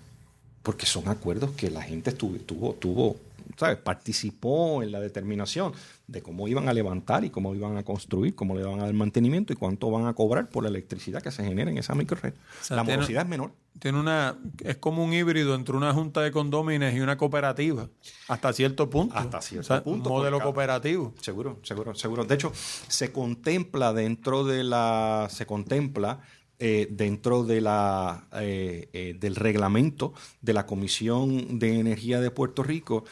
porque 0.63 0.87
son 0.87 1.09
acuerdos 1.09 1.51
que 1.53 1.71
la 1.71 1.83
gente 1.83 2.13
tuvo, 2.13 3.17
¿sabes? 3.57 3.79
Participó 3.79 4.83
en 4.83 4.93
la 4.93 5.01
determinación 5.01 5.73
de 6.07 6.23
cómo 6.23 6.49
iban 6.49 6.69
a 6.69 6.73
levantar 6.73 7.25
y 7.25 7.31
cómo 7.31 7.55
iban 7.55 7.77
a 7.77 7.85
construir, 7.85 8.35
cómo 8.35 8.57
le 8.57 8.65
van 8.65 8.81
a 8.81 8.85
dar 8.85 8.95
mantenimiento 8.95 9.53
y 9.53 9.57
cuánto 9.57 9.91
van 9.91 10.07
a 10.07 10.15
cobrar 10.15 10.49
por 10.49 10.65
la 10.65 10.69
electricidad 10.69 11.23
que 11.23 11.31
se 11.31 11.45
genera 11.45 11.71
en 11.71 11.79
esa 11.79 11.95
microred. 11.95 12.35
sea, 12.63 12.77
la 12.77 12.85
morosidad 12.85 13.23
es 13.23 13.29
menor. 13.29 13.53
Tiene 13.79 14.01
una, 14.01 14.37
es 14.65 14.77
como 14.77 15.05
un 15.05 15.13
híbrido 15.13 15.55
entre 15.55 15.77
una 15.77 15.95
junta 15.95 16.21
de 16.23 16.33
condómines 16.33 16.95
y 16.95 17.01
una 17.01 17.17
cooperativa, 17.17 17.89
hasta 18.27 18.53
cierto 18.53 18.91
punto. 18.91 19.17
Hasta 19.17 19.41
cierto 19.41 19.65
O 19.65 19.69
sea, 19.69 19.85
punto, 19.85 20.11
Un 20.11 20.17
modelo 20.17 20.41
cooperativo. 20.41 21.15
Seguro, 21.21 21.61
seguro, 21.63 21.95
seguro. 21.95 22.25
De 22.25 22.35
hecho, 22.35 22.53
se 22.55 23.13
contempla 23.13 23.93
dentro 23.93 24.45
de 24.45 24.65
la, 24.65 25.29
se 25.31 25.47
contempla 25.47 26.21
eh, 26.63 26.89
dentro 26.91 27.45
de 27.45 27.63
la, 27.63 28.27
eh, 28.35 28.91
eh, 28.93 29.17
del 29.19 29.35
reglamento 29.35 30.13
de 30.43 30.53
la 30.53 30.67
Comisión 30.67 31.59
de 31.59 31.81
Energía 31.81 32.21
de 32.21 32.31
Puerto 32.31 32.63
Rico 32.63 33.05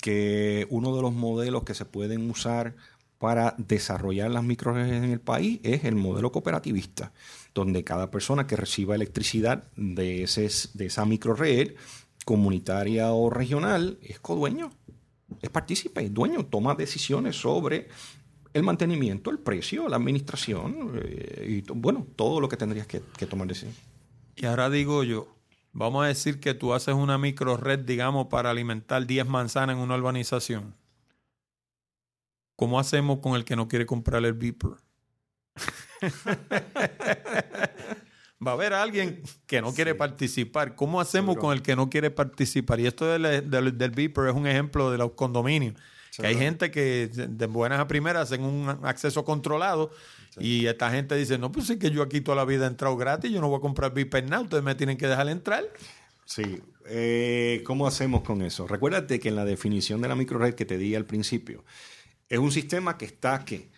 que 0.00 0.68
uno 0.70 0.94
de 0.94 1.02
los 1.02 1.12
modelos 1.12 1.64
que 1.64 1.74
se 1.74 1.84
pueden 1.84 2.30
usar 2.30 2.76
para 3.18 3.56
desarrollar 3.58 4.30
las 4.30 4.44
microredes 4.44 5.02
en 5.02 5.10
el 5.10 5.20
país 5.20 5.58
es 5.64 5.82
el 5.84 5.96
modelo 5.96 6.30
cooperativista, 6.30 7.12
donde 7.54 7.82
cada 7.82 8.10
persona 8.10 8.46
que 8.46 8.54
reciba 8.54 8.94
electricidad 8.94 9.64
de, 9.76 10.22
ese, 10.22 10.48
de 10.74 10.86
esa 10.86 11.04
microred 11.04 11.74
comunitaria 12.24 13.10
o 13.12 13.30
regional 13.30 13.98
es 14.00 14.20
codueño 14.20 14.70
es 15.40 15.50
partícipe, 15.50 16.04
es 16.04 16.12
dueño, 16.12 16.44
toma 16.46 16.74
decisiones 16.74 17.36
sobre 17.36 17.88
el 18.54 18.62
mantenimiento, 18.62 19.30
el 19.30 19.38
precio, 19.38 19.88
la 19.88 19.96
administración 19.96 21.00
eh, 21.02 21.62
y 21.66 21.72
bueno, 21.72 22.06
todo 22.16 22.40
lo 22.40 22.48
que 22.48 22.56
tendrías 22.56 22.86
que, 22.86 23.02
que 23.16 23.26
tomar 23.26 23.48
decisiones. 23.48 23.78
Y 24.36 24.46
ahora 24.46 24.70
digo 24.70 25.04
yo, 25.04 25.34
vamos 25.72 26.04
a 26.04 26.08
decir 26.08 26.40
que 26.40 26.54
tú 26.54 26.74
haces 26.74 26.94
una 26.94 27.18
micro 27.18 27.56
red, 27.56 27.80
digamos, 27.80 28.26
para 28.26 28.50
alimentar 28.50 29.06
10 29.06 29.26
manzanas 29.26 29.76
en 29.76 29.82
una 29.82 29.96
urbanización. 29.96 30.74
¿Cómo 32.56 32.78
hacemos 32.78 33.18
con 33.18 33.34
el 33.34 33.44
que 33.44 33.56
no 33.56 33.68
quiere 33.68 33.86
comprar 33.86 34.24
el 34.24 34.34
beeper? 34.34 34.72
Va 38.44 38.50
a 38.50 38.54
haber 38.54 38.72
alguien 38.72 39.22
que 39.46 39.62
no 39.62 39.72
quiere 39.72 39.94
participar. 39.94 40.74
¿Cómo 40.74 41.00
hacemos 41.00 41.34
Seguro. 41.34 41.48
con 41.48 41.52
el 41.56 41.62
que 41.62 41.76
no 41.76 41.88
quiere 41.88 42.10
participar? 42.10 42.80
Y 42.80 42.86
esto 42.86 43.06
del, 43.06 43.48
del, 43.48 43.78
del 43.78 43.90
beeper 43.92 44.28
es 44.28 44.34
un 44.34 44.48
ejemplo 44.48 44.90
de 44.90 44.98
los 44.98 45.12
condominios. 45.12 45.76
Que 46.14 46.26
hay 46.26 46.36
gente 46.36 46.70
que 46.70 47.08
de 47.08 47.46
buenas 47.46 47.80
a 47.80 47.88
primeras 47.88 48.30
hacen 48.30 48.44
un 48.44 48.68
acceso 48.82 49.24
controlado 49.24 49.90
y 50.38 50.66
esta 50.66 50.90
gente 50.90 51.16
dice, 51.16 51.38
no, 51.38 51.50
pues 51.50 51.70
es 51.70 51.78
que 51.78 51.90
yo 51.90 52.02
aquí 52.02 52.20
toda 52.20 52.36
la 52.36 52.44
vida 52.44 52.66
he 52.66 52.68
entrado 52.68 52.96
gratis, 52.96 53.30
yo 53.30 53.40
no 53.40 53.48
voy 53.48 53.58
a 53.58 53.60
comprar 53.60 53.94
beeper 53.94 54.28
nada, 54.28 54.42
ustedes 54.42 54.62
me 54.62 54.74
tienen 54.74 54.98
que 54.98 55.06
dejar 55.06 55.28
entrar. 55.28 55.64
Sí, 56.26 56.60
eh, 56.86 57.62
¿cómo 57.64 57.86
hacemos 57.86 58.22
con 58.22 58.42
eso? 58.42 58.66
Recuérdate 58.66 59.20
que 59.20 59.30
en 59.30 59.36
la 59.36 59.44
definición 59.44 60.02
de 60.02 60.08
la 60.08 60.14
microred 60.14 60.54
que 60.54 60.66
te 60.66 60.76
di 60.76 60.94
al 60.94 61.06
principio, 61.06 61.64
es 62.28 62.38
un 62.38 62.52
sistema 62.52 62.98
que 62.98 63.06
está 63.06 63.44
que, 63.44 63.70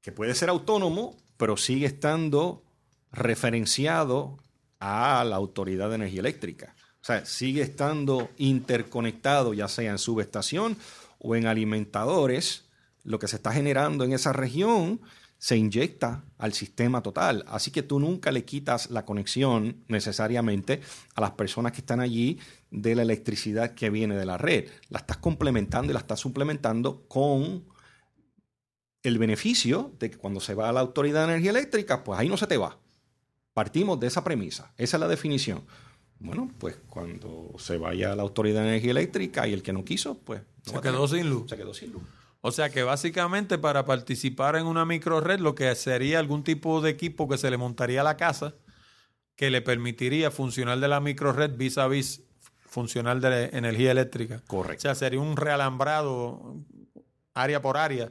que 0.00 0.12
puede 0.12 0.34
ser 0.34 0.48
autónomo, 0.50 1.16
pero 1.36 1.56
sigue 1.56 1.86
estando 1.86 2.62
referenciado 3.10 4.38
a 4.80 5.24
la 5.24 5.36
Autoridad 5.36 5.88
de 5.88 5.96
Energía 5.96 6.20
Eléctrica. 6.20 6.74
O 7.00 7.04
sea, 7.04 7.24
sigue 7.24 7.62
estando 7.62 8.30
interconectado, 8.36 9.54
ya 9.54 9.68
sea 9.68 9.90
en 9.90 9.98
subestación 9.98 10.76
o 11.18 11.36
en 11.36 11.46
alimentadores. 11.46 12.68
Lo 13.04 13.18
que 13.18 13.28
se 13.28 13.36
está 13.36 13.52
generando 13.52 14.04
en 14.04 14.12
esa 14.12 14.32
región 14.32 15.00
se 15.38 15.56
inyecta 15.56 16.24
al 16.36 16.52
sistema 16.52 17.02
total. 17.02 17.44
Así 17.48 17.70
que 17.70 17.82
tú 17.82 18.00
nunca 18.00 18.32
le 18.32 18.44
quitas 18.44 18.90
la 18.90 19.04
conexión 19.04 19.84
necesariamente 19.86 20.80
a 21.14 21.20
las 21.20 21.32
personas 21.32 21.72
que 21.72 21.80
están 21.80 22.00
allí 22.00 22.38
de 22.70 22.94
la 22.96 23.02
electricidad 23.02 23.74
que 23.74 23.90
viene 23.90 24.16
de 24.16 24.26
la 24.26 24.36
red. 24.36 24.68
La 24.88 24.98
estás 24.98 25.18
complementando 25.18 25.92
y 25.92 25.94
la 25.94 26.00
estás 26.00 26.20
suplementando 26.20 27.06
con 27.06 27.64
el 29.04 29.18
beneficio 29.18 29.92
de 29.98 30.10
que 30.10 30.18
cuando 30.18 30.40
se 30.40 30.54
va 30.54 30.68
a 30.68 30.72
la 30.72 30.80
Autoridad 30.80 31.20
de 31.20 31.32
Energía 31.32 31.50
Eléctrica, 31.50 32.02
pues 32.02 32.18
ahí 32.18 32.28
no 32.28 32.36
se 32.36 32.48
te 32.48 32.56
va. 32.56 32.78
Partimos 33.54 33.98
de 34.00 34.08
esa 34.08 34.24
premisa. 34.24 34.72
Esa 34.76 34.96
es 34.96 35.00
la 35.00 35.08
definición. 35.08 35.64
Bueno, 36.20 36.50
pues 36.58 36.76
cuando 36.88 37.52
se 37.58 37.78
vaya 37.78 38.16
la 38.16 38.22
Autoridad 38.22 38.62
de 38.62 38.68
Energía 38.68 38.90
Eléctrica 38.90 39.46
y 39.46 39.52
el 39.52 39.62
que 39.62 39.72
no 39.72 39.84
quiso, 39.84 40.18
pues 40.18 40.42
no 40.66 40.72
Se 40.72 40.80
quedó 40.80 41.06
sin 41.08 41.30
luz. 41.30 41.48
Se 41.48 41.56
quedó 41.56 41.72
sin 41.74 41.92
luz. 41.92 42.02
O 42.40 42.50
sea 42.52 42.70
que 42.70 42.82
básicamente 42.82 43.58
para 43.58 43.84
participar 43.84 44.56
en 44.56 44.66
una 44.66 44.84
micro 44.84 45.20
red 45.20 45.40
lo 45.40 45.54
que 45.54 45.74
sería 45.74 46.18
algún 46.18 46.44
tipo 46.44 46.80
de 46.80 46.90
equipo 46.90 47.28
que 47.28 47.36
se 47.38 47.50
le 47.50 47.56
montaría 47.56 48.00
a 48.00 48.04
la 48.04 48.16
casa 48.16 48.54
que 49.36 49.50
le 49.50 49.60
permitiría 49.62 50.30
funcionar 50.30 50.78
de 50.80 50.88
la 50.88 51.00
micro 51.00 51.32
red 51.32 51.56
vis 51.56 51.78
a 51.78 51.86
vis 51.88 52.22
funcional 52.66 53.20
de 53.20 53.30
la 53.30 53.44
energía 53.46 53.90
eléctrica. 53.92 54.42
O 54.44 54.48
Correcto. 54.48 54.82
sea, 54.82 54.94
sería 54.94 55.20
un 55.20 55.36
realambrado 55.36 56.56
área 57.34 57.62
por 57.62 57.76
área, 57.76 58.10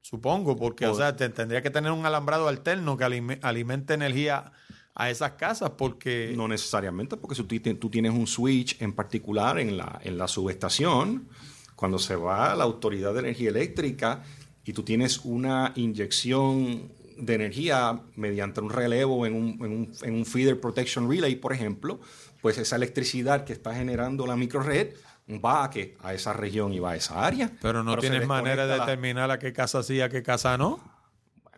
supongo, 0.00 0.56
porque 0.56 0.86
o 0.86 0.94
sea, 0.94 1.16
te- 1.16 1.28
tendría 1.28 1.62
que 1.62 1.70
tener 1.70 1.92
un 1.92 2.04
alambrado 2.06 2.48
alterno 2.48 2.96
que 2.96 3.04
alime- 3.04 3.38
alimente 3.42 3.94
energía 3.94 4.52
a 4.94 5.10
esas 5.10 5.32
casas 5.32 5.70
porque... 5.76 6.32
No 6.36 6.46
necesariamente, 6.48 7.16
porque 7.16 7.34
si 7.34 7.42
tú, 7.42 7.58
ti- 7.60 7.74
tú 7.74 7.90
tienes 7.90 8.12
un 8.12 8.26
switch 8.26 8.80
en 8.80 8.92
particular 8.92 9.58
en 9.58 9.76
la, 9.76 10.00
en 10.04 10.16
la 10.18 10.28
subestación, 10.28 11.28
cuando 11.74 11.98
se 11.98 12.14
va 12.16 12.52
a 12.52 12.56
la 12.56 12.64
Autoridad 12.64 13.12
de 13.14 13.20
Energía 13.20 13.50
Eléctrica 13.50 14.22
y 14.64 14.72
tú 14.72 14.82
tienes 14.84 15.20
una 15.24 15.72
inyección 15.74 16.92
de 17.18 17.34
energía 17.34 18.00
mediante 18.16 18.60
un 18.60 18.70
relevo 18.70 19.26
en 19.26 19.34
un, 19.34 19.48
en 19.64 19.72
un- 19.72 19.92
en 20.02 20.14
un 20.14 20.24
feeder 20.26 20.60
protection 20.60 21.08
relay, 21.10 21.36
por 21.36 21.52
ejemplo, 21.52 22.00
pues 22.40 22.58
esa 22.58 22.76
electricidad 22.76 23.44
que 23.44 23.52
está 23.52 23.74
generando 23.74 24.26
la 24.26 24.36
microred 24.36 24.94
va 25.44 25.64
a, 25.64 25.70
que, 25.70 25.96
a 26.02 26.12
esa 26.12 26.32
región 26.34 26.72
y 26.72 26.78
va 26.78 26.92
a 26.92 26.96
esa 26.96 27.24
área. 27.24 27.50
Pero 27.62 27.82
no 27.82 27.92
tienes 27.96 28.20
manera 28.28 28.66
de 28.66 28.74
determinar 28.80 29.30
a 29.30 29.38
qué 29.38 29.52
casa 29.52 29.82
sí, 29.82 30.00
a 30.00 30.08
qué 30.08 30.22
casa 30.22 30.56
no. 30.58 30.80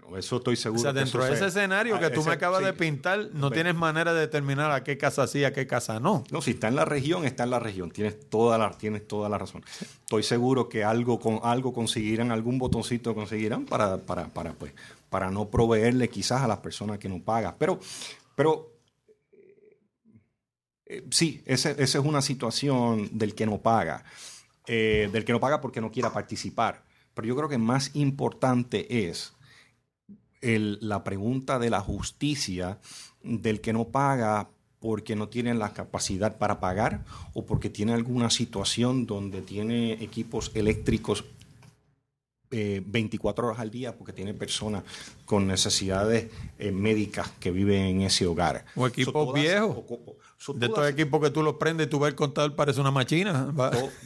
Bueno, 0.07 0.19
eso 0.19 0.37
estoy 0.37 0.57
seguro. 0.57 0.81
O 0.81 0.83
sea, 0.83 0.93
dentro 0.93 1.23
de 1.24 1.31
se- 1.31 1.35
ese 1.37 1.47
escenario 1.47 1.97
Ah, 1.97 2.01
que 2.01 2.11
tú 2.11 2.20
ese- 2.20 2.28
me 2.31 2.35
acabas 2.35 2.62
de 2.65 2.70
sí. 2.70 2.77
pintar, 2.78 3.28
no 3.33 3.51
tienes 3.51 3.74
manera 3.74 4.15
de 4.15 4.20
determinar 4.20 4.70
a 4.70 4.83
qué 4.85 4.97
casa 4.97 5.27
sí, 5.27 5.45
a 5.45 5.53
qué 5.53 5.66
casa 5.66 5.99
no. 6.01 6.24
No, 6.31 6.41
si 6.41 6.53
está 6.53 6.69
en 6.69 6.77
la 6.77 6.85
región, 6.85 7.24
está 7.24 7.45
en 7.45 7.51
la 7.51 7.59
región. 7.59 7.91
Tienes 7.91 8.28
toda 8.31 8.57
la, 8.59 8.70
tienes 8.70 9.07
toda 9.07 9.28
la 9.28 9.37
razón. 9.39 9.65
Estoy 10.01 10.23
seguro 10.23 10.69
que 10.69 10.85
algo 10.85 11.19
con 11.20 11.41
algo 11.43 11.73
conseguirán, 11.73 12.31
algún 12.33 12.59
botoncito 12.59 13.15
conseguirán 13.15 13.66
para, 13.66 13.99
para, 13.99 14.28
para, 14.28 14.53
pues, 14.53 14.73
para 15.11 15.31
no 15.31 15.49
proveerle 15.51 16.09
quizás 16.09 16.43
a 16.43 16.49
las 16.49 16.59
personas 16.59 16.99
que 16.99 17.09
no 17.09 17.20
pagan. 17.23 17.55
Pero, 17.59 17.78
pero 18.35 18.73
eh, 20.87 21.05
sí, 21.11 21.43
ese- 21.47 21.73
esa 21.83 21.99
es 21.99 22.05
una 22.05 22.23
situación 22.23 23.09
del 23.12 23.35
que 23.35 23.47
no 23.47 23.59
paga. 23.59 24.05
Eh, 24.69 25.09
del 25.12 25.24
que 25.24 25.33
no 25.33 25.41
paga 25.41 25.61
porque 25.61 25.81
no 25.81 25.91
quiera 25.93 26.12
participar. 26.12 26.85
Pero 27.15 27.28
yo 27.28 27.37
creo 27.37 27.49
que 27.49 27.59
más 27.59 27.91
importante 27.95 29.09
es 29.09 29.33
el- 30.55 30.78
la 30.81 31.02
pregunta 31.05 31.59
de 31.59 31.70
la 31.70 31.81
justicia 31.81 32.78
del 33.23 33.60
que 33.60 33.73
no 33.73 33.85
paga 33.89 34.48
porque 34.81 35.16
no 35.16 35.28
tiene 35.28 35.55
la 35.55 35.73
capacidad 35.73 36.36
para 36.39 36.60
pagar 36.60 37.05
o 37.35 37.44
porque 37.44 37.70
tiene 37.70 37.93
alguna 37.94 38.31
situación 38.31 39.06
donde 39.06 39.40
tiene 39.43 39.94
equipos 39.94 40.51
eléctricos 40.55 41.24
eh, 42.52 42.81
24 42.86 43.48
horas 43.48 43.59
al 43.59 43.73
día 43.73 43.97
porque 43.97 44.12
tiene 44.12 44.32
personas 44.32 44.85
con 45.24 45.48
necesidades 45.48 46.31
eh, 46.60 46.70
médicas 46.70 47.28
que 47.40 47.51
viven 47.51 47.82
en 47.82 48.01
ese 48.02 48.24
hogar. 48.24 48.64
O 48.77 48.86
equipos 48.86 49.12
So, 49.12 49.24
todas- 49.27 49.43
viejos. 49.43 49.77
o- 49.77 49.94
o- 49.94 50.16
so, 50.39 50.52
De 50.52 50.66
estos 50.66 50.89
equipos 50.89 51.20
que 51.20 51.31
tú 51.31 51.43
los 51.43 51.55
prendes 51.56 51.89
y 51.89 51.90
tú 51.90 51.98
ves 51.98 52.10
el 52.10 52.14
contador 52.14 52.55
parece 52.55 52.81
una 52.81 52.93
machina. 52.93 53.52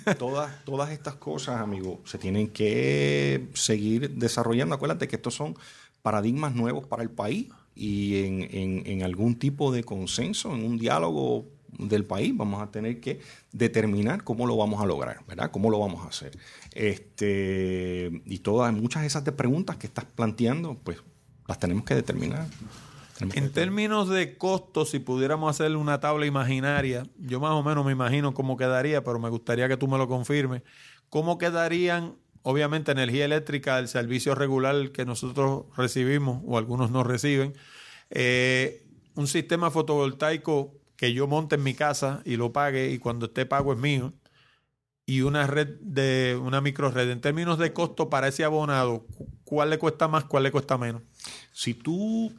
To- 0.06 0.14
todas, 0.14 0.64
todas 0.64 0.90
estas 0.90 1.16
cosas, 1.16 1.60
amigo, 1.60 2.00
se 2.06 2.16
tienen 2.16 2.48
que 2.48 3.46
seguir 3.52 4.08
desarrollando. 4.12 4.74
Acuérdate 4.74 5.06
que 5.06 5.16
estos 5.16 5.34
son 5.34 5.54
paradigmas 6.02 6.54
nuevos 6.54 6.86
para 6.86 7.02
el 7.02 7.10
país 7.10 7.48
y 7.74 8.24
en, 8.24 8.42
en- 8.50 8.82
en 8.86 9.02
algún 9.02 9.36
tipo 9.38 9.72
de 9.72 9.84
consenso, 9.84 10.54
en 10.54 10.64
un 10.64 10.78
diálogo 10.78 11.46
del 11.78 12.04
país, 12.04 12.36
vamos 12.36 12.60
a 12.62 12.70
tener 12.70 13.00
que 13.00 13.20
determinar 13.52 14.24
cómo 14.24 14.46
lo 14.46 14.56
vamos 14.56 14.82
a 14.82 14.86
lograr, 14.86 15.24
¿verdad? 15.26 15.50
¿Cómo 15.50 15.70
lo 15.70 15.78
vamos 15.78 16.04
a 16.04 16.08
hacer? 16.08 16.36
Este, 16.74 18.22
y 18.26 18.38
todas, 18.38 18.72
muchas 18.72 19.02
de 19.02 19.06
esas 19.08 19.22
preguntas 19.22 19.76
que 19.76 19.86
estás 19.86 20.04
planteando, 20.04 20.76
pues 20.82 20.98
las 21.46 21.58
tenemos 21.58 21.84
que 21.84 21.94
determinar. 21.94 22.46
Tenemos 23.16 23.34
que 23.34 23.40
En 23.40 23.46
determinar. 23.46 23.52
términos 23.52 24.08
de 24.08 24.36
costos, 24.36 24.90
si 24.90 24.98
pudiéramos 24.98 25.50
hacerle 25.50 25.76
una 25.76 26.00
tabla 26.00 26.26
imaginaria, 26.26 27.04
yo 27.18 27.40
más 27.40 27.52
o 27.52 27.62
menos 27.62 27.84
me 27.84 27.92
imagino 27.92 28.34
cómo 28.34 28.56
quedaría, 28.56 29.02
pero 29.04 29.18
me 29.18 29.28
gustaría 29.28 29.68
que 29.68 29.76
tú 29.76 29.88
me 29.88 29.98
lo 29.98 30.08
confirmes. 30.08 30.62
¿Cómo 31.08 31.38
quedarían, 31.38 32.14
obviamente, 32.42 32.92
energía 32.92 33.24
eléctrica, 33.24 33.78
el 33.78 33.88
servicio 33.88 34.34
regular 34.34 34.90
que 34.92 35.04
nosotros 35.04 35.64
recibimos 35.76 36.42
o 36.46 36.58
algunos 36.58 36.90
no 36.90 37.04
reciben? 37.04 37.54
eh, 38.10 38.82
un 39.14 39.26
sistema 39.26 39.70
fotovoltaico 39.70 40.74
que 40.96 41.12
yo 41.12 41.26
monte 41.26 41.56
en 41.56 41.62
mi 41.62 41.74
casa 41.74 42.22
y 42.24 42.36
lo 42.36 42.52
pague 42.52 42.90
y 42.90 42.98
cuando 42.98 43.26
esté 43.26 43.46
pago 43.46 43.72
es 43.72 43.78
mío 43.78 44.12
y 45.06 45.22
una 45.22 45.46
red 45.46 45.68
de 45.80 46.38
una 46.40 46.60
micro 46.60 46.90
red 46.90 47.10
en 47.10 47.20
términos 47.20 47.58
de 47.58 47.72
costo 47.72 48.08
para 48.10 48.28
ese 48.28 48.44
abonado 48.44 49.06
cu- 49.06 49.28
cuál 49.44 49.70
le 49.70 49.78
cuesta 49.78 50.08
más 50.08 50.24
cuál 50.24 50.44
le 50.44 50.52
cuesta 50.52 50.78
menos 50.78 51.02
Si 51.52 51.74
tú 51.74 52.32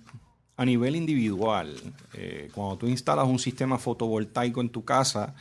a 0.57 0.65
nivel 0.65 0.95
individual, 0.95 1.76
eh, 2.14 2.49
cuando 2.53 2.78
tú 2.78 2.88
instalas 2.88 3.28
un 3.28 3.40
sistema 3.40 3.78
fotovoltaico 3.80 4.61
en 4.61 4.69
tu 4.69 4.86
casa 4.86 5.36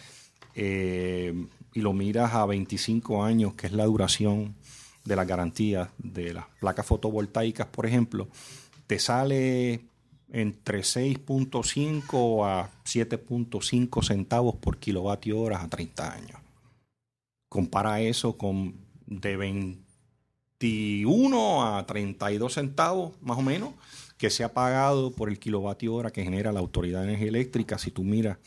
eh, 0.54 1.34
y 1.74 1.80
lo 1.80 1.92
miras 1.92 2.34
a 2.34 2.46
25 2.46 3.24
años, 3.24 3.54
que 3.54 3.66
es 3.66 3.72
la 3.72 3.84
duración 3.84 4.54
de 5.04 5.16
las 5.16 5.26
garantías 5.26 5.88
de 5.98 6.34
las 6.34 6.46
placas 6.60 6.86
fotovoltaicas, 6.86 7.66
por 7.66 7.86
ejemplo, 7.86 8.28
te 8.86 8.98
sale 8.98 9.80
entre 10.32 10.80
6.5 10.80 12.46
a 12.46 12.70
7.5 12.84 14.04
centavos 14.04 14.56
por 14.56 14.78
kilovatio 14.78 15.40
hora 15.40 15.62
a 15.62 15.68
30 15.68 16.12
años. 16.12 16.38
Compara 17.48 18.00
eso 18.00 18.36
con 18.36 18.74
de 19.06 19.36
21 19.36 21.76
a 21.76 21.86
32 21.86 22.54
centavos, 22.54 23.12
más 23.20 23.38
o 23.38 23.42
menos, 23.42 23.74
que 24.18 24.30
se 24.30 24.44
ha 24.44 24.52
pagado 24.52 25.12
por 25.12 25.30
el 25.30 25.38
kilovatio 25.38 25.94
hora 25.94 26.12
que 26.12 26.22
genera 26.22 26.52
la 26.52 26.60
Autoridad 26.60 27.00
de 27.00 27.08
Energía 27.08 27.28
Eléctrica 27.28 27.78
si 27.78 27.90
tú 27.90 28.04
miras 28.04 28.38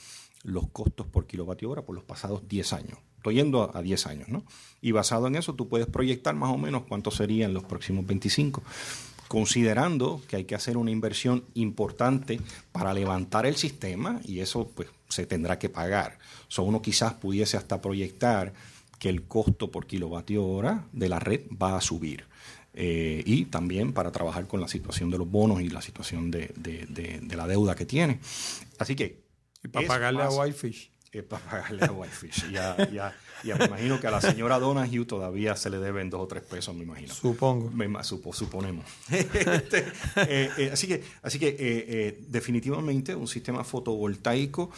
los 0.44 0.70
costos 0.70 1.08
por 1.08 1.26
kilovatio 1.26 1.70
hora 1.70 1.84
por 1.84 1.96
los 1.96 2.04
pasados 2.04 2.48
10 2.48 2.74
años. 2.74 3.00
Estoy 3.24 3.36
yendo 3.36 3.64
a, 3.64 3.78
a 3.80 3.82
10 3.82 4.06
años, 4.08 4.28
¿no? 4.28 4.44
Y 4.82 4.92
basado 4.92 5.28
en 5.28 5.36
eso 5.38 5.56
tú 5.56 5.70
puedes 5.70 5.88
proyectar 5.88 6.36
más 6.36 6.52
o 6.54 6.58
menos 6.58 6.84
cuánto 6.90 7.10
serían 7.10 7.54
los 7.54 7.64
próximos 7.64 8.06
25 8.06 8.62
considerando 9.30 10.22
que 10.28 10.36
hay 10.36 10.44
que 10.46 10.56
hacer 10.56 10.78
una 10.78 10.92
inversión 10.92 11.44
importante 11.56 12.40
para 12.72 12.94
levantar 12.94 13.46
el 13.46 13.56
sistema 13.56 14.20
y 14.26 14.40
eso 14.42 14.70
pues 14.76 14.90
se 15.10 15.26
tendrá 15.26 15.58
que 15.58 15.70
pagar. 15.70 16.20
So, 16.48 16.64
uno 16.64 16.82
quizás 16.82 17.14
pudiese 17.14 17.58
hasta 17.58 17.82
proyectar 17.82 18.54
que 19.00 19.10
el 19.10 19.24
costo 19.24 19.72
por 19.72 19.88
kilovatio 19.88 20.46
hora 20.46 20.86
de 20.92 21.10
la 21.10 21.20
red 21.20 21.42
va 21.62 21.78
a 21.78 21.82
subir. 21.82 22.26
Eh, 22.76 23.24
y 23.26 23.46
también 23.46 23.94
para 23.94 24.12
trabajar 24.12 24.48
con 24.48 24.60
la 24.62 24.68
situación 24.68 25.10
de 25.10 25.18
los 25.18 25.30
bonos 25.30 25.62
y 25.62 25.70
la 25.70 25.82
situación 25.82 26.30
de, 26.30 26.52
de- 26.56 26.86
de- 26.88 27.20
de 27.22 27.36
la 27.36 27.48
deuda 27.48 27.76
que 27.76 27.86
tiene. 27.86 28.20
Así 28.80 28.96
que... 28.96 29.24
y 29.64 29.68
para 29.68 29.88
pagarle 29.88 30.24
más- 30.24 30.34
a 30.36 30.42
Whitefish 30.42 30.92
eh, 31.14 31.22
para 31.24 31.44
pagarle 31.46 31.86
a 31.86 31.92
Whitefish. 31.92 32.50
Ya, 32.52 32.76
ya, 32.92 33.16
ya 33.44 33.56
me 33.56 33.66
imagino 33.66 34.00
que 34.00 34.08
a 34.08 34.12
la 34.12 34.20
señora 34.20 34.58
Donahue 34.60 35.06
todavía 35.06 35.56
se 35.56 35.70
le 35.70 35.78
deben 35.78 36.10
dos 36.10 36.22
o 36.22 36.28
tres 36.28 36.44
pesos, 36.44 36.76
me 36.76 36.84
imagino. 36.84 37.14
supongo 37.14 37.70
Me 37.72 37.88
supo- 38.04 38.34
suponemos. 38.34 38.86
Este, 39.12 39.86
eh, 40.18 40.50
eh, 40.58 40.70
así 40.74 40.88
que, 40.88 41.04
así 41.22 41.38
que 41.40 41.56
eh, 41.60 42.26
definitivamente 42.28 43.16
un 43.16 43.28
sistema 43.28 43.64
fotovoltaico 43.64 44.72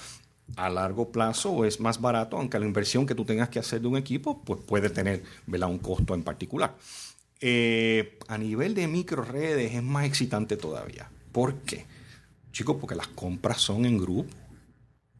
a 0.57 0.69
largo 0.69 1.11
plazo 1.11 1.65
es 1.65 1.79
más 1.79 1.99
barato, 2.01 2.37
aunque 2.37 2.59
la 2.59 2.65
inversión 2.65 3.05
que 3.05 3.15
tú 3.15 3.25
tengas 3.25 3.49
que 3.49 3.57
hacer 3.59 3.81
de 3.81 3.87
un 3.87 3.97
equipo 3.97 4.43
pues 4.43 4.59
puede 4.61 4.89
tener 4.89 5.23
¿verdad? 5.47 5.69
un 5.69 5.79
costo 5.79 6.13
en 6.13 6.23
particular. 6.23 6.75
A 8.27 8.37
nivel 8.37 8.73
de 8.75 8.87
microredes 8.87 9.73
es 9.73 9.83
más 9.83 10.05
excitante 10.05 10.57
todavía. 10.57 11.09
¿Por 11.31 11.55
qué? 11.61 11.85
Chicos, 12.51 12.77
porque 12.79 12.95
las 12.95 13.07
compras 13.07 13.61
son 13.61 13.85
en 13.85 13.97
grupo. 13.97 14.33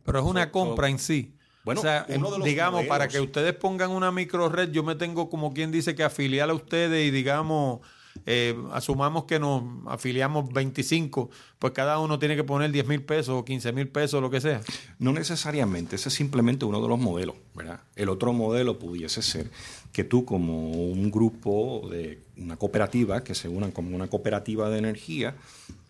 Pero 0.06 0.20
es 0.20 0.26
una 0.26 0.46
So- 0.46 0.52
compra 0.52 0.88
so- 0.88 0.92
en 0.92 1.00
sí. 1.00 1.32
Bueno, 1.64 1.80
o 1.82 1.84
sea, 1.84 2.06
uno 2.10 2.30
de 2.32 2.38
los 2.38 2.46
digamos, 2.48 2.82
modelos- 2.82 2.90
para 2.90 3.08
que 3.08 3.20
ustedes 3.20 3.54
pongan 3.56 3.90
una 3.90 4.12
micro 4.12 4.50
red, 4.50 4.70
yo 4.72 4.84
me 4.84 4.94
tengo 4.96 5.30
como 5.32 5.52
quien 5.54 5.72
dice 5.72 5.96
que 5.96 6.04
afiliar 6.04 6.50
a 6.50 6.54
ustedes 6.54 7.08
y 7.08 7.10
digamos, 7.10 7.80
eh, 8.28 8.56
asumamos 8.72 9.26
que 9.26 9.40
nos 9.40 9.64
afiliamos 9.88 10.54
25, 10.54 11.32
pues 11.58 11.74
cada 11.74 11.98
uno 12.00 12.20
tiene 12.20 12.36
que 12.36 12.44
poner 12.44 12.72
10 12.72 12.88
mil 12.88 13.02
pesos 13.04 13.30
o 13.30 13.44
15 13.44 13.72
mil 13.74 13.88
pesos, 13.88 14.22
lo 14.22 14.30
que 14.30 14.40
sea. 14.42 14.62
No 15.00 15.12
necesariamente, 15.12 15.96
ese 15.96 16.10
es 16.10 16.16
simplemente 16.16 16.66
uno 16.66 16.80
de 16.82 16.88
los 16.88 17.00
modelos, 17.00 17.36
¿verdad? 17.56 17.80
El 17.96 18.10
otro 18.10 18.32
modelo 18.32 18.78
pudiese 18.78 19.24
ser 19.24 19.50
que 19.92 20.04
tú 20.04 20.24
como 20.24 20.70
un 20.70 21.10
grupo 21.10 21.88
de 21.90 22.22
una 22.38 22.58
cooperativa, 22.58 23.24
que 23.24 23.34
se 23.34 23.50
unan 23.50 23.72
como 23.72 23.96
una 23.96 24.08
cooperativa 24.08 24.70
de 24.70 24.78
energía, 24.78 25.36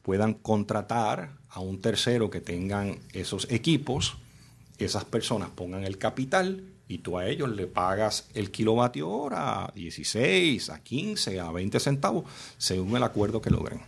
puedan 0.04 0.36
contratar 0.36 1.32
a 1.56 1.62
un 1.62 1.80
tercero 1.80 2.30
que 2.30 2.42
tengan 2.42 3.00
esos 3.14 3.50
equipos, 3.50 4.18
esas 4.78 5.06
personas 5.06 5.50
pongan 5.50 5.86
el 5.86 5.98
capital 5.98 6.66
y 6.90 6.98
tú 6.98 7.18
a 7.18 7.28
ellos 7.28 7.50
le 7.50 7.66
pagas 7.66 8.28
el 8.34 8.52
kilovatio 8.52 9.10
hora 9.10 9.64
a 9.64 9.72
16, 9.72 10.70
a 10.70 10.84
15, 10.84 11.40
a 11.40 11.52
20 11.52 11.80
centavos, 11.80 12.26
según 12.58 12.98
el 12.98 13.04
acuerdo 13.04 13.42
que 13.42 13.52
logren. 13.52 13.82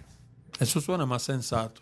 Eso 0.61 0.79
suena 0.79 1.05
más 1.05 1.23
sensato. 1.23 1.81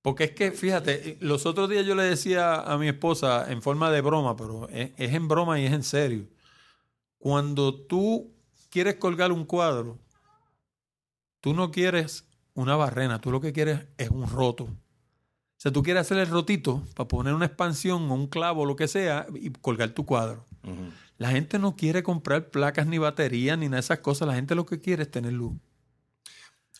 Porque 0.00 0.24
es 0.24 0.30
que, 0.30 0.50
fíjate, 0.50 1.18
los 1.20 1.44
otros 1.44 1.68
días 1.68 1.84
yo 1.84 1.94
le 1.94 2.04
decía 2.04 2.54
a 2.54 2.78
mi 2.78 2.88
esposa 2.88 3.52
en 3.52 3.60
forma 3.60 3.90
de 3.90 4.00
broma, 4.00 4.34
pero 4.34 4.66
es, 4.70 4.92
es 4.96 5.12
en 5.12 5.28
broma 5.28 5.60
y 5.60 5.66
es 5.66 5.74
en 5.74 5.82
serio. 5.82 6.26
Cuando 7.18 7.74
tú 7.74 8.32
quieres 8.70 8.94
colgar 8.94 9.30
un 9.30 9.44
cuadro, 9.44 9.98
tú 11.42 11.52
no 11.52 11.70
quieres 11.70 12.24
una 12.54 12.76
barrena, 12.76 13.20
tú 13.20 13.30
lo 13.30 13.40
que 13.40 13.52
quieres 13.52 13.80
es 13.98 14.10
un 14.10 14.28
roto. 14.28 14.64
O 14.64 15.60
sea, 15.64 15.72
tú 15.72 15.82
quieres 15.82 16.02
hacer 16.02 16.18
el 16.18 16.28
rotito 16.28 16.82
para 16.94 17.08
poner 17.08 17.34
una 17.34 17.46
expansión 17.46 18.10
o 18.10 18.14
un 18.14 18.26
clavo 18.26 18.62
o 18.62 18.66
lo 18.66 18.76
que 18.76 18.86
sea 18.88 19.26
y 19.34 19.50
colgar 19.50 19.90
tu 19.90 20.04
cuadro. 20.04 20.44
La 21.16 21.30
gente 21.30 21.58
no 21.58 21.76
quiere 21.76 22.02
comprar 22.02 22.50
placas 22.50 22.86
ni 22.86 22.98
baterías 22.98 23.56
ni 23.58 23.66
nada 23.66 23.76
de 23.76 23.80
esas 23.80 24.00
cosas. 24.00 24.28
La 24.28 24.34
gente 24.34 24.54
lo 24.54 24.66
que 24.66 24.80
quiere 24.80 25.04
es 25.04 25.10
tener 25.10 25.32
luz. 25.32 25.54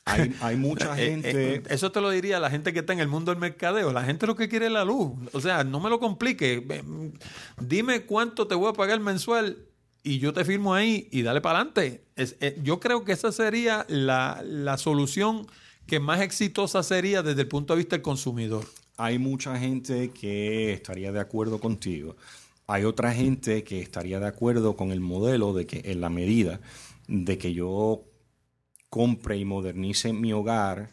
Hay, 0.05 0.35
hay 0.43 0.57
mucha 0.57 0.99
Eh, 1.01 1.07
gente... 1.11 1.55
eh, 1.57 1.63
eso 1.71 1.93
te 1.93 2.01
lo 2.01 2.11
diría 2.11 2.41
la 2.41 2.51
gente 2.51 2.73
que 2.73 2.81
está 2.81 2.93
en 2.93 3.01
el 3.01 3.09
mundo 3.09 3.31
del 3.31 3.41
mercadeo. 3.41 3.93
La 3.93 4.03
gente 4.05 4.27
lo 4.27 4.37
que 4.37 4.49
quiere 4.49 4.67
es 4.67 4.73
la 4.73 4.85
luz. 4.85 5.13
O 5.33 5.41
sea, 5.41 5.65
no 5.65 5.81
me 5.81 5.89
lo 5.89 5.99
complique. 6.01 6.67
Eh, 6.69 6.83
Dime 7.61 8.03
cuánto 8.03 8.47
te 8.47 8.55
voy 8.55 8.69
a 8.71 8.73
pagar 8.75 9.01
mensual 9.01 9.59
y 10.03 10.19
yo 10.19 10.33
te 10.35 10.45
firmo 10.45 10.75
ahí 10.75 11.09
y 11.11 11.23
dale 11.23 11.41
para 11.41 11.61
adelante. 11.61 12.05
Eh, 12.17 12.61
yo 12.63 12.81
creo 12.81 13.05
que 13.05 13.13
esa 13.13 13.33
sería 13.33 13.87
la, 13.89 14.43
la 14.45 14.77
solución 14.77 15.47
que 15.87 16.01
más 16.01 16.21
exitosa 16.21 16.83
sería 16.83 17.23
desde 17.23 17.43
el 17.43 17.49
punto 17.49 17.75
de 17.75 17.79
vista 17.79 17.97
del 17.97 18.03
consumidor. 18.03 18.65
Hay 18.97 19.19
mucha 19.19 19.59
gente 19.59 20.11
que 20.11 20.73
estaría 20.73 21.13
de 21.13 21.21
acuerdo 21.21 21.59
contigo. 21.59 22.17
Hay 22.67 22.85
otra 22.85 23.13
gente 23.13 23.65
que 23.65 23.81
estaría 23.81 24.21
de 24.21 24.27
acuerdo 24.27 24.77
con 24.77 24.91
el 24.91 25.01
modelo 25.01 25.53
de 25.53 25.67
que 25.67 25.83
en 25.85 26.01
la 26.01 26.09
medida 26.09 26.61
de 27.09 27.37
que 27.37 27.53
yo 27.53 28.05
compre 28.89 29.37
y 29.37 29.45
modernice 29.45 30.13
mi 30.13 30.33
hogar 30.33 30.91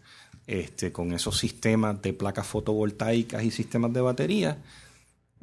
este, 0.48 0.92
con 0.92 1.14
esos 1.14 1.38
sistemas 1.38 2.02
de 2.02 2.14
placas 2.14 2.48
fotovoltaicas 2.48 3.44
y 3.44 3.52
sistemas 3.52 3.94
de 3.94 4.02
batería, 4.02 4.58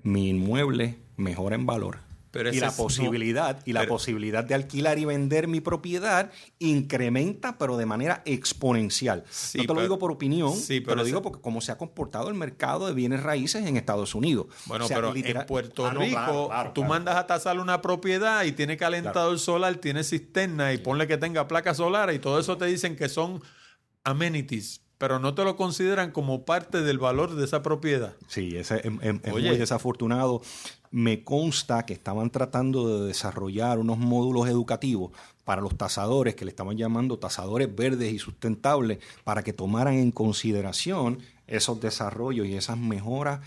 mi 0.02 0.28
inmueble 0.28 0.96
mejora 1.16 1.54
en 1.54 1.64
valor. 1.64 2.07
Pero 2.30 2.50
y 2.52 2.60
la 2.60 2.66
es- 2.66 2.76
no, 2.78 2.82
posibilidad 2.84 3.62
y 3.64 3.72
la 3.72 3.80
pero- 3.80 3.94
posibilidad 3.94 4.44
de 4.44 4.54
alquilar 4.54 4.98
y 4.98 5.06
vender 5.06 5.48
mi 5.48 5.60
propiedad 5.60 6.30
incrementa 6.58 7.56
pero 7.58 7.76
de 7.78 7.86
manera 7.86 8.22
exponencial. 8.26 9.24
Sí, 9.30 9.58
no 9.58 9.64
te 9.66 9.74
lo 9.74 9.80
digo 9.82 9.98
por 9.98 10.10
opinión, 10.12 10.54
sí, 10.54 10.80
pero 10.80 10.84
pero 10.88 10.96
lo 10.96 11.02
ese- 11.02 11.08
digo 11.08 11.22
porque 11.22 11.40
cómo 11.40 11.60
se 11.60 11.72
ha 11.72 11.78
comportado 11.78 12.28
el 12.28 12.34
mercado 12.34 12.86
de 12.86 12.92
bienes 12.94 13.22
raíces 13.22 13.64
en 13.66 13.76
Estados 13.78 14.14
Unidos. 14.14 14.46
Bueno, 14.66 14.84
O 14.84 14.88
sea, 14.88 14.98
pero 14.98 15.14
literal- 15.14 15.42
en 15.42 15.46
Puerto 15.46 15.86
Ah, 15.86 15.92
no, 15.94 16.00
Rico, 16.00 16.12
claro, 16.12 16.46
claro, 16.48 16.72
tú 16.74 16.80
claro. 16.82 16.88
mandas 16.90 17.16
a 17.16 17.26
tasar 17.26 17.58
una 17.58 17.80
propiedad 17.80 18.44
y 18.44 18.52
tiene 18.52 18.76
calentador 18.76 19.38
solar, 19.38 19.76
tiene 19.76 20.04
cisterna 20.04 20.72
y 20.74 20.78
ponle 20.78 21.06
que 21.06 21.16
tenga 21.16 21.48
placas 21.48 21.78
solares 21.78 22.16
y 22.16 22.18
todo 22.18 22.38
eso 22.38 22.58
te 22.58 22.66
dicen 22.66 22.94
que 22.96 23.08
son 23.08 23.42
amenities, 24.04 24.82
pero 24.98 25.18
no 25.18 25.34
te 25.34 25.44
lo 25.44 25.56
consideran 25.56 26.10
como 26.10 26.44
parte 26.44 26.82
del 26.82 26.98
valor 26.98 27.34
de 27.36 27.44
esa 27.44 27.62
propiedad. 27.62 28.14
Sí, 28.26 28.56
ese 28.56 28.76
es, 28.78 28.84
es- 29.02 29.32
muy 29.32 29.42
desafortunado. 29.42 30.42
Me 30.90 31.24
consta 31.24 31.84
que 31.84 31.92
estaban 31.92 32.30
tratando 32.30 33.00
de 33.00 33.06
desarrollar 33.06 33.78
unos 33.78 33.98
módulos 33.98 34.48
educativos 34.48 35.12
para 35.44 35.62
los 35.62 35.76
tasadores, 35.76 36.34
que 36.34 36.44
le 36.44 36.50
estaban 36.50 36.76
llamando 36.76 37.18
tasadores 37.18 37.74
verdes 37.74 38.12
y 38.12 38.18
sustentables, 38.18 38.98
para 39.24 39.42
que 39.42 39.52
tomaran 39.52 39.94
en 39.94 40.10
consideración 40.10 41.18
esos 41.46 41.80
desarrollos 41.80 42.46
y 42.46 42.54
esas 42.54 42.78
mejoras 42.78 43.40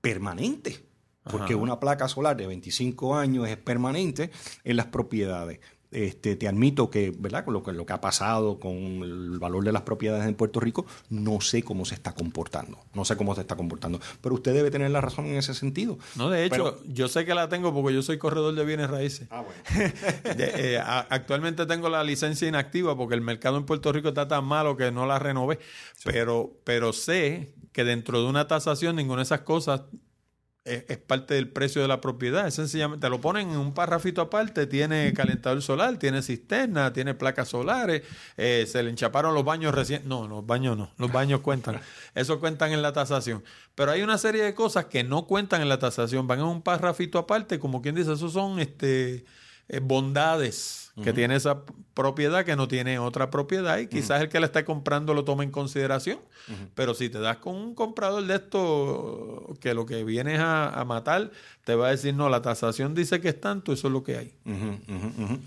permanentes. 0.00 0.82
Porque 1.30 1.54
Ajá. 1.54 1.62
una 1.62 1.80
placa 1.80 2.06
solar 2.08 2.36
de 2.36 2.46
25 2.46 3.16
años 3.16 3.48
es 3.48 3.56
permanente 3.56 4.30
en 4.62 4.76
las 4.76 4.86
propiedades. 4.86 5.60
Este, 5.90 6.34
te 6.34 6.48
admito 6.48 6.90
que, 6.90 7.14
¿verdad? 7.16 7.44
Con 7.44 7.54
lo 7.54 7.62
que, 7.62 7.72
lo 7.72 7.86
que 7.86 7.92
ha 7.92 8.00
pasado 8.00 8.58
con 8.58 8.72
el 8.74 9.38
valor 9.38 9.62
de 9.64 9.70
las 9.70 9.82
propiedades 9.82 10.26
en 10.26 10.34
Puerto 10.34 10.58
Rico, 10.58 10.86
no 11.08 11.40
sé 11.40 11.62
cómo 11.62 11.84
se 11.84 11.94
está 11.94 12.12
comportando. 12.14 12.78
No 12.94 13.04
sé 13.04 13.16
cómo 13.16 13.32
se 13.36 13.42
está 13.42 13.54
comportando. 13.56 14.00
Pero 14.20 14.34
usted 14.34 14.52
debe 14.54 14.72
tener 14.72 14.90
la 14.90 15.00
razón 15.00 15.26
en 15.26 15.36
ese 15.36 15.54
sentido. 15.54 15.96
No, 16.16 16.30
de 16.30 16.44
hecho, 16.46 16.76
Pero- 16.80 16.92
yo 16.92 17.06
sé 17.08 17.24
que 17.24 17.34
la 17.34 17.48
tengo 17.48 17.72
porque 17.72 17.94
yo 17.94 18.02
soy 18.02 18.18
corredor 18.18 18.54
de 18.56 18.64
bienes 18.64 18.90
raíces. 18.90 19.28
Ah, 19.30 19.42
bueno. 19.44 19.92
De- 20.36 20.72
eh, 20.74 20.78
a- 20.78 21.06
actualmente 21.10 21.64
tengo 21.66 21.88
la 21.88 22.02
licencia 22.02 22.48
inactiva 22.48 22.96
porque 22.96 23.14
el 23.14 23.20
mercado 23.20 23.56
en 23.56 23.64
Puerto 23.64 23.92
Rico 23.92 24.08
está 24.08 24.26
tan 24.26 24.44
malo 24.44 24.76
que 24.76 24.90
no 24.90 25.06
la 25.06 25.20
renové. 25.20 25.60
Pero, 26.04 26.58
pero 26.64 26.92
sé 26.92 27.54
que 27.72 27.84
dentro 27.84 28.20
de 28.20 28.28
una 28.28 28.48
tasación 28.48 28.96
ninguna 28.96 29.18
de 29.18 29.24
esas 29.24 29.40
cosas 29.42 29.82
es, 30.64 30.84
es 30.88 30.98
parte 30.98 31.34
del 31.34 31.48
precio 31.48 31.82
de 31.82 31.88
la 31.88 32.00
propiedad. 32.00 32.46
Es 32.46 32.54
sencillamente, 32.54 33.06
te 33.06 33.10
lo 33.10 33.20
ponen 33.20 33.50
en 33.50 33.56
un 33.56 33.74
parrafito 33.74 34.20
aparte, 34.20 34.66
tiene 34.66 35.12
calentador 35.12 35.60
solar, 35.62 35.98
tiene 35.98 36.22
cisterna, 36.22 36.92
tiene 36.92 37.14
placas 37.14 37.48
solares, 37.48 38.02
eh, 38.36 38.66
se 38.66 38.82
le 38.82 38.90
enchaparon 38.90 39.34
los 39.34 39.44
baños 39.44 39.74
recién. 39.74 40.08
No, 40.08 40.26
los 40.26 40.46
baños 40.46 40.76
no, 40.76 40.90
los 40.98 41.12
baños 41.12 41.40
cuentan. 41.40 41.80
Eso 42.14 42.40
cuentan 42.40 42.72
en 42.72 42.82
la 42.82 42.92
tasación. 42.92 43.44
Pero 43.74 43.90
hay 43.92 44.02
una 44.02 44.18
serie 44.18 44.42
de 44.42 44.54
cosas 44.54 44.86
que 44.86 45.04
no 45.04 45.26
cuentan 45.26 45.62
en 45.62 45.68
la 45.68 45.78
tasación, 45.78 46.26
van 46.26 46.40
en 46.40 46.46
un 46.46 46.62
parrafito 46.62 47.18
aparte, 47.18 47.58
como 47.58 47.82
quien 47.82 47.94
dice, 47.94 48.12
esos 48.12 48.32
son 48.32 48.58
este 48.58 49.24
eh, 49.68 49.80
bondades 49.80 50.83
que 51.02 51.12
tiene 51.12 51.34
esa 51.34 51.62
propiedad 51.92 52.44
que 52.44 52.54
no 52.54 52.68
tiene 52.68 52.98
otra 52.98 53.30
propiedad 53.30 53.78
y 53.78 53.88
quizás 53.88 54.22
el 54.22 54.28
que 54.28 54.38
la 54.38 54.46
está 54.46 54.64
comprando 54.64 55.12
lo 55.12 55.24
tome 55.24 55.44
en 55.44 55.50
consideración. 55.50 56.18
Pero 56.74 56.94
si 56.94 57.08
te 57.08 57.18
das 57.18 57.38
con 57.38 57.56
un 57.56 57.74
comprador 57.74 58.24
de 58.26 58.36
esto 58.36 59.56
que 59.60 59.74
lo 59.74 59.86
que 59.86 60.04
vienes 60.04 60.38
a, 60.38 60.68
a 60.68 60.84
matar, 60.84 61.32
te 61.64 61.74
va 61.74 61.88
a 61.88 61.90
decir, 61.90 62.14
no, 62.14 62.28
la 62.28 62.42
tasación 62.42 62.94
dice 62.94 63.20
que 63.20 63.30
es 63.30 63.40
tanto, 63.40 63.72
eso 63.72 63.88
es 63.88 63.92
lo 63.92 64.04
que 64.04 64.18
hay. 64.18 64.34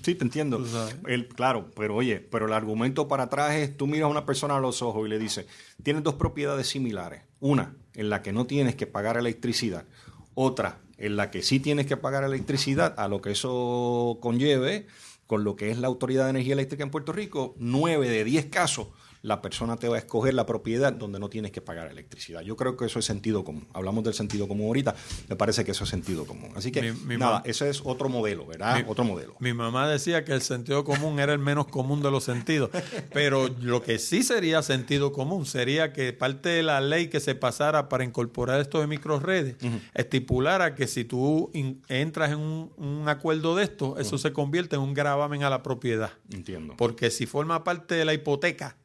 Sí, 0.01 0.15
te 0.15 0.23
entiendo. 0.23 0.63
El, 1.05 1.27
claro, 1.27 1.71
pero 1.75 1.95
oye, 1.95 2.19
pero 2.19 2.47
el 2.47 2.53
argumento 2.53 3.07
para 3.07 3.23
atrás 3.23 3.55
es, 3.55 3.77
tú 3.77 3.87
miras 3.87 4.05
a 4.05 4.07
una 4.07 4.25
persona 4.25 4.57
a 4.57 4.59
los 4.59 4.81
ojos 4.81 5.05
y 5.05 5.09
le 5.09 5.19
dices, 5.19 5.45
tienes 5.83 6.03
dos 6.03 6.15
propiedades 6.15 6.67
similares. 6.67 7.21
Una, 7.39 7.75
en 7.93 8.09
la 8.09 8.21
que 8.21 8.33
no 8.33 8.45
tienes 8.45 8.75
que 8.75 8.87
pagar 8.87 9.15
electricidad. 9.17 9.85
Otra, 10.33 10.79
en 10.97 11.15
la 11.15 11.31
que 11.31 11.43
sí 11.43 11.59
tienes 11.59 11.85
que 11.85 11.97
pagar 11.97 12.23
electricidad, 12.23 12.95
a 12.97 13.07
lo 13.07 13.21
que 13.21 13.31
eso 13.31 14.17
conlleve, 14.21 14.87
con 15.27 15.43
lo 15.43 15.55
que 15.55 15.69
es 15.69 15.77
la 15.77 15.87
Autoridad 15.87 16.23
de 16.23 16.31
Energía 16.31 16.53
Eléctrica 16.53 16.83
en 16.83 16.89
Puerto 16.89 17.11
Rico, 17.11 17.53
nueve 17.59 18.09
de 18.09 18.23
diez 18.23 18.45
casos, 18.45 18.87
la 19.27 19.41
persona 19.41 19.75
te 19.75 19.89
va 19.89 19.95
a 19.97 19.99
escoger 19.99 20.33
la 20.33 20.45
propiedad 20.45 20.93
donde 20.93 21.19
no 21.19 21.29
tienes 21.29 21.51
que 21.51 21.59
pagar 21.61 21.87
electricidad. 21.91 22.41
Yo 22.41 22.55
creo 22.55 22.77
que 22.77 22.85
eso 22.85 22.97
es 22.99 23.05
sentido 23.05 23.43
común. 23.43 23.67
Hablamos 23.73 24.03
del 24.05 24.13
sentido 24.13 24.47
común 24.47 24.67
ahorita, 24.67 24.95
me 25.27 25.35
parece 25.35 25.65
que 25.65 25.71
eso 25.71 25.83
es 25.83 25.89
sentido 25.89 26.25
común. 26.25 26.51
Así 26.55 26.71
que, 26.71 26.81
Mi- 26.81 26.91
mi 27.05 27.17
nada, 27.17 27.41
ese 27.45 27.69
es 27.69 27.81
otro 27.83 28.07
modelo, 28.09 28.45
¿verdad? 28.45 28.77
Mi- 28.77 28.89
otro 28.89 29.03
modelo. 29.03 29.35
Mi 29.39 29.53
mamá 29.53 29.87
decía 29.89 30.23
que 30.23 30.31
el 30.31 30.41
sentido 30.41 30.83
común 30.85 31.19
era 31.19 31.33
el 31.33 31.39
menos 31.39 31.67
común 31.67 32.01
de 32.01 32.09
los 32.09 32.23
sentidos, 32.23 32.69
pero 33.13 33.49
lo 33.61 33.81
que 33.83 33.99
sí 33.99 34.23
sería 34.23 34.61
sentido 34.61 35.11
común 35.11 35.45
sería 35.45 35.91
que 35.93 36.13
parte 36.13 36.49
de 36.49 36.63
la 36.63 36.79
ley 36.81 37.07
que 37.09 37.19
se 37.19 37.35
pasara 37.35 37.89
para 37.89 38.03
incorporar 38.05 38.61
esto 38.61 38.79
de 38.79 38.87
microredes 38.87 39.55
estipulara 39.93 40.75
que 40.75 40.87
si 40.87 41.03
tú 41.05 41.49
in- 41.53 41.81
entras 41.87 42.31
en 42.31 42.39
un, 42.39 42.71
un 42.77 43.09
acuerdo 43.09 43.55
de 43.55 43.63
esto, 43.63 43.97
eso 43.99 44.17
se 44.17 44.31
convierte 44.33 44.75
en 44.75 44.81
un 44.81 44.93
gravamen 44.93 45.43
a 45.43 45.49
la 45.49 45.63
propiedad. 45.63 46.11
Entiendo. 46.31 46.75
Porque 46.77 47.09
si 47.11 47.25
forma 47.25 47.63
parte 47.63 47.95
de 47.95 48.05
la 48.05 48.13
hipoteca, 48.13 48.77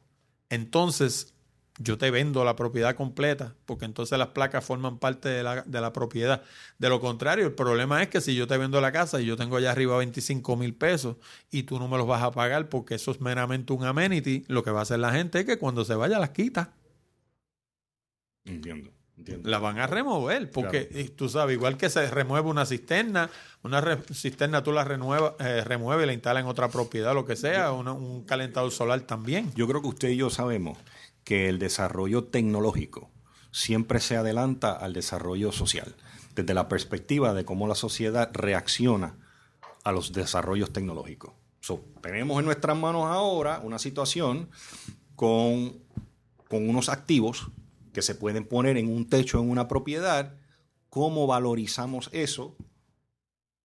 entonces 0.49 1.33
yo 1.79 1.97
te 1.97 2.11
vendo 2.11 2.45
la 2.45 2.55
propiedad 2.55 2.95
completa, 2.95 3.55
porque 3.65 3.85
entonces 3.85 4.17
las 4.19 4.29
placas 4.29 4.63
forman 4.63 4.99
parte 4.99 5.29
de 5.29 5.43
la, 5.43 5.63
de 5.63 5.81
la 5.81 5.91
propiedad. 5.91 6.43
De 6.77 6.89
lo 6.89 6.99
contrario, 6.99 7.47
el 7.47 7.53
problema 7.53 8.01
es 8.03 8.09
que 8.09 8.21
si 8.21 8.35
yo 8.35 8.47
te 8.47 8.57
vendo 8.57 8.79
la 8.79 8.91
casa 8.91 9.19
y 9.19 9.25
yo 9.25 9.35
tengo 9.37 9.57
allá 9.57 9.71
arriba 9.71 9.97
25 9.97 10.55
mil 10.55 10.75
pesos 10.75 11.17
y 11.49 11.63
tú 11.63 11.79
no 11.79 11.87
me 11.87 11.97
los 11.97 12.07
vas 12.07 12.21
a 12.21 12.31
pagar 12.31 12.69
porque 12.69 12.95
eso 12.95 13.11
es 13.11 13.21
meramente 13.21 13.73
un 13.73 13.85
amenity, 13.85 14.45
lo 14.47 14.63
que 14.63 14.71
va 14.71 14.79
a 14.79 14.83
hacer 14.83 14.99
la 14.99 15.11
gente 15.11 15.39
es 15.39 15.45
que 15.45 15.57
cuando 15.57 15.83
se 15.83 15.95
vaya 15.95 16.19
las 16.19 16.29
quita. 16.29 16.73
Entiendo. 18.45 18.91
Entiendo. 19.17 19.49
La 19.49 19.59
van 19.59 19.79
a 19.79 19.87
remover, 19.87 20.49
porque 20.51 21.13
tú 21.15 21.29
sabes, 21.29 21.55
igual 21.55 21.77
que 21.77 21.89
se 21.89 22.09
remueve 22.09 22.49
una 22.49 22.65
cisterna, 22.65 23.29
una 23.63 23.97
cisterna 24.13 24.63
tú 24.63 24.71
la 24.71 24.83
renueva, 24.83 25.35
eh, 25.39 25.63
remueve 25.63 26.03
y 26.03 26.05
la 26.07 26.13
instala 26.13 26.39
en 26.39 26.45
otra 26.47 26.69
propiedad, 26.69 27.13
lo 27.13 27.25
que 27.25 27.35
sea, 27.35 27.71
una- 27.71 27.93
un 27.93 28.23
calentador 28.23 28.71
solar 28.71 29.01
también. 29.01 29.51
Yo 29.55 29.67
creo 29.67 29.81
que 29.81 29.87
usted 29.89 30.09
y 30.09 30.17
yo 30.17 30.29
sabemos 30.29 30.77
que 31.23 31.47
el 31.49 31.59
desarrollo 31.59 32.25
tecnológico 32.25 33.09
siempre 33.51 33.99
se 33.99 34.17
adelanta 34.17 34.71
al 34.73 34.93
desarrollo 34.93 35.51
social, 35.51 35.95
desde 36.35 36.53
la 36.53 36.67
perspectiva 36.67 37.33
de 37.33 37.45
cómo 37.45 37.67
la 37.67 37.75
sociedad 37.75 38.29
reacciona 38.33 39.15
a 39.83 39.91
los 39.91 40.11
desarrollos 40.13 40.73
tecnológicos. 40.73 41.33
So, 41.61 41.85
tenemos 42.01 42.39
en 42.39 42.45
nuestras 42.45 42.75
manos 42.75 43.05
ahora 43.05 43.61
una 43.63 43.79
situación 43.79 44.49
con, 45.15 45.77
con 46.49 46.67
unos 46.67 46.89
activos 46.89 47.51
que 47.93 48.01
se 48.01 48.15
pueden 48.15 48.45
poner 48.45 48.77
en 48.77 48.89
un 48.89 49.07
techo 49.07 49.39
en 49.39 49.49
una 49.49 49.67
propiedad. 49.67 50.35
¿Cómo 50.89 51.27
valorizamos 51.27 52.09
eso 52.11 52.55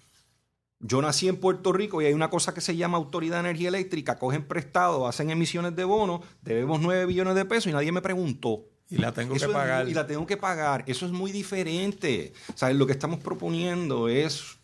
yo 0.80 1.02
nací 1.02 1.28
en 1.28 1.36
Puerto 1.36 1.72
Rico 1.72 2.00
y 2.00 2.06
hay 2.06 2.14
una 2.14 2.30
cosa 2.30 2.54
que 2.54 2.62
se 2.62 2.74
llama 2.74 2.96
Autoridad 2.96 3.36
de 3.36 3.50
Energía 3.50 3.68
Eléctrica, 3.68 4.18
cogen 4.18 4.48
prestado, 4.48 5.06
hacen 5.06 5.30
emisiones 5.30 5.76
de 5.76 5.84
bonos, 5.84 6.22
debemos 6.40 6.80
9 6.80 7.04
billones 7.04 7.34
de 7.34 7.44
pesos 7.44 7.66
y 7.66 7.72
nadie 7.72 7.92
me 7.92 8.00
preguntó. 8.00 8.64
Y 8.88 8.96
la 8.96 9.12
tengo 9.12 9.34
que 9.34 9.48
pagar. 9.48 9.88
y 9.88 9.94
la 9.94 10.06
tengo 10.06 10.26
que 10.26 10.38
pagar. 10.38 10.84
Eso 10.86 11.06
es 11.06 11.12
muy 11.12 11.30
diferente. 11.30 12.32
O 12.60 12.70
lo 12.70 12.86
que 12.86 12.92
estamos 12.92 13.20
proponiendo 13.20 14.08
es 14.08 14.58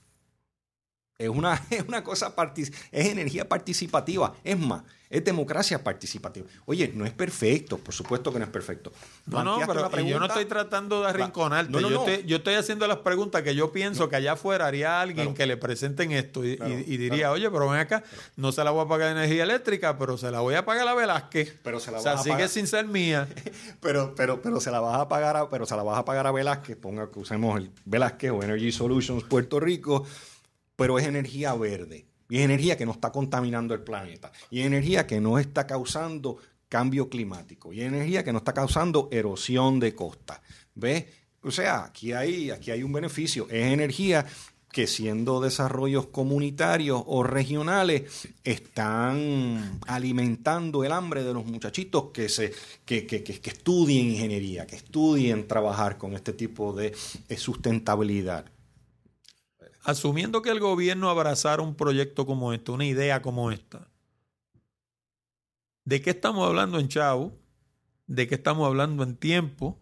es 1.18 1.28
una, 1.28 1.60
es 1.70 1.84
una 1.86 2.04
cosa, 2.04 2.34
es 2.56 3.06
energía 3.08 3.48
participativa. 3.48 4.34
Es 4.44 4.58
más, 4.58 4.82
es 5.10 5.24
democracia 5.24 5.82
participativa. 5.82 6.46
Oye, 6.66 6.92
no 6.94 7.06
es 7.06 7.12
perfecto, 7.12 7.78
por 7.78 7.94
supuesto 7.94 8.32
que 8.32 8.38
no 8.38 8.44
es 8.44 8.50
perfecto. 8.50 8.92
No, 9.26 9.42
no, 9.42 9.58
pero 9.66 10.00
yo 10.00 10.20
no 10.20 10.26
estoy 10.26 10.44
tratando 10.44 11.00
de 11.02 11.08
arrinconarte. 11.08 11.72
No, 11.72 11.80
yo, 11.80 12.06
Estoy, 12.06 12.26
yo, 12.26 12.36
estoy, 12.36 12.54
haciendo 12.54 12.86
las 12.86 12.98
preguntas 12.98 13.42
que 13.42 13.54
yo 13.54 13.72
pienso 13.72 14.08
que 14.08 14.16
allá 14.16 14.32
afuera 14.32 14.66
haría 14.66 15.00
alguien 15.00 15.34
que 15.34 15.46
le 15.46 15.56
presenten 15.56 16.12
esto 16.12 16.44
y, 16.44 16.56
diría, 16.96 17.32
oye, 17.32 17.50
pero 17.50 17.68
ven 17.68 17.80
acá, 17.80 18.04
no 18.36 18.52
se 18.52 18.62
la 18.62 18.70
voy 18.70 18.84
a 18.84 18.88
pagar 18.88 19.16
energía 19.16 19.44
eléctrica, 19.44 19.98
pero 19.98 20.18
se 20.18 20.30
la 20.30 20.40
voy 20.40 20.54
a 20.54 20.64
pagar 20.64 20.86
a 20.86 20.94
Velázquez. 20.94 21.56
Pero 21.62 21.80
se 21.80 21.90
la 21.90 21.98
o 21.98 22.02
sea, 22.02 22.18
sigue 22.18 22.46
sin 22.48 22.66
ser 22.66 22.86
mía. 22.86 23.26
pero, 23.80 24.14
pero, 24.14 24.42
pero 24.42 24.60
se 24.60 24.70
la 24.70 24.80
vas 24.80 25.00
a 25.00 25.08
pagar 25.08 25.36
a, 25.36 25.48
pero 25.48 25.64
se 25.66 25.74
la 25.74 25.82
vas 25.82 25.98
a 25.98 26.04
pagar 26.04 26.26
a 26.26 26.32
Velázquez, 26.32 26.76
ponga 26.76 27.10
que 27.10 27.18
usemos 27.18 27.58
el 27.58 27.70
Velázquez 27.86 28.30
o 28.30 28.42
Energy 28.42 28.72
Solutions 28.72 29.24
Puerto 29.24 29.58
Rico, 29.58 30.06
pero 30.78 30.96
es 30.96 31.06
energía 31.06 31.52
verde. 31.54 32.06
Y 32.28 32.38
es 32.38 32.44
energía 32.44 32.76
que 32.76 32.86
no 32.86 32.92
está 32.92 33.10
contaminando 33.10 33.74
el 33.74 33.80
planeta. 33.80 34.30
Y 34.48 34.60
es 34.60 34.66
energía 34.66 35.08
que 35.08 35.20
no 35.20 35.40
está 35.40 35.66
causando 35.66 36.38
cambio 36.68 37.08
climático. 37.08 37.72
Y 37.72 37.80
es 37.80 37.88
energía 37.88 38.22
que 38.22 38.32
no 38.32 38.38
está 38.38 38.54
causando 38.54 39.08
erosión 39.10 39.80
de 39.80 39.96
costa. 39.96 40.40
¿Ves? 40.76 41.06
O 41.42 41.50
sea, 41.50 41.86
aquí 41.86 42.12
hay, 42.12 42.50
aquí 42.50 42.70
hay 42.70 42.84
un 42.84 42.92
beneficio. 42.92 43.48
Es 43.50 43.72
energía 43.72 44.24
que 44.70 44.86
siendo 44.86 45.40
desarrollos 45.40 46.06
comunitarios 46.06 47.02
o 47.06 47.24
regionales 47.24 48.28
están 48.44 49.80
alimentando 49.88 50.84
el 50.84 50.92
hambre 50.92 51.24
de 51.24 51.34
los 51.34 51.44
muchachitos 51.44 52.10
que, 52.12 52.28
se, 52.28 52.52
que, 52.84 53.04
que, 53.04 53.24
que 53.24 53.50
estudien 53.50 54.10
ingeniería, 54.10 54.64
que 54.64 54.76
estudien 54.76 55.48
trabajar 55.48 55.98
con 55.98 56.14
este 56.14 56.34
tipo 56.34 56.72
de 56.72 56.94
sustentabilidad 57.36 58.44
asumiendo 59.88 60.42
que 60.42 60.50
el 60.50 60.60
gobierno 60.60 61.08
abrazara 61.08 61.62
un 61.62 61.74
proyecto 61.74 62.26
como 62.26 62.52
este, 62.52 62.70
una 62.72 62.84
idea 62.84 63.22
como 63.22 63.50
esta, 63.50 63.88
¿de 65.86 66.02
qué 66.02 66.10
estamos 66.10 66.46
hablando 66.46 66.78
en 66.78 66.88
Chavo? 66.88 67.38
¿De 68.06 68.28
qué 68.28 68.34
estamos 68.34 68.66
hablando 68.66 69.02
en 69.02 69.16
tiempo? 69.16 69.80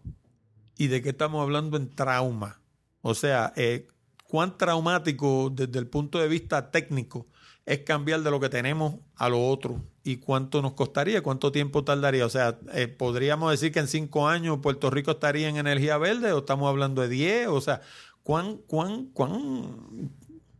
¿Y 0.77 0.87
de 0.87 1.01
qué 1.01 1.09
estamos 1.09 1.41
hablando 1.43 1.75
en 1.75 1.93
trauma? 1.93 2.61
O 3.01 3.15
sea, 3.15 3.51
eh, 3.57 3.89
¿cuán 4.23 4.57
traumático 4.57 5.49
desde 5.53 5.77
el 5.77 5.87
punto 5.87 6.19
de 6.19 6.29
vista 6.29 6.71
técnico 6.71 7.27
es 7.65 7.79
cambiar 7.79 8.21
de 8.21 8.31
lo 8.31 8.39
que 8.39 8.47
tenemos 8.47 8.95
a 9.17 9.27
lo 9.27 9.45
otro? 9.45 9.83
¿Y 10.05 10.17
cuánto 10.17 10.61
nos 10.61 10.71
costaría? 10.71 11.21
¿Cuánto 11.21 11.51
tiempo 11.51 11.83
tardaría? 11.83 12.25
O 12.25 12.29
sea, 12.29 12.57
eh, 12.73 12.87
¿podríamos 12.87 13.51
decir 13.51 13.73
que 13.73 13.79
en 13.79 13.89
cinco 13.89 14.29
años 14.29 14.59
Puerto 14.61 14.89
Rico 14.89 15.11
estaría 15.11 15.49
en 15.49 15.57
energía 15.57 15.97
verde 15.97 16.31
o 16.31 16.37
estamos 16.37 16.69
hablando 16.69 17.01
de 17.01 17.09
diez? 17.09 17.47
O 17.49 17.59
sea, 17.59 17.81
cuán, 18.27 18.57
cuán, 18.67 19.05
cuán, 19.13 20.11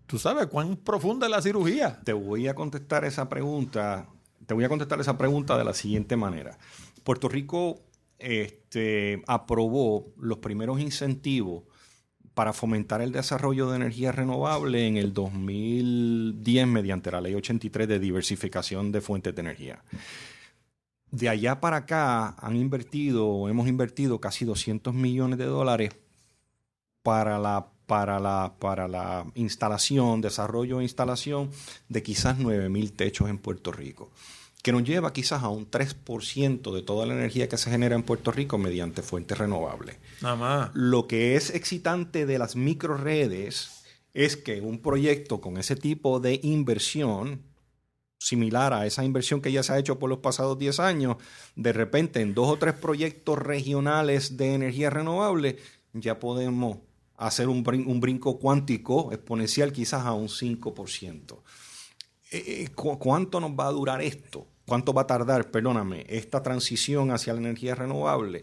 tú 0.05 0.17
sabes, 0.17 0.47
cuán 0.47 0.77
profunda 0.77 1.27
es 1.27 1.31
la 1.31 1.41
cirugía. 1.41 1.99
Te 2.05 2.13
voy 2.13 2.47
a 2.47 2.55
contestar 2.55 3.03
esa 3.03 3.27
pregunta, 3.27 4.07
te 4.45 4.53
voy 4.53 4.63
a 4.63 4.69
contestar 4.69 5.01
esa 5.01 5.17
pregunta 5.17 5.57
de 5.57 5.65
la 5.65 5.73
siguiente 5.73 6.15
manera. 6.15 6.57
Puerto 7.03 7.27
Rico 7.27 7.81
este, 8.19 9.21
aprobó 9.27 10.13
los 10.17 10.37
primeros 10.37 10.79
incentivos 10.79 11.63
para 12.33 12.53
fomentar 12.53 13.01
el 13.01 13.11
desarrollo 13.11 13.69
de 13.69 13.75
energía 13.75 14.13
renovable 14.13 14.87
en 14.87 14.95
el 14.95 15.13
2010 15.13 16.67
mediante 16.67 17.11
la 17.11 17.19
Ley 17.19 17.35
83 17.35 17.85
de 17.85 17.99
diversificación 17.99 18.93
de 18.93 19.01
fuentes 19.01 19.35
de 19.35 19.41
energía. 19.41 19.83
De 21.11 21.27
allá 21.27 21.59
para 21.59 21.77
acá 21.77 22.29
han 22.29 22.55
invertido, 22.55 23.49
hemos 23.49 23.67
invertido 23.67 24.21
casi 24.21 24.45
200 24.45 24.93
millones 24.93 25.37
de 25.37 25.45
dólares 25.47 25.91
para 27.07 27.39
la, 27.39 27.69
para 27.85 28.19
la, 28.19 28.55
para 28.59 28.89
la 28.89 29.25
instalación, 29.35 30.19
desarrollo 30.19 30.81
e 30.81 30.83
instalación 30.83 31.49
de 31.87 32.03
quizás 32.03 32.37
9.000 32.37 32.93
techos 32.97 33.29
en 33.29 33.37
Puerto 33.37 33.71
Rico, 33.71 34.11
que 34.61 34.73
nos 34.73 34.83
lleva 34.83 35.13
quizás 35.13 35.41
a 35.41 35.47
un 35.47 35.71
3% 35.71 36.73
de 36.73 36.81
toda 36.81 37.05
la 37.05 37.13
energía 37.13 37.47
que 37.47 37.57
se 37.57 37.71
genera 37.71 37.95
en 37.95 38.03
Puerto 38.03 38.33
Rico 38.33 38.57
mediante 38.57 39.03
fuentes 39.03 39.37
renovables. 39.37 39.95
Nada 40.21 40.35
más. 40.35 40.71
Lo 40.73 41.07
que 41.07 41.37
es 41.37 41.49
excitante 41.51 42.25
de 42.25 42.39
las 42.39 42.57
microredes 42.57 43.85
es 44.13 44.35
que 44.35 44.59
un 44.59 44.81
proyecto 44.81 45.39
con 45.39 45.55
ese 45.55 45.77
tipo 45.77 46.19
de 46.19 46.41
inversión, 46.43 47.41
similar 48.19 48.73
a 48.73 48.85
esa 48.85 49.05
inversión 49.05 49.39
que 49.39 49.53
ya 49.53 49.63
se 49.63 49.71
ha 49.71 49.79
hecho 49.79 49.97
por 49.97 50.09
los 50.09 50.19
pasados 50.19 50.59
10 50.59 50.81
años, 50.81 51.15
de 51.55 51.71
repente 51.71 52.19
en 52.19 52.33
dos 52.33 52.49
o 52.49 52.57
tres 52.57 52.73
proyectos 52.73 53.39
regionales 53.39 54.35
de 54.35 54.55
energía 54.55 54.89
renovable, 54.89 55.55
ya 55.93 56.19
podemos 56.19 56.79
hacer 57.17 57.49
un, 57.49 57.63
brinco 57.63 58.39
cuántico 58.39 59.11
exponencial 59.11 59.73
quizás 59.73 60.05
a 60.05 60.13
un 60.13 60.27
5%. 60.27 61.41
Eh, 62.31 62.43
eh, 62.47 62.69
¿Cuánto 62.75 63.39
nos 63.39 63.51
va 63.51 63.67
a 63.67 63.71
durar 63.71 64.01
esto? 64.01 64.47
¿Cuánto 64.65 64.93
va 64.93 65.03
a 65.03 65.07
tardar, 65.07 65.49
perdóname, 65.49 66.05
esta 66.07 66.43
transición 66.43 67.11
hacia 67.11 67.33
la 67.33 67.39
energía 67.39 67.73
renovable? 67.73 68.41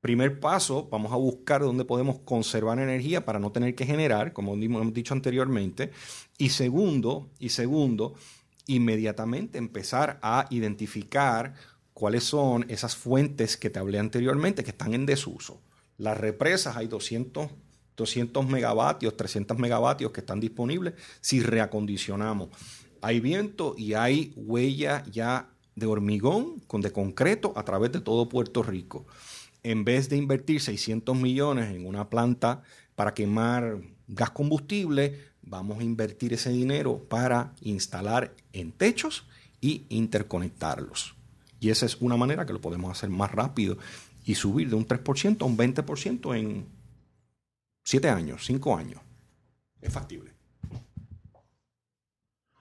Primer 0.00 0.38
paso, 0.38 0.88
vamos 0.90 1.12
a 1.12 1.16
buscar 1.16 1.60
dónde 1.60 1.84
podemos 1.84 2.20
conservar 2.20 2.78
energía 2.78 3.24
para 3.24 3.40
no 3.40 3.50
tener 3.50 3.74
que 3.74 3.84
generar, 3.84 4.32
como 4.32 4.54
hemos 4.54 4.94
dicho 4.94 5.12
anteriormente. 5.12 5.90
Y 6.38 6.50
segundo, 6.50 7.30
y 7.40 7.48
segundo, 7.48 8.14
inmediatamente 8.66 9.58
empezar 9.58 10.20
a 10.22 10.46
identificar 10.50 11.54
cuáles 11.92 12.22
son 12.22 12.64
esas 12.68 12.94
fuentes 12.94 13.56
que 13.56 13.70
te 13.70 13.80
hablé 13.80 13.98
anteriormente 13.98 14.62
que 14.62 14.70
están 14.70 14.94
en 14.94 15.04
desuso. 15.04 15.60
Las 15.96 16.16
represas 16.16 16.76
hay 16.76 16.86
200 16.86 17.50
200 17.98 18.48
megavatios, 18.48 19.16
300 19.16 19.58
megavatios 19.58 20.12
que 20.12 20.20
están 20.20 20.40
disponibles 20.40 20.94
si 21.20 21.40
reacondicionamos. 21.40 22.48
Hay 23.02 23.20
viento 23.20 23.74
y 23.76 23.94
hay 23.94 24.32
huella 24.36 25.04
ya 25.10 25.50
de 25.74 25.86
hormigón 25.86 26.60
con 26.66 26.80
de 26.80 26.92
concreto 26.92 27.52
a 27.56 27.64
través 27.64 27.92
de 27.92 28.00
todo 28.00 28.28
Puerto 28.28 28.62
Rico. 28.62 29.06
En 29.62 29.84
vez 29.84 30.08
de 30.08 30.16
invertir 30.16 30.60
600 30.60 31.16
millones 31.16 31.74
en 31.74 31.86
una 31.86 32.08
planta 32.08 32.62
para 32.94 33.14
quemar 33.14 33.80
gas 34.06 34.30
combustible, 34.30 35.20
vamos 35.42 35.80
a 35.80 35.84
invertir 35.84 36.32
ese 36.32 36.50
dinero 36.50 37.04
para 37.08 37.52
instalar 37.60 38.34
en 38.52 38.72
techos 38.72 39.24
y 39.60 39.84
interconectarlos. 39.88 41.14
Y 41.60 41.70
esa 41.70 41.86
es 41.86 41.96
una 42.00 42.16
manera 42.16 42.46
que 42.46 42.52
lo 42.52 42.60
podemos 42.60 42.90
hacer 42.90 43.10
más 43.10 43.32
rápido 43.32 43.76
y 44.24 44.36
subir 44.36 44.68
de 44.70 44.76
un 44.76 44.86
3% 44.86 45.42
a 45.42 45.44
un 45.44 45.56
20% 45.56 46.36
en 46.36 46.77
Siete 47.88 48.10
años, 48.10 48.44
cinco 48.44 48.76
años. 48.76 49.00
Es 49.80 49.90
factible. 49.90 50.34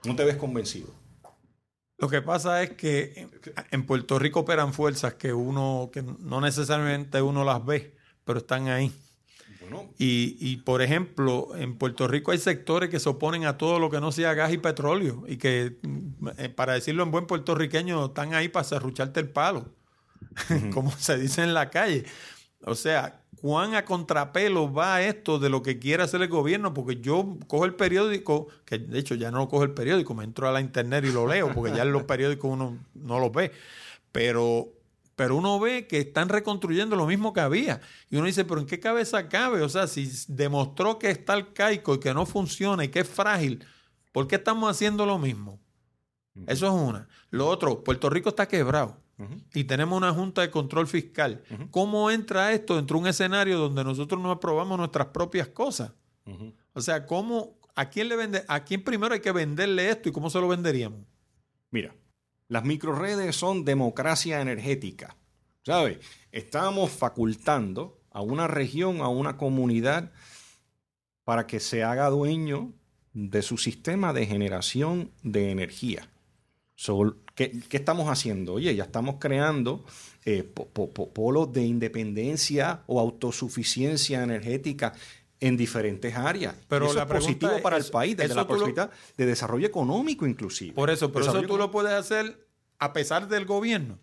No 0.05 0.15
te 0.15 0.23
ves 0.23 0.37
convencido. 0.37 0.87
Lo 1.97 2.07
que 2.07 2.21
pasa 2.21 2.63
es 2.63 2.71
que 2.77 3.27
en 3.71 3.85
Puerto 3.85 4.19
Rico 4.19 4.39
operan 4.39 4.73
fuerzas 4.73 5.15
que 5.15 5.33
uno, 5.33 5.89
que 5.91 6.01
no 6.01 6.39
necesariamente 6.39 7.21
uno 7.21 7.43
las 7.43 7.65
ve, 7.65 7.93
pero 8.23 8.39
están 8.39 8.69
ahí. 8.69 8.89
y, 9.97 10.37
y, 10.39 10.57
por 10.61 10.81
ejemplo, 10.81 11.49
en 11.57 11.77
Puerto 11.77 12.07
Rico 12.07 12.31
hay 12.31 12.37
sectores 12.37 12.89
que 12.89 13.01
se 13.01 13.09
oponen 13.09 13.43
a 13.43 13.57
todo 13.57 13.79
lo 13.79 13.89
que 13.89 13.99
no 13.99 14.13
sea 14.13 14.33
gas 14.33 14.53
y 14.53 14.59
petróleo 14.59 15.25
y 15.27 15.35
que, 15.35 15.77
eh, 16.37 16.47
para 16.47 16.71
decirlo 16.71 17.03
en 17.03 17.11
buen 17.11 17.27
puertorriqueño, 17.27 18.05
están 18.05 18.33
ahí 18.33 18.47
para 18.47 18.63
cerrucharte 18.63 19.19
el 19.19 19.27
palo, 19.27 19.75
como 20.73 20.89
se 20.91 21.17
dice 21.17 21.43
en 21.43 21.53
la 21.53 21.69
calle. 21.69 22.05
O 22.65 22.75
sea, 22.75 23.23
cuán 23.39 23.75
a 23.75 23.85
contrapelo 23.85 24.71
va 24.71 25.01
esto 25.01 25.39
de 25.39 25.49
lo 25.49 25.61
que 25.61 25.79
quiere 25.79 26.03
hacer 26.03 26.21
el 26.21 26.27
gobierno, 26.27 26.73
porque 26.73 26.99
yo 26.99 27.38
cojo 27.47 27.65
el 27.65 27.75
periódico, 27.75 28.47
que 28.65 28.79
de 28.79 28.99
hecho 28.99 29.15
ya 29.15 29.31
no 29.31 29.38
lo 29.38 29.47
cojo 29.47 29.63
el 29.63 29.73
periódico, 29.73 30.15
me 30.15 30.23
entro 30.23 30.47
a 30.47 30.51
la 30.51 30.61
internet 30.61 31.05
y 31.05 31.11
lo 31.11 31.27
leo, 31.27 31.53
porque 31.53 31.75
ya 31.75 31.84
en 31.84 31.91
los 31.91 32.03
periódicos 32.03 32.51
uno 32.51 32.77
no 32.95 33.19
los 33.19 33.31
ve, 33.31 33.51
pero 34.11 34.73
pero 35.15 35.35
uno 35.35 35.59
ve 35.59 35.88
que 35.88 35.97
están 35.97 36.29
reconstruyendo 36.29 36.95
lo 36.95 37.07
mismo 37.07 37.34
que 37.34 37.39
había. 37.39 37.81
Y 38.11 38.17
uno 38.17 38.27
dice, 38.27 38.45
pero 38.45 38.61
¿en 38.61 38.67
qué 38.67 38.79
cabeza 38.79 39.29
cabe? 39.29 39.63
O 39.63 39.69
sea, 39.69 39.88
si 39.88 40.07
demostró 40.27 40.99
que 40.99 41.09
está 41.09 41.34
arcaico 41.34 41.95
y 41.95 41.99
que 41.99 42.13
no 42.13 42.27
funciona 42.27 42.84
y 42.84 42.89
que 42.89 42.99
es 42.99 43.09
frágil, 43.09 43.65
¿por 44.11 44.27
qué 44.27 44.35
estamos 44.35 44.69
haciendo 44.69 45.07
lo 45.07 45.17
mismo? 45.17 45.59
Eso 46.45 46.67
es 46.67 46.71
una. 46.71 47.07
Lo 47.31 47.47
otro, 47.47 47.84
Puerto 47.84 48.11
Rico 48.11 48.29
está 48.29 48.47
quebrado 48.47 48.95
y 49.53 49.64
tenemos 49.64 49.98
una 49.98 50.14
junta 50.14 50.41
de 50.41 50.52
control 50.52 50.88
fiscal. 50.88 51.44
¿Cómo 51.72 52.11
entra 52.11 52.52
esto 52.53 52.76
dentro 52.76 52.98
de 52.98 53.02
un 53.02 53.07
escenario 53.07 53.57
donde 53.57 53.84
nosotros 53.84 54.22
no 54.22 54.31
aprobamos 54.31 54.77
nuestras 54.77 55.07
propias 55.07 55.48
cosas? 55.48 55.91
O 56.73 56.81
sea, 56.81 57.06
¿cómo, 57.06 57.57
a 57.76 57.89
quién 57.89 58.10
le 58.10 58.15
vende, 58.15 58.44
a 58.48 58.64
quién 58.64 58.84
primero 58.84 59.14
hay 59.14 59.22
que 59.22 59.31
venderle 59.31 59.89
esto 59.89 60.10
y 60.10 60.11
cómo 60.11 60.30
se 60.30 60.39
lo 60.39 60.48
venderíamos? 60.48 60.99
Mira, 61.72 61.95
las 62.48 62.64
microredes 62.64 63.35
son 63.35 63.65
democracia 63.65 64.41
energética. 64.41 65.15
¿Sabes? 65.64 65.99
Estamos 66.31 66.91
facultando 66.91 67.99
a 68.11 68.22
una 68.22 68.48
región, 68.48 69.02
a 69.02 69.10
una 69.10 69.35
comunidad, 69.35 70.11
para 71.23 71.45
que 71.45 71.60
se 71.60 71.84
haga 71.84 72.10
dueño 72.10 72.72
de 73.14 73.41
su 73.41 73.57
sistema 73.57 74.14
de 74.14 74.26
generación 74.27 75.11
de 75.23 75.52
energía. 75.52 76.10
¿Qué, 77.35 77.61
estamos 77.71 78.09
haciendo? 78.09 78.53
Oye, 78.53 78.75
ya 78.75 78.83
estamos 78.83 79.15
creando 79.19 79.83
eh, 80.25 80.43
polos 81.13 81.51
de 81.53 81.65
independencia 81.65 82.83
o 82.87 82.99
autosuficiencia 82.99 84.23
energética 84.23 84.93
en 85.39 85.57
diferentes 85.57 86.15
áreas. 86.15 86.55
Pero 86.67 86.93
la 86.93 87.03
es 87.03 87.07
positivo 87.07 87.61
para 87.61 87.77
el 87.77 87.85
país, 87.85 88.17
desde 88.17 88.35
la 88.35 88.47
perspectiva 88.47 88.89
de 89.15 89.25
desarrollo 89.25 89.67
económico 89.67 90.25
inclusive. 90.25 90.73
Por 90.73 90.89
eso, 90.89 91.11
pero 91.11 91.25
eso 91.25 91.41
tú 91.43 91.57
lo 91.57 91.71
puedes 91.71 91.93
hacer 91.93 92.47
a 92.79 92.93
pesar 92.93 93.27
del 93.27 93.45
gobierno. 93.45 93.99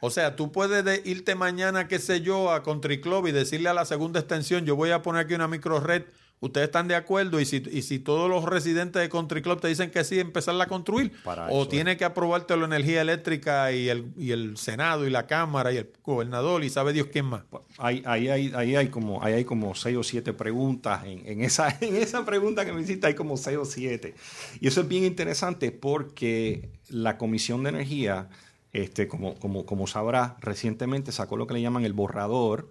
O 0.00 0.10
sea, 0.10 0.36
tú 0.36 0.52
puedes 0.52 1.06
irte 1.06 1.34
mañana, 1.34 1.88
qué 1.88 1.98
sé 1.98 2.20
yo, 2.20 2.52
a 2.52 2.62
Country 2.62 3.00
Club 3.00 3.26
y 3.26 3.32
decirle 3.32 3.70
a 3.70 3.74
la 3.74 3.86
segunda 3.86 4.20
extensión, 4.20 4.66
yo 4.66 4.76
voy 4.76 4.90
a 4.90 5.00
poner 5.00 5.24
aquí 5.24 5.34
una 5.34 5.48
micro 5.48 5.80
red 5.80 6.02
¿Ustedes 6.40 6.66
están 6.66 6.88
de 6.88 6.94
acuerdo? 6.94 7.40
Y 7.40 7.46
si, 7.46 7.62
y 7.70 7.80
si 7.80 7.98
todos 7.98 8.28
los 8.28 8.44
residentes 8.44 9.00
de 9.00 9.08
Country 9.08 9.40
Club 9.40 9.60
te 9.60 9.68
dicen 9.68 9.90
que 9.90 10.04
sí, 10.04 10.20
empezarla 10.20 10.64
a 10.64 10.66
construir. 10.66 11.12
o 11.48 11.66
tiene 11.68 11.96
que 11.96 12.04
aprobarte 12.04 12.54
la 12.56 12.66
energía 12.66 13.00
eléctrica 13.00 13.72
y 13.72 13.88
el, 13.88 14.12
y 14.18 14.32
el 14.32 14.58
Senado 14.58 15.06
y 15.06 15.10
la 15.10 15.26
Cámara 15.26 15.72
y 15.72 15.78
el 15.78 15.90
gobernador 16.02 16.62
y 16.62 16.68
sabe 16.68 16.92
Dios 16.92 17.08
quién 17.10 17.26
más. 17.26 17.44
Ahí, 17.78 18.02
ahí, 18.04 18.28
ahí, 18.28 18.76
hay, 18.76 18.88
como, 18.88 19.22
ahí 19.22 19.32
hay 19.32 19.44
como 19.44 19.74
seis 19.74 19.96
o 19.96 20.02
siete 20.02 20.34
preguntas. 20.34 21.04
En, 21.06 21.26
en, 21.26 21.42
esa, 21.42 21.68
en 21.80 21.96
esa 21.96 22.26
pregunta 22.26 22.66
que 22.66 22.72
me 22.72 22.82
hiciste 22.82 23.06
hay 23.06 23.14
como 23.14 23.38
seis 23.38 23.56
o 23.56 23.64
siete. 23.64 24.14
Y 24.60 24.68
eso 24.68 24.82
es 24.82 24.88
bien 24.88 25.04
interesante 25.04 25.72
porque 25.72 26.68
la 26.90 27.16
Comisión 27.16 27.62
de 27.62 27.70
Energía, 27.70 28.28
este, 28.74 29.08
como, 29.08 29.34
como, 29.36 29.64
como 29.64 29.86
sabrá, 29.86 30.36
recientemente 30.40 31.10
sacó 31.10 31.38
lo 31.38 31.46
que 31.46 31.54
le 31.54 31.62
llaman 31.62 31.86
el 31.86 31.94
borrador 31.94 32.68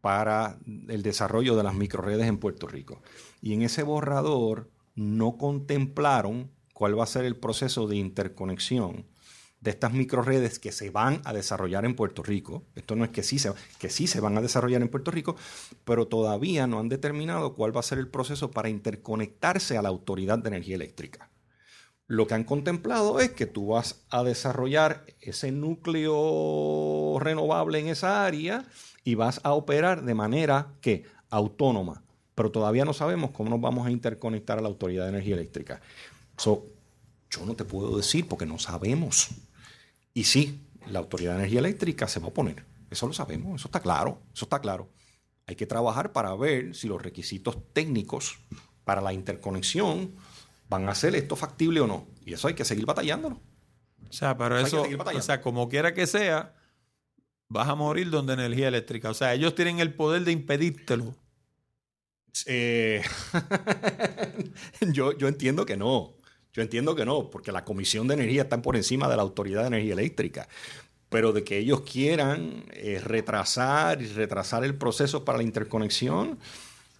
para 0.00 0.58
el 0.88 1.02
desarrollo 1.02 1.56
de 1.56 1.62
las 1.62 1.74
microredes 1.74 2.26
en 2.26 2.38
Puerto 2.38 2.66
Rico. 2.66 3.02
Y 3.40 3.54
en 3.54 3.62
ese 3.62 3.82
borrador 3.82 4.70
no 4.94 5.36
contemplaron 5.36 6.50
cuál 6.72 6.98
va 6.98 7.04
a 7.04 7.08
ser 7.08 7.24
el 7.24 7.36
proceso 7.36 7.86
de 7.86 7.96
interconexión 7.96 9.06
de 9.60 9.70
estas 9.70 9.92
microredes 9.92 10.58
que 10.58 10.72
se 10.72 10.90
van 10.90 11.22
a 11.24 11.32
desarrollar 11.32 11.84
en 11.84 11.94
Puerto 11.94 12.22
Rico. 12.24 12.64
Esto 12.74 12.96
no 12.96 13.04
es 13.04 13.10
que 13.10 13.22
sí, 13.22 13.38
se, 13.38 13.52
que 13.78 13.90
sí 13.90 14.08
se 14.08 14.20
van 14.20 14.36
a 14.36 14.40
desarrollar 14.40 14.82
en 14.82 14.88
Puerto 14.88 15.12
Rico, 15.12 15.36
pero 15.84 16.08
todavía 16.08 16.66
no 16.66 16.80
han 16.80 16.88
determinado 16.88 17.54
cuál 17.54 17.74
va 17.74 17.80
a 17.80 17.84
ser 17.84 17.98
el 17.98 18.08
proceso 18.08 18.50
para 18.50 18.68
interconectarse 18.68 19.78
a 19.78 19.82
la 19.82 19.88
Autoridad 19.88 20.40
de 20.40 20.48
Energía 20.48 20.74
Eléctrica. 20.74 21.30
Lo 22.12 22.26
que 22.26 22.34
han 22.34 22.44
contemplado 22.44 23.20
es 23.20 23.30
que 23.30 23.46
tú 23.46 23.68
vas 23.68 24.02
a 24.10 24.22
desarrollar 24.22 25.06
ese 25.22 25.50
núcleo 25.50 27.16
renovable 27.18 27.78
en 27.78 27.88
esa 27.88 28.26
área 28.26 28.66
y 29.02 29.14
vas 29.14 29.40
a 29.44 29.54
operar 29.54 30.04
de 30.04 30.12
manera 30.12 30.74
que 30.82 31.06
autónoma, 31.30 32.02
pero 32.34 32.50
todavía 32.50 32.84
no 32.84 32.92
sabemos 32.92 33.30
cómo 33.30 33.48
nos 33.48 33.62
vamos 33.62 33.86
a 33.86 33.90
interconectar 33.90 34.58
a 34.58 34.60
la 34.60 34.68
Autoridad 34.68 35.04
de 35.04 35.08
Energía 35.08 35.36
Eléctrica. 35.36 35.80
So, 36.36 36.66
yo 37.30 37.46
no 37.46 37.54
te 37.54 37.64
puedo 37.64 37.96
decir 37.96 38.28
porque 38.28 38.44
no 38.44 38.58
sabemos. 38.58 39.30
Y 40.12 40.24
sí, 40.24 40.60
la 40.88 40.98
Autoridad 40.98 41.32
de 41.32 41.38
Energía 41.38 41.60
Eléctrica 41.60 42.08
se 42.08 42.20
va 42.20 42.26
a 42.26 42.28
oponer. 42.28 42.62
Eso 42.90 43.06
lo 43.06 43.14
sabemos, 43.14 43.58
eso 43.58 43.68
está 43.68 43.80
claro, 43.80 44.20
eso 44.34 44.44
está 44.44 44.60
claro. 44.60 44.90
Hay 45.46 45.56
que 45.56 45.64
trabajar 45.64 46.12
para 46.12 46.34
ver 46.34 46.74
si 46.74 46.88
los 46.88 47.00
requisitos 47.00 47.56
técnicos 47.72 48.38
para 48.84 49.00
la 49.00 49.14
interconexión 49.14 50.12
van 50.72 50.88
a 50.88 50.94
ser 50.94 51.14
esto 51.14 51.36
factible 51.36 51.80
o 51.80 51.86
no. 51.86 52.08
Y 52.24 52.32
eso 52.32 52.48
hay 52.48 52.54
que 52.54 52.64
seguir 52.64 52.86
batallándolo. 52.86 53.40
O 54.08 54.12
sea, 54.12 54.36
pero 54.36 54.58
eso, 54.58 54.82
o 54.82 55.22
sea, 55.22 55.40
como 55.40 55.68
quiera 55.68 55.92
que 55.92 56.06
sea, 56.06 56.54
vas 57.48 57.68
a 57.68 57.74
morir 57.74 58.10
donde 58.10 58.32
energía 58.32 58.68
eléctrica. 58.68 59.10
O 59.10 59.14
sea, 59.14 59.34
ellos 59.34 59.54
tienen 59.54 59.78
el 59.80 59.94
poder 59.94 60.24
de 60.24 60.32
impedírtelo. 60.32 61.14
Eh, 62.46 63.02
yo, 64.92 65.16
yo 65.16 65.28
entiendo 65.28 65.66
que 65.66 65.76
no. 65.76 66.14
Yo 66.54 66.62
entiendo 66.62 66.94
que 66.94 67.04
no, 67.04 67.30
porque 67.30 67.52
la 67.52 67.64
Comisión 67.64 68.08
de 68.08 68.14
Energía 68.14 68.42
está 68.42 68.60
por 68.60 68.76
encima 68.76 69.08
de 69.08 69.16
la 69.16 69.22
Autoridad 69.22 69.62
de 69.62 69.68
Energía 69.68 69.92
Eléctrica. 69.92 70.48
Pero 71.10 71.32
de 71.32 71.44
que 71.44 71.58
ellos 71.58 71.82
quieran 71.82 72.64
eh, 72.72 73.00
retrasar 73.02 74.00
y 74.00 74.06
retrasar 74.06 74.64
el 74.64 74.74
proceso 74.74 75.24
para 75.24 75.38
la 75.38 75.44
interconexión, 75.44 76.38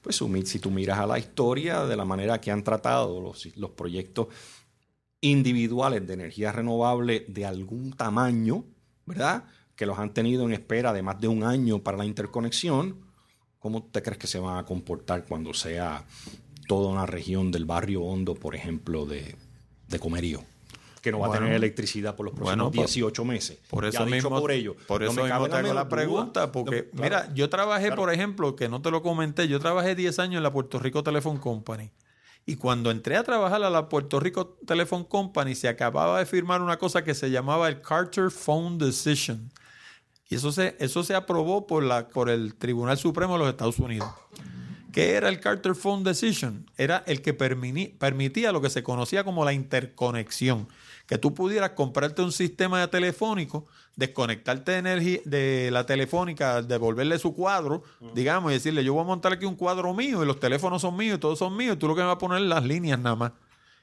pues 0.02 0.20
si 0.44 0.58
tú 0.58 0.70
miras 0.70 0.98
a 0.98 1.06
la 1.06 1.18
historia 1.18 1.84
de 1.86 1.96
la 1.96 2.04
manera 2.04 2.40
que 2.40 2.50
han 2.50 2.62
tratado 2.62 3.20
los, 3.20 3.56
los 3.56 3.70
proyectos 3.70 4.28
individuales 5.20 6.06
de 6.06 6.14
energía 6.14 6.52
renovable 6.52 7.24
de 7.28 7.46
algún 7.46 7.92
tamaño, 7.92 8.64
¿verdad? 9.06 9.44
que 9.76 9.86
los 9.86 9.98
han 9.98 10.12
tenido 10.12 10.44
en 10.44 10.52
espera 10.52 10.92
de 10.92 11.02
más 11.02 11.20
de 11.20 11.28
un 11.28 11.44
año 11.44 11.82
para 11.82 11.98
la 11.98 12.04
interconexión, 12.04 13.00
¿cómo 13.58 13.82
te 13.84 14.02
crees 14.02 14.18
que 14.18 14.26
se 14.26 14.38
van 14.38 14.58
a 14.58 14.64
comportar 14.64 15.24
cuando 15.24 15.54
sea 15.54 16.04
toda 16.68 16.90
una 16.90 17.06
región 17.06 17.50
del 17.50 17.64
barrio 17.64 18.02
hondo, 18.02 18.34
por 18.34 18.54
ejemplo, 18.54 19.06
de, 19.06 19.36
Comerío? 20.00 20.42
Que 21.02 21.10
no 21.10 21.18
va 21.18 21.26
a 21.26 21.32
tener 21.32 21.52
electricidad 21.52 22.14
por 22.14 22.26
los 22.26 22.34
próximos 22.34 22.72
18 22.72 23.24
meses. 23.24 23.58
Por 23.68 23.84
eso 23.84 24.06
mismo, 24.06 24.30
por 24.30 24.52
ello, 24.52 24.76
por 24.86 25.02
eso 25.02 25.12
mismo 25.12 25.48
te 25.48 25.56
hago 25.56 25.74
la 25.74 25.88
pregunta, 25.88 26.52
porque 26.52 26.88
mira, 26.92 27.32
yo 27.34 27.50
trabajé, 27.50 27.92
por 27.92 28.12
ejemplo, 28.12 28.56
que 28.56 28.68
no 28.68 28.80
te 28.80 28.90
lo 28.90 29.02
comenté, 29.02 29.48
yo 29.48 29.58
trabajé 29.58 29.94
10 29.94 30.18
años 30.20 30.36
en 30.38 30.44
la 30.44 30.52
Puerto 30.52 30.78
Rico 30.78 31.02
Telephone 31.02 31.40
Company. 31.40 31.90
Y 32.46 32.56
cuando 32.56 32.90
entré 32.90 33.16
a 33.16 33.22
trabajar 33.22 33.62
a 33.62 33.70
la 33.70 33.88
Puerto 33.88 34.18
Rico 34.18 34.58
Telephone 34.66 35.06
Company, 35.06 35.54
se 35.54 35.68
acababa 35.68 36.18
de 36.18 36.26
firmar 36.26 36.62
una 36.62 36.76
cosa 36.76 37.04
que 37.04 37.14
se 37.14 37.30
llamaba 37.30 37.68
el 37.68 37.80
Carter 37.80 38.30
Phone 38.30 38.78
Decision. 38.78 39.52
Y 40.28 40.36
eso 40.36 40.50
se, 40.50 40.76
eso 40.78 41.04
se 41.04 41.14
aprobó 41.14 41.66
por, 41.66 41.82
la, 41.82 42.08
por 42.08 42.30
el 42.30 42.54
Tribunal 42.54 42.96
Supremo 42.96 43.34
de 43.34 43.38
los 43.40 43.48
Estados 43.48 43.78
Unidos. 43.78 44.08
¿Qué 44.92 45.12
era 45.12 45.28
el 45.28 45.40
Carter 45.40 45.74
Phone 45.74 46.04
Decision? 46.04 46.70
Era 46.76 47.02
el 47.06 47.22
que 47.22 47.32
permitía 47.32 48.52
lo 48.52 48.60
que 48.60 48.70
se 48.70 48.82
conocía 48.82 49.24
como 49.24 49.44
la 49.44 49.52
interconexión. 49.52 50.68
Que 51.06 51.18
tú 51.18 51.34
pudieras 51.34 51.70
comprarte 51.70 52.22
un 52.22 52.32
sistema 52.32 52.80
de 52.80 52.88
telefónico, 52.88 53.66
desconectarte 53.96 54.72
de, 54.72 54.78
energía, 54.78 55.20
de 55.24 55.70
la 55.70 55.84
telefónica, 55.84 56.62
devolverle 56.62 57.18
su 57.18 57.34
cuadro, 57.34 57.82
digamos, 58.14 58.52
y 58.52 58.54
decirle, 58.54 58.84
yo 58.84 58.94
voy 58.94 59.02
a 59.02 59.06
montar 59.06 59.32
aquí 59.32 59.44
un 59.44 59.56
cuadro 59.56 59.92
mío 59.94 60.22
y 60.22 60.26
los 60.26 60.40
teléfonos 60.40 60.82
son 60.82 60.96
míos 60.96 61.16
y 61.16 61.20
todos 61.20 61.38
son 61.38 61.56
míos, 61.56 61.76
y 61.76 61.78
tú 61.78 61.88
lo 61.88 61.94
que 61.94 62.00
me 62.00 62.06
vas 62.06 62.16
a 62.16 62.18
poner 62.18 62.42
es 62.42 62.48
las 62.48 62.64
líneas 62.64 62.98
nada 62.98 63.16
más. 63.16 63.32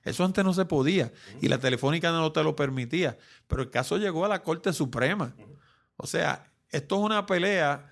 Eso 0.04 0.24
antes 0.24 0.44
no 0.46 0.54
se 0.54 0.66
podía 0.66 1.12
y 1.42 1.50
la 1.50 1.60
telefónica 1.60 2.12
no 2.12 2.32
te 2.32 2.44
lo 2.44 2.56
permitía. 2.56 3.18
Pero 3.48 3.62
el 3.62 3.70
caso 3.70 3.98
llegó 3.98 4.26
a 4.26 4.30
la 4.30 4.42
Corte 4.42 4.72
Suprema. 4.74 5.36
O 5.98 6.08
sea, 6.08 6.52
esto 6.72 6.96
es 6.96 7.02
una 7.02 7.26
pelea 7.26 7.92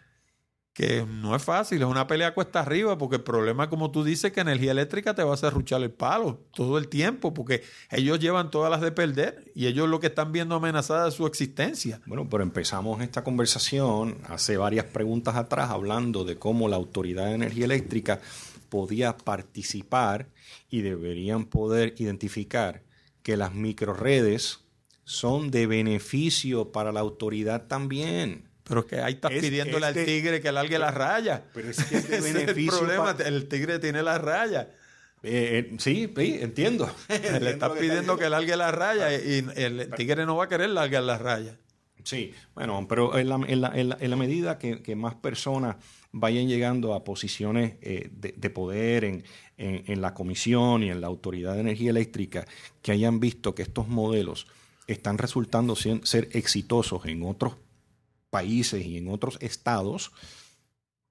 que 0.78 1.08
no 1.08 1.36
es 1.36 1.42
fácil, 1.42 1.82
es 1.82 1.88
una 1.88 2.06
pelea 2.06 2.36
cuesta 2.36 2.60
arriba, 2.60 3.00
porque 3.00 3.16
el 3.16 3.24
problema, 3.24 3.68
como 3.68 3.90
tú 3.90 4.04
dices, 4.04 4.32
que 4.32 4.42
energía 4.42 4.70
eléctrica 4.70 5.16
te 5.16 5.24
va 5.24 5.32
a 5.32 5.34
hacer 5.34 5.52
ruchar 5.52 5.82
el 5.82 5.90
palo 5.90 6.40
todo 6.54 6.78
el 6.78 6.88
tiempo, 6.88 7.34
porque 7.34 7.64
ellos 7.90 8.20
llevan 8.20 8.52
todas 8.52 8.70
las 8.70 8.82
de 8.82 8.92
perder 8.92 9.52
y 9.56 9.66
ellos 9.66 9.90
lo 9.90 10.00
que 10.00 10.06
están 10.06 10.32
viendo 10.32 10.54
amenazada 10.54 11.08
es 11.08 11.16
su 11.16 11.26
existencia. 11.26 12.00
Bueno, 12.06 12.30
pero 12.30 12.44
empezamos 12.44 13.02
esta 13.02 13.24
conversación 13.24 14.20
hace 14.30 14.56
varias 14.58 14.86
preguntas 14.86 15.36
atrás 15.36 15.72
hablando 15.72 16.24
de 16.26 16.38
cómo 16.38 16.70
la 16.70 16.76
Autoridad 16.76 17.26
de 17.26 17.34
Energía 17.34 17.66
Eléctrica 17.66 18.22
podía 18.70 19.18
participar 19.18 20.28
y 20.70 20.82
deberían 20.82 21.46
poder 21.46 21.96
identificar 21.98 22.84
que 23.24 23.36
las 23.36 23.52
microredes 23.52 24.60
son 25.06 25.50
de 25.50 25.66
beneficio 25.66 26.72
para 26.72 26.92
la 26.92 27.00
autoridad 27.00 27.66
también. 27.66 28.47
Pero 28.68 28.82
es 28.82 28.86
que 28.86 29.00
ahí 29.00 29.14
estás 29.14 29.32
pidiéndole 29.32 29.86
al 29.86 29.94
tigre 29.94 30.42
que 30.42 30.52
largue 30.52 30.78
la 30.78 30.92
raya. 30.92 31.44
Pero 31.54 31.70
es 31.70 31.84
que 31.84 31.98
es 31.98 32.10
de 32.10 32.22
beneficio. 32.22 32.74
el 32.74 32.86
problema, 32.86 33.16
el 33.26 33.48
tigre 33.48 33.80
tiene 33.80 34.04
la 34.04 34.18
raya. 34.18 34.70
Eh, 35.24 35.70
eh, 35.72 35.76
sí, 35.80 36.12
sí, 36.16 36.38
entiendo. 36.42 36.90
Le 37.10 37.52
estás 37.52 37.72
pidiendo 37.72 38.18
que 38.18 38.30
largue 38.30 38.56
la 38.56 38.72
raya 38.72 39.14
y 39.14 39.46
el 39.56 39.90
tigre 39.96 40.26
no 40.26 40.36
va 40.36 40.46
a 40.46 40.50
querer 40.50 40.70
largar 40.70 41.04
la 41.04 41.18
raya. 41.18 41.58
Sí, 42.04 42.34
bueno, 42.56 42.86
pero 42.88 43.18
en 43.18 43.28
la, 43.28 43.36
en 43.36 43.60
la, 43.60 43.74
en 43.76 44.10
la, 44.10 44.16
medida 44.16 44.58
que, 44.58 44.96
más 44.96 45.16
personas 45.16 45.76
vayan 46.14 46.48
llegando 46.48 46.94
a 46.94 47.04
posiciones 47.04 47.74
eh, 47.82 48.10
de, 48.14 48.34
de, 48.38 48.50
poder 48.50 49.04
en, 49.04 49.24
en, 49.58 50.02
la 50.02 50.14
comisión 50.14 50.84
y 50.84 50.90
en 50.90 51.02
la 51.02 51.08
Autoridad 51.08 51.56
de 51.56 51.62
Energía 51.62 51.90
Eléctrica, 51.90 52.46
que 52.82 52.94
hayan 52.94 53.20
visto 53.20 53.54
que 53.54 53.64
estos 53.64 53.90
modelos 53.90 54.48
están 54.88 55.18
resultando 55.18 55.76
ser 55.76 56.30
exitosos 56.32 57.06
en 57.08 57.24
otros 57.24 57.58
países 58.38 58.86
y 58.86 58.98
en 58.98 59.10
otros 59.10 59.40
estados, 59.42 60.12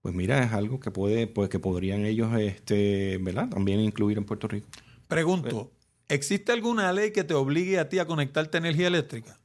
pues 0.01 0.15
mira, 0.15 0.45
es 0.45 0.53
algo 0.53 0.79
que 0.79 0.93
puede, 0.93 1.27
pues 1.27 1.49
que 1.49 1.59
podrían 1.59 2.05
ellos, 2.05 2.33
este, 2.39 3.19
¿verdad? 3.19 3.49
También 3.49 3.81
incluir 3.81 4.17
en 4.17 4.25
Puerto 4.25 4.47
Rico. 4.47 4.69
Pregunto, 5.09 5.73
¿existe 6.09 6.53
alguna 6.53 6.93
ley 6.93 7.11
que 7.11 7.25
te 7.25 7.35
obligue 7.35 7.81
a 7.81 7.89
ti 7.89 7.99
a 7.99 8.07
conectarte 8.07 8.59
a 8.59 8.61
energía 8.61 8.87
eléctrica? 8.87 9.41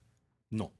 No. 0.52 0.72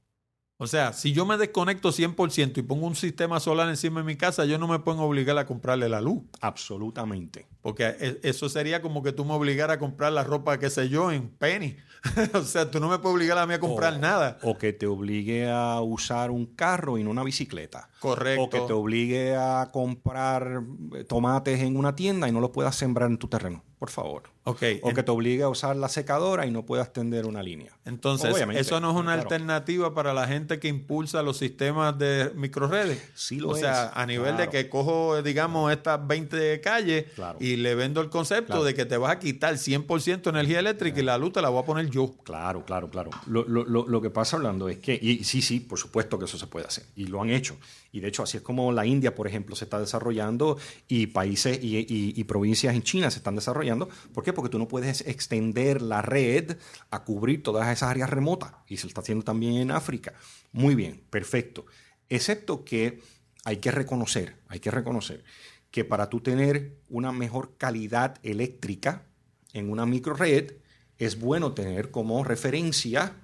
O 0.58 0.68
sea, 0.68 0.92
si 0.92 1.12
yo 1.12 1.26
me 1.26 1.36
desconecto 1.36 1.90
100% 1.90 2.58
y 2.58 2.62
pongo 2.62 2.86
un 2.86 2.94
sistema 2.94 3.40
solar 3.40 3.68
encima 3.68 3.98
de 3.98 4.06
mi 4.06 4.14
casa, 4.14 4.44
yo 4.44 4.58
no 4.58 4.68
me 4.68 4.78
puedo 4.78 5.00
obligar 5.00 5.36
a 5.38 5.44
comprarle 5.44 5.88
la 5.88 6.00
luz. 6.00 6.22
Absolutamente. 6.40 7.48
Porque 7.62 7.84
e- 7.98 8.20
eso 8.24 8.48
sería 8.48 8.82
como 8.82 9.02
que 9.02 9.12
tú 9.12 9.24
me 9.24 9.32
obligaras 9.34 9.76
a 9.76 9.78
comprar 9.78 10.12
la 10.12 10.24
ropa, 10.24 10.58
qué 10.58 10.68
sé 10.68 10.88
yo, 10.88 11.10
en 11.12 11.28
penny. 11.28 11.76
o 12.34 12.42
sea, 12.42 12.68
tú 12.70 12.80
no 12.80 12.88
me 12.88 12.98
puedes 12.98 13.14
obligar 13.14 13.38
a 13.38 13.46
mí 13.46 13.54
a 13.54 13.60
comprar 13.60 13.94
O- 13.94 13.98
nada. 13.98 14.38
O 14.42 14.58
que 14.58 14.72
te 14.72 14.86
obligue 14.86 15.48
a 15.48 15.80
usar 15.80 16.30
un 16.32 16.46
carro 16.46 16.98
y 16.98 17.04
no 17.04 17.10
una 17.10 17.22
bicicleta. 17.22 17.88
Correcto. 18.00 18.42
O 18.42 18.50
que 18.50 18.60
te 18.60 18.72
obligue 18.72 19.36
a 19.36 19.68
comprar 19.72 20.62
tomates 21.08 21.60
en 21.60 21.76
una 21.76 21.94
tienda 21.94 22.28
y 22.28 22.32
no 22.32 22.40
los 22.40 22.50
puedas 22.50 22.74
sembrar 22.76 23.08
en 23.10 23.18
tu 23.18 23.28
terreno. 23.28 23.62
Por 23.78 23.90
favor. 23.90 24.24
Ok, 24.44 24.62
O 24.82 24.90
en- 24.90 24.94
que 24.96 25.02
te 25.02 25.10
obligue 25.10 25.42
a 25.42 25.48
usar 25.48 25.74
la 25.76 25.88
secadora 25.88 26.46
y 26.46 26.50
no 26.52 26.64
puedas 26.64 26.92
tender 26.92 27.26
una 27.26 27.42
línea. 27.42 27.76
entonces, 27.84 28.32
Obviamente, 28.32 28.60
eso 28.60 28.80
no 28.80 28.90
es 28.90 28.96
una 28.96 29.12
claro. 29.14 29.22
alternativa 29.22 29.92
para 29.94 30.12
la 30.14 30.26
gente 30.28 30.58
que 30.60 30.68
impulsa 30.68 31.22
los 31.22 31.36
sistemas 31.38 31.96
de 31.98 32.30
microredes. 32.34 33.10
Sí 33.14 33.38
lo 33.38 33.50
o 33.50 33.54
sea, 33.56 33.90
a 33.94 34.06
nivel 34.06 34.34
claro. 34.34 34.42
de 34.42 34.48
que 34.50 34.68
cojo, 34.68 35.20
digamos, 35.22 35.70
estas 35.72 36.04
20 36.06 36.60
calles 36.60 37.06
Claro. 37.14 37.38
y 37.40 37.51
le 37.56 37.74
vendo 37.74 38.00
el 38.00 38.08
concepto 38.10 38.46
Claro. 38.46 38.64
de 38.64 38.74
que 38.74 38.84
te 38.84 38.96
vas 38.96 39.12
a 39.12 39.18
quitar 39.18 39.54
100% 39.58 40.30
energía 40.30 40.58
eléctrica 40.60 41.00
y 41.00 41.02
la 41.02 41.18
luz 41.18 41.32
te 41.32 41.42
la 41.42 41.48
voy 41.48 41.62
a 41.62 41.64
poner 41.64 41.88
yo. 41.90 42.14
Claro, 42.24 42.64
claro, 42.64 42.90
claro. 42.90 43.10
Lo, 43.26 43.44
lo- 43.48 43.64
lo- 43.64 43.86
lo 43.86 44.00
que 44.00 44.10
pasa 44.10 44.36
hablando 44.36 44.68
es 44.68 44.78
que, 44.78 44.98
y 45.00 45.24
sí, 45.24 45.42
sí, 45.42 45.60
por 45.60 45.78
supuesto 45.78 46.18
que 46.18 46.24
eso 46.26 46.38
se 46.38 46.46
puede 46.46 46.66
hacer, 46.66 46.84
y 46.96 47.06
lo 47.06 47.20
han 47.22 47.30
hecho. 47.30 47.56
Y 47.92 48.00
de 48.00 48.08
hecho, 48.08 48.22
así 48.22 48.38
es 48.38 48.42
como 48.42 48.72
la 48.72 48.86
India, 48.86 49.14
por 49.14 49.26
ejemplo, 49.26 49.54
se 49.54 49.64
está 49.64 49.78
desarrollando 49.78 50.56
y 50.88 51.08
países 51.08 51.58
y, 51.62 51.76
y- 51.78 52.14
y 52.16 52.24
provincias 52.24 52.74
en 52.74 52.82
China 52.82 53.10
se 53.10 53.18
están 53.18 53.34
desarrollando. 53.36 53.88
¿Por 54.14 54.24
qué? 54.24 54.32
Porque 54.32 54.48
tú 54.50 54.58
no 54.58 54.66
puedes 54.68 55.02
extender 55.02 55.82
la 55.82 56.00
red 56.02 56.56
a 56.90 57.04
cubrir 57.04 57.42
todas 57.42 57.68
esas 57.68 57.90
áreas 57.90 58.08
remotas. 58.10 58.52
Y 58.66 58.78
se 58.78 58.86
está 58.86 59.00
haciendo 59.02 59.24
también 59.24 59.56
en 59.56 59.70
África. 59.70 60.14
Muy 60.52 60.74
bien, 60.74 61.02
perfecto. 61.10 61.66
Excepto 62.08 62.64
que 62.64 63.00
hay 63.44 63.56
que 63.58 63.70
reconocer, 63.70 64.36
hay 64.48 64.60
que 64.60 64.70
reconocer 64.70 65.24
que 65.72 65.84
para 65.84 66.08
tú 66.08 66.20
tener 66.20 66.76
una 66.88 67.10
mejor 67.10 67.56
calidad 67.56 68.18
eléctrica 68.22 69.06
en 69.52 69.70
una 69.70 69.86
microred, 69.86 70.52
es 70.98 71.18
bueno 71.18 71.54
tener 71.54 71.90
como 71.90 72.22
referencia 72.22 73.16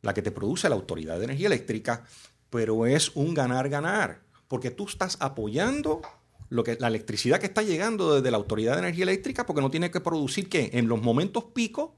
la 0.00 0.14
que 0.14 0.22
te 0.22 0.32
produce 0.32 0.68
la 0.68 0.74
Autoridad 0.74 1.18
de 1.18 1.24
Energía 1.26 1.46
Eléctrica, 1.46 2.04
pero 2.50 2.86
es 2.86 3.14
un 3.14 3.34
ganar-ganar, 3.34 4.22
porque 4.48 4.70
tú 4.70 4.86
estás 4.88 5.18
apoyando 5.20 6.02
lo 6.48 6.64
que, 6.64 6.76
la 6.80 6.88
electricidad 6.88 7.38
que 7.38 7.46
está 7.46 7.62
llegando 7.62 8.16
desde 8.16 8.30
la 8.30 8.38
Autoridad 8.38 8.72
de 8.72 8.80
Energía 8.80 9.04
Eléctrica, 9.04 9.46
porque 9.46 9.62
no 9.62 9.70
tiene 9.70 9.90
que 9.90 10.00
producir 10.00 10.48
que 10.48 10.70
en 10.72 10.88
los 10.88 11.00
momentos 11.00 11.44
pico, 11.54 11.94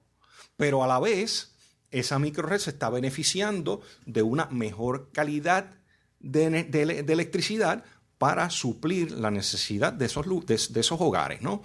pero 0.57 0.83
a 0.83 0.89
la 0.89 0.99
vez 0.99 1.55
esa 1.93 2.19
microred 2.19 2.59
se 2.59 2.71
está 2.71 2.91
beneficiando 2.91 3.81
de 4.07 4.23
una 4.23 4.47
mejor 4.47 5.11
calidad 5.12 5.77
de, 6.19 7.05
electricidad 7.09 7.85
para 8.25 8.49
suplir 8.49 9.13
la 9.13 9.31
necesidad 9.31 9.93
de 9.93 10.07
esos, 10.07 10.25
de, 10.47 10.59
de 10.71 10.81
esos 10.81 10.99
hogares, 10.99 11.43
¿no? 11.43 11.61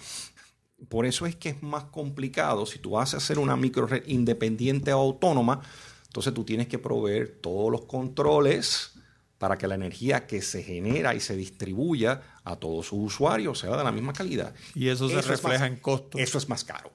Por 0.90 1.06
eso 1.06 1.26
es 1.26 1.38
que 1.38 1.48
es 1.50 1.64
más 1.64 1.86
complicado. 1.86 2.66
Si 2.66 2.80
tú 2.80 2.90
vas 2.92 3.14
a 3.14 3.18
hacer 3.18 3.40
una 3.40 3.56
microred 3.56 4.04
independiente 4.08 4.92
o 4.92 5.00
autónoma, 5.00 5.62
entonces 6.08 6.34
tú 6.34 6.44
tienes 6.44 6.68
que 6.68 6.78
proveer 6.78 7.40
todos 7.42 7.72
los 7.72 7.86
controles 7.86 8.92
para 9.38 9.58
que 9.58 9.70
la 9.70 9.76
energía 9.76 10.28
que 10.28 10.42
se 10.42 10.62
genera 10.62 11.16
y 11.16 11.22
se 11.22 11.38
distribuya 11.38 12.22
a 12.44 12.58
todos 12.58 12.88
sus 12.88 13.00
usuarios 13.14 13.60
sea 13.60 13.78
de 13.78 13.84
la 13.86 13.92
misma 13.94 14.12
calidad. 14.12 14.54
Y 14.76 14.90
eso 14.90 15.08
se 15.08 15.22
refleja 15.22 15.64
más- 15.64 15.72
en 15.72 15.78
costos. 15.78 16.20
Eso 16.20 16.38
es 16.40 16.50
más 16.50 16.66
caro. 16.66 16.92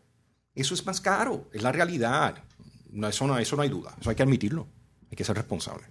Eso 0.55 0.75
es 0.75 0.85
más 0.85 1.01
caro. 1.01 1.49
Es 1.55 1.63
la 1.63 1.73
realidad. 1.73 2.37
No, 2.91 3.09
eso, 3.09 3.27
no, 3.27 3.39
eso 3.39 3.57
no 3.57 3.63
hay 3.63 3.71
duda. 3.71 3.97
Eso 3.99 4.11
hay 4.11 4.17
que 4.17 4.23
admitirlo. 4.25 4.67
Hay 5.11 5.17
que 5.17 5.25
ser 5.25 5.37
responsable. 5.37 5.85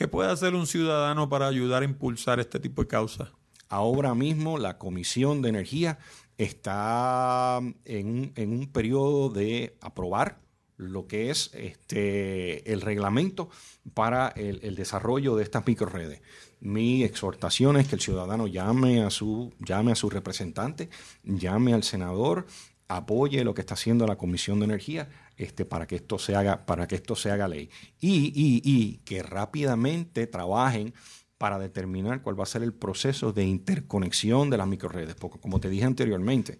¿Qué 0.00 0.08
puede 0.08 0.30
hacer 0.30 0.54
un 0.54 0.66
ciudadano 0.66 1.28
para 1.28 1.46
ayudar 1.46 1.82
a 1.82 1.84
impulsar 1.84 2.40
este 2.40 2.58
tipo 2.58 2.80
de 2.80 2.88
causas? 2.88 3.32
Ahora 3.68 4.14
mismo 4.14 4.56
la 4.56 4.78
Comisión 4.78 5.42
de 5.42 5.50
Energía 5.50 5.98
está 6.38 7.60
en 7.84 8.06
un, 8.08 8.32
en 8.34 8.52
un 8.54 8.72
periodo 8.72 9.28
de 9.28 9.76
aprobar 9.82 10.40
lo 10.78 11.06
que 11.06 11.28
es 11.28 11.50
este, 11.52 12.72
el 12.72 12.80
reglamento 12.80 13.50
para 13.92 14.28
el, 14.28 14.60
el 14.62 14.74
desarrollo 14.74 15.36
de 15.36 15.42
estas 15.42 15.66
microredes. 15.66 16.22
Mi 16.60 17.04
exhortación 17.04 17.76
es 17.76 17.86
que 17.86 17.96
el 17.96 18.00
ciudadano 18.00 18.46
llame 18.46 19.02
a 19.02 19.10
su, 19.10 19.52
llame 19.58 19.92
a 19.92 19.96
su 19.96 20.08
representante, 20.08 20.88
llame 21.24 21.74
al 21.74 21.82
senador, 21.82 22.46
apoye 22.88 23.44
lo 23.44 23.52
que 23.52 23.60
está 23.60 23.74
haciendo 23.74 24.06
la 24.06 24.16
Comisión 24.16 24.60
de 24.60 24.64
Energía 24.64 25.10
este, 25.40 25.64
para, 25.64 25.86
que 25.86 25.96
esto 25.96 26.18
se 26.18 26.36
haga, 26.36 26.66
para 26.66 26.86
que 26.86 26.96
esto 26.96 27.16
se 27.16 27.30
haga 27.30 27.48
ley. 27.48 27.70
Y, 27.98 28.32
y, 28.34 28.60
y 28.62 28.98
que 28.98 29.22
rápidamente 29.22 30.26
trabajen 30.26 30.92
para 31.38 31.58
determinar 31.58 32.20
cuál 32.20 32.38
va 32.38 32.42
a 32.42 32.46
ser 32.46 32.62
el 32.62 32.74
proceso 32.74 33.32
de 33.32 33.44
interconexión 33.44 34.50
de 34.50 34.58
las 34.58 34.68
microredes. 34.68 35.14
Porque 35.14 35.40
como 35.40 35.58
te 35.58 35.70
dije 35.70 35.86
anteriormente, 35.86 36.58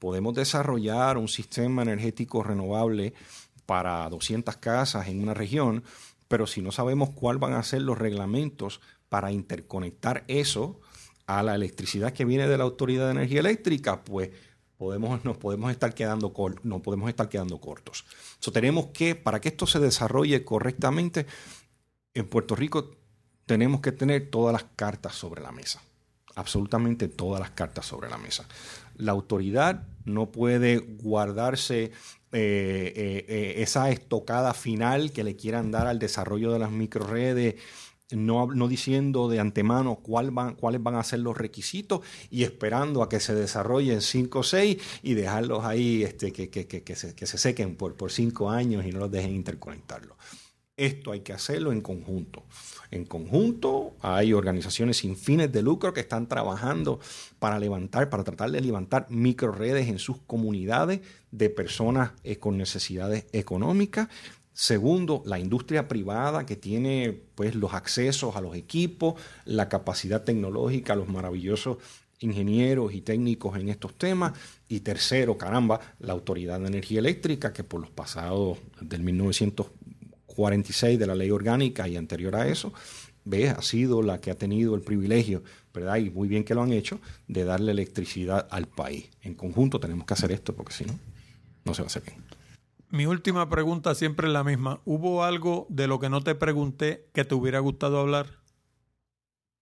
podemos 0.00 0.34
desarrollar 0.34 1.18
un 1.18 1.28
sistema 1.28 1.82
energético 1.82 2.42
renovable 2.42 3.14
para 3.66 4.08
200 4.08 4.56
casas 4.56 5.06
en 5.06 5.22
una 5.22 5.32
región, 5.32 5.84
pero 6.26 6.48
si 6.48 6.62
no 6.62 6.72
sabemos 6.72 7.10
cuáles 7.10 7.40
van 7.40 7.52
a 7.52 7.62
ser 7.62 7.82
los 7.82 7.96
reglamentos 7.96 8.80
para 9.08 9.30
interconectar 9.30 10.24
eso 10.26 10.80
a 11.26 11.44
la 11.44 11.54
electricidad 11.54 12.12
que 12.12 12.24
viene 12.24 12.48
de 12.48 12.58
la 12.58 12.64
Autoridad 12.64 13.06
de 13.06 13.12
Energía 13.12 13.40
Eléctrica, 13.40 14.02
pues 14.02 14.30
podemos, 14.76 15.24
nos 15.24 15.36
podemos 15.36 15.70
estar 15.70 15.94
quedando 15.94 16.32
no 16.62 16.82
podemos 16.82 17.08
estar 17.08 17.28
quedando 17.28 17.60
cortos. 17.60 18.04
So, 18.38 18.52
tenemos 18.52 18.86
que, 18.86 19.14
para 19.14 19.40
que 19.40 19.48
esto 19.48 19.66
se 19.66 19.80
desarrolle 19.80 20.44
correctamente, 20.44 21.26
en 22.14 22.28
Puerto 22.28 22.56
Rico 22.56 22.96
tenemos 23.44 23.80
que 23.80 23.92
tener 23.92 24.30
todas 24.30 24.52
las 24.52 24.64
cartas 24.76 25.14
sobre 25.14 25.42
la 25.42 25.52
mesa. 25.52 25.82
Absolutamente 26.34 27.08
todas 27.08 27.40
las 27.40 27.50
cartas 27.50 27.86
sobre 27.86 28.10
la 28.10 28.18
mesa. 28.18 28.46
La 28.96 29.12
autoridad 29.12 29.86
no 30.04 30.32
puede 30.32 30.78
guardarse 30.78 31.84
eh, 31.84 32.92
eh, 32.94 33.24
eh, 33.28 33.54
esa 33.62 33.90
estocada 33.90 34.52
final 34.52 35.12
que 35.12 35.24
le 35.24 35.36
quieran 35.36 35.70
dar 35.70 35.86
al 35.86 35.98
desarrollo 35.98 36.52
de 36.52 36.58
las 36.58 36.70
microredes, 36.70 37.54
no, 38.12 38.68
diciendo 38.68 39.28
de 39.28 39.40
antemano 39.40 39.96
cuáles 39.96 40.32
van 40.32 40.94
a 40.94 41.02
ser 41.02 41.20
los 41.20 41.36
requisitos 41.36 42.00
y 42.30 42.44
esperando 42.44 43.02
a 43.02 43.08
que 43.08 43.20
se 43.20 43.34
desarrollen 43.34 44.00
cinco 44.00 44.40
o 44.40 44.42
seis 44.42 44.78
y 45.02 45.14
dejarlos 45.14 45.64
ahí 45.64 46.02
este, 46.02 46.32
que, 46.32 46.96
se, 46.96 47.14
que 47.14 47.26
se 47.26 47.38
sequen 47.38 47.76
por, 47.76 47.94
por 47.94 48.12
cinco 48.12 48.50
años 48.50 48.84
y 48.86 48.90
no 48.90 49.00
los 49.00 49.10
dejen 49.10 49.34
interconectarlos. 49.34 50.16
Esto 50.76 51.12
hay 51.12 51.20
que 51.20 51.32
hacerlo 51.32 51.72
en 51.72 51.80
conjunto. 51.80 52.44
En 52.90 53.06
conjunto 53.06 53.96
hay 54.02 54.34
organizaciones 54.34 54.98
sin 54.98 55.16
fines 55.16 55.50
de 55.50 55.62
lucro 55.62 55.94
que 55.94 56.00
están 56.00 56.28
trabajando 56.28 57.00
para 57.38 57.58
levantar, 57.58 58.10
para 58.10 58.24
tratar 58.24 58.50
de 58.50 58.60
levantar 58.60 59.06
microredes 59.08 59.88
en 59.88 59.98
sus 59.98 60.18
comunidades 60.18 61.00
de 61.30 61.48
personas 61.48 62.12
eh, 62.24 62.36
con 62.36 62.58
necesidades 62.58 63.26
económicas. 63.32 64.08
Segundo, 64.58 65.22
la 65.26 65.38
industria 65.38 65.86
privada 65.86 66.46
que 66.46 66.56
tiene 66.56 67.12
pues 67.34 67.54
los 67.54 67.74
accesos 67.74 68.36
a 68.36 68.40
los 68.40 68.56
equipos, 68.56 69.20
la 69.44 69.68
capacidad 69.68 70.24
tecnológica, 70.24 70.96
los 70.96 71.08
maravillosos 71.08 71.76
ingenieros 72.20 72.94
y 72.94 73.02
técnicos 73.02 73.58
en 73.58 73.68
estos 73.68 73.98
temas. 73.98 74.32
Y 74.66 74.80
tercero, 74.80 75.36
caramba, 75.36 75.78
la 75.98 76.14
Autoridad 76.14 76.58
de 76.58 76.68
Energía 76.68 77.00
Eléctrica 77.00 77.52
que 77.52 77.64
por 77.64 77.82
los 77.82 77.90
pasados 77.90 78.56
del 78.80 79.02
1900 79.02 79.66
46 80.24 80.98
de 80.98 81.06
la 81.06 81.14
ley 81.14 81.30
orgánica 81.30 81.86
y 81.86 81.96
anterior 81.96 82.36
a 82.36 82.48
eso, 82.48 82.72
¿ves? 83.24 83.50
ha 83.50 83.60
sido 83.60 84.02
la 84.02 84.22
que 84.22 84.30
ha 84.30 84.36
tenido 84.36 84.74
el 84.74 84.80
privilegio, 84.80 85.42
¿verdad? 85.74 85.96
Y 85.96 86.08
muy 86.08 86.28
bien 86.28 86.44
que 86.44 86.54
lo 86.54 86.62
han 86.62 86.72
hecho, 86.72 86.98
de 87.28 87.44
darle 87.44 87.72
electricidad 87.72 88.48
al 88.50 88.68
país. 88.68 89.10
En 89.20 89.34
conjunto 89.34 89.80
tenemos 89.80 90.06
que 90.06 90.14
hacer 90.14 90.32
esto 90.32 90.54
porque 90.54 90.72
si 90.72 90.84
no, 90.84 90.98
no 91.64 91.74
se 91.74 91.82
va 91.82 91.86
a 91.86 91.88
hacer 91.88 92.04
bien. 92.04 92.25
Mi 92.96 93.04
última 93.04 93.46
pregunta 93.50 93.94
siempre 93.94 94.26
es 94.26 94.32
la 94.32 94.42
misma. 94.42 94.80
¿Hubo 94.86 95.22
algo 95.22 95.66
de 95.68 95.86
lo 95.86 96.00
que 96.00 96.08
no 96.08 96.22
te 96.22 96.34
pregunté 96.34 97.10
que 97.12 97.26
te 97.26 97.34
hubiera 97.34 97.58
gustado 97.58 98.00
hablar? 98.00 98.38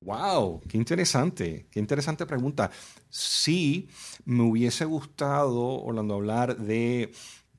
Wow, 0.03 0.61
qué 0.69 0.77
interesante, 0.77 1.67
qué 1.73 1.81
interesante 1.81 2.27
pregunta. 2.27 2.71
Sí, 3.09 3.89
me 4.25 4.45
hubiese 4.45 4.85
gustado, 4.85 5.83
Orlando, 5.83 6.15
hablar 6.15 6.59
de 6.59 7.11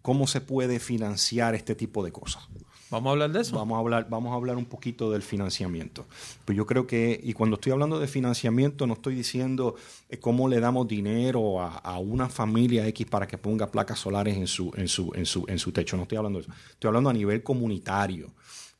cómo 0.02 0.27
se 0.27 0.39
puede 0.39 0.80
financiar 0.80 1.56
este 1.56 1.76
tipo 1.76 2.06
de 2.06 2.14
cosas. 2.14 2.47
Vamos 2.91 3.10
a 3.10 3.12
hablar 3.14 3.32
de 3.32 3.41
eso. 3.41 3.56
Vamos 3.56 3.76
a 3.76 3.80
hablar, 3.80 4.07
vamos 4.10 4.32
a 4.32 4.36
hablar 4.36 4.57
un 4.57 4.66
poquito 4.66 5.12
del 5.12 5.24
financiamiento. 5.24 6.06
Pues 6.45 6.56
yo 6.56 6.66
creo 6.66 6.86
que, 6.86 7.20
y 7.22 7.34
cuando 7.34 7.56
estoy 7.56 7.72
hablando 7.72 7.99
de 7.99 8.07
financiamiento, 8.07 8.86
no 8.86 8.94
estoy 8.94 9.16
diciendo 9.16 9.76
eh, 10.07 10.20
cómo 10.20 10.48
le 10.48 10.60
damos 10.60 10.88
dinero 10.88 11.62
a, 11.62 11.78
a 11.78 11.98
una 11.98 12.30
familia 12.30 12.88
X 12.88 13.07
para 13.07 13.28
que 13.28 13.38
ponga 13.38 13.72
placas 13.72 13.99
solares 13.99 14.38
en 14.38 14.48
su, 14.48 14.72
en 14.78 14.88
su, 14.88 15.12
en 15.16 15.26
su, 15.26 15.45
en 15.48 15.57
su 15.57 15.72
techo. 15.72 15.98
No 15.98 16.03
estoy 16.03 16.18
hablando 16.18 16.40
de 16.40 16.45
eso. 16.45 16.53
Estoy 16.70 16.90
hablando 16.90 17.10
a 17.10 17.14
nivel 17.14 17.41
comunitario. 17.41 18.32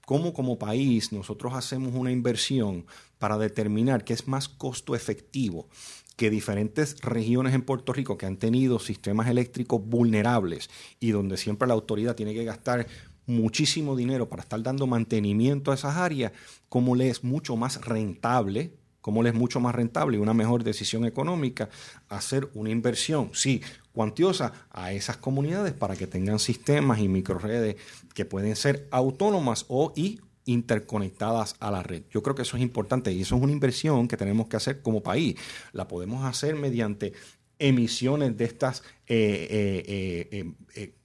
cómo 0.06 0.34
como 0.34 0.60
país 0.60 1.12
nosotros 1.12 1.54
hacemos 1.54 1.94
una 1.96 2.12
inversión 2.12 2.86
para 3.18 3.38
determinar 3.38 4.04
qué 4.04 4.14
es 4.14 4.28
más 4.28 4.48
costo 4.48 4.96
efectivo 4.96 5.68
que 6.16 6.30
diferentes 6.30 7.02
regiones 7.02 7.54
en 7.54 7.64
Puerto 7.64 7.92
Rico 7.92 8.18
que 8.18 8.26
han 8.26 8.38
tenido 8.38 8.80
sistemas 8.80 9.28
eléctricos 9.28 9.82
vulnerables 9.84 10.70
y 11.00 11.12
donde 11.12 11.38
siempre 11.38 11.68
la 11.68 11.74
autoridad 11.74 12.16
tiene 12.16 12.34
que 12.34 12.46
gastar 12.46 12.88
muchísimo 13.28 13.96
dinero 13.96 14.30
para 14.30 14.44
estar 14.44 14.62
dando 14.62 14.88
mantenimiento 14.88 15.72
a 15.72 15.76
esas 15.76 15.98
áreas, 15.98 16.32
cómo 16.70 16.96
le 16.96 17.10
es 17.10 17.24
mucho 17.24 17.56
más 17.56 17.84
rentable, 17.84 18.72
cómo 19.02 19.22
le 19.22 19.30
es 19.30 19.36
mucho 19.36 19.60
más 19.60 19.76
rentable 19.76 20.18
y 20.18 20.20
una 20.20 20.34
mejor 20.34 20.64
decisión 20.64 21.06
económica 21.06 21.70
hacer 22.10 22.50
una 22.54 22.72
inversión, 22.72 23.30
sí, 23.34 23.62
cuantiosa 23.92 24.68
a 24.72 24.94
esas 24.94 25.18
comunidades 25.18 25.74
para 25.74 25.96
que 25.96 26.08
tengan 26.08 26.40
sistemas 26.40 27.00
y 27.00 27.08
microredes 27.08 27.76
que 28.14 28.26
pueden 28.26 28.56
ser 28.56 28.88
autónomas 28.92 29.66
o 29.68 29.94
y 29.96 30.20
interconectadas 30.46 31.56
a 31.60 31.72
la 31.72 31.84
red. 31.84 32.04
Yo 32.12 32.22
creo 32.22 32.36
que 32.36 32.44
eso 32.44 32.58
es 32.58 32.64
importante 32.64 33.12
y 33.12 33.22
eso 33.22 33.36
es 33.36 33.42
una 33.42 33.52
inversión 33.52 34.08
que 34.08 34.18
tenemos 34.18 34.48
que 34.48 34.58
hacer 34.58 34.82
como 34.82 35.02
país. 35.02 35.36
La 35.72 35.88
podemos 35.88 36.24
hacer 36.24 36.56
mediante 36.56 37.14
emisiones 37.58 38.38
de 38.38 38.46
estas 38.46 38.84
eh, 39.08 39.84
eh, 39.88 40.54
eh 40.76 40.96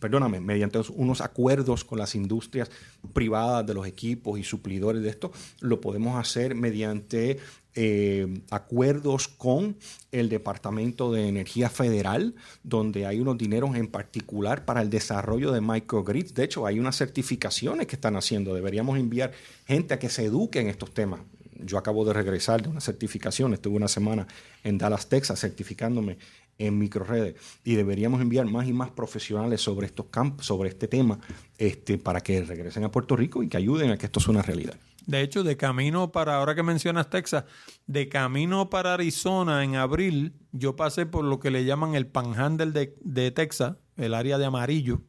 perdóname, 0.00 0.40
mediante 0.40 0.80
unos 0.94 1.20
acuerdos 1.20 1.84
con 1.84 1.98
las 1.98 2.14
industrias 2.14 2.70
privadas 3.12 3.66
de 3.66 3.74
los 3.74 3.86
equipos 3.86 4.38
y 4.38 4.44
suplidores 4.44 5.02
de 5.02 5.08
esto, 5.08 5.32
lo 5.60 5.80
podemos 5.80 6.18
hacer 6.18 6.54
mediante 6.54 7.38
eh, 7.76 8.40
acuerdos 8.50 9.26
con 9.26 9.76
el 10.12 10.28
Departamento 10.28 11.12
de 11.12 11.26
Energía 11.26 11.68
Federal, 11.68 12.36
donde 12.62 13.04
hay 13.04 13.18
unos 13.18 13.36
dineros 13.36 13.74
en 13.74 13.88
particular 13.88 14.64
para 14.64 14.80
el 14.80 14.90
desarrollo 14.90 15.50
de 15.50 15.60
microgrids. 15.60 16.34
De 16.34 16.44
hecho, 16.44 16.66
hay 16.66 16.78
unas 16.78 16.96
certificaciones 16.96 17.88
que 17.88 17.96
están 17.96 18.14
haciendo. 18.14 18.54
Deberíamos 18.54 18.96
enviar 18.98 19.32
gente 19.66 19.94
a 19.94 19.98
que 19.98 20.08
se 20.08 20.24
eduque 20.24 20.60
en 20.60 20.68
estos 20.68 20.94
temas. 20.94 21.20
Yo 21.64 21.78
acabo 21.78 22.04
de 22.04 22.12
regresar 22.12 22.62
de 22.62 22.68
una 22.68 22.80
certificación, 22.80 23.54
estuve 23.54 23.76
una 23.76 23.88
semana 23.88 24.26
en 24.62 24.78
Dallas, 24.78 25.08
Texas, 25.08 25.40
certificándome 25.40 26.18
en 26.58 26.78
microredes 26.78 27.34
y 27.64 27.74
deberíamos 27.74 28.20
enviar 28.20 28.46
más 28.46 28.66
y 28.66 28.72
más 28.72 28.90
profesionales 28.90 29.60
sobre 29.60 29.86
estos 29.86 30.06
campos, 30.06 30.46
sobre 30.46 30.68
este 30.68 30.88
tema, 30.88 31.18
este, 31.58 31.98
para 31.98 32.20
que 32.20 32.42
regresen 32.42 32.84
a 32.84 32.90
Puerto 32.90 33.16
Rico 33.16 33.42
y 33.42 33.48
que 33.48 33.56
ayuden 33.56 33.90
a 33.90 33.96
que 33.96 34.06
esto 34.06 34.20
sea 34.20 34.32
una 34.32 34.42
realidad. 34.42 34.74
De 35.06 35.20
hecho, 35.20 35.42
de 35.44 35.56
camino 35.56 36.12
para, 36.12 36.36
ahora 36.36 36.54
que 36.54 36.62
mencionas 36.62 37.10
Texas, 37.10 37.44
de 37.86 38.08
camino 38.08 38.70
para 38.70 38.94
Arizona 38.94 39.62
en 39.62 39.76
abril, 39.76 40.34
yo 40.52 40.76
pasé 40.76 41.04
por 41.04 41.24
lo 41.24 41.40
que 41.40 41.50
le 41.50 41.64
llaman 41.64 41.94
el 41.94 42.06
panhandle 42.06 42.72
de, 42.72 42.96
de 43.02 43.30
Texas, 43.30 43.76
el 43.96 44.14
área 44.14 44.38
de 44.38 44.46
amarillo, 44.46 45.02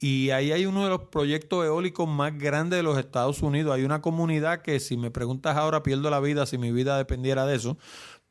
y 0.00 0.30
ahí 0.30 0.52
hay 0.52 0.66
uno 0.66 0.84
de 0.84 0.90
los 0.90 1.04
proyectos 1.04 1.64
eólicos 1.64 2.06
más 2.06 2.36
grandes 2.36 2.78
de 2.78 2.82
los 2.82 2.98
Estados 2.98 3.40
Unidos. 3.40 3.74
Hay 3.74 3.84
una 3.84 4.02
comunidad 4.02 4.60
que, 4.60 4.78
si 4.78 4.98
me 4.98 5.10
preguntas 5.10 5.56
ahora, 5.56 5.82
pierdo 5.82 6.10
la 6.10 6.20
vida 6.20 6.44
si 6.44 6.58
mi 6.58 6.72
vida 6.72 6.98
dependiera 6.98 7.46
de 7.46 7.56
eso, 7.56 7.78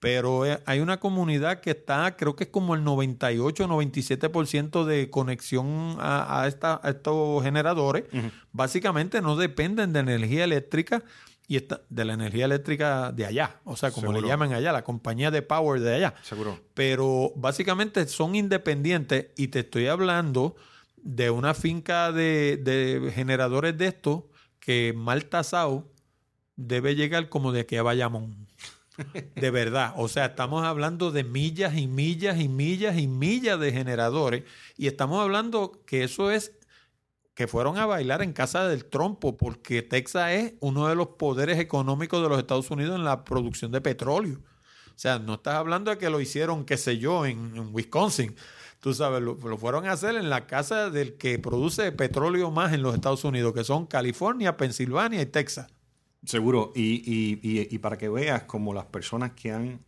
pero 0.04 0.46
eh, 0.46 0.60
hay 0.66 0.82
una 0.82 1.00
comunidad 1.00 1.62
que 1.62 1.72
está, 1.72 2.18
creo 2.18 2.36
que 2.36 2.44
es 2.44 2.50
como 2.50 2.76
el 2.76 2.84
98, 2.84 3.70
97% 3.70 4.84
de 4.84 5.10
conexión 5.10 5.96
a, 5.98 6.44
esta, 6.46 6.82
estos 6.84 7.42
generadores. 7.42 8.04
Básicamente 8.52 9.22
no 9.22 9.38
dependen 9.38 9.94
de 9.94 10.02
energía 10.02 10.44
eléctrica 10.44 11.06
y 11.48 11.66
de 11.90 12.04
la 12.04 12.16
energía 12.16 12.44
eléctrica 12.44 13.14
de 13.14 13.28
allá, 13.28 13.62
o 13.64 13.78
sea, 13.78 13.92
como 13.92 14.12
le 14.12 14.28
llaman 14.28 14.52
allá, 14.52 14.74
la 14.74 14.84
compañía 14.84 15.32
de 15.32 15.42
power 15.42 15.80
de 15.80 15.96
allá. 15.96 16.16
Seguro. 16.24 16.60
Pero 16.74 17.32
básicamente 17.38 18.06
son 18.10 18.36
independientes 18.36 19.28
y 19.38 19.48
te 19.48 19.60
estoy 19.60 19.88
hablando 19.88 20.58
de 20.98 21.30
una 21.30 21.54
finca 21.54 22.12
de, 22.12 22.58
de 22.58 23.10
generadores 23.16 23.78
de 23.78 23.88
estos 23.88 24.24
que 24.60 24.94
mal 24.94 25.24
tasado 25.28 25.88
debe 26.58 26.96
llegar 26.96 27.30
como 27.30 27.54
de 27.54 27.62
aquí 27.62 27.78
a 27.78 27.84
Bayamón. 27.84 28.43
De 29.36 29.52
verdad, 29.52 29.94
o 29.98 30.08
sea, 30.08 30.26
estamos 30.26 30.64
hablando 30.64 31.12
de 31.12 31.24
millas 31.24 31.78
y 31.78 31.88
millas 31.88 32.40
y 32.40 32.48
millas 32.48 32.98
y 32.98 33.08
millas 33.08 33.60
de 33.60 33.72
generadores 33.72 34.44
y 34.78 34.88
estamos 34.88 35.22
hablando 35.22 35.84
que 35.86 36.04
eso 36.04 36.32
es 36.32 36.54
que 37.34 37.48
fueron 37.48 37.78
a 37.78 37.86
bailar 37.86 38.22
en 38.22 38.34
casa 38.34 38.68
del 38.68 38.86
trompo 38.86 39.38
porque 39.38 39.82
Texas 39.82 40.32
es 40.32 40.54
uno 40.60 40.88
de 40.88 40.96
los 40.96 41.08
poderes 41.10 41.60
económicos 41.60 42.22
de 42.22 42.30
los 42.30 42.38
Estados 42.38 42.70
Unidos 42.70 42.96
en 42.96 43.04
la 43.04 43.24
producción 43.24 43.72
de 43.72 43.82
petróleo. 43.82 44.40
O 44.90 45.00
sea, 45.00 45.18
no 45.18 45.36
estás 45.36 45.56
hablando 45.56 45.90
de 45.90 45.98
que 45.98 46.12
lo 46.12 46.22
hicieron, 46.22 46.66
qué 46.66 46.78
sé 46.78 47.00
yo, 47.00 47.26
en, 47.26 47.74
Wisconsin. 47.74 48.36
Tú 48.80 48.94
sabes, 48.94 49.22
lo, 49.22 49.36
lo, 49.36 49.58
fueron 49.58 49.88
a 49.88 49.94
hacer 49.94 50.16
en 50.16 50.30
la 50.30 50.46
casa 50.46 50.92
del 50.92 51.18
que 51.18 51.40
produce 51.40 51.92
petróleo 51.92 52.52
más 52.52 52.74
en 52.74 52.84
los 52.84 52.94
Estados 52.94 53.24
Unidos, 53.24 53.54
que 53.54 53.64
son 53.64 53.88
California, 53.88 54.56
Pensilvania 54.56 55.22
y 55.22 55.26
Texas. 55.26 55.68
Seguro, 56.26 56.72
y, 56.74 57.78
para 57.80 57.98
que 57.98 58.08
veas 58.08 58.44
como 58.44 58.74
las 58.74 58.86
personas 58.86 59.34
que 59.34 59.52
han 59.52 59.80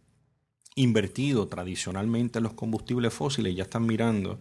invertido 0.76 1.48
tradicionalmente 1.48 2.40
en 2.40 2.44
los 2.44 2.54
combustibles 2.54 3.14
fósiles 3.14 3.56
ya 3.56 3.64
están 3.64 3.86
mirando 3.86 4.40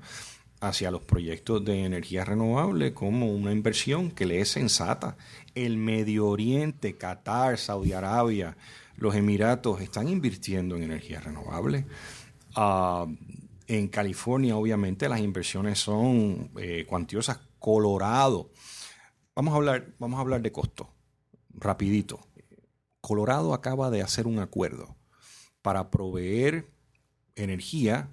hacia 0.61 0.91
los 0.91 1.03
proyectos 1.03 1.65
de 1.65 1.85
energía 1.85 2.25
renovable 2.25 2.93
como 2.93 3.33
una 3.33 3.53
inversión 3.53 4.11
que 4.11 4.27
le 4.27 4.41
es 4.41 4.49
sensata. 4.49 5.17
El 5.55 5.77
Medio 5.77 6.27
Oriente, 6.27 6.97
Qatar, 6.97 7.59
Saudi 7.59 7.93
Arabia, 7.93 8.57
los 8.97 9.15
Emiratos 9.15 9.81
están 9.81 10.09
invirtiendo 10.09 10.75
en 10.75 10.83
energía 10.83 11.21
renovable. 11.21 11.87
Ah, 12.57 13.07
en 13.69 13.89
California, 13.89 14.57
obviamente, 14.57 15.09
las 15.09 15.21
inversiones 15.21 15.79
son 15.79 16.51
eh, 16.59 16.85
cuantiosas. 16.89 17.39
Colorado. 17.61 18.51
Vamos 19.37 19.55
a 19.55 19.57
hablar, 19.57 19.95
vamos 19.99 20.19
a 20.19 20.21
hablar 20.21 20.43
de 20.43 20.53
costo 20.53 20.94
rapidito. 21.65 22.21
Colorado 23.01 23.55
acaba 23.55 23.91
de 23.91 24.03
hacer 24.03 24.27
un 24.27 24.39
acuerdo 24.39 24.95
para 25.63 25.91
proveer 25.91 26.71
energía 27.35 28.09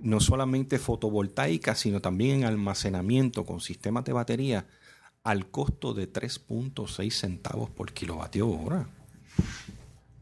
no 0.00 0.18
solamente 0.20 0.78
fotovoltaica, 0.78 1.74
sino 1.74 2.00
también 2.00 2.38
en 2.40 2.44
almacenamiento 2.44 3.46
con 3.46 3.60
sistemas 3.60 4.04
de 4.04 4.12
batería 4.12 4.66
al 5.22 5.50
costo 5.50 5.94
de 5.94 6.12
3.6 6.12 7.10
centavos 7.12 7.70
por 7.70 7.92
kilovatio 7.92 8.48
hora. 8.48 8.88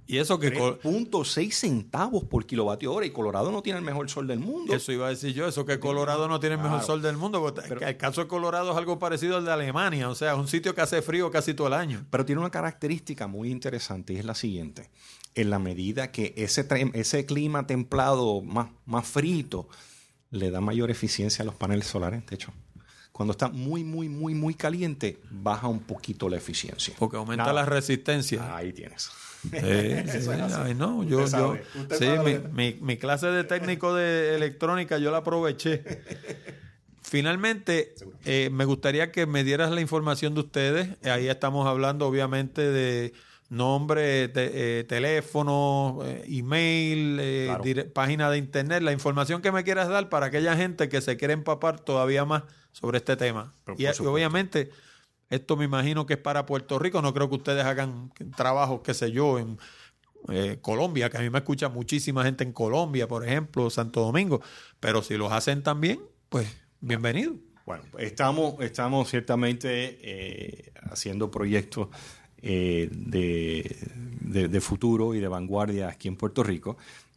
Y 0.06 0.18
eso 0.18 0.38
que... 0.38 0.52
3.6 0.52 1.52
centavos 1.52 2.24
por 2.24 2.44
kilovatio 2.46 2.92
hora 2.92 3.06
y 3.06 3.10
Colorado 3.10 3.52
no 3.52 3.62
tiene 3.62 3.78
el 3.78 3.84
mejor 3.84 4.10
sol 4.10 4.26
del 4.26 4.40
mundo. 4.40 4.74
Eso 4.74 4.92
iba 4.92 5.06
a 5.06 5.10
decir 5.10 5.32
yo, 5.32 5.46
eso 5.46 5.64
que 5.64 5.78
Colorado 5.78 6.28
no 6.28 6.40
tiene 6.40 6.56
el 6.56 6.62
mejor 6.62 6.82
sol 6.82 7.02
del 7.02 7.16
mundo. 7.16 7.54
el 7.80 7.96
caso 7.96 8.22
de 8.22 8.28
Colorado 8.28 8.72
es 8.72 8.76
algo 8.76 8.98
parecido 8.98 9.36
al 9.36 9.44
de 9.44 9.52
Alemania, 9.52 10.08
o 10.08 10.14
sea, 10.14 10.32
es 10.32 10.38
un 10.38 10.48
sitio 10.48 10.74
que 10.74 10.80
hace 10.80 11.02
frío 11.02 11.30
casi 11.30 11.54
todo 11.54 11.68
el 11.68 11.74
año. 11.74 12.04
Pero 12.10 12.24
tiene 12.24 12.40
una 12.40 12.50
característica 12.50 13.26
muy 13.26 13.50
interesante 13.50 14.12
y 14.12 14.16
es 14.16 14.24
la 14.24 14.34
siguiente. 14.34 14.90
En 15.34 15.50
la 15.50 15.58
medida 15.58 16.10
que 16.10 16.34
ese, 16.36 16.66
ese 16.92 17.24
clima 17.24 17.66
templado 17.66 18.42
más, 18.42 18.68
más 18.84 19.06
frito 19.06 19.68
le 20.30 20.50
da 20.50 20.60
mayor 20.60 20.90
eficiencia 20.90 21.42
a 21.42 21.46
los 21.46 21.54
paneles 21.54 21.86
solares, 21.86 22.26
de 22.26 22.34
hecho. 22.34 22.52
Cuando 23.12 23.32
está 23.32 23.50
muy, 23.50 23.84
muy, 23.84 24.08
muy, 24.08 24.34
muy 24.34 24.54
caliente, 24.54 25.20
baja 25.30 25.68
un 25.68 25.80
poquito 25.80 26.30
la 26.30 26.38
eficiencia. 26.38 26.94
Porque 26.98 27.18
aumenta 27.18 27.52
la 27.52 27.66
resistencia. 27.66 28.56
Ahí 28.56 28.72
tienes. 28.72 29.10
Sí, 29.42 29.58
no, 30.76 31.02
yo, 31.02 31.26
yo 31.26 31.56
sí, 31.98 32.06
mi, 32.52 32.74
mi, 32.80 32.96
clase 32.96 33.26
de 33.26 33.44
técnico 33.44 33.94
de 33.94 34.36
electrónica 34.36 34.98
yo 34.98 35.10
la 35.10 35.18
aproveché. 35.18 35.82
Finalmente, 37.02 37.94
eh, 38.24 38.48
me 38.52 38.64
gustaría 38.64 39.10
que 39.10 39.26
me 39.26 39.44
dieras 39.44 39.70
la 39.70 39.80
información 39.80 40.34
de 40.34 40.40
ustedes. 40.40 40.88
Ahí 41.04 41.28
estamos 41.28 41.66
hablando, 41.66 42.06
obviamente, 42.06 42.62
de 42.62 43.12
nombre, 43.50 44.30
eh, 44.34 44.84
teléfono, 44.88 45.98
eh, 46.04 46.24
email, 46.28 47.20
página 47.92 48.30
de 48.30 48.38
internet, 48.38 48.82
la 48.82 48.92
información 48.92 49.42
que 49.42 49.52
me 49.52 49.64
quieras 49.64 49.88
dar 49.88 50.08
para 50.08 50.26
aquella 50.26 50.56
gente 50.56 50.88
que 50.88 51.02
se 51.02 51.16
quiere 51.16 51.34
empapar 51.34 51.80
todavía 51.80 52.24
más 52.24 52.44
sobre 52.70 52.98
este 52.98 53.16
tema. 53.16 53.52
y 53.76 53.86
obviamente 53.86 54.70
esto 55.32 55.56
me 55.56 55.64
imagino 55.64 56.04
que 56.04 56.14
es 56.14 56.18
para 56.18 56.44
Puerto 56.44 56.78
Rico. 56.78 57.00
No 57.00 57.14
creo 57.14 57.30
que 57.30 57.36
ustedes 57.36 57.64
hagan 57.64 58.12
trabajos, 58.36 58.82
qué 58.84 58.92
sé 58.92 59.12
yo, 59.12 59.38
en 59.38 59.58
eh, 60.28 60.58
Colombia, 60.60 61.08
que 61.08 61.16
a 61.16 61.20
mí 61.20 61.30
me 61.30 61.38
escucha 61.38 61.70
muchísima 61.70 62.22
gente 62.22 62.44
en 62.44 62.52
Colombia, 62.52 63.08
por 63.08 63.26
ejemplo, 63.26 63.70
Santo 63.70 64.02
Domingo. 64.02 64.42
Pero 64.78 65.02
si 65.02 65.16
los 65.16 65.32
hacen 65.32 65.62
también, 65.62 66.00
pues 66.28 66.54
bienvenido. 66.80 67.34
Bueno, 67.64 67.82
estamos, 67.98 68.60
estamos 68.60 69.08
ciertamente 69.08 69.98
eh, 70.02 70.72
haciendo 70.90 71.30
proyectos 71.30 71.88
eh, 72.42 72.90
de, 72.92 74.48
de, 74.48 74.60
futuro 74.60 75.14
y 75.14 75.20
de 75.20 75.28
vanguardia 75.28 75.88
aquí 75.88 76.08
en 76.08 76.16
Puerto 76.16 76.42
Rico 76.42 76.76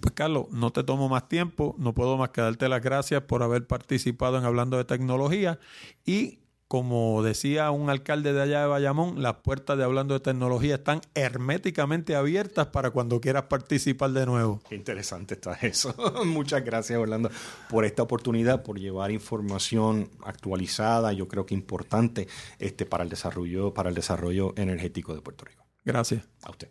Pues 0.00 0.14
Carlos, 0.14 0.46
no 0.50 0.72
te 0.72 0.82
tomo 0.82 1.08
más 1.08 1.28
tiempo, 1.28 1.74
no 1.78 1.94
puedo 1.94 2.16
más 2.16 2.30
que 2.30 2.40
darte 2.40 2.68
las 2.68 2.82
gracias 2.82 3.22
por 3.22 3.42
haber 3.42 3.66
participado 3.66 4.38
en 4.38 4.44
Hablando 4.44 4.76
de 4.76 4.84
Tecnología 4.84 5.58
y 6.04 6.39
como 6.70 7.24
decía 7.24 7.68
un 7.72 7.90
alcalde 7.90 8.32
de 8.32 8.42
allá 8.42 8.60
de 8.60 8.68
Bayamón, 8.68 9.20
las 9.20 9.38
puertas 9.38 9.76
de 9.76 9.82
Hablando 9.82 10.14
de 10.14 10.20
Tecnología 10.20 10.76
están 10.76 11.00
herméticamente 11.16 12.14
abiertas 12.14 12.68
para 12.68 12.92
cuando 12.92 13.20
quieras 13.20 13.46
participar 13.46 14.12
de 14.12 14.24
nuevo. 14.24 14.60
Qué 14.68 14.76
interesante 14.76 15.34
está 15.34 15.54
eso. 15.62 15.92
Muchas 16.24 16.64
gracias, 16.64 16.96
Orlando, 16.96 17.28
por 17.68 17.84
esta 17.84 18.04
oportunidad, 18.04 18.62
por 18.62 18.78
llevar 18.78 19.10
información 19.10 20.10
actualizada, 20.22 21.12
yo 21.12 21.26
creo 21.26 21.44
que 21.44 21.54
importante 21.54 22.28
este, 22.60 22.86
para, 22.86 23.02
el 23.02 23.10
desarrollo, 23.10 23.74
para 23.74 23.88
el 23.88 23.96
desarrollo 23.96 24.54
energético 24.56 25.12
de 25.12 25.22
Puerto 25.22 25.46
Rico. 25.46 25.64
Gracias. 25.84 26.22
A 26.44 26.50
usted. 26.50 26.68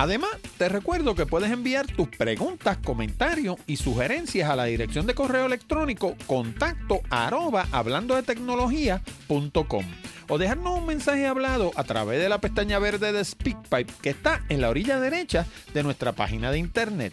Además, 0.00 0.30
te 0.56 0.70
recuerdo 0.70 1.14
que 1.14 1.26
puedes 1.26 1.50
enviar 1.50 1.86
tus 1.86 2.08
preguntas, 2.08 2.78
comentarios 2.78 3.56
y 3.66 3.76
sugerencias 3.76 4.48
a 4.48 4.56
la 4.56 4.64
dirección 4.64 5.06
de 5.06 5.14
correo 5.14 5.44
electrónico 5.44 6.16
contacto 6.26 7.02
arroba 7.10 7.68
hablando 7.70 8.14
de 8.16 8.22
tecnología.com 8.22 9.84
o 10.30 10.38
dejarnos 10.38 10.78
un 10.78 10.86
mensaje 10.86 11.26
hablado 11.26 11.72
a 11.76 11.84
través 11.84 12.18
de 12.18 12.30
la 12.30 12.40
pestaña 12.40 12.78
verde 12.78 13.12
de 13.12 13.22
SpeakPipe 13.22 13.92
que 14.00 14.08
está 14.08 14.42
en 14.48 14.62
la 14.62 14.70
orilla 14.70 14.98
derecha 14.98 15.44
de 15.74 15.82
nuestra 15.82 16.12
página 16.12 16.50
de 16.50 16.56
internet. 16.56 17.12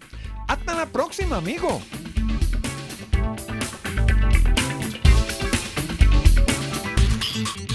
Hasta 0.48 0.74
la 0.74 0.86
próxima, 0.86 1.36
amigos. 1.36 1.82
Mm-hmm. 7.40 7.69